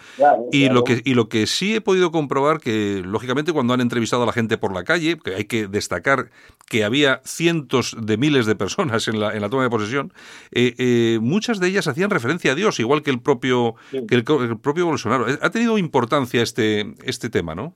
y, 0.51 0.69
Lo 0.69 0.83
que, 0.83 1.01
y 1.03 1.15
lo 1.15 1.29
que 1.29 1.47
sí 1.47 1.75
he 1.75 1.81
podido 1.81 2.11
comprobar 2.11 2.59
que, 2.59 3.01
lógicamente, 3.03 3.53
cuando 3.53 3.73
han 3.73 3.81
entrevistado 3.81 4.23
a 4.23 4.25
la 4.27 4.33
gente 4.33 4.57
por 4.57 4.73
la 4.73 4.83
calle, 4.83 5.17
que 5.17 5.35
hay 5.35 5.45
que 5.45 5.67
destacar 5.67 6.29
que 6.67 6.74
que 6.75 6.83
había 6.83 7.21
cientos 7.23 7.95
de 7.97 8.17
miles 8.17 8.45
de 8.45 8.53
personas 8.57 9.07
en 9.07 9.21
la, 9.21 9.33
en 9.33 9.39
la 9.39 9.49
toma 9.49 9.63
de 9.63 9.69
posesión, 9.69 10.11
eh, 10.51 10.73
eh, 10.77 11.19
muchas 11.21 11.61
de 11.61 11.69
ellas 11.69 11.87
hacían 11.87 12.09
referencia 12.09 12.51
a 12.51 12.55
Dios, 12.55 12.81
igual 12.81 13.01
que 13.01 13.11
el 13.11 13.21
propio, 13.21 13.75
que 13.91 14.13
el, 14.13 14.25
propio 14.25 14.85
Bolsonaro. 14.85 15.23
Ha 15.41 15.49
tenido 15.51 15.77
importancia 15.77 16.43
este, 16.43 16.83
este 17.05 17.29
tema, 17.29 17.55
¿no? 17.55 17.71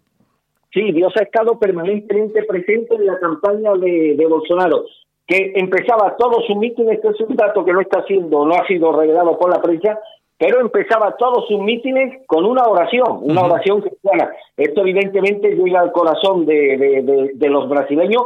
Sí, 0.73 0.91
Dios 0.91 1.13
ha 1.17 1.23
estado 1.23 1.57
permanentemente 1.57 2.43
presente 2.43 2.95
en 2.95 3.05
la 3.05 3.17
campaña 3.19 3.71
de, 3.75 4.15
de 4.17 4.25
Bolsonaro, 4.25 4.83
que 5.25 5.53
empezaba 5.55 6.17
todos 6.17 6.45
sus 6.45 6.57
mítines, 6.57 6.95
este 6.95 7.07
es 7.07 7.21
un 7.21 7.37
dato 7.37 7.63
que 7.63 7.71
no 7.71 7.79
está 7.79 8.03
siendo, 8.03 8.45
no 8.45 8.53
ha 8.53 8.67
sido 8.67 8.91
revelado 8.91 9.39
por 9.39 9.49
la 9.49 9.61
prensa, 9.61 9.97
pero 10.37 10.59
empezaba 10.59 11.15
todos 11.17 11.47
sus 11.47 11.61
mítines 11.61 12.25
con 12.27 12.43
una 12.43 12.63
oración, 12.63 13.19
una 13.21 13.43
oración 13.43 13.79
cristiana. 13.79 14.29
Esto 14.57 14.81
evidentemente 14.81 15.55
llega 15.55 15.79
al 15.79 15.93
corazón 15.93 16.45
de, 16.45 16.77
de, 16.77 17.31
de, 17.33 17.49
los 17.49 17.69
brasileños 17.69 18.23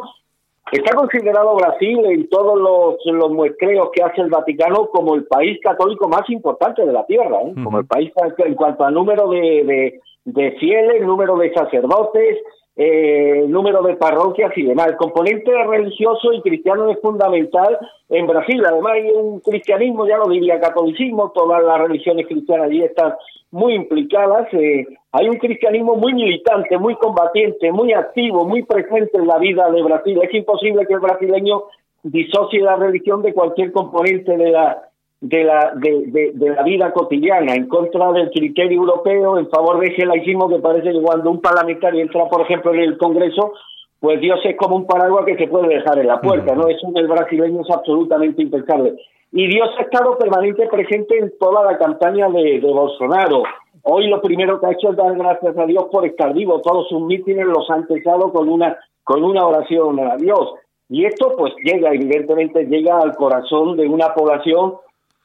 Está 0.72 0.96
considerado 0.96 1.56
Brasil 1.56 2.00
en 2.06 2.30
todos 2.30 2.58
los, 2.58 2.96
los, 3.06 3.32
muestreos 3.32 3.90
que 3.94 4.02
hace 4.02 4.22
el 4.22 4.30
Vaticano 4.30 4.88
como 4.88 5.16
el 5.16 5.26
país 5.26 5.60
católico 5.62 6.08
más 6.08 6.28
importante 6.30 6.86
de 6.86 6.94
la 6.94 7.06
Tierra, 7.06 7.42
¿eh? 7.46 7.54
como 7.64 7.80
el 7.80 7.86
país 7.86 8.12
en 8.38 8.56
cuanto 8.56 8.84
al 8.84 8.94
número 8.94 9.30
de, 9.30 9.40
de, 9.40 10.02
de 10.26 10.52
fieles, 10.54 11.06
número 11.06 11.38
de 11.38 11.54
sacerdotes, 11.54 12.40
eh, 12.76 13.46
número 13.48 13.84
de 13.84 13.96
parroquias 13.98 14.52
y 14.56 14.64
demás. 14.64 14.88
El 14.88 14.96
componente 14.96 15.52
religioso 15.64 16.34
y 16.34 16.42
cristiano 16.42 16.90
es 16.90 17.00
fundamental 17.02 17.78
en 18.10 18.26
Brasil. 18.26 18.64
Además 18.66 18.94
hay 18.94 19.12
un 19.12 19.42
cristianismo, 19.42 20.08
ya 20.08 20.18
lo 20.18 20.28
diría 20.28 20.60
catolicismo, 20.60 21.32
todas 21.36 21.64
las 21.64 21.80
religiones 21.80 22.26
cristianas 22.26 22.68
allí 22.68 22.82
están 22.82 23.14
muy 23.54 23.76
implicadas. 23.76 24.52
Eh, 24.54 24.86
hay 25.12 25.30
un 25.30 25.38
cristianismo 25.38 25.96
muy 25.96 26.14
militante, 26.14 26.78
muy 26.78 26.96
combatiente, 26.96 27.72
muy 27.72 27.94
activo, 27.94 28.46
muy 28.46 28.64
presente 28.64 29.18
en 29.18 29.28
la 29.28 29.38
vida 29.38 29.70
de 29.70 29.84
Brasil. 29.84 30.20
Es 30.24 30.34
imposible 30.34 30.86
que 30.88 30.94
el 30.96 31.00
brasileño 31.00 31.64
disocie 32.02 32.62
la 32.62 32.76
religión 32.76 33.22
de 33.22 33.34
cualquier 33.34 33.72
componente 33.72 34.36
de 34.36 34.52
la 34.52 34.90
de 35.22 35.42
la, 35.46 35.72
de, 35.76 36.34
de, 36.34 36.50
la 36.50 36.64
vida 36.64 36.92
cotidiana, 36.92 37.56
en 37.56 37.70
contra 37.70 38.12
del 38.12 38.30
criterio 38.30 38.80
europeo, 38.80 39.38
en 39.38 39.48
favor 39.48 39.80
de 39.80 39.88
ese 39.88 40.06
laicismo 40.06 40.50
que 40.50 40.60
parece 40.60 40.92
que 40.92 41.02
cuando 41.02 41.32
un 41.32 41.40
parlamentario 41.40 42.02
entra, 42.02 42.28
por 42.28 42.42
ejemplo, 42.42 42.74
en 42.74 42.82
el 42.82 42.98
Congreso, 42.98 43.54
pues 44.02 44.20
Dios 44.20 44.42
es 44.44 44.58
como 44.58 44.76
un 44.76 44.86
paraguas 44.86 45.24
que 45.26 45.38
se 45.38 45.48
puede 45.48 45.76
dejar 45.76 45.98
en 45.98 46.08
la 46.08 46.20
puerta, 46.20 46.54
¿no? 46.56 46.68
Eso 46.68 46.90
en 46.90 46.98
el 46.98 47.08
brasileño 47.08 47.62
es 47.62 47.70
absolutamente 47.70 48.42
impensable. 48.42 48.96
Y 49.36 49.48
Dios 49.48 49.68
ha 49.80 49.82
estado 49.82 50.16
permanente 50.16 50.68
presente 50.68 51.18
en 51.18 51.34
toda 51.40 51.64
la 51.64 51.80
campaña 51.80 52.30
de, 52.30 52.60
de 52.60 52.72
Bolsonaro. 52.72 53.42
Hoy 53.82 54.08
lo 54.08 54.22
primero 54.22 54.60
que 54.60 54.68
ha 54.68 54.72
hecho 54.74 54.92
es 54.92 54.96
dar 54.96 55.18
gracias 55.18 55.58
a 55.58 55.66
Dios 55.66 55.86
por 55.92 56.06
estar 56.06 56.32
vivo. 56.36 56.62
Todos 56.62 56.88
sus 56.88 57.02
mítines 57.02 57.48
los 57.48 57.68
ha 57.72 57.78
empezado 57.78 58.32
con 58.32 58.48
una, 58.48 58.78
con 59.04 59.24
una 59.24 59.44
oración 59.48 60.00
a 60.00 60.18
Dios. 60.18 60.54
Y 60.88 61.06
esto 61.06 61.34
pues 61.36 61.52
llega, 61.64 61.92
evidentemente, 61.92 62.68
llega 62.68 63.00
al 63.00 63.16
corazón 63.16 63.76
de 63.76 63.88
una 63.88 64.14
población 64.14 64.76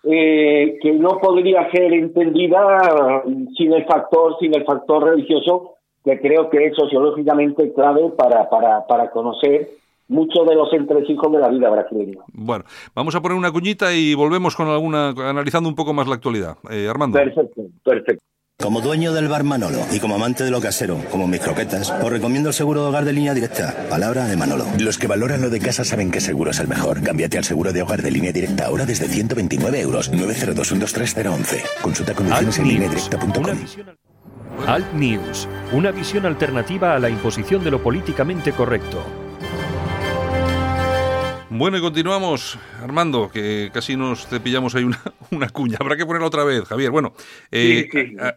eh, 0.04 0.78
que 0.80 0.92
no 0.92 1.18
podría 1.20 1.70
ser 1.70 1.92
entendida 1.92 3.22
sin 3.58 3.74
el 3.74 3.84
factor, 3.84 4.38
sin 4.40 4.54
el 4.54 4.64
factor 4.64 5.04
religioso, 5.04 5.74
que 6.02 6.18
creo 6.18 6.48
que 6.48 6.64
es 6.64 6.74
sociológicamente 6.74 7.74
clave 7.74 8.08
para, 8.16 8.48
para, 8.48 8.86
para 8.86 9.10
conocer 9.10 9.68
muchos 10.08 10.46
de 10.46 10.54
los 10.54 10.72
entresijos 10.72 11.32
de 11.32 11.38
la 11.38 11.48
vida 11.48 11.70
brasileña. 11.70 12.18
Bueno, 12.32 12.64
vamos 12.94 13.14
a 13.14 13.20
poner 13.20 13.38
una 13.38 13.52
cuñita 13.52 13.94
y 13.94 14.14
volvemos 14.14 14.56
con 14.56 14.68
alguna, 14.68 15.10
analizando 15.10 15.68
un 15.68 15.74
poco 15.74 15.94
más 15.94 16.08
la 16.08 16.14
actualidad. 16.14 16.56
Eh, 16.70 16.88
Armando. 16.88 17.18
Perfecto, 17.18 17.62
perfecto. 17.84 18.24
Como 18.60 18.80
dueño 18.80 19.12
del 19.12 19.28
bar 19.28 19.44
Manolo 19.44 19.78
y 19.92 20.00
como 20.00 20.16
amante 20.16 20.42
de 20.42 20.50
lo 20.50 20.60
casero, 20.60 20.98
como 21.12 21.28
mis 21.28 21.38
croquetas, 21.38 21.92
os 22.02 22.10
recomiendo 22.10 22.48
el 22.48 22.54
seguro 22.54 22.82
de 22.82 22.88
hogar 22.88 23.04
de 23.04 23.12
línea 23.12 23.32
directa. 23.32 23.72
Palabra 23.88 24.24
de 24.26 24.36
Manolo. 24.36 24.64
Los 24.80 24.98
que 24.98 25.06
valoran 25.06 25.42
lo 25.42 25.48
de 25.48 25.60
casa 25.60 25.84
saben 25.84 26.10
que 26.10 26.20
seguro 26.20 26.50
es 26.50 26.58
el 26.58 26.66
mejor. 26.66 27.00
Cámbiate 27.00 27.38
al 27.38 27.44
seguro 27.44 27.72
de 27.72 27.82
hogar 27.82 28.02
de 28.02 28.10
línea 28.10 28.32
directa 28.32 28.66
ahora 28.66 28.84
desde 28.84 29.06
129 29.06 29.80
euros. 29.80 30.10
902 30.10 30.74
Consulta 31.80 32.14
condiciones 32.14 32.58
en 32.58 32.64
directa.com. 32.64 33.58
Alt 34.66 34.92
News, 34.92 35.48
una 35.72 35.92
visión 35.92 36.26
alternativa 36.26 36.96
a 36.96 36.98
la 36.98 37.10
imposición 37.10 37.62
de 37.62 37.70
lo 37.70 37.80
políticamente 37.80 38.50
correcto. 38.50 39.27
Bueno, 41.50 41.78
y 41.78 41.80
continuamos, 41.80 42.58
Armando, 42.82 43.30
que 43.32 43.70
casi 43.72 43.96
nos 43.96 44.26
cepillamos 44.26 44.74
ahí 44.74 44.84
una, 44.84 45.00
una 45.30 45.48
cuña. 45.48 45.78
Habrá 45.80 45.96
que 45.96 46.04
ponerla 46.04 46.26
otra 46.26 46.44
vez, 46.44 46.64
Javier. 46.64 46.90
Bueno, 46.90 47.14
eh, 47.50 47.88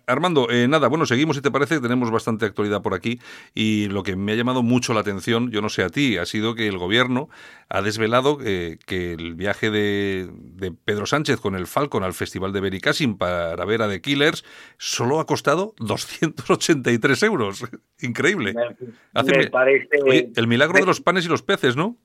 Armando, 0.07 0.49
eh, 0.49 0.69
nada, 0.69 0.87
bueno, 0.87 1.05
seguimos 1.05 1.35
si 1.35 1.41
te 1.41 1.51
parece, 1.51 1.81
tenemos 1.81 2.09
bastante 2.09 2.45
actualidad 2.45 2.81
por 2.81 2.93
aquí 2.93 3.19
y 3.53 3.87
lo 3.89 4.03
que 4.03 4.15
me 4.15 4.31
ha 4.31 4.35
llamado 4.35 4.63
mucho 4.63 4.93
la 4.93 5.01
atención, 5.01 5.51
yo 5.51 5.61
no 5.61 5.67
sé 5.67 5.83
a 5.83 5.89
ti, 5.89 6.17
ha 6.17 6.25
sido 6.25 6.55
que 6.55 6.69
el 6.69 6.77
gobierno 6.77 7.27
ha 7.67 7.81
desvelado 7.81 8.37
eh, 8.45 8.77
que 8.85 9.11
el 9.11 9.35
viaje 9.35 9.71
de, 9.71 10.29
Pedro 10.85 11.05
Sánchez 11.05 11.41
con 11.41 11.55
el 11.55 11.67
Falcon 11.67 12.05
al 12.05 12.13
Festival 12.13 12.53
de 12.53 12.61
Benicassim 12.61 13.17
para 13.17 13.65
ver 13.65 13.81
a 13.81 13.89
The 13.89 13.99
Killers 13.99 14.45
solo 14.77 15.19
ha 15.19 15.25
costado 15.25 15.75
283 15.79 17.23
euros. 17.23 17.65
Increíble. 18.01 18.55
el 19.13 20.47
milagro 20.47 20.79
de 20.79 20.85
los 20.85 21.01
panes 21.01 21.25
y 21.25 21.27
los 21.27 21.43
peces, 21.43 21.75
¿no? 21.75 21.97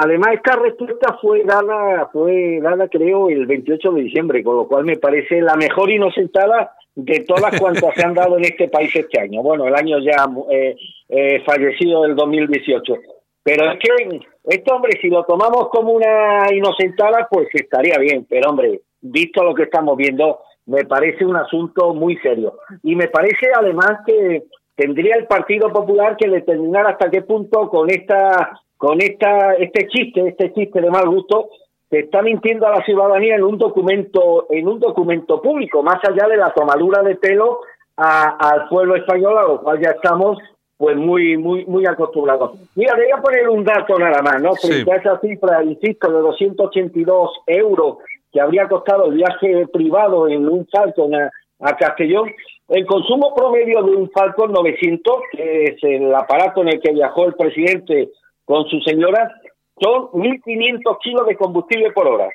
Además, 0.00 0.34
esta 0.34 0.54
respuesta 0.54 1.18
fue 1.20 1.42
dada, 1.42 2.08
fue 2.12 2.60
dada, 2.62 2.86
creo, 2.86 3.30
el 3.30 3.46
28 3.46 3.90
de 3.90 4.02
diciembre, 4.02 4.44
con 4.44 4.54
lo 4.54 4.68
cual 4.68 4.84
me 4.84 4.96
parece 4.96 5.40
la 5.40 5.56
mejor 5.56 5.90
inocentada 5.90 6.72
de 6.94 7.24
todas 7.26 7.58
cuantas 7.58 7.92
se 7.96 8.04
han 8.04 8.14
dado 8.14 8.38
en 8.38 8.44
este 8.44 8.68
país 8.68 8.94
este 8.94 9.20
año. 9.20 9.42
Bueno, 9.42 9.66
el 9.66 9.74
año 9.74 9.98
ya 9.98 10.24
eh, 10.52 10.76
eh, 11.08 11.42
fallecido 11.44 12.02
del 12.02 12.14
2018. 12.14 12.94
Pero 13.42 13.72
es 13.72 13.78
que 13.80 14.20
esto, 14.44 14.76
hombre, 14.76 15.00
si 15.02 15.08
lo 15.08 15.24
tomamos 15.24 15.68
como 15.70 15.90
una 15.94 16.46
inocentada, 16.52 17.26
pues 17.28 17.48
estaría 17.52 17.98
bien. 17.98 18.24
Pero, 18.30 18.50
hombre, 18.50 18.82
visto 19.00 19.42
lo 19.42 19.52
que 19.52 19.64
estamos 19.64 19.96
viendo, 19.96 20.38
me 20.66 20.84
parece 20.84 21.24
un 21.24 21.34
asunto 21.34 21.92
muy 21.92 22.16
serio. 22.18 22.54
Y 22.84 22.94
me 22.94 23.08
parece, 23.08 23.48
además, 23.52 23.98
que 24.06 24.44
tendría 24.76 25.16
el 25.16 25.26
Partido 25.26 25.72
Popular 25.72 26.16
que 26.16 26.28
determinar 26.28 26.86
hasta 26.86 27.10
qué 27.10 27.22
punto 27.22 27.68
con 27.68 27.90
esta 27.90 28.52
con 28.78 29.02
esta, 29.02 29.54
este 29.54 29.88
chiste, 29.88 30.26
este 30.28 30.52
chiste 30.54 30.80
de 30.80 30.88
mal 30.88 31.08
gusto, 31.08 31.50
se 31.90 32.00
está 32.00 32.22
mintiendo 32.22 32.66
a 32.66 32.78
la 32.78 32.84
ciudadanía 32.84 33.34
en 33.34 33.42
un 33.42 33.58
documento, 33.58 34.46
en 34.50 34.68
un 34.68 34.78
documento 34.78 35.42
público, 35.42 35.82
más 35.82 35.98
allá 36.08 36.28
de 36.28 36.36
la 36.36 36.52
tomadura 36.54 37.02
de 37.02 37.16
pelo 37.16 37.60
al 37.96 38.68
pueblo 38.68 38.94
español, 38.94 39.36
a 39.36 39.42
lo 39.42 39.60
cual 39.60 39.80
ya 39.80 39.90
estamos 39.90 40.38
pues 40.76 40.96
muy, 40.96 41.36
muy, 41.36 41.64
muy 41.66 41.84
acostumbrados. 41.86 42.52
Mira, 42.76 42.96
le 42.96 43.04
voy 43.04 43.12
a 43.12 43.20
poner 43.20 43.48
un 43.48 43.64
dato 43.64 43.98
nada 43.98 44.22
más, 44.22 44.40
¿no? 44.40 44.54
Frente 44.54 44.92
a 44.92 44.96
esa 44.96 45.18
cifra, 45.18 45.64
insisto, 45.64 46.08
de 46.08 46.20
282 46.20 47.30
euros 47.48 47.96
que 48.32 48.40
habría 48.40 48.68
costado 48.68 49.06
el 49.06 49.14
viaje 49.14 49.66
privado 49.72 50.28
en 50.28 50.48
un 50.48 50.68
Falcon 50.68 51.16
a, 51.16 51.32
a 51.58 51.76
Castellón, 51.76 52.30
el 52.68 52.86
consumo 52.86 53.34
promedio 53.34 53.82
de 53.82 53.96
un 53.96 54.08
Falcon 54.10 54.52
900, 54.52 55.16
que 55.32 55.64
es 55.64 55.82
el 55.82 56.14
aparato 56.14 56.62
en 56.62 56.68
el 56.68 56.80
que 56.80 56.92
viajó 56.92 57.26
el 57.26 57.34
presidente 57.34 58.10
con 58.48 58.66
su 58.66 58.80
señora 58.80 59.30
son 59.78 60.08
1.500 60.12 60.98
kilos 61.02 61.26
de 61.26 61.36
combustible 61.36 61.92
por 61.92 62.08
hora. 62.08 62.30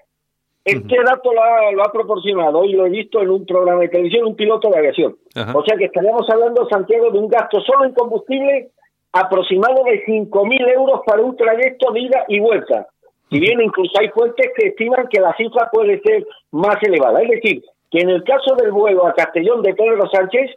Este 0.63 0.95
dato 1.03 1.33
lo 1.33 1.83
ha, 1.83 1.91
proporcionado 1.91 2.63
y 2.63 2.73
lo 2.73 2.85
he 2.85 2.89
visto 2.89 3.19
en 3.19 3.31
un 3.31 3.45
programa 3.45 3.81
de 3.81 3.89
televisión, 3.89 4.27
un 4.27 4.35
piloto 4.35 4.69
de 4.69 4.77
aviación. 4.77 5.17
O 5.53 5.65
sea 5.65 5.75
que 5.75 5.85
estaríamos 5.85 6.29
hablando, 6.29 6.69
Santiago, 6.69 7.09
de 7.11 7.17
un 7.17 7.27
gasto 7.27 7.59
solo 7.61 7.83
en 7.85 7.93
combustible 7.93 8.69
aproximado 9.11 9.83
de 9.85 10.05
5.000 10.05 10.73
euros 10.73 11.01
para 11.05 11.21
un 11.21 11.35
trayecto 11.35 11.91
de 11.91 12.01
ida 12.01 12.25
y 12.29 12.39
vuelta. 12.39 12.87
Si 13.29 13.39
bien 13.39 13.59
incluso 13.61 13.91
hay 13.99 14.09
fuentes 14.09 14.51
que 14.55 14.67
estiman 14.67 15.07
que 15.09 15.19
la 15.19 15.35
cifra 15.35 15.69
puede 15.71 15.99
ser 16.01 16.25
más 16.51 16.77
elevada. 16.83 17.23
Es 17.23 17.29
decir, 17.29 17.63
que 17.89 17.99
en 17.99 18.11
el 18.11 18.23
caso 18.23 18.55
del 18.55 18.71
vuelo 18.71 19.07
a 19.07 19.15
Castellón 19.15 19.63
de 19.63 19.73
Pedro 19.73 20.07
Sánchez, 20.09 20.51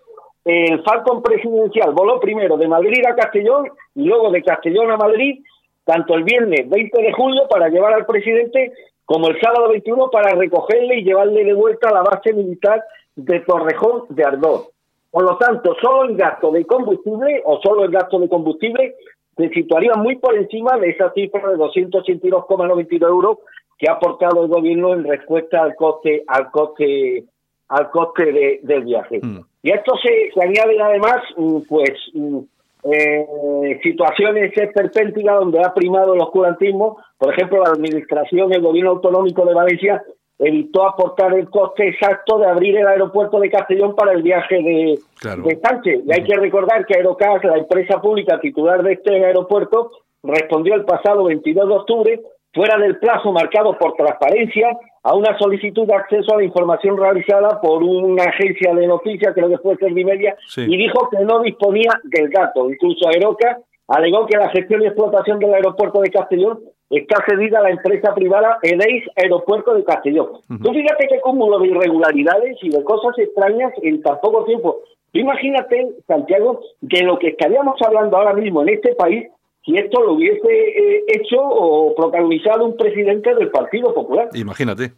el 0.46 0.80
Falcon 0.84 1.22
presidencial 1.22 1.92
voló 1.92 2.20
primero 2.20 2.56
de 2.56 2.68
Madrid 2.68 3.04
a 3.04 3.16
Castellón 3.16 3.68
y 3.96 4.04
luego 4.04 4.30
de 4.30 4.44
Castellón 4.44 4.92
a 4.92 4.96
Madrid, 4.96 5.40
tanto 5.84 6.14
el 6.14 6.22
viernes 6.22 6.70
20 6.70 7.02
de 7.02 7.12
julio 7.12 7.48
para 7.50 7.68
llevar 7.68 7.94
al 7.94 8.06
presidente 8.06 8.72
como 9.04 9.26
el 9.28 9.40
sábado 9.40 9.70
21 9.70 10.08
para 10.08 10.36
recogerle 10.36 11.00
y 11.00 11.04
llevarle 11.04 11.42
de 11.42 11.52
vuelta 11.52 11.88
a 11.88 11.94
la 11.94 12.02
base 12.02 12.32
militar 12.32 12.84
de 13.16 13.40
Torrejón 13.40 14.04
de 14.10 14.22
Ardor. 14.22 14.66
Por 15.10 15.24
lo 15.24 15.36
tanto, 15.36 15.74
solo 15.82 16.04
el 16.04 16.16
gasto 16.16 16.52
de 16.52 16.64
combustible 16.64 17.42
o 17.44 17.60
solo 17.60 17.82
el 17.82 17.90
gasto 17.90 18.20
de 18.20 18.28
combustible 18.28 18.94
se 19.36 19.48
situaría 19.48 19.94
muy 19.94 20.14
por 20.16 20.36
encima 20.36 20.78
de 20.78 20.90
esa 20.90 21.12
cifra 21.12 21.48
de 21.50 21.56
282,92 21.56 23.08
euros 23.08 23.38
que 23.78 23.90
ha 23.90 23.94
aportado 23.94 24.44
el 24.44 24.48
gobierno 24.48 24.94
en 24.94 25.02
respuesta 25.02 25.62
al 25.62 25.74
coste 25.74 26.22
al 26.28 26.52
coste 26.52 27.24
al 27.68 27.90
coste 27.90 28.32
de, 28.32 28.60
del 28.62 28.84
viaje. 28.84 29.18
Mm. 29.20 29.40
Y 29.66 29.72
esto 29.72 29.94
se, 30.00 30.30
se 30.32 30.40
añade 30.40 30.80
además, 30.80 31.16
mm, 31.36 31.58
pues, 31.68 31.90
mm, 32.14 32.38
eh, 32.84 33.80
situaciones 33.82 34.56
esperpénticas 34.56 35.40
donde 35.40 35.58
ha 35.58 35.74
primado 35.74 36.14
el 36.14 36.20
oscurantismo. 36.20 36.98
Por 37.18 37.34
ejemplo, 37.34 37.64
la 37.64 37.72
administración, 37.72 38.52
el 38.52 38.62
gobierno 38.62 38.92
autonómico 38.92 39.44
de 39.44 39.54
Valencia 39.54 40.04
evitó 40.38 40.86
aportar 40.86 41.34
el 41.34 41.50
coste 41.50 41.88
exacto 41.88 42.38
de 42.38 42.46
abrir 42.46 42.76
el 42.76 42.86
aeropuerto 42.86 43.40
de 43.40 43.50
Castellón 43.50 43.96
para 43.96 44.12
el 44.12 44.22
viaje 44.22 44.54
de, 44.54 45.00
de 45.42 45.60
Sánchez. 45.60 46.02
Y 46.06 46.12
hay 46.12 46.22
que 46.22 46.36
recordar 46.36 46.86
que 46.86 46.94
Aerocas, 46.94 47.42
la 47.42 47.58
empresa 47.58 48.00
pública 48.00 48.38
titular 48.38 48.84
de 48.84 48.92
este 48.92 49.24
aeropuerto, 49.24 49.90
respondió 50.22 50.74
el 50.74 50.84
pasado 50.84 51.24
22 51.24 51.68
de 51.68 51.74
octubre, 51.74 52.20
fuera 52.56 52.78
del 52.78 52.98
plazo 52.98 53.30
marcado 53.32 53.76
por 53.78 53.92
transparencia, 53.92 54.76
a 55.02 55.14
una 55.14 55.38
solicitud 55.38 55.86
de 55.86 55.94
acceso 55.94 56.34
a 56.34 56.38
la 56.38 56.44
información 56.44 56.96
realizada 56.96 57.60
por 57.60 57.82
una 57.84 58.24
agencia 58.24 58.74
de 58.74 58.86
noticias, 58.88 59.34
creo 59.34 59.50
que 59.50 59.58
fue 59.58 59.76
Servimedia, 59.76 60.34
y 60.56 60.76
dijo 60.76 61.08
que 61.10 61.22
no 61.24 61.42
disponía 61.42 61.92
del 62.04 62.30
dato. 62.30 62.68
Incluso 62.68 63.08
Aeroca 63.08 63.58
alegó 63.88 64.26
que 64.26 64.38
la 64.38 64.48
gestión 64.48 64.82
y 64.82 64.86
explotación 64.86 65.38
del 65.38 65.54
aeropuerto 65.54 66.00
de 66.00 66.10
Castellón 66.10 66.58
está 66.90 67.22
cedida 67.28 67.58
a 67.58 67.62
la 67.62 67.70
empresa 67.70 68.14
privada 68.14 68.58
Edeis 68.62 69.04
Aeropuerto 69.16 69.74
de 69.74 69.84
Castellón. 69.84 70.28
Tú 70.48 70.72
fíjate 70.72 71.08
qué 71.08 71.20
cúmulo 71.20 71.58
de 71.58 71.68
irregularidades 71.68 72.56
y 72.62 72.70
de 72.70 72.82
cosas 72.82 73.18
extrañas 73.18 73.72
en 73.82 74.02
tan 74.02 74.18
poco 74.20 74.44
tiempo. 74.44 74.78
imagínate, 75.12 75.88
Santiago, 76.06 76.60
de 76.80 77.02
lo 77.02 77.18
que 77.18 77.28
estaríamos 77.28 77.80
hablando 77.82 78.16
ahora 78.16 78.32
mismo 78.32 78.62
en 78.62 78.70
este 78.70 78.94
país 78.94 79.28
si 79.66 79.76
esto 79.76 80.00
lo 80.00 80.14
hubiese 80.14 80.48
eh, 80.48 81.04
hecho 81.08 81.36
o 81.40 81.92
protagonizado 81.94 82.64
un 82.64 82.76
presidente 82.76 83.34
del 83.34 83.50
Partido 83.50 83.92
Popular. 83.92 84.28
Imagínate, 84.34 84.92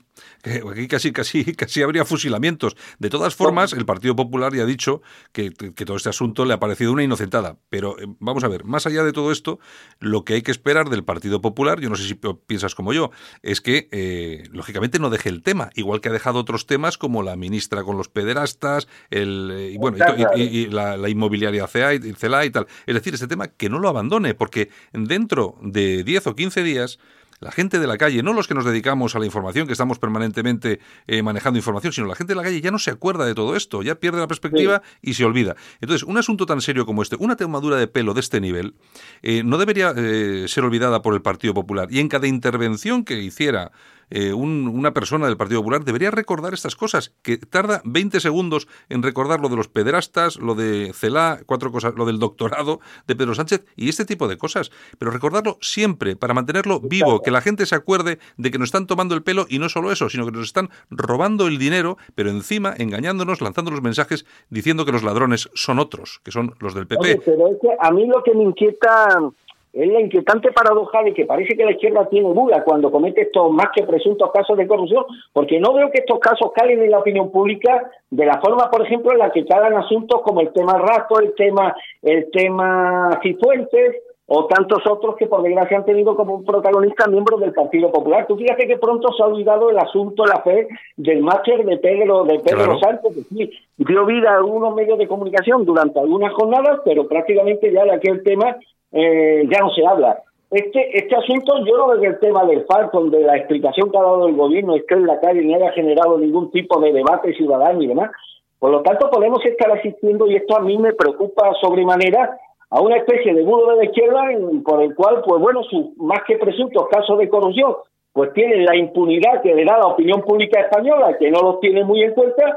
aquí 0.70 0.88
casi, 0.88 1.12
casi, 1.12 1.44
casi 1.56 1.82
habría 1.82 2.04
fusilamientos. 2.04 2.76
De 2.98 3.10
todas 3.10 3.34
formas, 3.34 3.72
el 3.72 3.86
Partido 3.86 4.16
Popular 4.16 4.54
ya 4.54 4.62
ha 4.62 4.66
dicho 4.66 5.02
que, 5.32 5.50
todo 5.50 5.96
este 5.96 6.08
asunto 6.08 6.44
le 6.44 6.54
ha 6.54 6.60
parecido 6.60 6.92
una 6.92 7.02
inocentada. 7.02 7.58
Pero 7.70 7.98
eh, 7.98 8.06
vamos 8.18 8.44
a 8.44 8.48
ver, 8.48 8.64
más 8.64 8.86
allá 8.86 9.04
de 9.04 9.12
todo 9.12 9.32
esto, 9.32 9.58
lo 10.00 10.24
que 10.24 10.34
hay 10.34 10.42
que 10.42 10.50
esperar 10.50 10.88
del 10.90 11.04
Partido 11.04 11.40
Popular, 11.40 11.80
yo 11.80 11.88
no 11.88 11.96
sé 11.96 12.04
si 12.04 12.14
piensas 12.46 12.74
como 12.74 12.92
yo, 12.92 13.10
es 13.42 13.60
que, 13.60 13.88
eh, 13.92 14.48
lógicamente, 14.52 14.98
no 14.98 15.10
deje 15.10 15.28
el 15.28 15.42
tema, 15.42 15.70
igual 15.74 16.00
que 16.00 16.08
ha 16.08 16.12
dejado 16.12 16.38
otros 16.40 16.66
temas 16.66 16.98
como 16.98 17.22
la 17.22 17.36
ministra 17.36 17.82
con 17.82 17.96
los 17.96 18.08
pederastas, 18.08 18.88
el, 19.10 19.70
y, 19.72 19.78
bueno, 19.78 19.98
y, 20.36 20.66
la, 20.66 20.96
la, 20.96 21.08
inmobiliaria 21.08 21.66
CEA 21.66 21.94
y, 21.94 22.12
CELA 22.14 22.44
y 22.44 22.50
tal. 22.50 22.66
Es 22.86 22.94
decir, 22.94 23.14
este 23.14 23.26
tema 23.26 23.48
que 23.48 23.68
no 23.68 23.78
lo 23.78 23.88
abandone, 23.88 24.34
porque 24.34 24.70
dentro 24.92 25.56
de 25.62 26.04
10 26.04 26.28
o 26.28 26.34
15 26.34 26.62
días 26.62 26.98
la 27.40 27.52
gente 27.52 27.78
de 27.78 27.86
la 27.86 27.98
calle, 27.98 28.22
no 28.22 28.32
los 28.32 28.48
que 28.48 28.54
nos 28.54 28.64
dedicamos 28.64 29.14
a 29.14 29.18
la 29.18 29.26
información, 29.26 29.66
que 29.66 29.72
estamos 29.72 29.98
permanentemente 29.98 30.80
eh, 31.06 31.22
manejando 31.22 31.58
información, 31.58 31.92
sino 31.92 32.06
la 32.06 32.14
gente 32.14 32.32
de 32.32 32.36
la 32.36 32.42
calle 32.42 32.60
ya 32.60 32.70
no 32.70 32.78
se 32.78 32.90
acuerda 32.90 33.24
de 33.24 33.34
todo 33.34 33.56
esto, 33.56 33.82
ya 33.82 33.94
pierde 33.94 34.18
la 34.18 34.26
perspectiva 34.26 34.82
y 35.02 35.14
se 35.14 35.24
olvida. 35.24 35.56
Entonces, 35.80 36.06
un 36.06 36.18
asunto 36.18 36.46
tan 36.46 36.60
serio 36.60 36.86
como 36.86 37.02
este, 37.02 37.16
una 37.18 37.36
tomadura 37.36 37.76
de 37.76 37.86
pelo 37.86 38.14
de 38.14 38.20
este 38.20 38.40
nivel, 38.40 38.74
eh, 39.22 39.42
no 39.44 39.58
debería 39.58 39.92
eh, 39.96 40.46
ser 40.48 40.64
olvidada 40.64 41.02
por 41.02 41.14
el 41.14 41.22
Partido 41.22 41.54
Popular. 41.54 41.88
Y 41.90 42.00
en 42.00 42.08
cada 42.08 42.26
intervención 42.26 43.04
que 43.04 43.20
hiciera 43.20 43.72
eh, 44.10 44.32
una 44.32 44.92
persona 44.92 45.26
del 45.26 45.36
Partido 45.36 45.60
Popular 45.60 45.84
debería 45.84 46.10
recordar 46.10 46.54
estas 46.54 46.76
cosas, 46.76 47.14
que 47.22 47.36
tarda 47.36 47.82
20 47.84 48.20
segundos 48.20 48.68
en 48.88 49.02
recordar 49.02 49.40
lo 49.40 49.48
de 49.48 49.56
los 49.56 49.68
pederastas, 49.68 50.36
lo 50.36 50.54
de 50.54 50.92
Celá, 50.94 51.40
cuatro 51.46 51.72
cosas, 51.72 51.94
lo 51.96 52.06
del 52.06 52.18
doctorado 52.18 52.80
de 53.06 53.16
Pedro 53.16 53.34
Sánchez 53.34 53.64
y 53.76 53.88
este 53.88 54.04
tipo 54.04 54.28
de 54.28 54.38
cosas. 54.38 54.70
Pero 54.98 55.10
recordarlo 55.10 55.58
siempre, 55.60 56.16
para 56.16 56.34
mantenerlo 56.34 56.80
vivo, 56.80 57.20
que 57.22 57.30
la 57.30 57.40
gente 57.40 57.66
se 57.66 57.74
acuerde 57.74 58.18
de 58.36 58.50
que 58.50 58.58
nos 58.58 58.68
están 58.68 58.86
tomando 58.86 59.14
el 59.14 59.22
pelo 59.22 59.46
y 59.48 59.58
no 59.58 59.68
solo 59.68 59.92
eso, 59.92 60.08
sino 60.08 60.24
que 60.24 60.32
nos 60.32 60.46
están 60.46 60.70
robando 60.90 61.46
el 61.46 61.58
dinero, 61.58 61.98
pero 62.14 62.30
encima 62.30 62.74
engañándonos, 62.76 63.40
lanzando 63.40 63.70
los 63.70 63.82
mensajes 63.82 64.26
diciendo 64.50 64.84
que 64.84 64.92
los 64.92 65.02
ladrones 65.02 65.50
son 65.54 65.78
otros, 65.78 66.20
que 66.24 66.30
son 66.30 66.54
los 66.60 66.74
del 66.74 66.86
PP. 66.86 67.22
pero 67.24 67.48
es 67.48 67.58
que 67.60 67.68
a 67.78 67.90
mí 67.90 68.06
lo 68.06 68.22
que 68.22 68.34
me 68.34 68.44
inquieta 68.44 69.30
es 69.72 69.88
la 69.88 70.00
inquietante 70.00 70.50
paradoja 70.52 71.02
de 71.02 71.12
que 71.12 71.26
parece 71.26 71.56
que 71.56 71.64
la 71.64 71.72
izquierda 71.72 72.08
tiene 72.08 72.32
duda 72.32 72.64
cuando 72.64 72.90
comete 72.90 73.22
estos 73.22 73.50
más 73.50 73.68
que 73.74 73.84
presuntos 73.84 74.30
casos 74.32 74.56
de 74.56 74.66
corrupción, 74.66 75.04
porque 75.32 75.60
no 75.60 75.74
veo 75.74 75.90
que 75.90 75.98
estos 75.98 76.18
casos 76.18 76.52
calen 76.54 76.82
en 76.82 76.90
la 76.90 77.00
opinión 77.00 77.30
pública 77.30 77.90
de 78.10 78.26
la 78.26 78.40
forma, 78.40 78.70
por 78.70 78.84
ejemplo, 78.84 79.12
en 79.12 79.18
la 79.18 79.30
que 79.30 79.44
calan 79.44 79.74
asuntos 79.76 80.22
como 80.22 80.40
el 80.40 80.52
tema 80.52 80.78
Rato, 80.78 81.20
el 81.20 81.34
tema, 81.34 81.74
el 82.02 82.30
tema 82.30 83.18
Cifuentes, 83.22 83.96
o 84.30 84.44
tantos 84.44 84.82
otros 84.86 85.16
que 85.16 85.26
por 85.26 85.42
desgracia 85.42 85.78
han 85.78 85.86
tenido 85.86 86.14
como 86.14 86.44
protagonista 86.44 87.08
miembros 87.08 87.40
del 87.40 87.54
Partido 87.54 87.90
Popular. 87.90 88.26
Tú 88.26 88.36
fíjate 88.36 88.66
que 88.66 88.76
pronto 88.76 89.10
se 89.14 89.22
ha 89.22 89.26
olvidado 89.26 89.70
el 89.70 89.78
asunto, 89.78 90.26
la 90.26 90.42
fe 90.42 90.68
del 90.98 91.22
máster 91.22 91.64
de 91.64 91.78
Pedro, 91.78 92.24
de 92.24 92.38
Pedro 92.40 92.78
Sánchez, 92.78 93.14
que 93.14 93.22
sí, 93.22 93.50
dio 93.78 94.04
vida 94.04 94.32
a 94.32 94.36
algunos 94.36 94.74
medios 94.74 94.98
de 94.98 95.08
comunicación 95.08 95.64
durante 95.64 95.98
algunas 95.98 96.34
jornadas, 96.34 96.80
pero 96.84 97.08
prácticamente 97.08 97.72
ya 97.72 97.84
de 97.84 97.92
aquel 97.92 98.22
tema 98.22 98.58
eh, 98.92 99.46
ya 99.50 99.60
no 99.60 99.70
se 99.70 99.86
habla. 99.86 100.22
Este, 100.50 100.98
este 100.98 101.14
asunto, 101.14 101.58
yo 101.64 101.88
veo 101.88 102.00
que 102.00 102.06
el 102.06 102.18
tema 102.20 102.44
del 102.46 102.64
Falcon, 102.64 103.10
de 103.10 103.20
la 103.20 103.36
explicación 103.36 103.90
que 103.90 103.98
ha 103.98 104.02
dado 104.02 104.28
el 104.28 104.34
gobierno, 104.34 104.74
esté 104.74 104.94
en 104.94 105.06
la 105.06 105.20
calle 105.20 105.42
ni 105.42 105.54
haya 105.54 105.72
generado 105.72 106.16
ningún 106.18 106.50
tipo 106.50 106.80
de 106.80 106.92
debate 106.92 107.34
ciudadano 107.34 107.82
y 107.82 107.86
demás. 107.86 108.10
Por 108.58 108.70
lo 108.70 108.82
tanto, 108.82 109.10
podemos 109.10 109.44
estar 109.44 109.70
asistiendo, 109.70 110.26
y 110.26 110.36
esto 110.36 110.56
a 110.56 110.60
mí 110.60 110.78
me 110.78 110.94
preocupa 110.94 111.52
sobremanera, 111.60 112.38
a 112.70 112.80
una 112.80 112.96
especie 112.96 113.34
de 113.34 113.42
muro 113.44 113.70
de 113.70 113.76
la 113.76 113.84
izquierda 113.84 114.24
por 114.64 114.82
el 114.82 114.94
cual, 114.94 115.22
pues 115.26 115.40
bueno, 115.40 115.62
sus 115.64 115.96
más 115.96 116.20
que 116.26 116.36
presuntos 116.36 116.86
casos 116.90 117.18
de 117.18 117.28
corrupción, 117.28 117.76
pues 118.12 118.32
tienen 118.32 118.64
la 118.64 118.76
impunidad 118.76 119.42
que 119.42 119.54
le 119.54 119.64
da 119.64 119.78
la 119.78 119.86
opinión 119.86 120.22
pública 120.22 120.60
española, 120.60 121.16
que 121.18 121.30
no 121.30 121.40
los 121.40 121.60
tiene 121.60 121.84
muy 121.84 122.02
en 122.02 122.14
cuenta, 122.14 122.56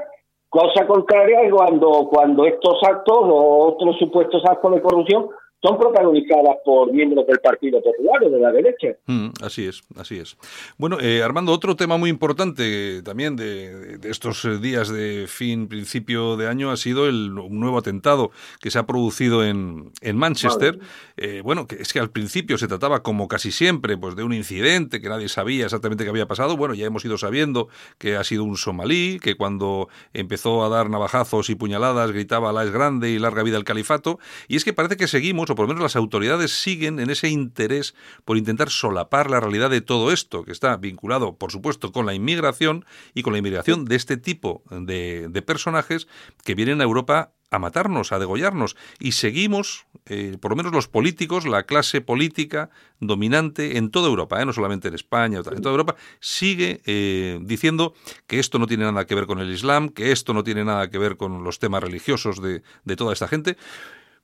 cosa 0.50 0.86
contraria 0.86 1.50
cuando, 1.50 2.10
cuando 2.10 2.46
estos 2.46 2.82
actos 2.84 3.20
o 3.22 3.68
otros 3.68 3.98
supuestos 4.00 4.44
actos 4.46 4.74
de 4.76 4.82
corrupción 4.82 5.30
son 5.62 5.78
protagonizadas 5.78 6.58
por 6.66 6.92
miembros 6.92 7.28
del 7.28 7.40
Partido 7.40 7.82
Popular 7.82 8.24
o 8.24 8.30
de 8.30 8.40
la 8.40 8.52
derecha. 8.52 8.98
Mm, 9.06 9.30
así 9.44 9.68
es, 9.68 9.84
así 9.96 10.18
es. 10.18 10.36
Bueno, 10.78 10.98
eh, 11.00 11.22
Armando, 11.22 11.52
otro 11.52 11.76
tema 11.76 11.98
muy 11.98 12.10
importante 12.10 13.04
también 13.04 13.36
de, 13.36 14.00
estos 14.04 14.62
días 14.62 14.90
de 14.90 15.26
fin, 15.28 15.68
principio 15.68 16.36
de 16.36 16.48
año, 16.48 16.72
ha 16.72 16.78
sido 16.78 17.08
el 17.08 17.34
nuevo 17.34 17.78
atentado 17.78 18.32
que 18.60 18.72
se 18.72 18.80
ha 18.80 18.88
producido 18.88 19.44
en, 19.44 19.92
en 20.02 20.18
Manchester. 20.18 20.80
Eh, 21.18 21.42
bueno, 21.44 21.68
que 21.68 21.76
es 21.76 21.94
que 21.94 22.00
al 22.00 22.10
principio 22.10 22.58
se 22.58 22.68
trataba, 22.68 23.04
como 23.04 23.28
casi 23.28 23.52
siempre, 23.52 23.98
pues 23.98 24.16
de 24.16 24.24
un 24.24 24.34
incidente 24.34 25.00
que 25.00 25.10
nadie 25.10 25.30
sabía 25.30 25.66
exactamente 25.66 26.04
qué 26.04 26.10
había 26.10 26.28
pasado. 26.28 26.58
Bueno, 26.58 26.74
ya 26.74 26.88
hemos 26.88 27.06
ido 27.06 27.20
sabiendo 27.20 27.68
que 28.00 28.16
ha 28.16 28.24
sido 28.24 28.44
un 28.44 28.58
somalí, 28.58 29.20
que 29.22 29.36
cuando 29.36 29.90
empezó 30.14 30.64
a 30.64 30.70
dar 30.70 30.90
navajazos 30.90 31.52
y 31.52 31.56
puñaladas 31.56 32.12
gritaba 32.12 32.52
la 32.52 32.64
es 32.64 32.72
grande 32.72 33.12
y 33.12 33.20
larga 33.20 33.44
vida 33.44 33.58
al 33.58 33.64
califato. 33.64 34.18
Y 34.48 34.56
es 34.56 34.66
que 34.66 34.74
parece 34.74 34.98
que 34.98 35.08
seguimos 35.08 35.51
o 35.52 35.56
por 35.56 35.66
lo 35.66 35.70
menos 35.70 35.84
las 35.84 35.96
autoridades 35.96 36.52
siguen 36.52 37.00
en 37.00 37.10
ese 37.10 37.30
interés 37.30 37.96
por 38.26 38.38
intentar 38.38 38.70
solapar 38.70 39.30
la 39.30 39.40
realidad 39.40 39.70
de 39.70 39.82
todo 39.82 40.12
esto, 40.12 40.44
que 40.44 40.52
está 40.52 40.76
vinculado, 40.78 41.36
por 41.36 41.52
supuesto, 41.52 41.92
con 41.92 42.06
la 42.06 42.14
inmigración 42.14 42.86
y 43.14 43.24
con 43.24 43.34
la 43.34 43.40
inmigración 43.40 43.86
de 43.86 43.96
este 43.96 44.18
tipo 44.18 44.64
de, 44.70 45.44
personajes 45.46 46.08
que 46.44 46.56
vienen 46.56 46.82
a 46.82 46.84
Europa 46.84 47.32
a 47.50 47.60
matarnos, 47.60 48.14
a 48.14 48.20
degollarnos. 48.20 48.78
Y 49.00 49.12
seguimos, 49.12 49.86
eh, 50.06 50.38
por 50.40 50.52
lo 50.52 50.56
menos 50.56 50.72
los 50.72 50.88
políticos, 50.88 51.46
la 51.46 51.64
clase 51.64 52.00
política 52.00 52.70
dominante 53.00 53.78
en 53.78 53.92
toda 53.92 54.08
Europa, 54.08 54.42
eh, 54.42 54.46
no 54.46 54.54
solamente 54.54 54.88
en 54.88 54.94
España, 54.94 55.40
en 55.40 55.62
toda 55.62 55.72
Europa, 55.72 55.96
sigue 56.22 56.82
eh, 56.86 57.40
diciendo 57.42 57.94
que 58.28 58.40
esto 58.40 58.58
no 58.58 58.68
tiene 58.68 58.86
nada 58.86 59.06
que 59.06 59.16
ver 59.16 59.26
con 59.26 59.40
el 59.40 59.52
Islam, 59.52 59.90
que 59.90 60.14
esto 60.14 60.34
no 60.34 60.44
tiene 60.44 60.64
nada 60.64 60.90
que 60.90 60.98
ver 60.98 61.18
con 61.18 61.44
los 61.44 61.60
temas 61.60 61.84
religiosos 61.84 62.42
de, 62.42 62.62
de 62.86 62.96
toda 62.96 63.12
esta 63.12 63.28
gente. 63.28 63.58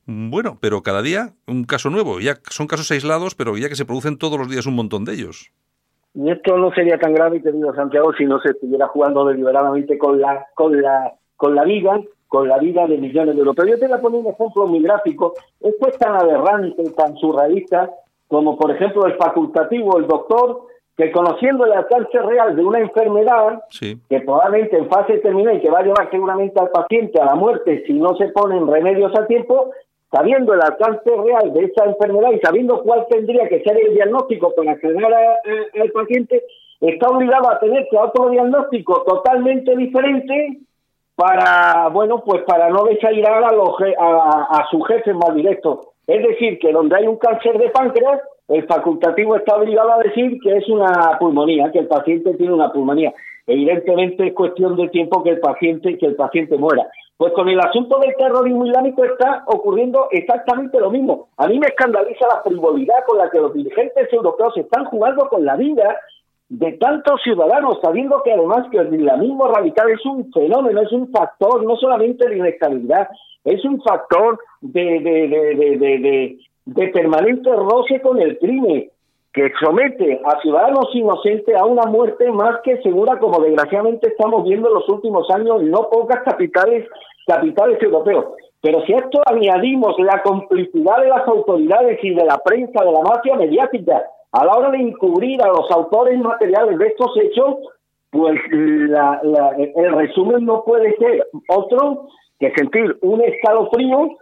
Bueno, 0.08 0.58
pero 0.62 0.84
cada 0.84 1.01
día 1.01 1.34
un 1.47 1.66
caso 1.66 1.89
nuevo. 1.89 2.22
Ya 2.22 2.36
son 2.49 2.68
casos 2.68 2.89
aislados, 2.91 3.36
pero 3.36 3.58
ya 3.58 3.68
que 3.68 3.76
se 3.76 3.86
producen 3.86 4.18
todos 4.18 4.39
los 4.39 4.49
días 4.49 4.66
un 4.66 4.76
montón 4.76 5.03
de 5.03 5.14
ellos. 5.14 5.51
y 6.14 6.32
esto 6.32 6.58
no 6.58 6.72
sería 6.72 6.97
tan 6.97 7.14
grave, 7.14 7.43
querido 7.43 7.76
Santiago, 7.76 8.14
si 8.14 8.26
no 8.26 8.39
se 8.39 8.51
estuviera 8.51 8.88
jugando 8.88 9.26
deliberadamente 9.26 9.97
con 9.97 10.20
la, 10.20 10.47
con 10.55 10.82
la, 10.82 11.14
con 11.36 11.53
la 11.53 11.66
vida, 11.66 11.99
con 12.28 12.47
la 12.47 12.58
vida 12.58 12.88
de 12.88 12.97
millones 12.97 13.36
de 13.36 13.39
europeos. 13.41 13.70
Yo 13.70 13.80
te 13.80 13.88
voy 13.88 13.97
a 13.97 14.01
poner 14.01 14.22
un 14.22 14.28
ejemplo 14.28 14.66
muy 14.66 14.82
gráfico. 14.82 15.34
Esto 15.60 15.89
es 15.89 15.97
tan 15.97 16.16
aberrante, 16.16 16.84
tan 16.91 17.16
surrealista, 17.18 17.91
como 18.28 18.58
por 18.58 18.72
ejemplo 18.72 19.05
el 19.05 19.16
facultativo, 19.18 19.97
el 19.97 20.08
doctor, 20.08 20.68
que 20.97 21.12
conociendo 21.12 21.66
el 21.66 21.74
alcance 21.74 22.20
real 22.20 22.55
de 22.55 22.64
una 22.64 22.80
enfermedad, 22.80 23.62
que 23.80 24.20
probablemente 24.22 24.78
en 24.78 24.89
fase 24.89 25.20
terminal 25.20 25.58
y 25.58 25.62
que 25.62 25.70
va 25.70 25.80
a 25.80 25.84
llevar 25.84 26.10
seguramente 26.10 26.60
al 26.60 26.70
paciente 26.70 27.22
a 27.22 27.26
la 27.26 27.36
muerte 27.36 27.84
si 27.86 27.93
no 27.93 28.16
se 28.18 28.30
ponen 28.30 28.66
remedios 28.66 29.14
a 29.16 29.28
tiempo, 29.28 29.70
sabiendo 30.12 30.53
el 30.53 30.62
alcance 30.62 31.10
real 31.10 31.53
de 31.53 31.66
esa 31.66 31.86
enfermedad 31.86 32.32
y 32.32 32.39
sabiendo 32.39 32.82
cuál 32.84 33.05
tendría 33.10 33.47
que 33.47 33.62
ser 33.62 33.78
el 33.78 33.93
diagnóstico 33.93 34.53
para 34.55 34.72
acceder 34.72 35.05
al 35.05 35.91
paciente, 35.91 36.43
está 36.82 37.08
obligado 37.08 37.49
a 37.49 37.60
tener 37.60 37.88
otro 37.91 38.30
diagnóstico 38.30 39.03
totalmente 39.03 39.76
diferente 39.76 40.60
para, 41.16 41.89
bueno, 41.89 42.24
pues 42.24 42.43
para 42.43 42.70
no 42.70 42.84
desairar 42.86 43.43
a, 43.43 43.51
los, 43.51 43.76
a, 43.99 44.47
a 44.51 44.68
sus 44.70 44.88
jefes 44.88 45.16
más 45.16 45.34
directos. 45.34 45.80
Es 46.05 46.26
decir, 46.26 46.60
que 46.60 46.72
donde 46.72 46.95
hay 46.95 47.08
un 47.08 47.18
cáncer 47.18 47.58
de 47.58 47.70
páncreas, 47.70 48.22
el 48.47 48.66
facultativo 48.66 49.36
está 49.36 49.58
obligado 49.58 49.93
a 49.93 50.03
decir 50.03 50.39
que 50.41 50.55
es 50.58 50.70
una 50.70 51.18
pulmonía, 51.20 51.72
que 51.72 51.80
el 51.80 51.88
paciente 51.88 52.34
tiene 52.36 52.53
una 52.53 52.72
pulmonía. 52.72 53.14
Evidentemente 53.48 54.28
es 54.28 54.34
cuestión 54.34 54.76
de 54.76 54.89
tiempo 54.89 55.24
que 55.24 55.32
el 55.32 55.39
paciente 55.39 55.98
que 55.98 56.06
el 56.06 56.16
paciente 56.16 56.58
muera. 56.58 56.88
Pues 57.16 57.34
con 57.34 57.48
el 57.50 57.60
asunto 57.60 57.98
del 58.00 58.14
terrorismo 58.16 58.66
islámico 58.66 59.04
está 59.04 59.43
ocurriendo 59.48 60.08
exactamente 60.12 60.80
lo 60.80 60.91
mismo. 60.91 61.30
A 61.38 61.48
mí 61.48 61.58
me 61.58 61.68
escandaliza 61.68 62.28
la 62.28 62.43
frivolidad 62.43 63.06
con 63.08 63.18
la 63.18 63.30
que 63.32 63.39
los 63.39 63.54
dirigentes 63.54 64.12
europeos 64.12 64.56
están 64.58 64.86
jugando 64.86 65.28
con 65.30 65.43
la 65.43 65.56
vida 65.56 65.98
de 66.50 66.74
tantos 66.74 67.22
ciudadanos, 67.24 67.80
sabiendo 67.82 68.22
que 68.24 68.34
además 68.34 68.68
que 68.70 68.78
el 68.78 68.93
islamismo 68.93 69.48
radical 69.48 69.89
es 69.89 70.06
un 70.06 70.32
fenómeno, 70.32 70.82
es 70.82 70.91
un 70.91 71.10
factor 71.12 71.64
no 71.64 71.76
solamente 71.78 72.30
de 72.30 72.38
inestabilidad, 72.38 73.08
es 73.43 73.64
un 73.66 73.82
factor 73.82 74.39
de, 74.62 75.00
de, 75.00 75.28
de, 75.28 75.78
de, 75.78 76.38
de 76.66 76.88
permanente 76.89 77.50
roce 77.52 78.02
con 78.02 78.22
el 78.22 78.38
crimen, 78.38 78.89
que 79.38 79.52
somete 79.64 80.20
a 80.26 80.42
ciudadanos 80.42 80.90
inocentes 80.96 81.56
a 81.56 81.64
una 81.64 81.84
muerte 81.84 82.32
más 82.32 82.60
que 82.64 82.82
segura, 82.82 83.20
como 83.20 83.40
desgraciadamente 83.40 84.08
estamos 84.08 84.44
viendo 84.46 84.68
en 84.68 84.74
los 84.74 84.90
últimos 84.90 85.30
años 85.30 85.62
no 85.62 85.92
pocas 85.92 86.24
capitales, 86.24 86.90
capitales 87.28 87.80
europeos. 87.84 88.26
Pero 88.62 88.82
si 88.88 88.94
a 88.94 88.98
esto 88.98 89.22
añadimos 89.28 89.94
la 90.00 90.24
complicidad 90.24 91.04
de 91.04 91.10
las 91.10 91.28
autoridades 91.28 92.00
y 92.02 92.16
de 92.16 92.26
la 92.26 92.40
prensa, 92.40 92.84
de 92.84 92.92
la 92.92 93.02
mafia 93.02 93.36
mediática, 93.36 94.02
a 94.32 94.44
la 94.44 94.54
hora 94.54 94.72
de 94.72 94.80
encubrir 94.80 95.40
a 95.44 95.50
los 95.50 95.70
autores 95.70 96.20
materiales 96.20 96.80
de 96.80 96.88
estos 96.88 97.16
hechos, 97.22 97.58
pues 98.10 98.40
la, 98.50 99.22
el 99.56 99.94
resumen 99.94 100.46
no 100.46 100.64
puede 100.64 100.98
ser 100.98 101.28
otro 101.50 102.08
que 102.40 102.52
sentir 102.56 102.98
un 103.02 103.22
escalofrío 103.22 104.18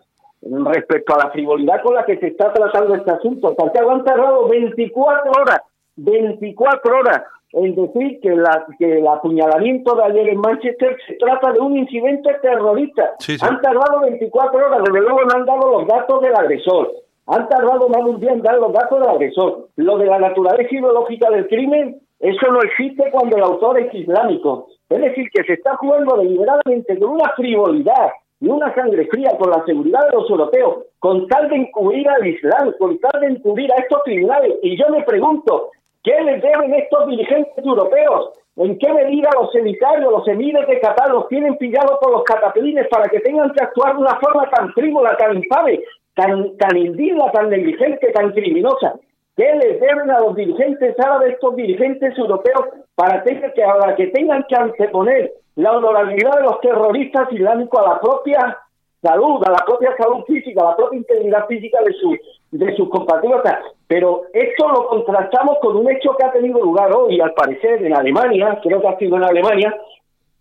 respecto 0.45 1.15
a 1.15 1.25
la 1.25 1.31
frivolidad 1.31 1.81
con 1.81 1.95
la 1.95 2.05
que 2.05 2.17
se 2.17 2.27
está 2.27 2.53
tratando 2.53 2.95
este 2.95 3.11
asunto. 3.11 3.55
Santiago 3.57 3.91
han 3.91 4.03
tardado 4.03 4.47
24 4.47 5.31
horas, 5.41 5.61
24 5.95 6.99
horas 6.99 7.23
en 7.53 7.73
decir 7.73 8.19
que, 8.21 8.35
la, 8.35 8.65
que 8.77 8.99
el 8.99 9.07
apuñalamiento 9.07 9.95
de 9.95 10.03
ayer 10.03 10.29
en 10.29 10.39
Manchester 10.39 10.97
se 11.07 11.13
trata 11.15 11.53
de 11.53 11.59
un 11.59 11.77
incidente 11.77 12.29
terrorista. 12.41 13.13
Han 13.41 13.61
tardado 13.61 14.01
24 14.01 14.67
horas, 14.67 14.83
desde 14.83 14.99
luego 14.99 15.21
no 15.23 15.35
han 15.35 15.45
dado 15.45 15.79
los 15.79 15.87
datos 15.87 16.21
del 16.21 16.35
agresor. 16.35 16.91
Han 17.27 17.47
tardado 17.47 17.87
más 17.89 18.03
de 18.03 18.09
un 18.09 18.19
día 18.19 18.33
en 18.33 18.41
dar 18.41 18.57
los 18.57 18.73
datos 18.73 18.99
del 18.99 19.09
agresor. 19.09 19.69
Lo 19.77 19.97
de 19.97 20.05
la 20.05 20.19
naturaleza 20.19 20.69
ideológica 20.69 21.29
del 21.31 21.47
crimen, 21.47 22.01
eso 22.19 22.51
no 22.51 22.61
existe 22.61 23.09
cuando 23.09 23.37
el 23.37 23.43
autor 23.43 23.79
es 23.79 23.93
islámico. 23.93 24.67
Es 24.89 24.99
decir, 24.99 25.27
que 25.33 25.43
se 25.43 25.53
está 25.53 25.75
jugando 25.77 26.17
deliberadamente 26.17 26.99
con 26.99 27.11
una 27.11 27.29
frivolidad 27.35 28.09
y 28.39 28.47
una 28.47 28.73
sangre 28.75 29.07
fría 29.07 29.31
con 29.39 29.49
la 29.49 29.63
seguridad 29.65 30.05
de 30.09 30.17
los 30.17 30.29
europeos, 30.29 30.86
con 30.99 31.27
tal 31.27 31.49
de 31.49 31.55
encubrir 31.55 32.07
al 32.09 32.27
Islam, 32.27 32.73
con 32.77 32.99
tal 32.99 33.21
de 33.21 33.27
encubrir 33.27 33.71
a 33.71 33.81
estos 33.81 34.03
criminales. 34.03 34.55
Y 34.61 34.77
yo 34.77 34.89
me 34.89 35.03
pregunto, 35.03 35.71
¿qué 36.03 36.21
les 36.21 36.41
deben 36.41 36.73
estos 36.73 37.07
dirigentes 37.07 37.65
europeos? 37.65 38.31
¿En 38.57 38.77
qué 38.77 38.91
medida 38.93 39.29
los 39.39 39.51
sanitarios, 39.51 40.11
los 40.11 40.27
emires 40.27 40.65
de 40.67 40.79
Qatar 40.79 41.09
los 41.09 41.27
tienen 41.27 41.57
pillados 41.57 41.97
por 42.01 42.11
los 42.11 42.23
catapelines 42.23 42.88
para 42.88 43.05
que 43.09 43.19
tengan 43.19 43.51
que 43.51 43.63
actuar 43.63 43.95
de 43.95 44.01
una 44.01 44.17
forma 44.19 44.49
tan 44.49 44.71
frívola, 44.73 45.17
tan 45.17 45.36
infame, 45.36 45.81
tan, 46.15 46.55
tan 46.57 46.77
indigna, 46.77 47.31
tan 47.31 47.49
negligente, 47.49 48.11
tan 48.13 48.31
criminosa? 48.31 48.95
¿Qué 49.36 49.53
les 49.55 49.81
deben 49.81 50.09
a 50.11 50.21
los 50.21 50.36
dirigentes 50.36 50.95
árabes, 50.99 51.33
estos 51.33 51.55
dirigentes 51.55 52.17
europeos, 52.17 52.65
para 52.95 53.21
que, 53.23 53.36
para 53.53 53.95
que 53.95 54.07
tengan 54.07 54.45
que 54.47 54.55
anteponer 54.55 55.33
la 55.55 55.73
honorabilidad 55.73 56.38
de 56.38 56.43
los 56.43 56.61
terroristas 56.61 57.31
islámicos 57.31 57.79
a 57.79 57.89
la 57.89 57.99
propia 57.99 58.57
salud, 59.01 59.43
a 59.45 59.51
la 59.51 59.65
propia 59.65 59.95
salud 59.97 60.23
física, 60.25 60.61
a 60.61 60.69
la 60.71 60.75
propia 60.77 60.99
integridad 60.99 61.47
física 61.47 61.79
de, 61.83 61.93
sus 61.93 62.17
de 62.51 62.75
sus 62.75 62.89
compatriotas. 62.89 63.59
Pero 63.88 64.23
esto 64.33 64.69
lo 64.69 64.88
contrastamos 64.88 65.57
con 65.61 65.75
un 65.75 65.91
hecho 65.91 66.15
que 66.17 66.25
ha 66.25 66.31
tenido 66.31 66.61
lugar 66.61 66.91
hoy, 66.93 67.19
al 67.19 67.33
parecer, 67.33 67.86
en 67.86 67.93
Alemania, 67.93 68.59
creo 68.63 68.79
que 68.79 68.88
ha 68.88 68.97
sido 68.97 69.17
en 69.17 69.23
Alemania, 69.23 69.75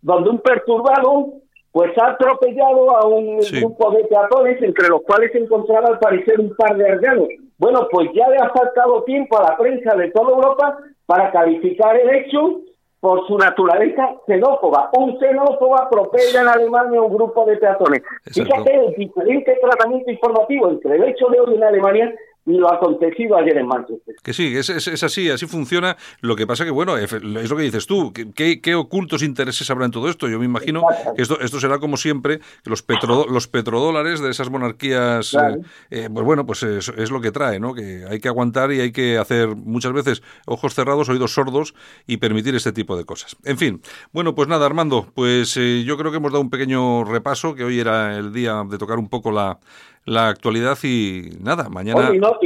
donde 0.02 0.30
un 0.30 0.38
perturbado 0.38 1.32
pues 1.74 1.90
ha 1.98 2.10
atropellado 2.10 2.96
a 2.96 3.04
un 3.04 3.40
grupo 3.40 3.90
de 3.90 4.04
peatones, 4.04 4.62
entre 4.62 4.88
los 4.88 5.02
cuales 5.02 5.32
se 5.32 5.38
encontraba 5.38 5.88
al 5.88 5.98
parecer 5.98 6.38
un 6.38 6.54
par 6.54 6.76
de 6.76 6.88
arganos. 6.88 7.26
Bueno, 7.58 7.88
pues 7.90 8.10
ya 8.14 8.28
le 8.28 8.36
ha 8.36 8.48
faltado 8.50 9.02
tiempo 9.02 9.36
a 9.36 9.50
la 9.50 9.56
prensa 9.56 9.96
de 9.96 10.08
toda 10.12 10.30
Europa 10.30 10.78
para 11.04 11.32
calificar 11.32 11.96
el 11.96 12.14
hecho 12.14 12.60
por 13.00 13.26
su 13.26 13.36
naturaleza 13.36 14.14
xenófoba. 14.24 14.90
Un 14.96 15.18
xenófobo 15.18 15.76
atropella 15.76 16.42
en 16.42 16.48
Alemania 16.48 17.02
un 17.02 17.12
grupo 17.12 17.44
de 17.44 17.56
peatones. 17.56 18.02
Fíjate 18.32 18.72
el 18.72 18.94
diferente 18.94 19.58
tratamiento 19.60 20.12
informativo 20.12 20.68
entre 20.68 20.94
el 20.94 21.02
hecho 21.02 21.26
de 21.26 21.40
hoy 21.40 21.56
en 21.56 21.64
Alemania 21.64 22.14
lo 22.46 22.72
acontecido 22.72 23.36
ayer 23.36 23.58
en 23.58 23.66
Manchester. 23.66 24.14
Que 24.22 24.32
sí, 24.32 24.56
es, 24.56 24.68
es, 24.68 25.02
así, 25.02 25.30
así 25.30 25.46
funciona. 25.46 25.96
Lo 26.20 26.36
que 26.36 26.46
pasa 26.46 26.64
que, 26.64 26.70
bueno, 26.70 26.96
es 26.96 27.12
lo 27.12 27.56
que 27.56 27.62
dices 27.62 27.86
tú, 27.86 28.12
¿qué, 28.12 28.60
qué 28.60 28.74
ocultos 28.74 29.22
intereses 29.22 29.70
habrá 29.70 29.86
en 29.86 29.90
todo 29.90 30.08
esto? 30.08 30.28
Yo 30.28 30.38
me 30.38 30.44
imagino 30.44 30.84
que 31.16 31.22
esto, 31.22 31.40
esto 31.40 31.60
será 31.60 31.78
como 31.78 31.96
siempre, 31.96 32.40
los, 32.64 32.82
petro, 32.82 33.26
los 33.28 33.48
petrodólares 33.48 34.20
de 34.20 34.30
esas 34.30 34.50
monarquías, 34.50 35.34
eh, 35.34 35.60
eh, 35.90 36.08
pues 36.12 36.24
bueno, 36.24 36.44
pues 36.44 36.62
es, 36.62 36.88
es, 36.88 37.10
lo 37.10 37.20
que 37.20 37.32
trae, 37.32 37.58
¿no? 37.60 37.74
Que 37.74 38.04
hay 38.08 38.20
que 38.20 38.28
aguantar 38.28 38.72
y 38.72 38.80
hay 38.80 38.92
que 38.92 39.18
hacer 39.18 39.56
muchas 39.56 39.92
veces 39.92 40.22
ojos 40.46 40.74
cerrados, 40.74 41.08
oídos 41.08 41.32
sordos 41.32 41.74
y 42.06 42.18
permitir 42.18 42.54
este 42.54 42.72
tipo 42.72 42.96
de 42.96 43.04
cosas. 43.04 43.36
En 43.44 43.56
fin, 43.56 43.80
bueno, 44.12 44.34
pues 44.34 44.48
nada, 44.48 44.66
Armando, 44.66 45.06
pues 45.14 45.56
eh, 45.56 45.84
yo 45.84 45.96
creo 45.96 46.10
que 46.10 46.18
hemos 46.18 46.32
dado 46.32 46.42
un 46.42 46.50
pequeño 46.50 47.04
repaso, 47.04 47.54
que 47.54 47.64
hoy 47.64 47.80
era 47.80 48.16
el 48.16 48.32
día 48.32 48.64
de 48.68 48.78
tocar 48.78 48.98
un 48.98 49.08
poco 49.08 49.30
la 49.30 49.58
la 50.06 50.28
actualidad 50.28 50.76
y 50.82 51.30
nada, 51.40 51.68
mañana... 51.68 52.10
y, 52.14 52.18
no, 52.18 52.38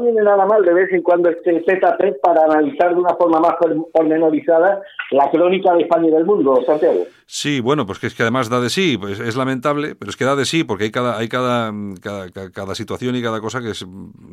viene 0.00 0.22
nada 0.22 0.44
mal 0.46 0.62
de 0.62 0.74
vez 0.74 0.92
en 0.92 1.02
cuando 1.02 1.30
este 1.30 1.64
Z3 1.64 2.20
para 2.20 2.44
analizar 2.44 2.94
de 2.94 3.00
una 3.00 3.14
forma 3.14 3.40
más 3.40 3.54
pormenorizada 3.92 4.82
la 5.10 5.30
crónica 5.30 5.72
de 5.74 5.82
España 5.82 6.08
y 6.08 6.10
del 6.10 6.26
mundo, 6.26 6.62
Santiago. 6.66 7.06
Sí, 7.34 7.60
bueno, 7.60 7.86
pues 7.86 7.98
que 7.98 8.08
es 8.08 8.14
que 8.14 8.24
además 8.24 8.50
da 8.50 8.60
de 8.60 8.68
sí, 8.68 8.98
pues 8.98 9.18
es 9.18 9.36
lamentable, 9.36 9.94
pero 9.94 10.10
es 10.10 10.18
que 10.18 10.26
da 10.26 10.36
de 10.36 10.44
sí 10.44 10.64
porque 10.64 10.84
hay 10.84 10.90
cada, 10.90 11.16
hay 11.16 11.28
cada, 11.28 11.72
cada, 12.02 12.50
cada 12.50 12.74
situación 12.74 13.16
y 13.16 13.22
cada 13.22 13.40
cosa 13.40 13.62
que 13.62 13.70
es 13.70 13.86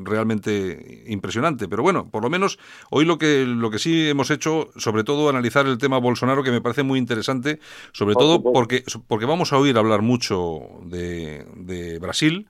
realmente 0.04 1.04
impresionante. 1.08 1.70
Pero 1.70 1.82
bueno, 1.82 2.10
por 2.12 2.24
lo 2.24 2.30
menos 2.30 2.60
hoy 2.90 3.06
lo 3.06 3.18
que, 3.18 3.46
lo 3.46 3.72
que 3.72 3.80
sí 3.80 4.10
hemos 4.10 4.32
hecho, 4.32 4.68
sobre 4.76 5.06
todo 5.06 5.30
analizar 5.30 5.66
el 5.66 5.78
tema 5.78 5.98
Bolsonaro, 5.98 6.44
que 6.44 6.52
me 6.52 6.60
parece 6.60 6.84
muy 6.84 7.00
interesante, 7.00 7.60
sobre 7.94 8.16
todo 8.16 8.44
porque, 8.44 8.84
porque 9.08 9.26
vamos 9.26 9.54
a 9.54 9.58
oír 9.58 9.78
hablar 9.78 10.02
mucho 10.02 10.60
de, 10.84 11.46
de 11.56 12.00
Brasil, 12.00 12.49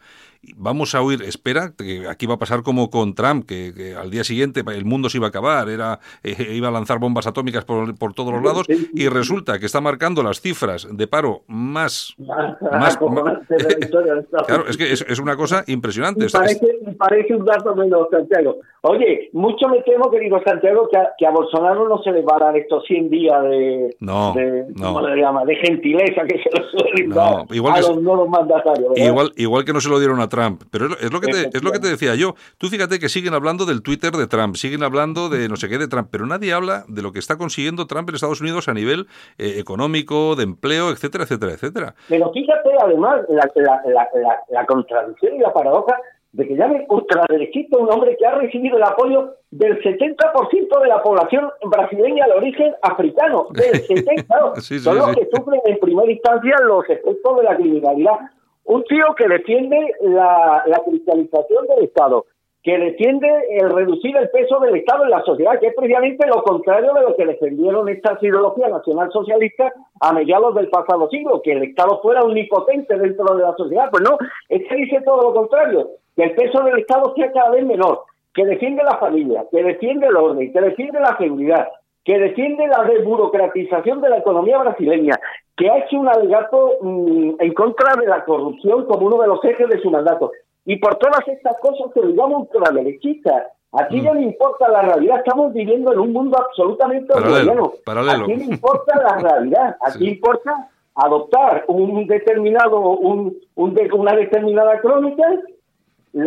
vamos 0.55 0.95
a 0.95 1.01
oír, 1.01 1.21
espera, 1.23 1.73
que 1.77 2.07
aquí 2.07 2.25
va 2.25 2.35
a 2.35 2.39
pasar 2.39 2.63
como 2.63 2.89
con 2.89 3.13
Trump, 3.13 3.45
que, 3.45 3.95
al 3.99 4.09
día 4.09 4.23
siguiente 4.23 4.63
el 4.67 4.85
mundo 4.85 5.09
se 5.09 5.17
iba 5.17 5.27
a 5.27 5.29
acabar, 5.29 5.69
era 5.69 5.99
eh, 6.23 6.53
iba 6.53 6.69
a 6.69 6.71
lanzar 6.71 6.99
bombas 6.99 7.27
atómicas 7.27 7.65
por, 7.65 7.97
por, 7.97 8.13
todos 8.13 8.33
los 8.33 8.43
lados, 8.43 8.67
y 8.67 9.07
resulta 9.09 9.59
que 9.59 9.65
está 9.65 9.81
marcando 9.81 10.23
las 10.23 10.41
cifras 10.41 10.87
de 10.91 11.07
paro 11.07 11.43
más... 11.47 12.15
más, 12.17 12.97
claro, 14.47 14.67
es 14.67 14.77
que 14.77 14.91
es, 14.91 15.19
una 15.19 15.35
cosa 15.35 15.63
impresionante. 15.67 16.27
parece, 16.31 16.67
parece, 16.97 17.35
un 17.35 17.45
dato 17.45 17.75
menos, 17.75 18.07
Santiago. 18.09 18.57
Oye, 18.81 19.29
mucho 19.33 19.67
me 19.67 19.81
temo, 19.81 20.09
querido 20.09 20.41
Santiago, 20.45 20.87
que 20.89 20.97
a, 20.97 21.11
que 21.17 21.25
a 21.25 21.31
Bolsonaro 21.31 21.89
no 21.89 22.01
se 22.01 22.11
le 22.11 22.21
va 22.21 22.37
a 22.37 22.45
dar 22.45 22.57
estos 22.57 22.85
100 22.85 23.09
días 23.09 23.43
de, 23.43 23.95
no, 23.99 24.33
de, 24.33 24.67
no. 24.75 25.01
le 25.01 25.21
llama? 25.21 25.43
de 25.43 25.55
gentileza 25.57 26.23
que 26.25 26.41
se 26.41 26.49
lo 26.49 26.65
suelen 26.69 27.09
no, 27.09 27.45
igual 27.51 27.73
a 27.73 27.81
que, 27.81 27.81
los 27.81 28.01
nuevos 28.01 28.29
mandatarios. 28.29 28.97
Igual, 28.97 29.31
igual 29.35 29.65
que 29.65 29.73
no 29.73 29.81
se 29.81 29.89
lo 29.89 29.99
dieron 29.99 30.21
a 30.21 30.29
Trump. 30.29 30.63
Pero 30.71 30.85
es 30.85 31.11
lo, 31.11 31.19
que 31.19 31.27
te, 31.27 31.57
es 31.57 31.63
lo 31.63 31.71
que 31.71 31.79
te 31.79 31.89
decía 31.89 32.15
yo. 32.15 32.35
Tú 32.57 32.67
fíjate 32.67 32.99
que 32.99 33.09
siguen 33.09 33.33
hablando 33.33 33.65
del 33.65 33.81
Twitter 33.81 34.13
de 34.13 34.27
Trump, 34.27 34.55
siguen 34.55 34.83
hablando 34.83 35.27
de 35.27 35.49
no 35.49 35.57
sé 35.57 35.67
qué 35.67 35.77
de 35.77 35.87
Trump, 35.87 36.07
pero 36.09 36.25
nadie 36.25 36.53
habla 36.53 36.85
de 36.87 37.01
lo 37.01 37.11
que 37.11 37.19
está 37.19 37.37
consiguiendo 37.37 37.85
Trump 37.85 38.07
en 38.07 38.15
Estados 38.15 38.39
Unidos 38.39 38.69
a 38.69 38.73
nivel 38.73 39.07
eh, 39.37 39.55
económico, 39.57 40.35
de 40.37 40.43
empleo, 40.43 40.91
etcétera, 40.91 41.25
etcétera, 41.25 41.51
etcétera. 41.51 41.95
Pero 42.07 42.31
fíjate 42.31 42.69
además 42.81 43.21
la, 43.27 43.49
la, 43.55 43.81
la, 43.85 44.39
la 44.49 44.65
contradicción 44.65 45.35
y 45.35 45.39
la 45.39 45.51
paradoja 45.51 45.97
de 46.31 46.47
que 46.47 46.55
llame 46.55 46.85
ultraderechista 46.89 47.77
un 47.77 47.91
hombre 47.91 48.15
que 48.17 48.25
ha 48.25 48.35
recibido 48.35 48.77
el 48.77 48.83
apoyo 48.83 49.33
del 49.51 49.81
70% 49.81 50.81
de 50.81 50.87
la 50.87 51.01
población 51.01 51.49
brasileña 51.63 52.27
de 52.27 52.33
origen 52.33 52.73
africano, 52.81 53.47
del 53.51 53.83
70%, 53.87 54.79
son 54.79 54.97
los 54.97 55.15
que 55.15 55.27
sufren 55.33 55.61
en 55.65 55.79
primera 55.79 56.11
instancia 56.11 56.55
los 56.63 56.87
efectos 56.89 57.37
de 57.37 57.43
la 57.43 57.55
criminalidad. 57.55 58.19
Un 58.65 58.83
tío 58.83 59.15
que 59.17 59.27
defiende 59.27 59.95
la, 60.01 60.63
la 60.67 60.79
cristalización 60.85 61.65
del 61.67 61.85
Estado, 61.85 62.25
que 62.61 62.77
defiende 62.77 63.29
el 63.51 63.69
reducir 63.69 64.15
el 64.17 64.29
peso 64.29 64.59
del 64.59 64.75
Estado 64.75 65.05
en 65.05 65.11
la 65.11 65.23
sociedad, 65.23 65.59
que 65.59 65.67
es 65.67 65.75
precisamente 65.75 66.27
lo 66.27 66.43
contrario 66.43 66.93
de 66.93 67.01
lo 67.01 67.15
que 67.15 67.25
defendieron 67.25 67.87
estas 67.87 68.21
ideologías 68.21 68.69
nacionalsocialistas 68.69 69.73
a 70.01 70.13
mediados 70.13 70.55
del 70.55 70.69
pasado 70.69 71.09
siglo, 71.09 71.41
que 71.41 71.53
el 71.53 71.63
Estado 71.63 72.01
fuera 72.01 72.21
omnipotente 72.21 72.97
dentro 72.97 73.33
de 73.35 73.43
la 73.43 73.55
sociedad. 73.55 73.89
Pues 73.89 74.03
no, 74.03 74.17
es 74.49 74.67
que 74.67 74.75
dice 74.75 75.01
todo 75.05 75.21
lo 75.21 75.33
contrario, 75.33 75.89
que 76.15 76.23
el 76.23 76.31
peso 76.35 76.61
del 76.63 76.79
Estado 76.79 77.13
sea 77.15 77.31
cada 77.31 77.51
vez 77.51 77.65
menor, 77.65 78.03
que 78.33 78.45
defiende 78.45 78.83
la 78.83 78.97
familia, 78.97 79.45
que 79.51 79.63
defiende 79.63 80.07
el 80.07 80.17
orden, 80.17 80.51
que 80.51 80.61
defiende 80.61 80.99
la 80.99 81.17
seguridad, 81.17 81.69
que 82.03 82.19
defiende 82.19 82.67
la 82.67 82.83
desburocratización 82.83 84.01
de 84.01 84.09
la 84.09 84.17
economía 84.17 84.57
brasileña, 84.57 85.17
que 85.55 85.69
ha 85.69 85.77
hecho 85.77 85.97
un 85.97 86.09
alegato 86.09 86.77
mm, 86.81 87.31
en 87.39 87.53
contra 87.53 87.93
de 87.99 88.07
la 88.07 88.25
corrupción 88.25 88.85
como 88.85 89.07
uno 89.07 89.21
de 89.21 89.27
los 89.27 89.43
ejes 89.45 89.69
de 89.69 89.79
su 89.79 89.89
mandato. 89.89 90.31
Y 90.65 90.77
por 90.77 90.95
todas 90.97 91.27
estas 91.27 91.57
cosas 91.59 91.91
se 91.93 92.01
lo 92.01 92.09
llama 92.09 92.39
ultraderechista. 92.39 93.47
Aquí 93.71 94.01
ya 94.01 94.13
no 94.13 94.19
importa 94.19 94.67
la 94.67 94.81
realidad, 94.81 95.19
estamos 95.19 95.53
viviendo 95.53 95.93
en 95.93 95.99
un 95.99 96.11
mundo 96.11 96.39
absolutamente 96.39 97.13
paralelo, 97.13 97.75
Aquí 97.85 98.35
no 98.35 98.53
importa 98.53 98.99
la 98.99 99.17
realidad, 99.17 99.77
aquí 99.85 100.09
importa 100.09 100.69
adoptar 100.95 101.65
un 101.67 102.07
determinado, 102.07 102.79
un, 102.79 103.37
un 103.55 103.77
una 103.93 104.15
determinada 104.15 104.79
crónica 104.81 105.23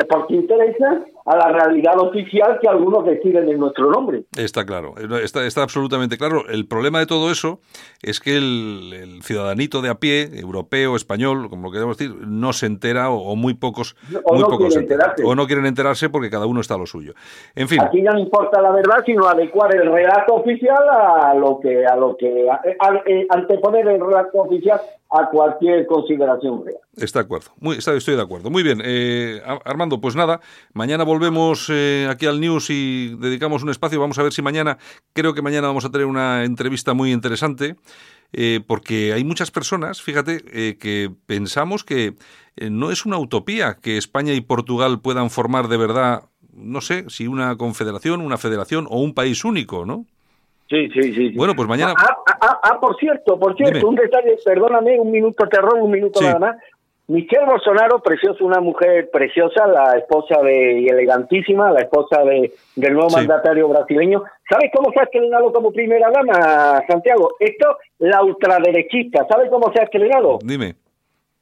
porque 0.09 0.37
interesa 0.37 1.05
a 1.25 1.37
la 1.37 1.49
realidad 1.49 1.99
oficial 1.99 2.59
que 2.61 2.69
algunos 2.69 3.05
deciden 3.05 3.49
en 3.49 3.59
nuestro 3.59 3.91
nombre. 3.91 4.25
Está 4.37 4.65
claro, 4.67 4.95
está, 5.23 5.47
está 5.47 5.63
absolutamente 5.63 6.19
claro. 6.19 6.49
El 6.49 6.67
problema 6.67 6.99
de 6.99 7.07
todo 7.07 7.31
eso 7.31 7.61
es 8.03 8.21
que 8.21 8.37
el, 8.37 9.21
ciudadanito 9.23 9.83
de 9.83 9.91
a 9.91 9.97
pie, 9.97 10.31
europeo, 10.35 10.97
español, 10.97 11.49
como 11.49 11.69
lo 11.69 11.73
queremos 11.73 11.97
decir, 11.97 12.15
no 12.27 12.53
se 12.53 12.67
entera 12.67 13.11
o, 13.11 13.37
muy 13.37 13.55
pocos, 13.55 13.97
o 14.25 14.35
muy 14.35 14.43
no 14.43 14.49
pocos 14.49 14.77
o 15.25 15.35
no 15.35 15.47
quieren 15.47 15.67
enterarse 15.67 16.09
porque 16.09 16.31
cada 16.31 16.47
uno 16.47 16.61
está 16.61 16.75
a 16.75 16.79
lo 16.79 16.87
suyo. 16.87 17.15
En 17.55 17.69
fin. 17.69 17.81
Aquí 17.81 18.03
ya 18.03 18.13
no 18.13 18.19
importa 18.19 18.61
la 18.61 18.73
verdad, 18.73 19.03
sino 19.05 19.27
adecuar 19.27 19.75
el 19.75 19.91
relato 19.91 20.35
oficial 20.35 20.83
a 20.91 21.35
lo 21.35 21.61
que, 21.61 21.87
a 21.87 21.97
lo 21.97 22.17
que, 22.17 22.47
eh, 23.07 23.27
anteponer 23.31 23.87
el 23.87 24.01
relato 24.01 24.39
oficial 24.39 24.81
a 25.13 25.29
cualquier 25.29 25.87
consideración 25.87 26.65
real. 26.65 26.81
Está 26.97 27.21
de 27.21 27.27
acuerdo, 27.27 27.51
muy, 27.61 27.77
estoy 27.77 28.17
de 28.17 28.23
acuerdo. 28.23 28.51
Muy 28.51 28.63
bien, 28.63 28.81
eh, 28.85 29.41
Armando, 29.65 30.01
pues 30.01 30.17
nada, 30.17 30.41
mañana 30.73 31.05
volvemos 31.13 31.69
eh, 31.71 32.07
aquí 32.09 32.25
al 32.25 32.41
News 32.41 32.71
y 32.71 33.15
dedicamos 33.17 33.63
un 33.63 33.69
espacio. 33.69 34.01
Vamos 34.01 34.19
a 34.19 34.23
ver 34.23 34.33
si 34.33 34.41
mañana, 34.41 34.79
creo 35.13 35.35
que 35.35 35.43
mañana 35.43 35.67
vamos 35.67 35.85
a 35.85 35.91
tener 35.91 36.07
una 36.07 36.45
entrevista 36.45 36.95
muy 36.95 37.13
interesante. 37.13 37.77
Eh, 38.35 38.61
porque 38.67 39.13
hay 39.13 39.25
muchas 39.25 39.51
personas, 39.51 40.01
fíjate, 40.01 40.79
que 40.79 41.11
pensamos 41.27 41.85
que 41.85 42.15
no 42.71 42.91
es 42.91 43.05
una 43.05 43.19
utopía 43.19 43.77
que 43.83 43.99
España 43.99 44.33
y 44.33 44.41
Portugal 44.41 45.01
puedan 45.03 45.29
formar 45.29 45.69
de 45.69 45.77
verdad, 45.77 46.23
no 46.55 46.81
sé, 46.81 47.05
si 47.11 47.27
una 47.27 47.57
confederación, 47.57 48.23
una 48.23 48.39
federación 48.39 48.87
o 48.89 49.03
un 49.03 49.13
país 49.13 49.45
único, 49.45 49.85
¿no? 49.85 50.07
Sí, 50.73 50.89
sí, 50.89 51.13
sí. 51.13 51.29
Bueno, 51.37 51.55
pues 51.55 51.69
mañana. 51.69 51.93
Ah, 51.99 52.17
ah, 52.27 52.39
ah, 52.41 52.61
ah 52.63 52.81
por 52.81 52.97
cierto, 52.97 53.39
por 53.39 53.55
cierto, 53.57 53.87
un 53.87 53.95
detalle, 53.95 54.39
perdóname, 54.43 54.99
un 54.99 55.11
minuto, 55.11 55.47
te 55.47 55.61
robo 55.61 55.85
un 55.85 55.91
minuto 55.91 56.23
nada 56.23 56.39
más. 56.39 56.57
Michelle 57.13 57.45
Bolsonaro, 57.45 58.01
preciosa, 58.01 58.43
una 58.43 58.61
mujer 58.61 59.11
preciosa, 59.11 59.67
la 59.67 59.99
esposa 59.99 60.41
de, 60.41 60.81
y 60.81 60.89
elegantísima, 60.89 61.71
la 61.71 61.81
esposa 61.81 62.23
de, 62.25 62.55
del 62.75 62.95
nuevo 62.95 63.11
mandatario 63.11 63.69
brasileño. 63.69 64.23
¿Sabes 64.49 64.71
cómo 64.75 64.91
se 64.93 65.01
ha 65.01 65.03
estrenado 65.03 65.53
como 65.53 65.73
primera 65.73 66.11
dama, 66.11 66.83
Santiago? 66.89 67.33
Esto, 67.39 67.77
la 67.99 68.23
ultraderechista. 68.23 69.27
¿Sabes 69.29 69.51
cómo 69.51 69.71
se 69.75 69.81
ha 69.83 69.85
estrenado? 69.85 70.39
Dime. 70.43 70.75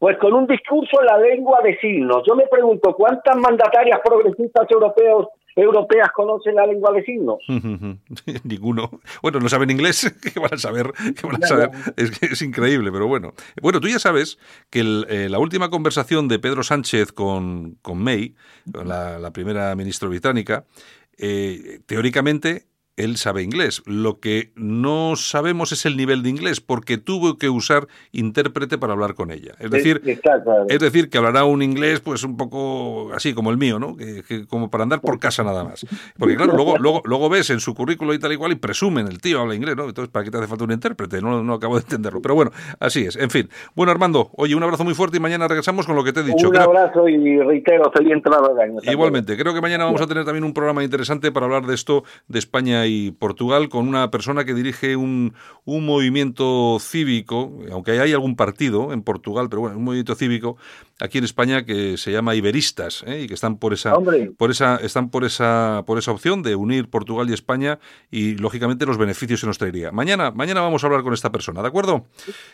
Pues 0.00 0.18
con 0.18 0.32
un 0.34 0.48
discurso 0.48 1.00
en 1.02 1.06
la 1.06 1.18
lengua 1.18 1.60
de 1.62 1.78
signos. 1.78 2.24
Yo 2.26 2.34
me 2.34 2.48
pregunto, 2.48 2.92
¿cuántas 2.96 3.36
mandatarias 3.36 4.00
progresistas 4.04 4.68
europeos 4.72 5.28
europeas 5.60 6.10
conocen 6.14 6.54
la 6.54 6.66
lengua 6.66 6.92
de 6.92 7.04
signos? 7.04 7.38
Ninguno. 8.44 9.00
Bueno, 9.22 9.40
no 9.40 9.48
saben 9.48 9.70
inglés, 9.70 10.12
¿qué 10.34 10.40
van 10.40 10.54
a 10.54 10.58
saber? 10.58 10.92
van 11.22 11.42
a 11.42 11.46
saber? 11.46 11.70
Es, 11.96 12.22
es 12.22 12.42
increíble, 12.42 12.90
pero 12.92 13.06
bueno. 13.06 13.34
Bueno, 13.60 13.80
tú 13.80 13.88
ya 13.88 13.98
sabes 13.98 14.38
que 14.70 14.80
eh, 14.80 15.28
la 15.28 15.38
última 15.38 15.70
conversación 15.70 16.28
de 16.28 16.38
Pedro 16.38 16.62
Sánchez 16.62 17.12
con, 17.12 17.78
con 17.82 17.98
May, 17.98 18.34
la, 18.72 19.18
la 19.18 19.32
primera 19.32 19.74
ministra 19.76 20.08
británica, 20.08 20.64
eh, 21.18 21.80
teóricamente 21.86 22.69
él 23.04 23.16
sabe 23.16 23.42
inglés. 23.42 23.82
Lo 23.86 24.20
que 24.20 24.52
no 24.54 25.16
sabemos 25.16 25.72
es 25.72 25.86
el 25.86 25.96
nivel 25.96 26.22
de 26.22 26.30
inglés, 26.30 26.60
porque 26.60 26.98
tuvo 26.98 27.38
que 27.38 27.48
usar 27.48 27.86
intérprete 28.12 28.78
para 28.78 28.92
hablar 28.92 29.14
con 29.14 29.30
ella. 29.30 29.54
Es 29.58 29.70
decir, 29.70 30.02
es 30.68 30.80
decir 30.80 31.10
que 31.10 31.18
hablará 31.18 31.44
un 31.44 31.62
inglés 31.62 32.00
pues 32.00 32.24
un 32.24 32.36
poco 32.36 33.12
así 33.14 33.34
como 33.34 33.50
el 33.50 33.58
mío, 33.58 33.78
¿no? 33.78 33.96
Que, 33.96 34.46
como 34.46 34.70
para 34.70 34.84
andar 34.84 35.00
por 35.00 35.18
casa 35.18 35.42
nada 35.42 35.64
más. 35.64 35.86
Porque 36.18 36.36
claro, 36.36 36.54
luego, 36.54 36.78
luego, 36.78 37.02
luego 37.04 37.28
ves 37.28 37.50
en 37.50 37.60
su 37.60 37.74
currículo 37.74 38.14
y 38.14 38.18
tal 38.18 38.32
y 38.32 38.36
cual 38.36 38.52
y 38.52 38.56
presumen 38.56 39.06
el 39.06 39.20
tío 39.20 39.40
habla 39.40 39.54
inglés, 39.54 39.76
¿no? 39.76 39.84
Entonces, 39.84 40.10
¿para 40.10 40.24
qué 40.24 40.30
te 40.30 40.38
hace 40.38 40.46
falta 40.46 40.64
un 40.64 40.72
intérprete? 40.72 41.20
No, 41.20 41.42
no 41.42 41.54
acabo 41.54 41.76
de 41.76 41.82
entenderlo. 41.82 42.20
Pero 42.22 42.34
bueno, 42.34 42.50
así 42.78 43.02
es. 43.02 43.16
En 43.16 43.30
fin. 43.30 43.48
Bueno, 43.74 43.92
Armando, 43.92 44.30
oye, 44.36 44.54
un 44.54 44.62
abrazo 44.62 44.84
muy 44.84 44.94
fuerte 44.94 45.16
y 45.16 45.20
mañana 45.20 45.48
regresamos 45.48 45.86
con 45.86 45.96
lo 45.96 46.04
que 46.04 46.12
te 46.12 46.20
he 46.20 46.24
dicho. 46.24 46.48
Un 46.48 46.56
abrazo 46.56 47.08
y 47.08 47.38
reitero, 47.38 47.90
feliz 47.92 48.12
entrada 48.12 48.50
Igualmente, 48.82 49.36
creo 49.36 49.54
que 49.54 49.60
mañana 49.60 49.84
vamos 49.84 50.00
a 50.00 50.06
tener 50.06 50.24
también 50.24 50.44
un 50.44 50.52
programa 50.52 50.82
interesante 50.84 51.32
para 51.32 51.46
hablar 51.46 51.66
de 51.66 51.74
esto 51.74 52.04
de 52.28 52.38
España 52.38 52.86
y 52.86 52.89
Portugal 53.18 53.68
con 53.68 53.88
una 53.88 54.10
persona 54.10 54.44
que 54.44 54.54
dirige 54.54 54.96
un, 54.96 55.34
un 55.64 55.86
movimiento 55.86 56.78
cívico, 56.80 57.52
aunque 57.72 57.92
hay 57.92 58.12
algún 58.12 58.36
partido 58.36 58.92
en 58.92 59.02
Portugal, 59.02 59.48
pero 59.48 59.62
bueno, 59.62 59.76
un 59.76 59.84
movimiento 59.84 60.14
cívico 60.14 60.56
aquí 61.00 61.18
en 61.18 61.24
España 61.24 61.64
que 61.64 61.96
se 61.96 62.12
llama 62.12 62.34
Iberistas 62.34 63.04
¿eh? 63.06 63.22
y 63.22 63.26
que 63.26 63.34
están 63.34 63.56
por 63.56 63.72
esa 63.72 63.94
por 64.36 64.50
esa 64.50 64.76
están 64.76 65.10
por 65.10 65.24
esa 65.24 65.82
por 65.86 65.98
esa 65.98 66.12
opción 66.12 66.42
de 66.42 66.54
unir 66.54 66.90
Portugal 66.90 67.28
y 67.30 67.32
España 67.32 67.78
y 68.10 68.36
lógicamente 68.36 68.86
los 68.86 68.98
beneficios 68.98 69.40
se 69.40 69.46
nos 69.46 69.58
traería. 69.58 69.92
Mañana 69.92 70.30
mañana 70.30 70.60
vamos 70.60 70.84
a 70.84 70.86
hablar 70.86 71.02
con 71.02 71.14
esta 71.14 71.30
persona, 71.30 71.62
¿de 71.62 71.68
acuerdo? 71.68 72.04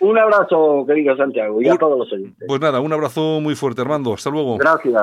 Un 0.01 0.19
abrazo, 0.19 0.85
querido 0.87 1.17
Santiago, 1.17 1.61
y 1.61 1.69
a 1.69 1.77
todos 1.77 1.99
los 1.99 2.13
oyentes. 2.13 2.47
Pues 2.47 2.61
nada, 2.61 2.81
un 2.81 2.93
abrazo 2.93 3.41
muy 3.41 3.55
fuerte, 3.55 3.81
Armando. 3.81 4.15
Hasta 4.15 4.31
luego. 4.31 4.59
Gracias. 4.59 5.03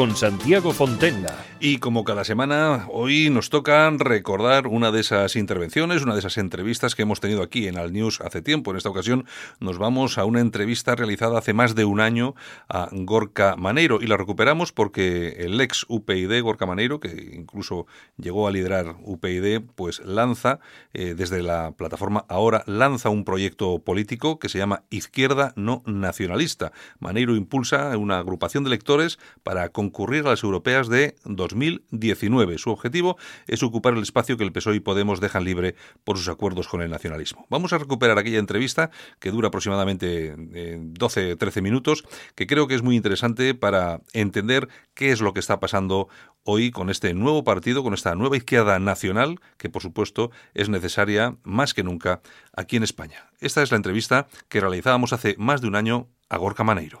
Con 0.00 0.16
Santiago 0.16 0.72
Fontenla. 0.72 1.44
Y 1.62 1.76
como 1.76 2.04
cada 2.04 2.24
semana, 2.24 2.86
hoy 2.90 3.28
nos 3.28 3.50
toca 3.50 3.90
recordar 3.90 4.66
una 4.66 4.90
de 4.90 5.00
esas 5.00 5.36
intervenciones, 5.36 6.02
una 6.02 6.14
de 6.14 6.20
esas 6.20 6.38
entrevistas 6.38 6.94
que 6.94 7.02
hemos 7.02 7.20
tenido 7.20 7.42
aquí 7.42 7.68
en 7.68 7.76
Al 7.76 7.92
News 7.92 8.22
hace 8.22 8.40
tiempo. 8.40 8.70
En 8.70 8.78
esta 8.78 8.88
ocasión 8.88 9.26
nos 9.58 9.76
vamos 9.76 10.16
a 10.16 10.24
una 10.24 10.40
entrevista 10.40 10.94
realizada 10.94 11.38
hace 11.38 11.52
más 11.52 11.74
de 11.74 11.84
un 11.84 12.00
año 12.00 12.34
a 12.66 12.88
Gorka 12.90 13.56
Maneiro 13.56 13.98
y 14.00 14.06
la 14.06 14.16
recuperamos 14.16 14.72
porque 14.72 15.36
el 15.40 15.60
ex 15.60 15.84
UPyD, 15.86 16.40
Gorka 16.40 16.64
Maneiro, 16.64 16.98
que 16.98 17.32
incluso 17.34 17.86
llegó 18.16 18.48
a 18.48 18.52
liderar 18.52 18.96
UPyD, 19.02 19.60
pues 19.74 20.00
lanza, 20.02 20.60
eh, 20.94 21.12
desde 21.14 21.42
la 21.42 21.72
plataforma 21.72 22.24
Ahora, 22.30 22.62
lanza 22.64 23.10
un 23.10 23.26
proyecto 23.26 23.80
político 23.80 24.38
que 24.38 24.48
se 24.48 24.56
llama 24.56 24.84
Izquierda 24.88 25.52
No 25.56 25.82
Nacionalista. 25.84 26.72
Maneiro 27.00 27.36
impulsa 27.36 27.94
una 27.98 28.18
agrupación 28.18 28.64
de 28.64 28.68
electores 28.68 29.18
para 29.42 29.68
concurrir 29.90 30.24
a 30.24 30.30
las 30.30 30.44
europeas 30.44 30.88
de 30.88 31.16
2019. 31.24 32.58
Su 32.58 32.70
objetivo 32.70 33.18
es 33.48 33.64
ocupar 33.64 33.94
el 33.94 34.02
espacio 34.02 34.36
que 34.36 34.44
el 34.44 34.52
PSOE 34.52 34.76
y 34.76 34.80
Podemos 34.80 35.20
dejan 35.20 35.42
libre 35.44 35.74
por 36.04 36.16
sus 36.16 36.28
acuerdos 36.28 36.68
con 36.68 36.80
el 36.80 36.90
nacionalismo. 36.90 37.44
Vamos 37.50 37.72
a 37.72 37.78
recuperar 37.78 38.16
aquella 38.18 38.38
entrevista 38.38 38.90
que 39.18 39.32
dura 39.32 39.48
aproximadamente 39.48 40.36
12-13 40.36 41.56
eh, 41.56 41.62
minutos, 41.62 42.04
que 42.36 42.46
creo 42.46 42.68
que 42.68 42.76
es 42.76 42.82
muy 42.82 42.94
interesante 42.94 43.52
para 43.54 44.00
entender 44.12 44.68
qué 44.94 45.10
es 45.10 45.20
lo 45.20 45.32
que 45.32 45.40
está 45.40 45.58
pasando 45.58 46.08
hoy 46.44 46.70
con 46.70 46.88
este 46.88 47.12
nuevo 47.12 47.42
partido, 47.42 47.82
con 47.82 47.92
esta 47.92 48.14
nueva 48.14 48.36
izquierda 48.36 48.78
nacional, 48.78 49.40
que 49.58 49.70
por 49.70 49.82
supuesto 49.82 50.30
es 50.54 50.68
necesaria 50.68 51.36
más 51.42 51.74
que 51.74 51.82
nunca 51.82 52.22
aquí 52.56 52.76
en 52.76 52.84
España. 52.84 53.28
Esta 53.40 53.62
es 53.62 53.72
la 53.72 53.76
entrevista 53.76 54.28
que 54.48 54.60
realizábamos 54.60 55.12
hace 55.12 55.34
más 55.36 55.60
de 55.60 55.66
un 55.66 55.74
año 55.74 56.08
a 56.28 56.36
Gorka 56.36 56.62
Maneiro. 56.62 57.00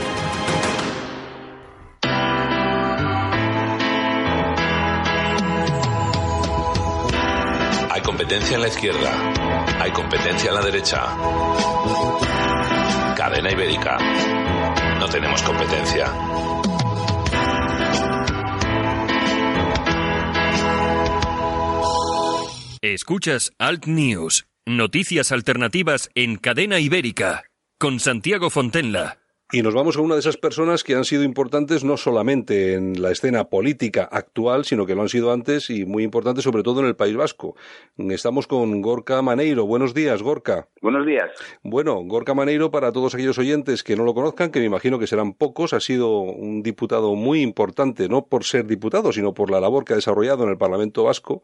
Competencia 8.31 8.55
en 8.55 8.61
la 8.61 8.67
izquierda. 8.69 9.81
Hay 9.81 9.91
competencia 9.91 10.49
en 10.51 10.55
la 10.55 10.61
derecha. 10.61 11.03
Cadena 13.17 13.51
ibérica. 13.51 13.97
No 14.99 15.09
tenemos 15.09 15.43
competencia. 15.43 16.05
Escuchas 22.81 23.51
Alt 23.59 23.87
News, 23.87 24.45
noticias 24.65 25.33
alternativas 25.33 26.09
en 26.15 26.37
cadena 26.37 26.79
ibérica, 26.79 27.43
con 27.77 27.99
Santiago 27.99 28.49
Fontenla. 28.49 29.20
Y 29.53 29.63
nos 29.63 29.73
vamos 29.73 29.97
a 29.97 30.01
una 30.01 30.15
de 30.15 30.21
esas 30.21 30.37
personas 30.37 30.85
que 30.85 30.95
han 30.95 31.03
sido 31.03 31.23
importantes 31.23 31.83
no 31.83 31.97
solamente 31.97 32.75
en 32.75 33.01
la 33.01 33.11
escena 33.11 33.49
política 33.49 34.07
actual, 34.09 34.63
sino 34.63 34.85
que 34.85 34.95
lo 34.95 35.01
han 35.01 35.09
sido 35.09 35.33
antes 35.33 35.69
y 35.69 35.85
muy 35.85 36.03
importantes 36.03 36.45
sobre 36.45 36.63
todo 36.63 36.79
en 36.79 36.85
el 36.85 36.95
País 36.95 37.17
Vasco. 37.17 37.57
Estamos 37.97 38.47
con 38.47 38.81
Gorka 38.81 39.21
Maneiro. 39.21 39.65
Buenos 39.65 39.93
días, 39.93 40.23
Gorka. 40.23 40.69
Buenos 40.81 41.05
días. 41.05 41.29
Bueno, 41.63 42.01
Gorka 42.05 42.33
Maneiro, 42.33 42.71
para 42.71 42.93
todos 42.93 43.13
aquellos 43.13 43.37
oyentes 43.39 43.83
que 43.83 43.97
no 43.97 44.05
lo 44.05 44.13
conozcan, 44.13 44.51
que 44.51 44.61
me 44.61 44.67
imagino 44.67 44.99
que 44.99 45.07
serán 45.07 45.33
pocos, 45.33 45.73
ha 45.73 45.81
sido 45.81 46.21
un 46.21 46.63
diputado 46.63 47.13
muy 47.15 47.41
importante, 47.41 48.07
no 48.07 48.27
por 48.27 48.45
ser 48.45 48.67
diputado, 48.67 49.11
sino 49.11 49.33
por 49.33 49.51
la 49.51 49.59
labor 49.59 49.83
que 49.83 49.91
ha 49.91 49.97
desarrollado 49.97 50.45
en 50.45 50.51
el 50.51 50.57
Parlamento 50.57 51.03
Vasco 51.03 51.43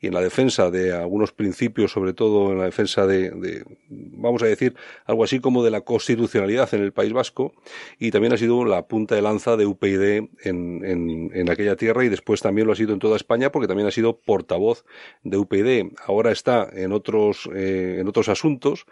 y 0.00 0.08
en 0.08 0.14
la 0.14 0.20
defensa 0.20 0.70
de 0.70 0.92
algunos 0.92 1.32
principios, 1.32 1.92
sobre 1.92 2.12
todo 2.12 2.52
en 2.52 2.58
la 2.58 2.64
defensa 2.64 3.06
de, 3.06 3.64
vamos 3.88 4.42
a 4.42 4.46
decir, 4.46 4.74
algo 5.06 5.24
así 5.24 5.40
como 5.40 5.64
de 5.64 5.70
la 5.70 5.80
constitucionalidad 5.82 6.72
en 6.74 6.82
el 6.82 6.92
País 6.92 7.12
Vasco, 7.12 7.52
y 7.98 8.10
también 8.10 8.32
ha 8.32 8.36
sido 8.36 8.64
la 8.64 8.86
punta 8.86 9.14
de 9.14 9.22
lanza 9.22 9.56
de 9.56 9.66
UPyD 9.66 10.28
en, 10.42 11.30
en, 11.32 11.50
aquella 11.50 11.76
tierra 11.76 12.04
y 12.04 12.08
después 12.08 12.40
también 12.40 12.66
lo 12.66 12.72
ha 12.72 12.76
sido 12.76 12.92
en 12.92 12.98
toda 12.98 13.16
España 13.16 13.50
porque 13.52 13.68
también 13.68 13.88
ha 13.88 13.90
sido 13.90 14.18
portavoz 14.18 14.84
de 15.22 15.36
UPyD. 15.36 15.92
Ahora 16.06 16.32
está 16.32 16.68
en 16.72 16.92
otros, 16.92 17.48
eh, 17.54 17.98
en 18.00 18.08
otros 18.08 18.28
asuntos 18.28 18.86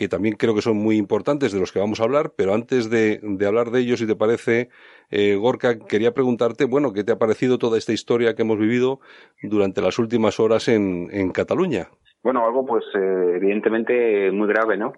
que 0.00 0.08
también 0.08 0.36
creo 0.36 0.54
que 0.54 0.62
son 0.62 0.78
muy 0.78 0.96
importantes 0.96 1.52
de 1.52 1.60
los 1.60 1.72
que 1.72 1.78
vamos 1.78 2.00
a 2.00 2.04
hablar, 2.04 2.32
pero 2.34 2.54
antes 2.54 2.88
de, 2.88 3.20
hablar 3.46 3.70
de 3.70 3.80
ellos, 3.80 3.98
si 3.98 4.06
te 4.06 4.16
parece, 4.16 4.70
eh, 5.10 5.36
Gorka, 5.36 5.78
quería 5.78 6.14
preguntarte, 6.14 6.64
bueno, 6.64 6.94
¿qué 6.94 7.04
te 7.04 7.12
ha 7.12 7.18
parecido 7.18 7.58
toda 7.58 7.76
esta 7.76 7.92
historia 7.92 8.34
que 8.34 8.40
hemos 8.40 8.58
vivido 8.58 9.00
durante 9.42 9.82
las 9.82 9.98
últimas 9.98 10.40
horas 10.40 10.68
en, 10.68 11.08
en 11.12 11.32
Cataluña? 11.32 11.88
Bueno, 12.22 12.46
algo 12.46 12.64
pues 12.64 12.82
eh, 12.94 13.32
evidentemente 13.36 14.30
muy 14.32 14.48
grave, 14.48 14.78
¿no? 14.78 14.94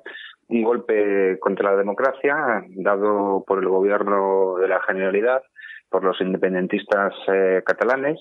Un 0.47 0.63
golpe 0.63 1.37
contra 1.41 1.73
la 1.73 1.79
democracia 1.79 2.63
dado 2.69 3.43
por 3.45 3.59
el 3.59 3.69
gobierno 3.69 4.55
de 4.61 4.69
la 4.69 4.81
Generalidad, 4.83 5.43
por 5.91 6.05
los 6.05 6.21
independentistas 6.21 7.13
eh, 7.27 7.61
catalanes, 7.67 8.21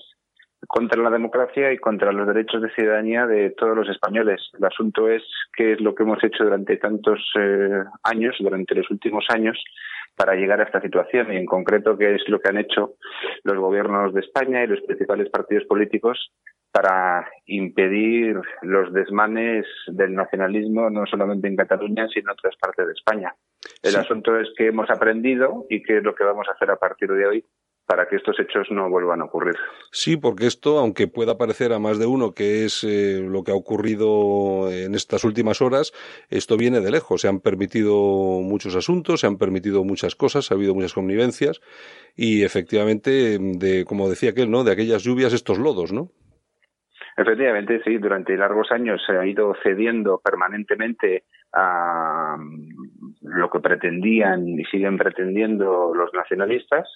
contra 0.66 1.02
la 1.02 1.10
democracia 1.10 1.72
y 1.72 1.78
contra 1.78 2.12
los 2.12 2.26
derechos 2.26 2.62
de 2.62 2.70
ciudadanía 2.70 3.26
de 3.26 3.50
todos 3.50 3.76
los 3.76 3.88
españoles. 3.88 4.40
El 4.58 4.64
asunto 4.64 5.08
es 5.08 5.22
qué 5.56 5.72
es 5.72 5.80
lo 5.80 5.94
que 5.94 6.04
hemos 6.04 6.22
hecho 6.22 6.44
durante 6.44 6.76
tantos 6.76 7.20
eh, 7.38 7.82
años, 8.04 8.36
durante 8.38 8.74
los 8.74 8.90
últimos 8.90 9.24
años, 9.28 9.62
para 10.16 10.34
llegar 10.34 10.60
a 10.60 10.64
esta 10.64 10.80
situación 10.80 11.32
y 11.32 11.36
en 11.36 11.46
concreto 11.46 11.96
qué 11.96 12.14
es 12.14 12.28
lo 12.28 12.40
que 12.40 12.48
han 12.48 12.58
hecho 12.58 12.94
los 13.44 13.56
gobiernos 13.56 14.12
de 14.14 14.20
España 14.20 14.62
y 14.62 14.66
los 14.66 14.80
principales 14.82 15.30
partidos 15.30 15.64
políticos 15.64 16.32
para 16.70 17.28
impedir 17.46 18.40
los 18.62 18.92
desmanes 18.92 19.66
del 19.86 20.14
nacionalismo 20.14 20.90
no 20.90 21.06
solamente 21.06 21.48
en 21.48 21.56
Cataluña 21.56 22.08
sino 22.08 22.30
en 22.30 22.38
otras 22.38 22.56
partes 22.56 22.86
de 22.86 22.92
España. 22.92 23.34
El 23.82 23.96
asunto 23.96 24.38
es 24.38 24.48
que 24.56 24.68
hemos 24.68 24.90
aprendido 24.90 25.66
y 25.68 25.82
qué 25.82 25.98
es 25.98 26.02
lo 26.02 26.14
que 26.14 26.24
vamos 26.24 26.48
a 26.48 26.52
hacer 26.52 26.70
a 26.70 26.76
partir 26.76 27.10
de 27.10 27.26
hoy 27.26 27.44
para 27.86 28.06
que 28.08 28.16
estos 28.16 28.38
hechos 28.38 28.68
no 28.70 28.88
vuelvan 28.88 29.20
a 29.20 29.24
ocurrir. 29.24 29.54
Sí, 29.90 30.16
porque 30.16 30.46
esto, 30.46 30.78
aunque 30.78 31.08
pueda 31.08 31.36
parecer 31.36 31.72
a 31.72 31.78
más 31.78 31.98
de 31.98 32.06
uno 32.06 32.32
que 32.32 32.64
es 32.64 32.84
eh, 32.84 33.20
lo 33.20 33.42
que 33.42 33.52
ha 33.52 33.54
ocurrido 33.54 34.70
en 34.70 34.94
estas 34.94 35.24
últimas 35.24 35.60
horas, 35.60 35.92
esto 36.30 36.56
viene 36.56 36.80
de 36.80 36.90
lejos. 36.90 37.20
Se 37.20 37.28
han 37.28 37.40
permitido 37.40 37.94
muchos 38.40 38.76
asuntos, 38.76 39.20
se 39.20 39.26
han 39.26 39.36
permitido 39.36 39.84
muchas 39.84 40.14
cosas, 40.14 40.50
ha 40.50 40.54
habido 40.54 40.74
muchas 40.74 40.94
connivencias 40.94 41.60
y 42.14 42.44
efectivamente, 42.44 43.38
de, 43.38 43.84
como 43.84 44.08
decía 44.08 44.30
aquel, 44.30 44.50
¿no? 44.50 44.64
De 44.64 44.72
aquellas 44.72 45.02
lluvias, 45.02 45.32
estos 45.32 45.58
lodos, 45.58 45.92
¿no? 45.92 46.10
Efectivamente, 47.16 47.82
sí, 47.84 47.98
durante 47.98 48.36
largos 48.36 48.72
años 48.72 49.02
se 49.06 49.12
ha 49.12 49.26
ido 49.26 49.54
cediendo 49.62 50.20
permanentemente 50.24 51.24
a 51.52 52.36
lo 53.22 53.50
que 53.50 53.60
pretendían 53.60 54.46
y 54.48 54.64
siguen 54.64 54.98
pretendiendo 54.98 55.92
los 55.94 56.12
nacionalistas, 56.12 56.88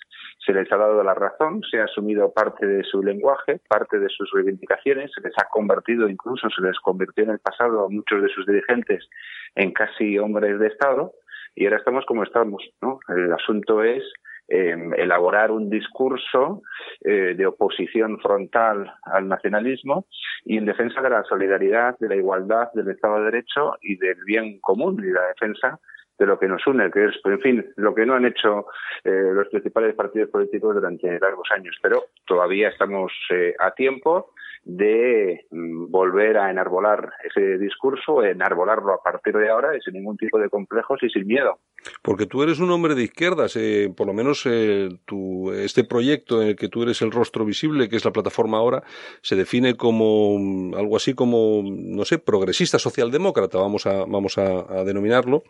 se 0.44 0.52
les 0.52 0.70
ha 0.72 0.76
dado 0.76 1.02
la 1.02 1.14
razón, 1.14 1.62
se 1.70 1.80
ha 1.80 1.84
asumido 1.84 2.32
parte 2.32 2.66
de 2.66 2.84
su 2.84 3.02
lenguaje, 3.02 3.60
parte 3.68 3.98
de 3.98 4.08
sus 4.08 4.30
reivindicaciones, 4.32 5.10
se 5.14 5.20
les 5.20 5.34
ha 5.38 5.48
convertido, 5.48 6.08
incluso 6.08 6.48
se 6.50 6.62
les 6.62 6.78
convirtió 6.80 7.24
en 7.24 7.30
el 7.30 7.38
pasado 7.38 7.86
a 7.86 7.88
muchos 7.88 8.22
de 8.22 8.28
sus 8.28 8.46
dirigentes 8.46 9.08
en 9.54 9.72
casi 9.72 10.18
hombres 10.18 10.58
de 10.58 10.66
Estado, 10.66 11.12
y 11.54 11.64
ahora 11.64 11.78
estamos 11.78 12.04
como 12.06 12.22
estamos, 12.22 12.62
¿no? 12.82 12.98
El 13.08 13.32
asunto 13.32 13.82
es 13.82 14.02
Em, 14.48 14.94
elaborar 14.94 15.50
un 15.50 15.68
discurso 15.68 16.62
eh, 17.00 17.34
de 17.36 17.46
oposición 17.46 18.20
frontal 18.20 18.94
al 19.02 19.26
nacionalismo 19.26 20.06
y 20.44 20.56
en 20.56 20.66
defensa 20.66 21.02
de 21.02 21.10
la 21.10 21.24
solidaridad, 21.24 21.98
de 21.98 22.08
la 22.08 22.14
igualdad, 22.14 22.68
del 22.72 22.90
Estado 22.90 23.18
de 23.18 23.24
Derecho 23.24 23.72
y 23.82 23.96
del 23.96 24.22
bien 24.24 24.60
común 24.60 25.02
y 25.04 25.10
la 25.10 25.26
defensa 25.26 25.80
de 26.18 26.26
lo 26.26 26.38
que 26.38 26.48
nos 26.48 26.66
une, 26.66 26.90
que 26.90 27.06
es, 27.06 27.14
en 27.24 27.40
fin, 27.40 27.66
lo 27.76 27.94
que 27.94 28.06
no 28.06 28.14
han 28.14 28.24
hecho 28.24 28.66
eh, 29.04 29.30
los 29.32 29.48
principales 29.48 29.94
partidos 29.94 30.30
políticos 30.30 30.74
durante 30.74 31.18
largos 31.20 31.48
años. 31.50 31.76
Pero 31.82 32.04
todavía 32.26 32.68
estamos 32.68 33.12
eh, 33.30 33.54
a 33.58 33.72
tiempo 33.72 34.32
de 34.64 35.46
mm, 35.50 35.90
volver 35.90 36.38
a 36.38 36.50
enarbolar 36.50 37.12
ese 37.24 37.58
discurso, 37.58 38.22
enarbolarlo 38.24 38.92
a 38.92 39.02
partir 39.02 39.36
de 39.36 39.48
ahora 39.48 39.76
y 39.76 39.80
sin 39.80 39.94
ningún 39.94 40.16
tipo 40.16 40.38
de 40.38 40.50
complejos 40.50 41.02
y 41.02 41.10
sin 41.10 41.26
miedo. 41.26 41.58
Porque 42.02 42.26
tú 42.26 42.42
eres 42.42 42.58
un 42.58 42.70
hombre 42.70 42.94
de 42.94 43.04
izquierdas, 43.04 43.56
eh, 43.56 43.92
por 43.94 44.06
lo 44.06 44.12
menos 44.12 44.42
eh, 44.46 44.88
tu, 45.04 45.52
este 45.52 45.84
proyecto 45.84 46.42
en 46.42 46.48
el 46.48 46.56
que 46.56 46.68
tú 46.68 46.82
eres 46.82 47.02
el 47.02 47.10
rostro 47.10 47.44
visible, 47.44 47.88
que 47.88 47.96
es 47.96 48.04
la 48.04 48.12
plataforma 48.12 48.58
ahora, 48.58 48.82
se 49.22 49.36
define 49.36 49.76
como 49.76 50.38
mm, 50.38 50.74
algo 50.74 50.96
así 50.96 51.14
como, 51.14 51.62
no 51.64 52.04
sé, 52.04 52.18
progresista 52.18 52.78
socialdemócrata, 52.78 53.58
vamos 53.58 53.86
a, 53.86 54.04
vamos 54.04 54.38
a, 54.38 54.84
denominarlo. 54.84 55.42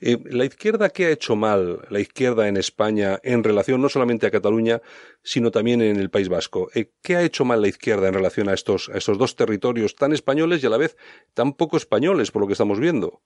Eh, 0.00 0.18
¿La 0.24 0.44
izquierda 0.44 0.90
qué 0.90 1.06
ha 1.06 1.10
hecho 1.10 1.36
mal, 1.36 1.80
la 1.88 2.00
izquierda 2.00 2.48
en 2.48 2.56
España, 2.56 3.18
en 3.22 3.44
relación 3.44 3.80
no 3.80 3.88
solamente 3.88 4.26
a 4.26 4.30
Cataluña, 4.30 4.80
sino 5.22 5.50
también 5.50 5.82
en 5.82 5.96
el 5.96 6.10
País 6.10 6.28
Vasco? 6.28 6.68
¿Qué 7.02 7.16
ha 7.16 7.22
hecho 7.22 7.44
mal 7.44 7.62
la 7.62 7.68
izquierda 7.68 8.08
en 8.08 8.14
relación 8.14 8.48
a 8.48 8.54
estos, 8.54 8.90
estos 8.94 9.18
dos 9.18 9.36
territorios 9.36 9.94
tan 9.94 10.12
españoles 10.12 10.62
y 10.62 10.66
a 10.66 10.70
la 10.70 10.78
vez 10.78 10.96
tan 11.34 11.52
poco 11.52 11.76
españoles, 11.76 12.30
por 12.30 12.42
lo 12.42 12.46
que 12.46 12.54
estamos 12.54 12.78
viendo. 12.78 13.22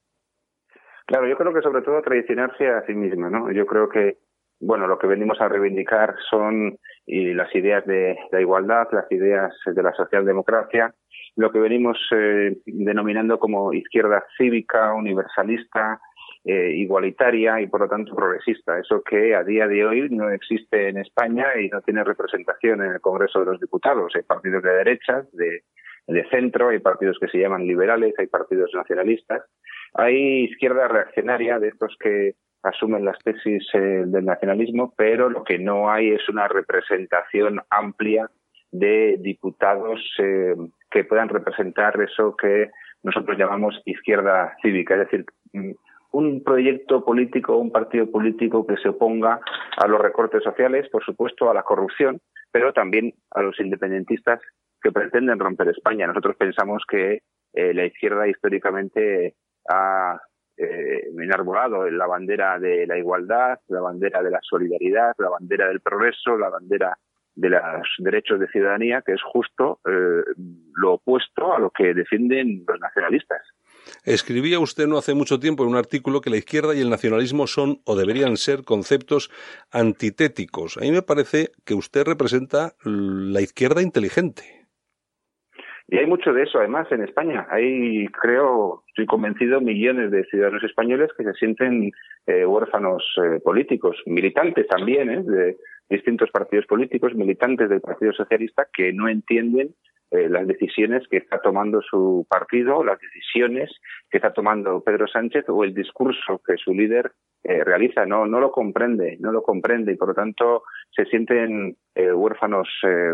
Claro, 1.06 1.28
yo 1.28 1.36
creo 1.36 1.54
que 1.54 1.62
sobre 1.62 1.82
todo 1.82 2.02
traicionarse 2.02 2.68
a 2.68 2.84
sí 2.84 2.94
misma, 2.94 3.30
¿no? 3.30 3.50
Yo 3.52 3.64
creo 3.66 3.88
que, 3.88 4.18
bueno, 4.60 4.86
lo 4.86 4.98
que 4.98 5.06
venimos 5.06 5.40
a 5.40 5.48
reivindicar 5.48 6.16
son 6.28 6.78
y 7.06 7.32
las 7.32 7.54
ideas 7.54 7.86
de 7.86 8.18
la 8.32 8.40
igualdad, 8.40 8.88
las 8.90 9.10
ideas 9.12 9.54
de 9.64 9.82
la 9.82 9.92
socialdemocracia, 9.92 10.92
lo 11.36 11.52
que 11.52 11.60
venimos 11.60 11.98
eh, 12.10 12.56
denominando 12.66 13.38
como 13.38 13.72
izquierda 13.72 14.24
cívica, 14.36 14.92
universalista, 14.94 16.00
eh, 16.48 16.74
igualitaria 16.76 17.60
y 17.60 17.66
por 17.66 17.80
lo 17.80 17.88
tanto 17.88 18.14
progresista. 18.14 18.78
Eso 18.78 19.02
que 19.02 19.34
a 19.34 19.42
día 19.42 19.66
de 19.66 19.84
hoy 19.84 20.08
no 20.10 20.30
existe 20.30 20.88
en 20.88 20.98
España 20.98 21.46
y 21.60 21.68
no 21.68 21.80
tiene 21.82 22.04
representación 22.04 22.82
en 22.82 22.92
el 22.92 23.00
Congreso 23.00 23.40
de 23.40 23.46
los 23.46 23.60
Diputados. 23.60 24.12
Hay 24.14 24.22
partidos 24.22 24.62
de 24.62 24.70
derechas, 24.70 25.26
de, 25.32 25.62
centro, 26.30 26.68
hay 26.68 26.78
partidos 26.78 27.18
que 27.20 27.26
se 27.26 27.38
llaman 27.38 27.66
liberales, 27.66 28.14
hay 28.18 28.28
partidos 28.28 28.70
nacionalistas, 28.74 29.42
hay 29.96 30.44
izquierda 30.44 30.88
reaccionaria 30.88 31.58
de 31.58 31.68
estos 31.68 31.96
que 31.98 32.34
asumen 32.62 33.04
las 33.04 33.18
tesis 33.20 33.64
eh, 33.74 34.04
del 34.06 34.24
nacionalismo, 34.24 34.92
pero 34.96 35.30
lo 35.30 35.44
que 35.44 35.58
no 35.58 35.90
hay 35.90 36.10
es 36.10 36.28
una 36.28 36.48
representación 36.48 37.60
amplia 37.70 38.30
de 38.72 39.16
diputados 39.20 40.00
eh, 40.18 40.54
que 40.90 41.04
puedan 41.04 41.28
representar 41.28 42.00
eso 42.00 42.36
que 42.36 42.70
nosotros 43.02 43.38
llamamos 43.38 43.80
izquierda 43.84 44.56
cívica, 44.62 44.94
es 44.94 45.00
decir, 45.00 45.24
un 46.10 46.42
proyecto 46.42 47.04
político, 47.04 47.56
un 47.56 47.70
partido 47.70 48.10
político 48.10 48.66
que 48.66 48.76
se 48.78 48.88
oponga 48.88 49.40
a 49.76 49.86
los 49.86 50.00
recortes 50.00 50.42
sociales, 50.42 50.88
por 50.90 51.04
supuesto, 51.04 51.50
a 51.50 51.54
la 51.54 51.62
corrupción, 51.62 52.20
pero 52.50 52.72
también 52.72 53.14
a 53.30 53.42
los 53.42 53.58
independentistas 53.60 54.40
que 54.82 54.92
pretenden 54.92 55.38
romper 55.38 55.68
España. 55.68 56.06
Nosotros 56.06 56.36
pensamos 56.36 56.82
que 56.88 57.20
eh, 57.52 57.74
la 57.74 57.84
izquierda 57.86 58.28
históricamente 58.28 59.34
ha 59.68 60.20
eh, 60.56 61.08
enarbolado 61.18 61.88
la 61.90 62.06
bandera 62.06 62.58
de 62.58 62.86
la 62.86 62.96
igualdad, 62.96 63.58
la 63.68 63.80
bandera 63.80 64.22
de 64.22 64.30
la 64.30 64.40
solidaridad, 64.42 65.14
la 65.18 65.28
bandera 65.28 65.68
del 65.68 65.80
progreso, 65.80 66.36
la 66.36 66.48
bandera 66.48 66.96
de 67.34 67.50
los 67.50 67.62
derechos 67.98 68.40
de 68.40 68.48
ciudadanía, 68.48 69.02
que 69.04 69.12
es 69.12 69.22
justo 69.22 69.80
eh, 69.86 70.22
lo 70.74 70.94
opuesto 70.94 71.54
a 71.54 71.58
lo 71.58 71.70
que 71.70 71.92
defienden 71.92 72.64
los 72.66 72.80
nacionalistas. 72.80 73.42
Escribía 74.04 74.58
usted 74.58 74.86
no 74.86 74.98
hace 74.98 75.14
mucho 75.14 75.38
tiempo 75.38 75.62
en 75.62 75.70
un 75.70 75.76
artículo 75.76 76.20
que 76.20 76.30
la 76.30 76.38
izquierda 76.38 76.74
y 76.74 76.80
el 76.80 76.90
nacionalismo 76.90 77.46
son 77.46 77.82
o 77.84 77.94
deberían 77.94 78.36
ser 78.36 78.64
conceptos 78.64 79.30
antitéticos. 79.70 80.78
A 80.78 80.80
mí 80.80 80.90
me 80.90 81.02
parece 81.02 81.52
que 81.64 81.74
usted 81.74 82.04
representa 82.04 82.72
la 82.84 83.40
izquierda 83.42 83.82
inteligente. 83.82 84.55
Y 85.88 85.98
hay 85.98 86.06
mucho 86.06 86.32
de 86.32 86.42
eso, 86.42 86.58
además, 86.58 86.90
en 86.90 87.02
España. 87.02 87.46
Hay, 87.48 88.06
creo, 88.08 88.82
estoy 88.88 89.06
convencido, 89.06 89.60
millones 89.60 90.10
de 90.10 90.24
ciudadanos 90.24 90.64
españoles 90.64 91.10
que 91.16 91.22
se 91.22 91.32
sienten 91.34 91.92
eh, 92.26 92.44
huérfanos 92.44 93.04
eh, 93.22 93.38
políticos, 93.40 93.96
militantes 94.06 94.66
también, 94.66 95.10
¿eh? 95.10 95.22
de 95.22 95.56
distintos 95.88 96.30
partidos 96.30 96.66
políticos, 96.66 97.14
militantes 97.14 97.68
del 97.68 97.80
Partido 97.80 98.12
Socialista, 98.12 98.66
que 98.72 98.92
no 98.92 99.08
entienden 99.08 99.74
eh, 100.12 100.28
las 100.28 100.46
decisiones 100.46 101.02
que 101.10 101.16
está 101.16 101.40
tomando 101.40 101.82
su 101.82 102.26
partido, 102.30 102.84
las 102.84 103.00
decisiones 103.00 103.70
que 104.08 104.18
está 104.18 104.32
tomando 104.32 104.80
Pedro 104.80 105.08
Sánchez 105.08 105.46
o 105.48 105.64
el 105.64 105.74
discurso 105.74 106.40
que 106.46 106.56
su 106.56 106.72
líder 106.72 107.10
eh, 107.42 107.64
realiza. 107.64 108.06
No, 108.06 108.24
no 108.24 108.38
lo 108.38 108.52
comprende, 108.52 109.16
no 109.18 109.32
lo 109.32 109.42
comprende 109.42 109.92
y 109.92 109.96
por 109.96 110.08
lo 110.08 110.14
tanto 110.14 110.62
se 110.94 111.06
sienten 111.06 111.76
eh, 111.94 112.12
huérfanos 112.12 112.68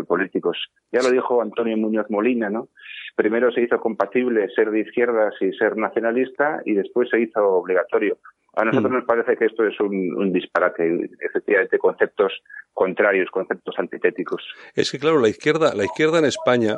políticos. 0.07 0.57
Ya 0.91 1.01
lo 1.01 1.09
dijo 1.09 1.41
Antonio 1.41 1.75
Muñoz 1.77 2.09
Molina, 2.09 2.49
¿no? 2.49 2.69
Primero 3.15 3.51
se 3.51 3.61
hizo 3.61 3.79
compatible 3.79 4.47
ser 4.49 4.69
de 4.69 4.81
izquierdas 4.81 5.33
y 5.41 5.51
ser 5.53 5.77
nacionalista 5.77 6.61
y 6.63 6.73
después 6.73 7.09
se 7.09 7.21
hizo 7.21 7.43
obligatorio. 7.43 8.17
A 8.55 8.63
nosotros 8.65 8.91
mm. 8.91 8.95
nos 8.95 9.05
parece 9.05 9.35
que 9.35 9.45
esto 9.45 9.65
es 9.65 9.79
un, 9.79 10.31
disparate, 10.31 11.09
efectivamente, 11.19 11.79
conceptos 11.79 12.31
contrarios, 12.73 13.29
conceptos 13.31 13.75
antitéticos. 13.77 14.43
Es 14.75 14.91
que, 14.91 14.99
claro, 14.99 15.19
la 15.19 15.29
izquierda, 15.29 15.73
la 15.75 15.85
izquierda 15.85 16.19
en 16.19 16.25
España 16.25 16.77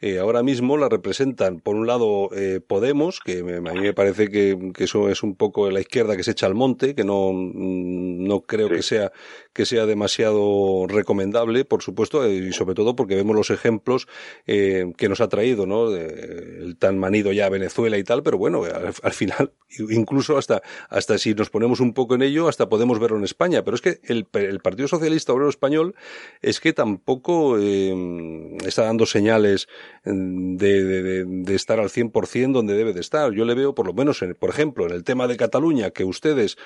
eh, 0.00 0.18
ahora 0.18 0.42
mismo 0.42 0.76
la 0.76 0.88
representan, 0.88 1.60
por 1.60 1.76
un 1.76 1.86
lado, 1.86 2.30
eh, 2.32 2.60
Podemos, 2.66 3.20
que 3.20 3.40
a 3.40 3.72
mí 3.72 3.80
me 3.80 3.92
parece 3.92 4.28
que, 4.28 4.56
eso 4.78 5.08
es 5.08 5.22
un 5.22 5.36
poco 5.36 5.70
la 5.70 5.80
izquierda 5.80 6.16
que 6.16 6.22
se 6.22 6.32
echa 6.32 6.46
al 6.46 6.54
monte, 6.54 6.94
que 6.94 7.04
no, 7.04 7.30
no 7.32 8.40
creo 8.42 8.68
que 8.68 8.82
sea 8.82 9.12
que 9.56 9.64
sea 9.64 9.86
demasiado 9.86 10.86
recomendable, 10.86 11.64
por 11.64 11.82
supuesto, 11.82 12.30
y 12.30 12.52
sobre 12.52 12.74
todo 12.74 12.94
porque 12.94 13.14
vemos 13.14 13.34
los 13.34 13.48
ejemplos 13.48 14.06
eh, 14.46 14.92
que 14.98 15.08
nos 15.08 15.22
ha 15.22 15.28
traído, 15.28 15.64
¿no? 15.64 15.94
el 15.96 16.76
tan 16.78 16.98
manido 16.98 17.32
ya 17.32 17.48
Venezuela 17.48 17.96
y 17.96 18.04
tal, 18.04 18.22
pero 18.22 18.36
bueno, 18.36 18.64
al, 18.64 19.12
final, 19.12 19.52
incluso 19.90 20.36
hasta, 20.36 20.60
hasta 20.90 21.15
si 21.18 21.34
nos 21.34 21.50
ponemos 21.50 21.80
un 21.80 21.92
poco 21.92 22.14
en 22.14 22.22
ello, 22.22 22.48
hasta 22.48 22.68
podemos 22.68 22.98
verlo 22.98 23.16
en 23.16 23.24
España. 23.24 23.62
Pero 23.64 23.74
es 23.74 23.80
que 23.80 24.00
el, 24.04 24.26
Partido 24.60 24.88
Socialista 24.88 25.32
Obrero 25.32 25.48
Español 25.48 25.94
es 26.42 26.60
que 26.60 26.72
tampoco 26.72 27.58
eh, 27.58 28.56
está 28.64 28.84
dando 28.84 29.06
señales 29.06 29.68
de, 30.04 31.24
de, 31.24 31.54
estar 31.54 31.80
al 31.80 31.88
100% 31.88 32.52
donde 32.52 32.74
debe 32.74 32.92
de 32.92 33.00
estar. 33.00 33.32
Yo 33.32 33.44
le 33.44 33.54
veo, 33.54 33.74
por 33.74 33.86
lo 33.86 33.92
menos, 33.92 34.22
en, 34.22 34.34
por 34.34 34.50
ejemplo, 34.50 34.86
en 34.86 34.92
el 34.92 35.04
tema 35.04 35.26
de 35.26 35.36
Cataluña, 35.36 35.90
que 35.90 36.04
ustedes 36.04 36.56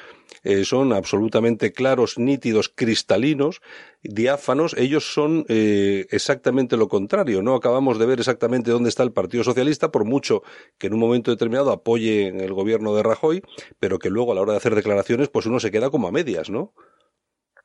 eh, 0.42 0.64
son 0.64 0.92
absolutamente 0.92 1.72
claros, 1.72 2.18
nítidos, 2.18 2.68
cristalinos, 2.68 3.60
diáfanos, 4.02 4.76
ellos 4.78 5.12
son 5.12 5.44
eh, 5.48 6.06
exactamente 6.10 6.76
lo 6.76 6.88
contrario, 6.88 7.42
¿no? 7.42 7.54
Acabamos 7.54 7.98
de 7.98 8.06
ver 8.06 8.18
exactamente 8.18 8.70
dónde 8.70 8.88
está 8.88 9.02
el 9.02 9.12
Partido 9.12 9.44
Socialista, 9.44 9.90
por 9.90 10.04
mucho 10.04 10.42
que 10.78 10.86
en 10.86 10.94
un 10.94 11.00
momento 11.00 11.30
determinado 11.30 11.72
apoye 11.72 12.28
el 12.28 12.52
gobierno 12.52 12.94
de 12.94 13.02
Rajoy, 13.02 13.42
pero 13.78 13.98
que 13.98 14.10
luego 14.10 14.32
a 14.32 14.34
la 14.34 14.40
hora 14.42 14.52
de 14.52 14.58
hacer 14.58 14.74
declaraciones, 14.74 15.28
pues 15.28 15.46
uno 15.46 15.60
se 15.60 15.70
queda 15.70 15.90
como 15.90 16.08
a 16.08 16.12
medias, 16.12 16.50
¿no? 16.50 16.72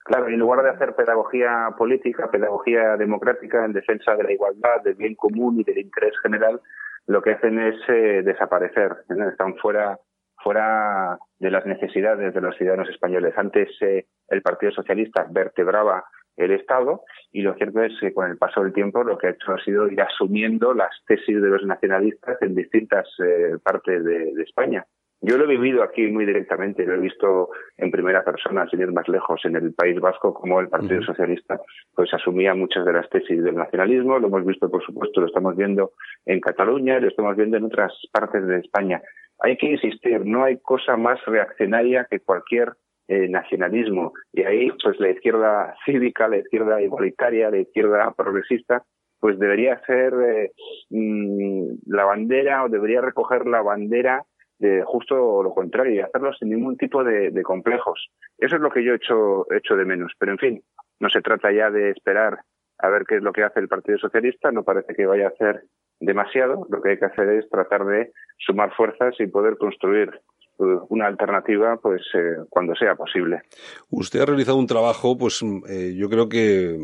Claro, 0.04 0.28
en 0.28 0.38
lugar 0.38 0.64
de 0.64 0.70
hacer 0.70 0.96
pedagogía 0.96 1.74
política, 1.78 2.30
pedagogía 2.30 2.96
democrática 2.96 3.66
en 3.66 3.74
defensa 3.74 4.16
de 4.16 4.24
la 4.24 4.34
igualdad, 4.34 4.84
del 4.84 4.94
bien 4.94 5.16
común 5.16 5.60
y 5.60 5.64
del 5.64 5.80
interés 5.80 6.14
general, 6.22 6.62
lo 7.08 7.22
que 7.24 7.32
hacen 7.32 7.60
es 7.60 7.76
eh, 7.88 8.22
desaparecer. 8.24 8.98
Están 9.32 9.56
fuera 9.58 9.98
fuera 10.46 11.18
de 11.40 11.50
las 11.50 11.66
necesidades 11.66 12.32
de 12.32 12.42
los 12.42 12.56
ciudadanos 12.56 12.88
españoles. 12.90 13.34
Antes 13.36 13.68
eh, 13.82 14.06
el 14.28 14.44
Partido 14.44 14.72
Socialista 14.74 15.26
vertebraba 15.28 16.06
el 16.38 16.52
Estado 16.52 17.04
y 17.32 17.42
lo 17.42 17.54
cierto 17.56 17.82
es 17.84 17.94
que 18.00 18.14
con 18.14 18.30
el 18.30 18.38
paso 18.38 18.64
del 18.64 18.74
tiempo 18.74 19.04
lo 19.04 19.18
que 19.18 19.28
ha 19.28 19.32
hecho 19.32 19.54
ha 19.54 19.64
sido 19.64 19.88
ir 19.88 20.02
asumiendo 20.02 20.74
las 20.74 20.92
tesis 21.08 21.42
de 21.42 21.50
los 21.50 21.64
nacionalistas 21.66 22.42
en 22.42 22.56
distintas 22.56 23.08
eh, 23.20 23.58
partes 23.64 24.04
de, 24.04 24.34
España. 24.44 24.86
Yo 25.22 25.38
lo 25.38 25.46
he 25.46 25.48
vivido 25.48 25.82
aquí 25.82 26.06
muy 26.08 26.26
directamente, 26.26 26.86
lo 26.86 26.96
he 26.96 27.00
visto 27.00 27.50
en 27.78 27.90
primera 27.90 28.24
persona, 28.24 28.68
sin 28.70 28.82
ir 28.82 28.92
más 28.92 29.08
lejos, 29.08 29.44
en 29.46 29.56
el 29.56 29.74
País 29.74 30.00
Vasco, 30.00 30.34
como 30.34 30.60
el 30.60 30.68
Partido 30.68 31.02
Socialista 31.02 31.60
pues 31.96 32.14
asumía 32.14 32.54
muchas 32.54 32.86
de 32.86 32.94
las 32.94 33.10
tesis 33.10 33.42
del 33.42 33.56
nacionalismo, 33.56 34.20
lo 34.20 34.28
hemos 34.28 34.46
visto, 34.46 34.70
por 34.70 34.84
supuesto, 34.86 35.22
lo 35.22 35.28
estamos 35.28 35.56
viendo 35.56 35.94
en 36.26 36.42
Cataluña, 36.42 37.00
lo 37.00 37.08
estamos 37.08 37.36
viendo 37.36 37.58
en 37.58 37.64
otras 37.64 37.94
partes 38.12 38.46
de 38.46 38.60
España. 38.60 39.02
Hay 39.40 39.58
que 39.58 39.68
insistir, 39.68 40.26
no 40.26 40.44
hay 40.44 40.58
cosa 40.60 40.96
más 40.96 41.24
reaccionaria 41.26 42.06
que 42.10 42.20
cualquier 42.20 42.74
eh, 43.08 43.28
nacionalismo. 43.28 44.14
Y 44.34 44.44
ahí, 44.44 44.70
pues 44.84 45.00
la 45.00 45.12
izquierda 45.12 45.76
cívica, 45.86 46.28
la 46.28 46.38
izquierda 46.38 46.82
igualitaria, 46.82 47.52
la 47.52 47.60
izquierda 47.60 48.12
progresista, 48.16 48.84
pues 49.20 49.40
debería 49.40 49.80
ser 49.86 50.14
eh, 50.14 50.52
mm, 50.90 51.76
la 51.88 52.06
bandera 52.06 52.64
o 52.64 52.70
debería 52.70 53.02
recoger 53.02 53.46
la 53.46 53.62
bandera 53.62 54.24
de 54.60 54.84
justo 54.86 55.44
lo 55.44 55.54
contrario 55.54 55.96
y 55.96 56.00
hacerlo 56.00 56.34
sin 56.34 56.50
ningún 56.50 56.78
tipo 56.78 57.04
de, 57.04 57.32
complejos. 57.44 58.10
Eso 58.38 58.56
es 58.56 58.62
lo 58.62 58.72
que 58.72 58.84
yo 58.84 58.94
echo, 58.94 59.46
hecho 59.52 59.76
de 59.76 59.86
menos. 59.86 60.14
Pero 60.18 60.32
en 60.32 60.38
fin, 60.38 60.64
no 61.00 61.10
se 61.10 61.22
trata 61.22 61.52
ya 61.52 61.70
de 61.70 61.92
esperar 61.92 62.40
a 62.80 62.90
ver 62.90 63.06
qué 63.06 63.18
es 63.18 63.22
lo 63.22 63.34
que 63.34 63.44
hace 63.44 63.60
el 63.60 63.68
Partido 63.68 63.98
Socialista, 63.98 64.52
no 64.52 64.64
parece 64.64 64.96
que 64.96 65.06
vaya 65.06 65.26
a 65.26 65.30
hacer 65.30 65.64
demasiado, 66.00 66.68
lo 66.70 66.82
que 66.82 66.90
hay 66.90 67.00
que 67.00 67.06
hacer 67.06 67.30
es 67.30 67.50
tratar 67.50 67.86
de 67.86 68.12
sumar 68.38 68.74
fuerzas 68.76 69.16
y 69.20 69.28
poder 69.28 69.58
construir 69.58 70.20
una 70.58 71.08
alternativa 71.08 71.78
pues 71.82 72.02
eh, 72.14 72.38
cuando 72.50 72.76
sea 72.76 72.96
posible. 72.96 73.42
Usted 73.90 74.22
ha 74.22 74.26
realizado 74.26 74.58
un 74.58 74.68
trabajo 74.68 75.18
pues 75.18 75.44
eh, 75.70 75.94
yo 75.98 76.10
creo 76.10 76.30
que 76.30 76.78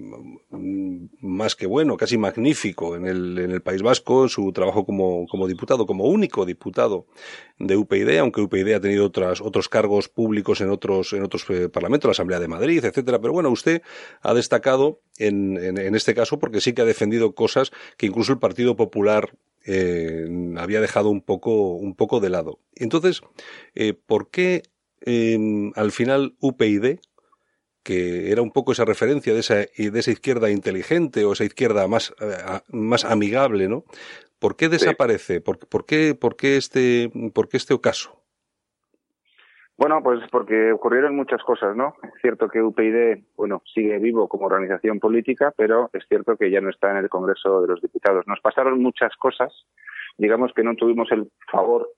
mm, 0.49 1.05
más 1.21 1.55
que 1.55 1.67
bueno, 1.67 1.95
casi 1.95 2.17
magnífico 2.17 2.95
en 2.95 3.07
el, 3.07 3.37
en 3.37 3.51
el 3.51 3.61
País 3.61 3.81
Vasco, 3.81 4.27
su 4.27 4.51
trabajo 4.51 4.85
como, 4.85 5.25
como 5.27 5.47
diputado, 5.47 5.85
como 5.85 6.05
único 6.05 6.45
diputado 6.45 7.05
de 7.59 7.77
UPyD, 7.77 8.17
aunque 8.17 8.41
UPyD 8.41 8.73
ha 8.73 8.81
tenido 8.81 9.05
otras, 9.05 9.39
otros 9.41 9.69
cargos 9.69 10.09
públicos 10.09 10.59
en 10.61 10.69
otros, 10.69 11.13
en 11.13 11.23
otros 11.23 11.49
eh, 11.49 11.69
parlamentos, 11.69 12.09
la 12.09 12.13
Asamblea 12.13 12.39
de 12.39 12.47
Madrid, 12.47 12.83
etcétera, 12.83 13.19
pero 13.19 13.33
bueno, 13.33 13.49
usted 13.49 13.81
ha 14.21 14.33
destacado 14.33 14.99
en, 15.17 15.57
en, 15.57 15.77
en 15.77 15.95
este 15.95 16.13
caso 16.13 16.39
porque 16.39 16.61
sí 16.61 16.73
que 16.73 16.81
ha 16.81 16.85
defendido 16.85 17.33
cosas 17.35 17.71
que 17.97 18.07
incluso 18.07 18.33
el 18.33 18.39
Partido 18.39 18.75
Popular 18.75 19.31
eh, 19.65 20.27
había 20.57 20.81
dejado 20.81 21.09
un 21.09 21.21
poco, 21.21 21.73
un 21.73 21.95
poco 21.95 22.19
de 22.19 22.29
lado. 22.29 22.59
Entonces, 22.75 23.21
eh, 23.75 23.93
¿por 23.93 24.29
qué 24.29 24.63
em, 25.01 25.71
al 25.75 25.91
final 25.91 26.35
UPyD, 26.39 26.99
que 27.83 28.31
era 28.31 28.41
un 28.41 28.51
poco 28.51 28.71
esa 28.71 28.85
referencia 28.85 29.33
de 29.33 29.39
esa, 29.39 29.55
de 29.55 29.99
esa 29.99 30.11
izquierda 30.11 30.51
inteligente 30.51 31.25
o 31.25 31.33
esa 31.33 31.45
izquierda 31.45 31.87
más, 31.87 32.13
eh, 32.21 32.37
más 32.69 33.05
amigable, 33.05 33.67
¿no? 33.67 33.85
¿Por 34.39 34.55
qué 34.55 34.69
desaparece? 34.69 35.41
¿Por, 35.41 35.59
por, 35.59 35.85
qué, 35.85 36.15
por, 36.15 36.35
qué 36.35 36.57
este, 36.57 37.11
¿Por 37.33 37.47
qué 37.47 37.57
este 37.57 37.75
ocaso? 37.75 38.20
Bueno, 39.77 40.01
pues 40.03 40.19
porque 40.31 40.71
ocurrieron 40.71 41.15
muchas 41.15 41.41
cosas, 41.43 41.75
¿no? 41.75 41.95
Es 42.03 42.13
cierto 42.21 42.49
que 42.49 42.61
UPyD, 42.61 43.23
bueno, 43.35 43.63
sigue 43.73 43.97
vivo 43.97 44.27
como 44.27 44.45
organización 44.45 44.99
política, 44.99 45.53
pero 45.57 45.89
es 45.93 46.05
cierto 46.07 46.37
que 46.37 46.51
ya 46.51 46.61
no 46.61 46.69
está 46.69 46.91
en 46.91 46.97
el 46.97 47.09
Congreso 47.09 47.61
de 47.61 47.67
los 47.67 47.81
Diputados. 47.81 48.27
Nos 48.27 48.39
pasaron 48.41 48.81
muchas 48.81 49.15
cosas, 49.17 49.51
digamos 50.17 50.53
que 50.53 50.63
no 50.63 50.75
tuvimos 50.75 51.11
el 51.11 51.31
favor 51.51 51.89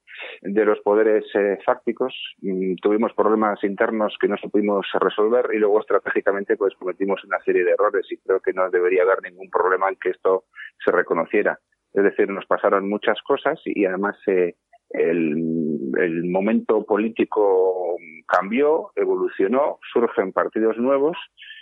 de 0.42 0.66
los 0.66 0.80
poderes 0.80 1.26
eh, 1.36 1.58
fácticos, 1.66 2.14
mm, 2.42 2.76
tuvimos 2.76 3.14
problemas 3.14 3.64
internos 3.64 4.16
que 4.20 4.28
no 4.28 4.38
supimos 4.38 4.88
resolver 5.00 5.50
y 5.54 5.58
luego 5.58 5.82
estratégicamente 5.82 6.56
pues 6.56 6.74
cometimos 6.76 7.24
una 7.26 7.40
serie 7.42 7.64
de 7.64 7.72
errores 7.72 8.06
y 8.12 8.18
creo 8.18 8.40
que 8.40 8.54
no 8.54 8.70
debería 8.70 9.04
haber 9.04 9.22
ningún 9.24 9.50
problema 9.50 9.90
en 9.90 9.98
que 9.98 10.12
esto 10.12 10.46
se 10.84 10.92
reconociera. 10.92 11.60
Es 11.94 12.04
decir, 12.04 12.30
nos 12.30 12.46
pasaron 12.46 12.90
muchas 12.90 13.22
cosas 13.22 13.60
y 13.66 13.86
además 13.86 14.16
se 14.26 14.56
el, 14.94 16.24
momento 16.26 16.84
político 16.86 17.98
cambió, 18.28 18.92
evolucionó, 18.96 19.80
surgen 19.92 20.32
partidos 20.32 20.78
nuevos 20.78 21.18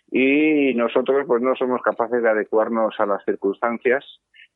y 0.09 0.73
nosotros 0.75 1.25
pues 1.27 1.41
no 1.41 1.55
somos 1.55 1.81
capaces 1.81 2.21
de 2.21 2.29
adecuarnos 2.29 2.95
a 2.99 3.05
las 3.05 3.23
circunstancias 3.25 4.05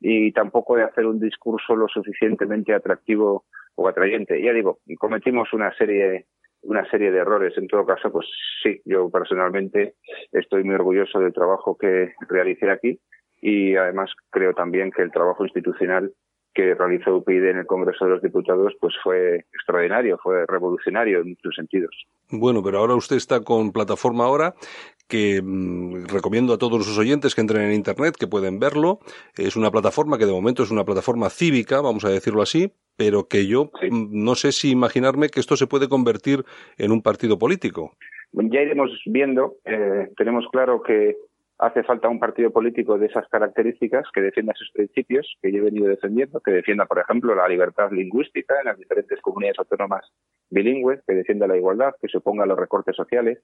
y 0.00 0.32
tampoco 0.32 0.76
de 0.76 0.84
hacer 0.84 1.06
un 1.06 1.20
discurso 1.20 1.76
lo 1.76 1.88
suficientemente 1.88 2.74
atractivo 2.74 3.44
poco 3.74 3.88
atrayente. 3.88 4.42
Ya 4.42 4.52
digo, 4.52 4.78
cometimos 4.98 5.52
una 5.52 5.74
serie 5.76 6.26
una 6.66 6.88
serie 6.90 7.10
de 7.10 7.18
errores. 7.18 7.56
En 7.56 7.68
todo 7.68 7.86
caso, 7.86 8.10
pues 8.10 8.26
sí, 8.62 8.80
yo 8.84 9.08
personalmente 9.10 9.94
estoy 10.32 10.64
muy 10.64 10.74
orgulloso 10.74 11.20
del 11.20 11.32
trabajo 11.32 11.76
que 11.76 12.12
realicé 12.28 12.70
aquí 12.70 12.98
y 13.40 13.76
además 13.76 14.10
creo 14.30 14.52
también 14.54 14.90
que 14.90 15.02
el 15.02 15.12
trabajo 15.12 15.44
institucional 15.44 16.12
que 16.56 16.74
realizó 16.74 17.16
UPyD 17.16 17.50
en 17.50 17.58
el 17.58 17.66
Congreso 17.66 18.06
de 18.06 18.12
los 18.12 18.22
Diputados 18.22 18.72
pues 18.80 18.94
fue 19.04 19.44
extraordinario, 19.52 20.18
fue 20.22 20.46
revolucionario 20.46 21.20
en 21.20 21.28
muchos 21.28 21.54
sentidos. 21.54 21.94
Bueno, 22.30 22.62
pero 22.62 22.78
ahora 22.78 22.94
usted 22.94 23.16
está 23.16 23.42
con 23.42 23.72
plataforma 23.72 24.24
ahora 24.24 24.54
que 25.06 25.42
mm, 25.42 26.06
recomiendo 26.06 26.54
a 26.54 26.58
todos 26.58 26.86
sus 26.86 26.98
oyentes 26.98 27.34
que 27.34 27.42
entren 27.42 27.62
en 27.62 27.74
internet, 27.74 28.16
que 28.18 28.26
pueden 28.26 28.58
verlo. 28.58 29.00
Es 29.36 29.54
una 29.54 29.70
plataforma 29.70 30.16
que 30.16 30.24
de 30.24 30.32
momento 30.32 30.62
es 30.62 30.70
una 30.70 30.84
plataforma 30.84 31.28
cívica, 31.28 31.82
vamos 31.82 32.06
a 32.06 32.08
decirlo 32.08 32.40
así, 32.40 32.72
pero 32.96 33.28
que 33.28 33.46
yo 33.46 33.70
mm, 33.90 34.24
no 34.24 34.34
sé 34.34 34.50
si 34.52 34.70
imaginarme 34.70 35.28
que 35.28 35.40
esto 35.40 35.56
se 35.56 35.66
puede 35.66 35.90
convertir 35.90 36.42
en 36.78 36.90
un 36.90 37.02
partido 37.02 37.38
político. 37.38 37.92
Ya 38.32 38.62
iremos 38.62 38.90
viendo. 39.04 39.56
Eh, 39.66 40.08
tenemos 40.16 40.46
claro 40.50 40.82
que 40.82 41.16
hace 41.58 41.82
falta 41.84 42.08
un 42.08 42.20
partido 42.20 42.50
político 42.50 42.98
de 42.98 43.06
esas 43.06 43.26
características 43.28 44.06
que 44.12 44.20
defienda 44.20 44.52
sus 44.54 44.70
principios 44.72 45.36
que 45.40 45.50
yo 45.52 45.58
he 45.58 45.64
venido 45.64 45.88
defendiendo, 45.88 46.40
que 46.40 46.50
defienda, 46.50 46.86
por 46.86 46.98
ejemplo, 46.98 47.34
la 47.34 47.48
libertad 47.48 47.90
lingüística 47.90 48.58
en 48.60 48.66
las 48.66 48.78
diferentes 48.78 49.20
comunidades 49.20 49.58
autónomas 49.58 50.04
bilingües, 50.50 51.00
que 51.06 51.14
defienda 51.14 51.46
la 51.46 51.56
igualdad, 51.56 51.94
que 52.00 52.08
se 52.08 52.18
oponga 52.18 52.44
a 52.44 52.46
los 52.46 52.58
recortes 52.58 52.94
sociales, 52.94 53.38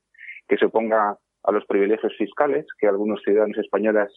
que 0.46 0.58
se 0.58 0.66
oponga 0.66 1.16
a 1.44 1.52
los 1.52 1.64
privilegios 1.66 2.12
fiscales 2.16 2.66
que 2.78 2.86
algunos 2.86 3.22
ciudadanos 3.22 3.58
españoles 3.58 4.12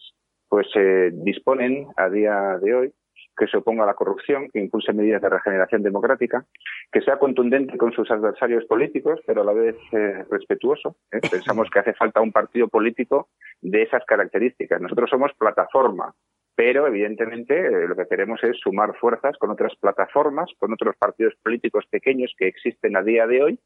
pues 0.48 0.66
eh, 0.76 1.10
disponen 1.12 1.88
a 1.96 2.08
día 2.08 2.58
de 2.62 2.74
hoy 2.74 2.92
que 3.36 3.46
se 3.46 3.58
oponga 3.58 3.84
a 3.84 3.86
la 3.86 3.94
corrupción, 3.94 4.48
que 4.50 4.60
impulse 4.60 4.92
medidas 4.92 5.22
de 5.22 5.28
regeneración 5.28 5.82
democrática, 5.82 6.44
que 6.90 7.02
sea 7.02 7.18
contundente 7.18 7.76
con 7.76 7.92
sus 7.92 8.10
adversarios 8.10 8.64
políticos, 8.64 9.20
pero 9.26 9.42
a 9.42 9.44
la 9.44 9.52
vez 9.52 9.76
eh, 9.92 10.24
respetuoso. 10.30 10.96
¿eh? 11.12 11.20
Pensamos 11.30 11.68
que 11.70 11.78
hace 11.78 11.94
falta 11.94 12.20
un 12.20 12.32
partido 12.32 12.68
político 12.68 13.28
de 13.60 13.82
esas 13.82 14.04
características. 14.04 14.80
Nosotros 14.80 15.10
somos 15.10 15.32
plataforma, 15.34 16.14
pero 16.54 16.86
evidentemente 16.86 17.54
eh, 17.66 17.86
lo 17.86 17.94
que 17.94 18.06
queremos 18.06 18.42
es 18.42 18.56
sumar 18.58 18.96
fuerzas 18.96 19.36
con 19.38 19.50
otras 19.50 19.74
plataformas, 19.76 20.50
con 20.58 20.72
otros 20.72 20.96
partidos 20.96 21.34
políticos 21.42 21.84
pequeños 21.90 22.34
que 22.38 22.48
existen 22.48 22.96
a 22.96 23.02
día 23.02 23.26
de 23.26 23.42
hoy 23.42 23.60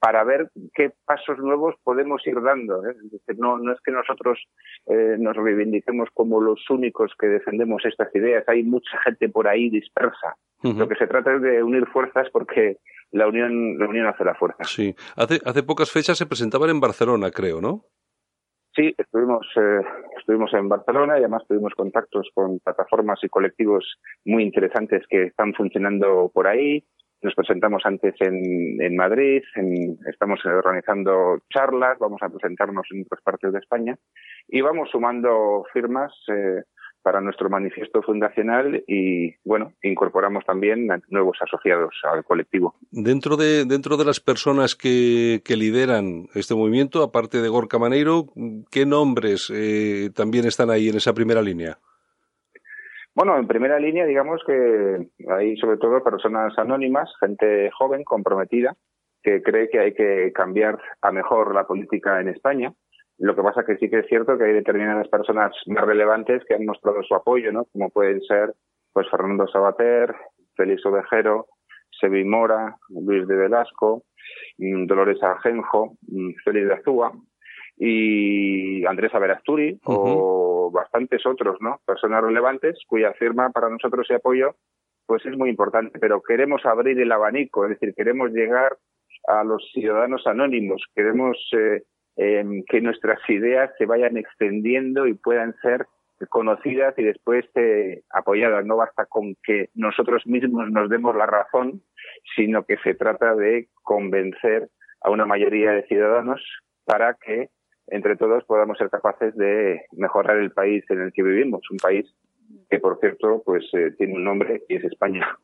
para 0.00 0.24
ver 0.24 0.50
qué 0.74 0.92
pasos 1.04 1.38
nuevos 1.38 1.74
podemos 1.82 2.26
ir 2.26 2.40
dando. 2.40 2.86
¿eh? 2.86 2.94
no, 3.36 3.58
no 3.58 3.72
es 3.72 3.80
que 3.84 3.92
nosotros 3.92 4.38
eh, 4.86 5.16
nos 5.18 5.36
reivindiquemos 5.36 6.08
como 6.14 6.40
los 6.40 6.68
únicos 6.70 7.12
que 7.18 7.26
defendemos 7.26 7.84
estas 7.84 8.14
ideas. 8.14 8.44
Hay 8.48 8.62
mucha 8.62 8.98
gente 9.04 9.28
por 9.28 9.48
ahí 9.48 9.70
dispersa. 9.70 10.36
Lo 10.62 10.88
que 10.88 10.96
se 10.96 11.06
trata 11.06 11.36
es 11.36 11.42
de 11.42 11.62
unir 11.62 11.86
fuerzas 11.86 12.28
porque 12.32 12.78
la 13.12 13.28
unión, 13.28 13.78
la 13.78 13.86
unión 13.86 14.06
hace 14.06 14.24
la 14.24 14.34
fuerza. 14.34 14.64
Sí. 14.64 14.94
Hace, 15.16 15.38
hace 15.44 15.62
pocas 15.62 15.90
fechas 15.90 16.18
se 16.18 16.26
presentaban 16.26 16.70
en 16.70 16.80
Barcelona, 16.80 17.30
creo, 17.30 17.60
¿no? 17.60 17.84
Sí, 18.74 18.94
estuvimos, 18.96 19.46
eh, 19.56 19.80
estuvimos 20.18 20.52
en 20.54 20.68
Barcelona 20.68 21.14
y 21.16 21.20
además 21.20 21.42
tuvimos 21.48 21.74
contactos 21.74 22.28
con 22.34 22.60
plataformas 22.60 23.18
y 23.22 23.28
colectivos 23.28 23.98
muy 24.24 24.42
interesantes 24.44 25.04
que 25.08 25.24
están 25.24 25.52
funcionando 25.54 26.30
por 26.32 26.46
ahí. 26.46 26.84
Nos 27.20 27.34
presentamos 27.34 27.82
antes 27.84 28.14
en, 28.20 28.80
en 28.80 28.96
Madrid, 28.96 29.42
estamos 30.06 30.38
organizando 30.44 31.40
charlas, 31.52 31.98
vamos 31.98 32.22
a 32.22 32.28
presentarnos 32.28 32.86
en 32.92 33.02
otras 33.02 33.22
partes 33.22 33.52
de 33.52 33.58
España 33.58 33.98
y 34.46 34.60
vamos 34.60 34.90
sumando 34.90 35.64
firmas 35.72 36.12
eh, 36.28 36.62
para 37.02 37.20
nuestro 37.20 37.48
manifiesto 37.48 38.02
fundacional 38.02 38.84
y, 38.86 39.34
bueno, 39.44 39.72
incorporamos 39.82 40.44
también 40.44 40.88
nuevos 41.08 41.38
asociados 41.40 41.94
al 42.04 42.22
colectivo. 42.22 42.74
Dentro 42.90 43.36
de, 43.36 43.64
dentro 43.64 43.96
de 43.96 44.04
las 44.04 44.20
personas 44.20 44.76
que, 44.76 45.40
que 45.44 45.56
lideran 45.56 46.28
este 46.34 46.54
movimiento, 46.54 47.02
aparte 47.02 47.40
de 47.40 47.48
Gorka 47.48 47.78
Maneiro, 47.78 48.26
¿qué 48.70 48.86
nombres 48.86 49.50
eh, 49.54 50.10
también 50.14 50.46
están 50.46 50.70
ahí 50.70 50.88
en 50.88 50.96
esa 50.96 51.14
primera 51.14 51.42
línea? 51.42 51.78
Bueno, 53.18 53.36
en 53.36 53.48
primera 53.48 53.80
línea, 53.80 54.06
digamos 54.06 54.40
que 54.46 55.08
hay 55.28 55.56
sobre 55.56 55.76
todo 55.78 56.04
personas 56.04 56.56
anónimas, 56.56 57.12
gente 57.18 57.68
joven, 57.76 58.04
comprometida, 58.04 58.76
que 59.24 59.42
cree 59.42 59.68
que 59.68 59.80
hay 59.80 59.92
que 59.92 60.30
cambiar 60.32 60.78
a 61.02 61.10
mejor 61.10 61.52
la 61.52 61.66
política 61.66 62.20
en 62.20 62.28
España. 62.28 62.72
Lo 63.18 63.34
que 63.34 63.42
pasa 63.42 63.64
que 63.64 63.76
sí 63.78 63.90
que 63.90 63.98
es 63.98 64.06
cierto 64.06 64.38
que 64.38 64.44
hay 64.44 64.52
determinadas 64.52 65.08
personas 65.08 65.52
más 65.66 65.84
relevantes 65.84 66.44
que 66.44 66.54
han 66.54 66.64
mostrado 66.64 67.02
su 67.02 67.12
apoyo, 67.12 67.50
¿no? 67.50 67.64
Como 67.72 67.90
pueden 67.90 68.20
ser, 68.20 68.54
pues, 68.92 69.10
Fernando 69.10 69.48
Sabater, 69.48 70.14
Félix 70.54 70.86
Ovejero, 70.86 71.48
Sebi 72.00 72.22
Mora, 72.22 72.76
Luis 72.88 73.26
de 73.26 73.34
Velasco, 73.34 74.04
mm, 74.58 74.86
Dolores 74.86 75.20
Ajenjo, 75.24 75.96
mm, 76.02 76.34
Félix 76.44 76.68
de 76.68 76.74
Azúa, 76.74 77.12
y 77.78 78.84
Andrés 78.86 79.14
Averasturi 79.14 79.78
o 79.84 80.70
bastantes 80.72 81.24
otros, 81.26 81.58
¿no? 81.60 81.80
Personas 81.86 82.22
relevantes 82.22 82.78
cuya 82.86 83.12
firma 83.12 83.50
para 83.50 83.68
nosotros 83.68 84.06
y 84.10 84.14
apoyo 84.14 84.56
pues 85.08 85.24
es 85.24 85.38
muy 85.38 85.48
importante, 85.48 85.98
pero 85.98 86.20
queremos 86.20 86.66
abrir 86.66 87.00
el 87.00 87.10
abanico, 87.10 87.64
es 87.64 87.70
decir, 87.70 87.94
queremos 87.94 88.30
llegar 88.30 88.76
a 89.26 89.42
los 89.42 89.66
ciudadanos 89.72 90.26
anónimos, 90.26 90.84
queremos 90.94 91.38
eh, 91.52 91.82
em, 92.16 92.62
que 92.68 92.82
nuestras 92.82 93.18
ideas 93.30 93.70
se 93.78 93.86
vayan 93.86 94.18
extendiendo 94.18 95.06
y 95.06 95.14
puedan 95.14 95.54
ser 95.62 95.86
conocidas 96.28 96.92
y 96.98 97.04
después 97.04 97.46
eh, 97.54 98.02
apoyadas. 98.10 98.66
No 98.66 98.76
basta 98.76 99.06
con 99.06 99.34
que 99.42 99.70
nosotros 99.74 100.26
mismos 100.26 100.70
nos 100.70 100.90
demos 100.90 101.16
la 101.16 101.26
razón, 101.26 101.80
sino 102.36 102.64
que 102.64 102.76
se 102.84 102.92
trata 102.92 103.34
de 103.34 103.68
convencer 103.82 104.68
a 105.00 105.10
una 105.10 105.24
mayoría 105.24 105.70
de 105.70 105.86
ciudadanos 105.86 106.42
para 106.84 107.14
que 107.14 107.48
entre 107.90 108.16
todos 108.16 108.44
podamos 108.44 108.78
ser 108.78 108.90
capaces 108.90 109.34
de 109.36 109.82
mejorar 109.92 110.38
el 110.38 110.50
país 110.52 110.84
en 110.90 111.00
el 111.00 111.12
que 111.12 111.22
vivimos, 111.22 111.62
un 111.70 111.78
país 111.78 112.06
que 112.70 112.78
por 112.78 112.98
cierto 113.00 113.42
pues 113.44 113.64
eh, 113.72 113.92
tiene 113.96 114.14
un 114.14 114.24
nombre 114.24 114.62
y 114.68 114.76
es 114.76 114.84
España. 114.84 115.38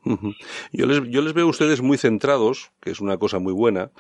Yo 0.73 0.87
les 0.87 1.03
yo 1.09 1.23
les 1.23 1.33
veo 1.33 1.47
a 1.47 1.51
ustedes 1.51 1.81
muy 1.81 1.99
centrados, 1.99 2.73
que 2.81 2.91
es 2.91 3.01
una 3.01 3.19
cosa 3.19 3.39
muy 3.39 3.53
buena. 3.53 3.91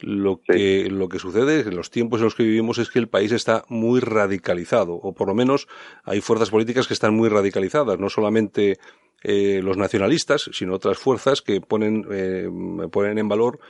Lo 0.00 0.40
que 0.40 0.88
lo 0.90 1.08
que 1.08 1.18
sucede 1.18 1.60
en 1.60 1.76
los 1.76 1.90
tiempos 1.90 2.20
en 2.20 2.24
los 2.24 2.34
que 2.34 2.42
vivimos 2.42 2.78
es 2.78 2.90
que 2.90 2.98
el 2.98 3.08
país 3.08 3.32
está 3.32 3.64
muy 3.68 4.00
radicalizado 4.00 4.94
o 4.94 5.14
por 5.14 5.28
lo 5.28 5.34
menos 5.34 5.66
hay 6.04 6.20
fuerzas 6.20 6.50
políticas 6.50 6.86
que 6.86 6.94
están 6.94 7.14
muy 7.14 7.28
radicalizadas, 7.28 7.98
no 7.98 8.08
solamente 8.08 8.78
eh, 9.22 9.60
los 9.62 9.76
nacionalistas, 9.76 10.50
sino 10.52 10.74
otras 10.74 10.98
fuerzas 10.98 11.40
que 11.42 11.60
ponen 11.60 12.06
eh, 12.10 12.48
ponen 12.90 13.18
en 13.18 13.28
valor 13.28 13.60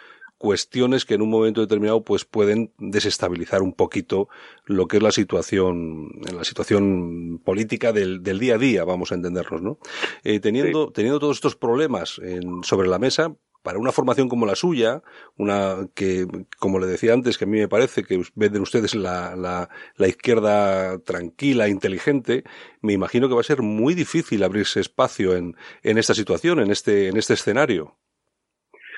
cuestiones 0.45 1.07
que 1.07 1.14
en 1.14 1.22
un 1.22 1.30
momento 1.30 1.62
determinado 1.62 2.05
pues 2.05 2.26
pueden 2.26 2.70
desestabilizar 2.76 3.62
un 3.62 3.72
poquito 3.72 4.28
lo 4.66 4.86
que 4.86 4.99
es 4.99 5.03
la 5.03 5.11
situación 5.11 6.11
la 6.30 6.45
situación 6.45 7.40
política 7.42 7.95
del, 7.95 8.22
del 8.22 8.38
día 8.38 8.57
a 8.57 8.59
día 8.59 8.84
vamos 8.84 9.11
a 9.11 9.14
entendernos 9.14 9.62
no 9.62 9.78
eh, 10.22 10.40
teniendo 10.40 10.92
teniendo 10.92 11.18
todos 11.18 11.38
estos 11.38 11.57
problemas 11.57 12.20
en, 12.22 12.62
sobre 12.62 12.88
la 12.88 12.99
mesa 12.99 13.34
para 13.62 13.78
una 13.78 13.92
formación 13.92 14.28
como 14.28 14.45
la 14.45 14.57
suya, 14.57 15.03
una 15.38 15.88
que, 15.95 16.26
como 16.59 16.78
le 16.78 16.86
decía 16.86 17.14
antes, 17.14 17.38
que 17.38 17.45
a 17.45 17.49
mí 17.49 17.59
me 17.59 17.66
parece 17.66 18.05
que 18.05 18.20
ven 18.34 18.61
ustedes 18.61 18.95
la, 18.95 19.34
la, 19.36 19.70
la, 19.97 20.07
izquierda 20.07 20.99
tranquila, 20.99 21.70
inteligente, 21.70 22.45
me 22.82 22.92
imagino 22.92 23.26
que 23.26 23.34
va 23.34 23.40
a 23.40 23.45
ser 23.45 23.62
muy 23.62 23.95
difícil 23.95 24.45
abrirse 24.45 24.80
espacio 24.80 25.34
en, 25.34 25.57
en 25.82 25.97
esta 25.97 26.12
situación, 26.12 26.61
en 26.61 26.70
este, 26.70 27.09
en 27.09 27.16
este 27.16 27.32
escenario. 27.32 27.97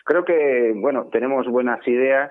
Creo 0.06 0.24
que, 0.24 0.72
bueno, 0.76 1.08
tenemos 1.10 1.48
buenas 1.48 1.86
ideas 1.88 2.30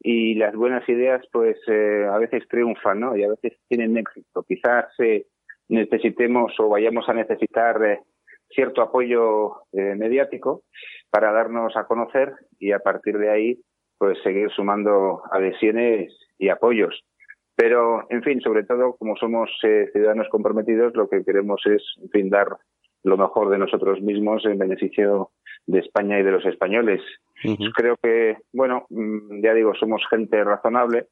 y 0.00 0.36
las 0.36 0.54
buenas 0.54 0.88
ideas 0.88 1.22
pues 1.30 1.58
eh, 1.66 2.06
a 2.10 2.16
veces 2.16 2.48
triunfan, 2.48 3.00
¿no? 3.00 3.14
Y 3.14 3.22
a 3.22 3.28
veces 3.28 3.58
tienen 3.68 3.98
éxito. 3.98 4.42
Quizás 4.42 4.86
eh, 5.00 5.26
necesitemos 5.68 6.58
o 6.58 6.70
vayamos 6.70 7.06
a 7.10 7.12
necesitar 7.12 7.84
eh, 7.84 8.00
cierto 8.48 8.80
apoyo 8.80 9.66
eh, 9.72 9.94
mediático 9.96 10.62
para 11.10 11.30
darnos 11.30 11.76
a 11.76 11.84
conocer 11.84 12.32
y 12.58 12.72
a 12.72 12.78
partir 12.78 13.18
de 13.18 13.30
ahí 13.30 13.60
pues 13.98 14.16
seguir 14.22 14.48
sumando 14.50 15.24
adhesiones 15.30 16.10
y 16.38 16.48
apoyos. 16.48 17.04
Pero, 17.54 18.06
en 18.08 18.22
fin, 18.22 18.40
sobre 18.40 18.64
todo, 18.64 18.96
como 18.96 19.14
somos 19.16 19.50
ciudadanos 19.60 20.26
comprometidos, 20.30 20.96
lo 20.96 21.08
que 21.08 21.22
queremos 21.22 21.62
es, 21.66 21.82
en 22.02 22.08
fin, 22.08 22.30
dar 22.30 22.48
lo 23.04 23.16
mejor 23.18 23.50
de 23.50 23.58
nosotros 23.58 24.00
mismos 24.00 24.44
en 24.46 24.58
beneficio 24.58 25.30
de 25.66 25.80
España 25.80 26.18
y 26.18 26.22
de 26.22 26.32
los 26.32 26.44
españoles. 26.44 27.00
Creo 27.74 27.96
que, 28.02 28.36
bueno, 28.52 28.86
mm, 28.90 29.42
ya 29.42 29.54
digo, 29.54 29.74
somos 29.74 30.02
gente 30.08 30.42
razonable. 30.42 31.06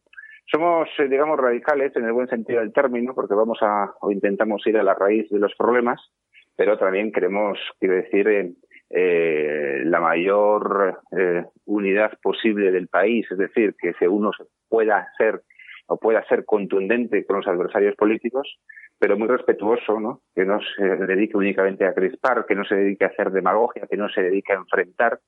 Somos, 0.51 0.89
eh, 0.99 1.09
digamos, 1.09 1.39
radicales 1.39 1.95
en 1.97 2.05
el 2.05 2.13
buen 2.13 2.29
sentido 2.29 2.61
del 2.61 2.73
término, 2.73 3.15
porque 3.15 3.35
vamos 3.35 3.59
a, 3.63 3.93
o 4.01 4.11
intentamos 4.11 4.67
ir 4.67 4.77
a 4.79 4.83
la 4.83 4.95
raíz 4.95 5.29
de 5.31 5.39
los 5.39 5.55
problemas, 5.57 6.01
pero 6.57 6.77
también 6.79 7.13
queremos, 7.13 7.59
quiero 7.79 7.95
decir, 7.97 8.29
eh, 8.29 8.53
eh 8.91 9.83
la 9.85 10.01
mayor 10.01 11.01
eh, 11.17 11.45
unidad 11.67 12.19
posible 12.23 12.71
del 12.73 12.89
país, 12.89 13.27
es 13.31 13.39
decir, 13.39 13.75
que 13.79 14.09
uno 14.09 14.31
pueda 14.69 15.09
ser 15.17 15.43
o 15.87 15.99
pueda 15.99 16.25
ser 16.27 16.45
contundente 16.45 17.25
con 17.25 17.37
los 17.37 17.47
adversarios 17.47 17.95
políticos, 17.97 18.59
pero 19.03 19.19
muy 19.19 19.27
respetuoso, 19.27 19.99
¿no? 19.99 20.21
Que 20.33 20.45
no 20.45 20.61
se 20.77 20.85
dedique 20.85 21.37
únicamente 21.37 21.85
a 21.85 21.93
crispar, 21.93 22.47
que 22.47 22.55
no 22.55 22.65
se 22.65 22.77
dedique 22.77 23.05
a 23.05 23.09
hacer 23.09 23.33
demagogia, 23.33 23.89
que 23.91 23.97
no 23.97 24.09
se 24.09 24.23
dedique 24.23 24.53
a 24.53 24.59
enfrentar, 24.59 25.19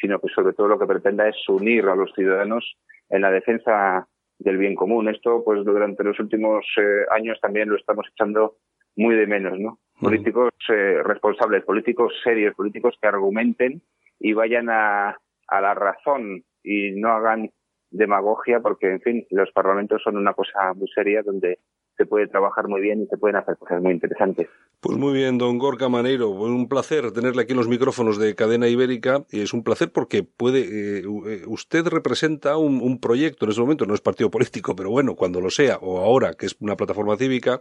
sino 0.00 0.20
que 0.20 0.28
sobre 0.28 0.52
todo 0.52 0.68
lo 0.68 0.78
que 0.78 0.86
pretenda 0.86 1.28
es 1.28 1.34
unir 1.48 1.86
a 1.86 1.96
los 1.96 2.12
ciudadanos 2.14 2.76
en 3.08 3.22
la 3.22 3.32
defensa 3.32 4.06
del 4.38 4.56
bien 4.56 4.76
común. 4.76 5.08
Esto, 5.08 5.42
pues 5.44 5.64
durante 5.64 6.04
los 6.04 6.20
últimos 6.20 6.64
eh, 6.76 7.06
años 7.10 7.40
también 7.40 7.70
lo 7.70 7.74
estamos 7.74 8.06
echando 8.12 8.58
muy 8.94 9.16
de 9.16 9.26
menos, 9.26 9.58
¿no? 9.58 9.80
Políticos 10.00 10.52
eh, 10.68 11.02
responsables, 11.02 11.64
políticos 11.64 12.12
serios, 12.22 12.54
políticos 12.54 12.96
que 13.02 13.08
argumenten 13.08 13.82
y 14.20 14.32
vayan 14.32 14.70
a, 14.70 15.18
a 15.48 15.60
la 15.60 15.74
razón 15.74 16.44
y 16.62 16.92
no 16.92 17.08
hagan 17.08 17.50
demagogia, 17.90 18.60
porque, 18.60 18.92
en 18.92 19.00
fin, 19.00 19.26
los 19.30 19.50
parlamentos 19.50 20.02
son 20.04 20.16
una 20.18 20.34
cosa 20.34 20.72
muy 20.74 20.86
seria 20.94 21.24
donde 21.24 21.58
se 21.96 22.06
puede 22.06 22.26
trabajar 22.26 22.68
muy 22.68 22.80
bien 22.80 23.02
y 23.02 23.06
se 23.06 23.16
pueden 23.16 23.36
hacer 23.36 23.56
cosas 23.56 23.82
muy 23.82 23.92
interesantes. 23.92 24.48
Pues 24.84 24.98
muy 24.98 25.14
bien, 25.14 25.38
don 25.38 25.56
Gorka 25.56 25.88
Maneiro, 25.88 26.28
un 26.28 26.68
placer 26.68 27.10
tenerle 27.12 27.40
aquí 27.40 27.52
en 27.52 27.56
los 27.56 27.68
micrófonos 27.68 28.18
de 28.18 28.34
Cadena 28.34 28.68
Ibérica 28.68 29.24
y 29.30 29.40
es 29.40 29.54
un 29.54 29.62
placer 29.62 29.90
porque 29.90 30.24
puede, 30.24 30.60
eh, 30.60 31.04
eh, 31.26 31.42
usted 31.46 31.86
representa 31.86 32.58
un, 32.58 33.00
proyecto 33.00 33.46
en 33.46 33.52
ese 33.52 33.62
momento, 33.62 33.86
no 33.86 33.94
es 33.94 34.02
partido 34.02 34.30
político, 34.30 34.76
pero 34.76 34.90
bueno, 34.90 35.14
cuando 35.14 35.40
lo 35.40 35.48
sea, 35.48 35.78
o 35.78 36.00
ahora 36.00 36.34
que 36.34 36.44
es 36.44 36.56
una 36.60 36.76
plataforma 36.76 37.16
cívica, 37.16 37.60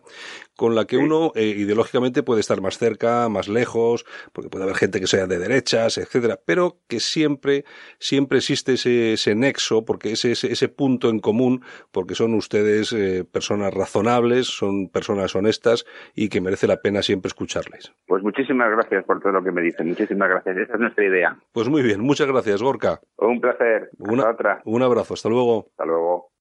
con 0.57 0.75
la 0.75 0.83
que 0.83 0.97
uno 0.97 1.31
eh, 1.35 1.45
ideológicamente 1.45 2.23
puede 2.23 2.41
estar 2.41 2.59
más 2.59 2.77
cerca, 2.77 3.29
más 3.29 3.47
lejos, 3.47 4.03
porque 4.33 4.49
puede 4.49 4.65
haber 4.65 4.75
gente 4.75 4.99
que 4.99 5.07
sea 5.07 5.25
de 5.25 5.39
derechas, 5.39 5.97
etcétera, 5.97 6.41
pero 6.43 6.79
que 6.89 6.99
siempre, 6.99 7.63
siempre 7.99 8.39
existe 8.39 8.73
ese, 8.73 9.13
ese 9.13 9.33
nexo, 9.33 9.85
porque 9.85 10.11
ese, 10.11 10.33
ese, 10.33 10.51
ese 10.51 10.67
punto 10.67 11.09
en 11.09 11.19
común, 11.19 11.63
porque 11.91 12.15
son 12.15 12.33
ustedes 12.33 12.93
personas 13.31 13.73
razonables, 13.73 14.22
son 14.47 14.89
personas 14.89 15.35
honestas 15.35 15.85
y 16.15 16.29
que 16.29 16.41
merece 16.41 16.67
la 16.67 16.77
pena 16.77 17.01
siempre 17.01 17.27
escucharles. 17.27 17.93
Pues 18.07 18.23
muchísimas 18.23 18.69
gracias 18.71 19.03
por 19.05 19.19
todo 19.21 19.33
lo 19.33 19.43
que 19.43 19.51
me 19.51 19.61
dicen. 19.61 19.87
Muchísimas 19.87 20.29
gracias. 20.29 20.57
Esa 20.57 20.73
es 20.73 20.79
nuestra 20.79 21.05
idea. 21.05 21.37
Pues 21.51 21.69
muy 21.69 21.81
bien. 21.81 22.01
Muchas 22.01 22.27
gracias, 22.27 22.61
Gorka. 22.61 22.99
Un 23.17 23.41
placer. 23.41 23.89
Una, 23.97 24.29
otra. 24.29 24.61
Un 24.65 24.81
abrazo. 24.81 25.13
Hasta 25.13 25.29
luego. 25.29 25.67
Hasta 25.71 25.85
luego. 25.85 26.33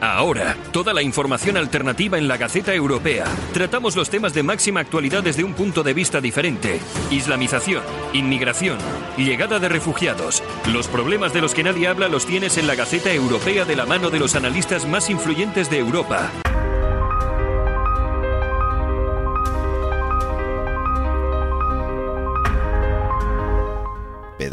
Ahora, 0.00 0.54
toda 0.72 0.92
la 0.92 1.02
información 1.02 1.56
alternativa 1.56 2.18
en 2.18 2.28
la 2.28 2.36
Gaceta 2.36 2.74
Europea. 2.74 3.24
Tratamos 3.54 3.96
los 3.96 4.10
temas 4.10 4.34
de 4.34 4.42
máxima 4.42 4.80
actualidad 4.80 5.22
desde 5.22 5.42
un 5.42 5.54
punto 5.54 5.82
de 5.82 5.94
vista 5.94 6.20
diferente. 6.20 6.80
Islamización, 7.10 7.82
inmigración, 8.12 8.76
llegada 9.16 9.58
de 9.58 9.70
refugiados. 9.70 10.42
Los 10.70 10.88
problemas 10.88 11.32
de 11.32 11.40
los 11.40 11.54
que 11.54 11.64
nadie 11.64 11.88
habla 11.88 12.08
los 12.08 12.26
tienes 12.26 12.58
en 12.58 12.66
la 12.66 12.74
Gaceta 12.74 13.12
Europea 13.12 13.64
de 13.64 13.76
la 13.76 13.86
mano 13.86 14.10
de 14.10 14.18
los 14.18 14.36
analistas 14.36 14.86
más 14.86 15.08
influyentes 15.08 15.70
de 15.70 15.78
Europa. 15.78 16.30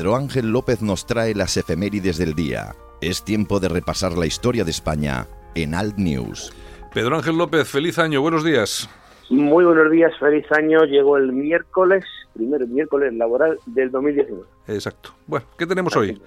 Pedro 0.03 0.17
Ángel 0.17 0.51
López 0.51 0.81
nos 0.81 1.05
trae 1.05 1.33
las 1.33 1.55
efemérides 1.55 2.17
del 2.17 2.33
día. 2.33 2.75
Es 2.99 3.23
tiempo 3.23 3.61
de 3.61 3.69
repasar 3.69 4.11
la 4.17 4.25
historia 4.25 4.65
de 4.65 4.71
España 4.71 5.27
en 5.55 5.73
Alt 5.73 5.95
News. 5.95 6.51
Pedro 6.93 7.15
Ángel 7.15 7.37
López, 7.37 7.69
feliz 7.69 7.97
año, 7.97 8.19
buenos 8.19 8.43
días. 8.43 8.89
Muy 9.29 9.63
buenos 9.63 9.89
días, 9.89 10.11
feliz 10.19 10.45
año. 10.51 10.83
Llegó 10.83 11.15
el 11.15 11.31
miércoles, 11.31 12.03
primer 12.33 12.67
miércoles 12.67 13.13
laboral 13.13 13.57
del 13.65 13.91
2019. 13.91 14.43
Exacto. 14.67 15.11
Bueno, 15.25 15.45
¿qué 15.57 15.65
tenemos 15.65 15.95
hoy? 15.95 16.21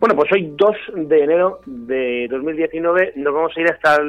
Bueno, 0.00 0.16
pues 0.16 0.32
hoy 0.32 0.52
2 0.56 0.76
de 0.96 1.22
enero 1.22 1.60
de 1.66 2.26
2019 2.28 3.12
nos 3.14 3.34
vamos 3.34 3.52
a 3.56 3.60
ir 3.60 3.70
hasta 3.70 4.02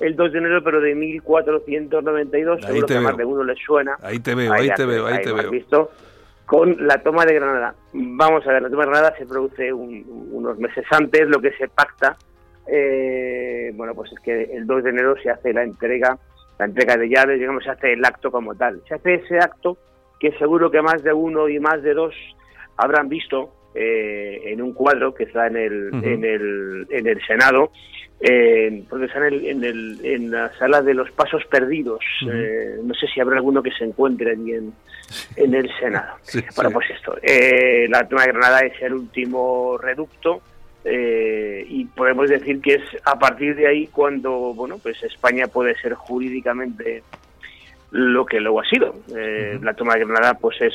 el, 0.00 0.16
2 0.16 0.32
de 0.32 0.36
enero, 0.36 0.64
pero 0.64 0.80
de 0.80 0.96
1492. 0.96 2.58
Ahí 2.64 2.66
Seguro 2.66 2.86
que 2.88 2.96
a 2.96 3.00
más 3.02 3.16
de 3.16 3.24
uno 3.24 3.44
le 3.44 3.54
suena. 3.54 3.96
Ahí 4.02 4.18
te 4.18 4.34
veo, 4.34 4.52
ahí, 4.52 4.68
te 4.74 4.84
veo, 4.84 5.06
ahí 5.06 5.22
te 5.22 5.32
veo. 5.32 5.48
Visto 5.48 5.90
con 6.50 6.84
la 6.84 7.00
toma 7.00 7.24
de 7.24 7.34
Granada. 7.34 7.76
Vamos 7.92 8.44
a 8.44 8.52
ver, 8.52 8.62
la 8.62 8.68
toma 8.68 8.82
de 8.82 8.90
Granada 8.90 9.14
se 9.16 9.24
produce 9.24 9.72
unos 9.72 10.58
meses 10.58 10.84
antes, 10.90 11.28
lo 11.28 11.40
que 11.40 11.52
se 11.52 11.68
pacta, 11.68 12.16
eh, 12.66 13.70
bueno, 13.76 13.94
pues 13.94 14.10
es 14.10 14.18
que 14.18 14.42
el 14.56 14.66
2 14.66 14.82
de 14.82 14.90
enero 14.90 15.14
se 15.22 15.30
hace 15.30 15.52
la 15.52 15.62
entrega, 15.62 16.18
la 16.58 16.64
entrega 16.64 16.96
de 16.96 17.08
llaves, 17.08 17.38
digamos, 17.38 17.62
se 17.62 17.70
hace 17.70 17.92
el 17.92 18.04
acto 18.04 18.32
como 18.32 18.56
tal. 18.56 18.82
Se 18.88 18.96
hace 18.96 19.14
ese 19.14 19.38
acto 19.38 19.78
que 20.18 20.32
seguro 20.38 20.72
que 20.72 20.82
más 20.82 21.04
de 21.04 21.12
uno 21.12 21.48
y 21.48 21.60
más 21.60 21.84
de 21.84 21.94
dos 21.94 22.16
habrán 22.76 23.08
visto 23.08 23.52
eh, 23.76 24.40
en 24.46 24.60
un 24.60 24.72
cuadro 24.72 25.14
que 25.14 25.24
está 25.24 25.46
en 25.46 25.56
el, 25.56 25.90
en 26.02 26.24
el, 26.24 26.86
en 26.90 27.06
el 27.06 27.24
Senado, 27.28 27.70
eh, 28.22 28.84
porque 28.88 29.06
está 29.06 29.26
en, 29.28 29.64
el, 29.64 29.98
en, 30.04 30.30
la 30.30 30.52
sala 30.58 30.82
de 30.82 30.92
los 30.92 31.10
pasos 31.10 31.42
perdidos. 31.46 32.04
Eh, 32.30 32.76
no 32.82 32.92
sé 32.92 33.06
si 33.06 33.18
habrá 33.18 33.36
alguno 33.36 33.62
que 33.62 33.72
se 33.72 33.84
encuentre 33.84 34.32
allí 34.32 34.52
en, 34.52 34.74
en 35.36 35.54
el 35.54 35.70
Senado. 35.78 36.16
bueno, 36.54 36.70
pues 36.70 36.90
esto, 36.90 37.16
eh, 37.22 37.86
la 37.88 38.06
toma 38.06 38.26
de 38.26 38.32
Granada 38.32 38.60
es 38.60 38.80
el 38.82 38.92
último 38.92 39.78
reducto 39.78 40.42
eh, 40.84 41.64
y 41.66 41.86
podemos 41.86 42.28
decir 42.28 42.60
que 42.60 42.74
es 42.74 42.82
a 43.04 43.18
partir 43.18 43.56
de 43.56 43.66
ahí 43.66 43.86
cuando, 43.86 44.52
bueno, 44.52 44.76
pues 44.78 45.02
España 45.02 45.46
puede 45.46 45.74
ser 45.80 45.94
jurídicamente 45.94 47.02
lo 47.90 48.26
que 48.26 48.38
luego 48.38 48.60
ha 48.60 48.64
sido. 48.66 48.96
La 49.62 49.72
toma 49.72 49.94
de 49.94 50.04
Granada, 50.04 50.34
pues 50.34 50.60
es 50.60 50.74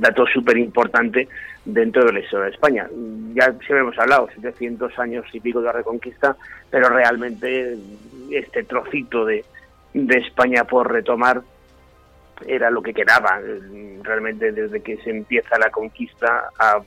dato 0.00 0.26
súper 0.26 0.58
importante 0.58 1.28
dentro 1.68 2.04
de 2.04 2.12
la 2.12 2.20
historia 2.20 2.46
de 2.46 2.52
España. 2.52 2.88
Ya 3.34 3.44
siempre 3.44 3.80
hemos 3.80 3.98
hablado, 3.98 4.28
700 4.34 4.98
años 4.98 5.26
y 5.32 5.40
pico 5.40 5.60
de 5.60 5.66
la 5.66 5.72
Reconquista, 5.72 6.36
pero 6.70 6.88
realmente 6.88 7.76
este 8.30 8.64
trocito 8.64 9.24
de, 9.24 9.44
de 9.92 10.18
España 10.18 10.64
por 10.64 10.90
retomar 10.90 11.42
era 12.46 12.70
lo 12.70 12.82
que 12.82 12.94
quedaba. 12.94 13.40
Realmente 14.02 14.52
desde 14.52 14.80
que 14.80 14.96
se 14.98 15.10
empieza 15.10 15.58
la 15.58 15.70
conquista 15.70 16.48
al 16.58 16.82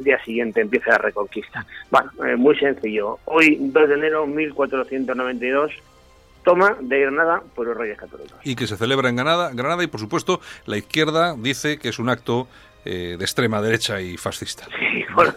día 0.00 0.22
siguiente 0.24 0.60
empieza 0.60 0.90
la 0.92 0.98
reconquista. 0.98 1.64
Bueno, 1.90 2.10
eh, 2.26 2.36
muy 2.36 2.58
sencillo. 2.58 3.18
Hoy, 3.26 3.58
2 3.60 3.88
de 3.88 3.94
enero 3.94 4.22
de 4.22 4.28
1492, 4.28 5.72
toma 6.42 6.76
de 6.80 7.00
Granada 7.00 7.42
por 7.54 7.66
los 7.66 7.76
Reyes 7.76 7.98
Católicos. 7.98 8.38
Y 8.42 8.56
que 8.56 8.66
se 8.66 8.76
celebra 8.76 9.08
en 9.08 9.16
Granada, 9.16 9.50
Granada 9.52 9.84
y 9.84 9.86
por 9.86 10.00
supuesto 10.00 10.40
la 10.66 10.76
izquierda 10.76 11.36
dice 11.36 11.78
que 11.78 11.90
es 11.90 11.98
un 11.98 12.08
acto 12.08 12.48
eh, 12.84 13.16
de 13.18 13.24
extrema 13.24 13.60
derecha 13.60 14.00
y 14.00 14.16
fascista. 14.16 14.66
Sí, 14.66 15.04
bueno, 15.14 15.34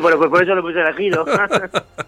bueno, 0.00 0.18
pues 0.18 0.30
por 0.30 0.42
eso 0.42 0.54
lo 0.54 0.62
puse 0.62 0.82
aquí, 0.82 1.10
¿no? 1.10 1.24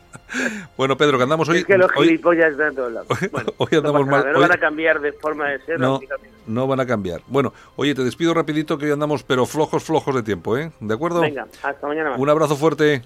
bueno, 0.76 0.96
Pedro, 0.96 1.16
que 1.18 1.24
andamos 1.24 1.48
hoy... 1.48 1.58
Es 1.58 1.64
que 1.64 1.78
los 1.78 1.90
gilipollas 1.92 2.52
están 2.52 2.74
todos 2.74 2.92
lados. 2.92 3.08
Bueno, 3.30 3.52
hoy 3.56 3.68
andamos 3.72 4.06
mal. 4.06 4.32
No 4.32 4.40
van 4.40 4.52
a 4.52 4.58
cambiar 4.58 5.00
de 5.00 5.12
forma 5.12 5.48
de 5.48 5.60
ser. 5.60 5.80
No, 5.80 6.00
no 6.46 6.66
van 6.66 6.80
a 6.80 6.86
cambiar. 6.86 7.20
Bueno, 7.26 7.52
oye, 7.76 7.94
te 7.94 8.04
despido 8.04 8.34
rapidito 8.34 8.78
que 8.78 8.86
hoy 8.86 8.92
andamos, 8.92 9.22
pero 9.22 9.46
flojos, 9.46 9.82
flojos 9.84 10.14
de 10.14 10.22
tiempo, 10.22 10.56
¿eh? 10.56 10.70
¿De 10.80 10.94
acuerdo? 10.94 11.20
Venga, 11.20 11.46
hasta 11.62 11.86
mañana. 11.86 12.16
Un 12.16 12.28
abrazo 12.28 12.56
fuerte. 12.56 13.02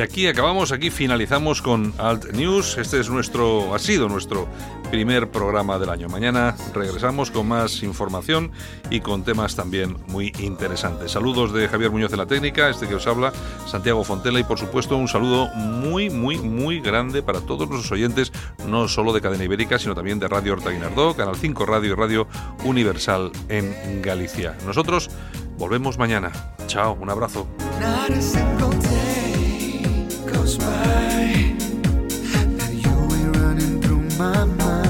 Y 0.00 0.02
aquí 0.02 0.26
acabamos, 0.28 0.72
aquí 0.72 0.88
finalizamos 0.88 1.60
con 1.60 1.92
Alt 1.98 2.32
News. 2.32 2.78
Este 2.78 2.98
es 3.00 3.10
nuestro, 3.10 3.74
ha 3.74 3.78
sido 3.78 4.08
nuestro 4.08 4.48
primer 4.90 5.30
programa 5.30 5.78
del 5.78 5.90
año. 5.90 6.08
Mañana 6.08 6.56
regresamos 6.72 7.30
con 7.30 7.46
más 7.46 7.82
información 7.82 8.50
y 8.88 9.00
con 9.00 9.24
temas 9.24 9.56
también 9.56 9.98
muy 10.06 10.32
interesantes. 10.38 11.10
Saludos 11.10 11.52
de 11.52 11.68
Javier 11.68 11.90
Muñoz 11.90 12.10
de 12.10 12.16
la 12.16 12.24
técnica, 12.24 12.70
este 12.70 12.88
que 12.88 12.94
os 12.94 13.06
habla, 13.06 13.34
Santiago 13.66 14.02
Fontela 14.02 14.40
y 14.40 14.44
por 14.44 14.58
supuesto 14.58 14.96
un 14.96 15.06
saludo 15.06 15.48
muy, 15.48 16.08
muy, 16.08 16.38
muy 16.38 16.80
grande 16.80 17.22
para 17.22 17.42
todos 17.42 17.68
nuestros 17.68 17.92
oyentes, 17.92 18.32
no 18.66 18.88
solo 18.88 19.12
de 19.12 19.20
Cadena 19.20 19.44
Ibérica, 19.44 19.78
sino 19.78 19.94
también 19.94 20.18
de 20.18 20.28
Radio 20.28 20.54
Horta 20.54 20.70
Guinardó, 20.70 21.14
Canal 21.14 21.36
5 21.36 21.66
Radio 21.66 21.92
y 21.92 21.94
Radio 21.94 22.26
Universal 22.64 23.32
en 23.50 24.00
Galicia. 24.00 24.56
Nosotros 24.64 25.10
volvemos 25.58 25.98
mañana. 25.98 26.32
Chao, 26.68 26.96
un 26.98 27.10
abrazo. 27.10 27.46
Goes 30.50 30.58
by, 30.58 31.54
and 32.34 32.60
you 32.72 32.90
ain't 32.90 33.36
running 33.36 33.80
through 33.80 34.00
my 34.18 34.44
mind. 34.44 34.89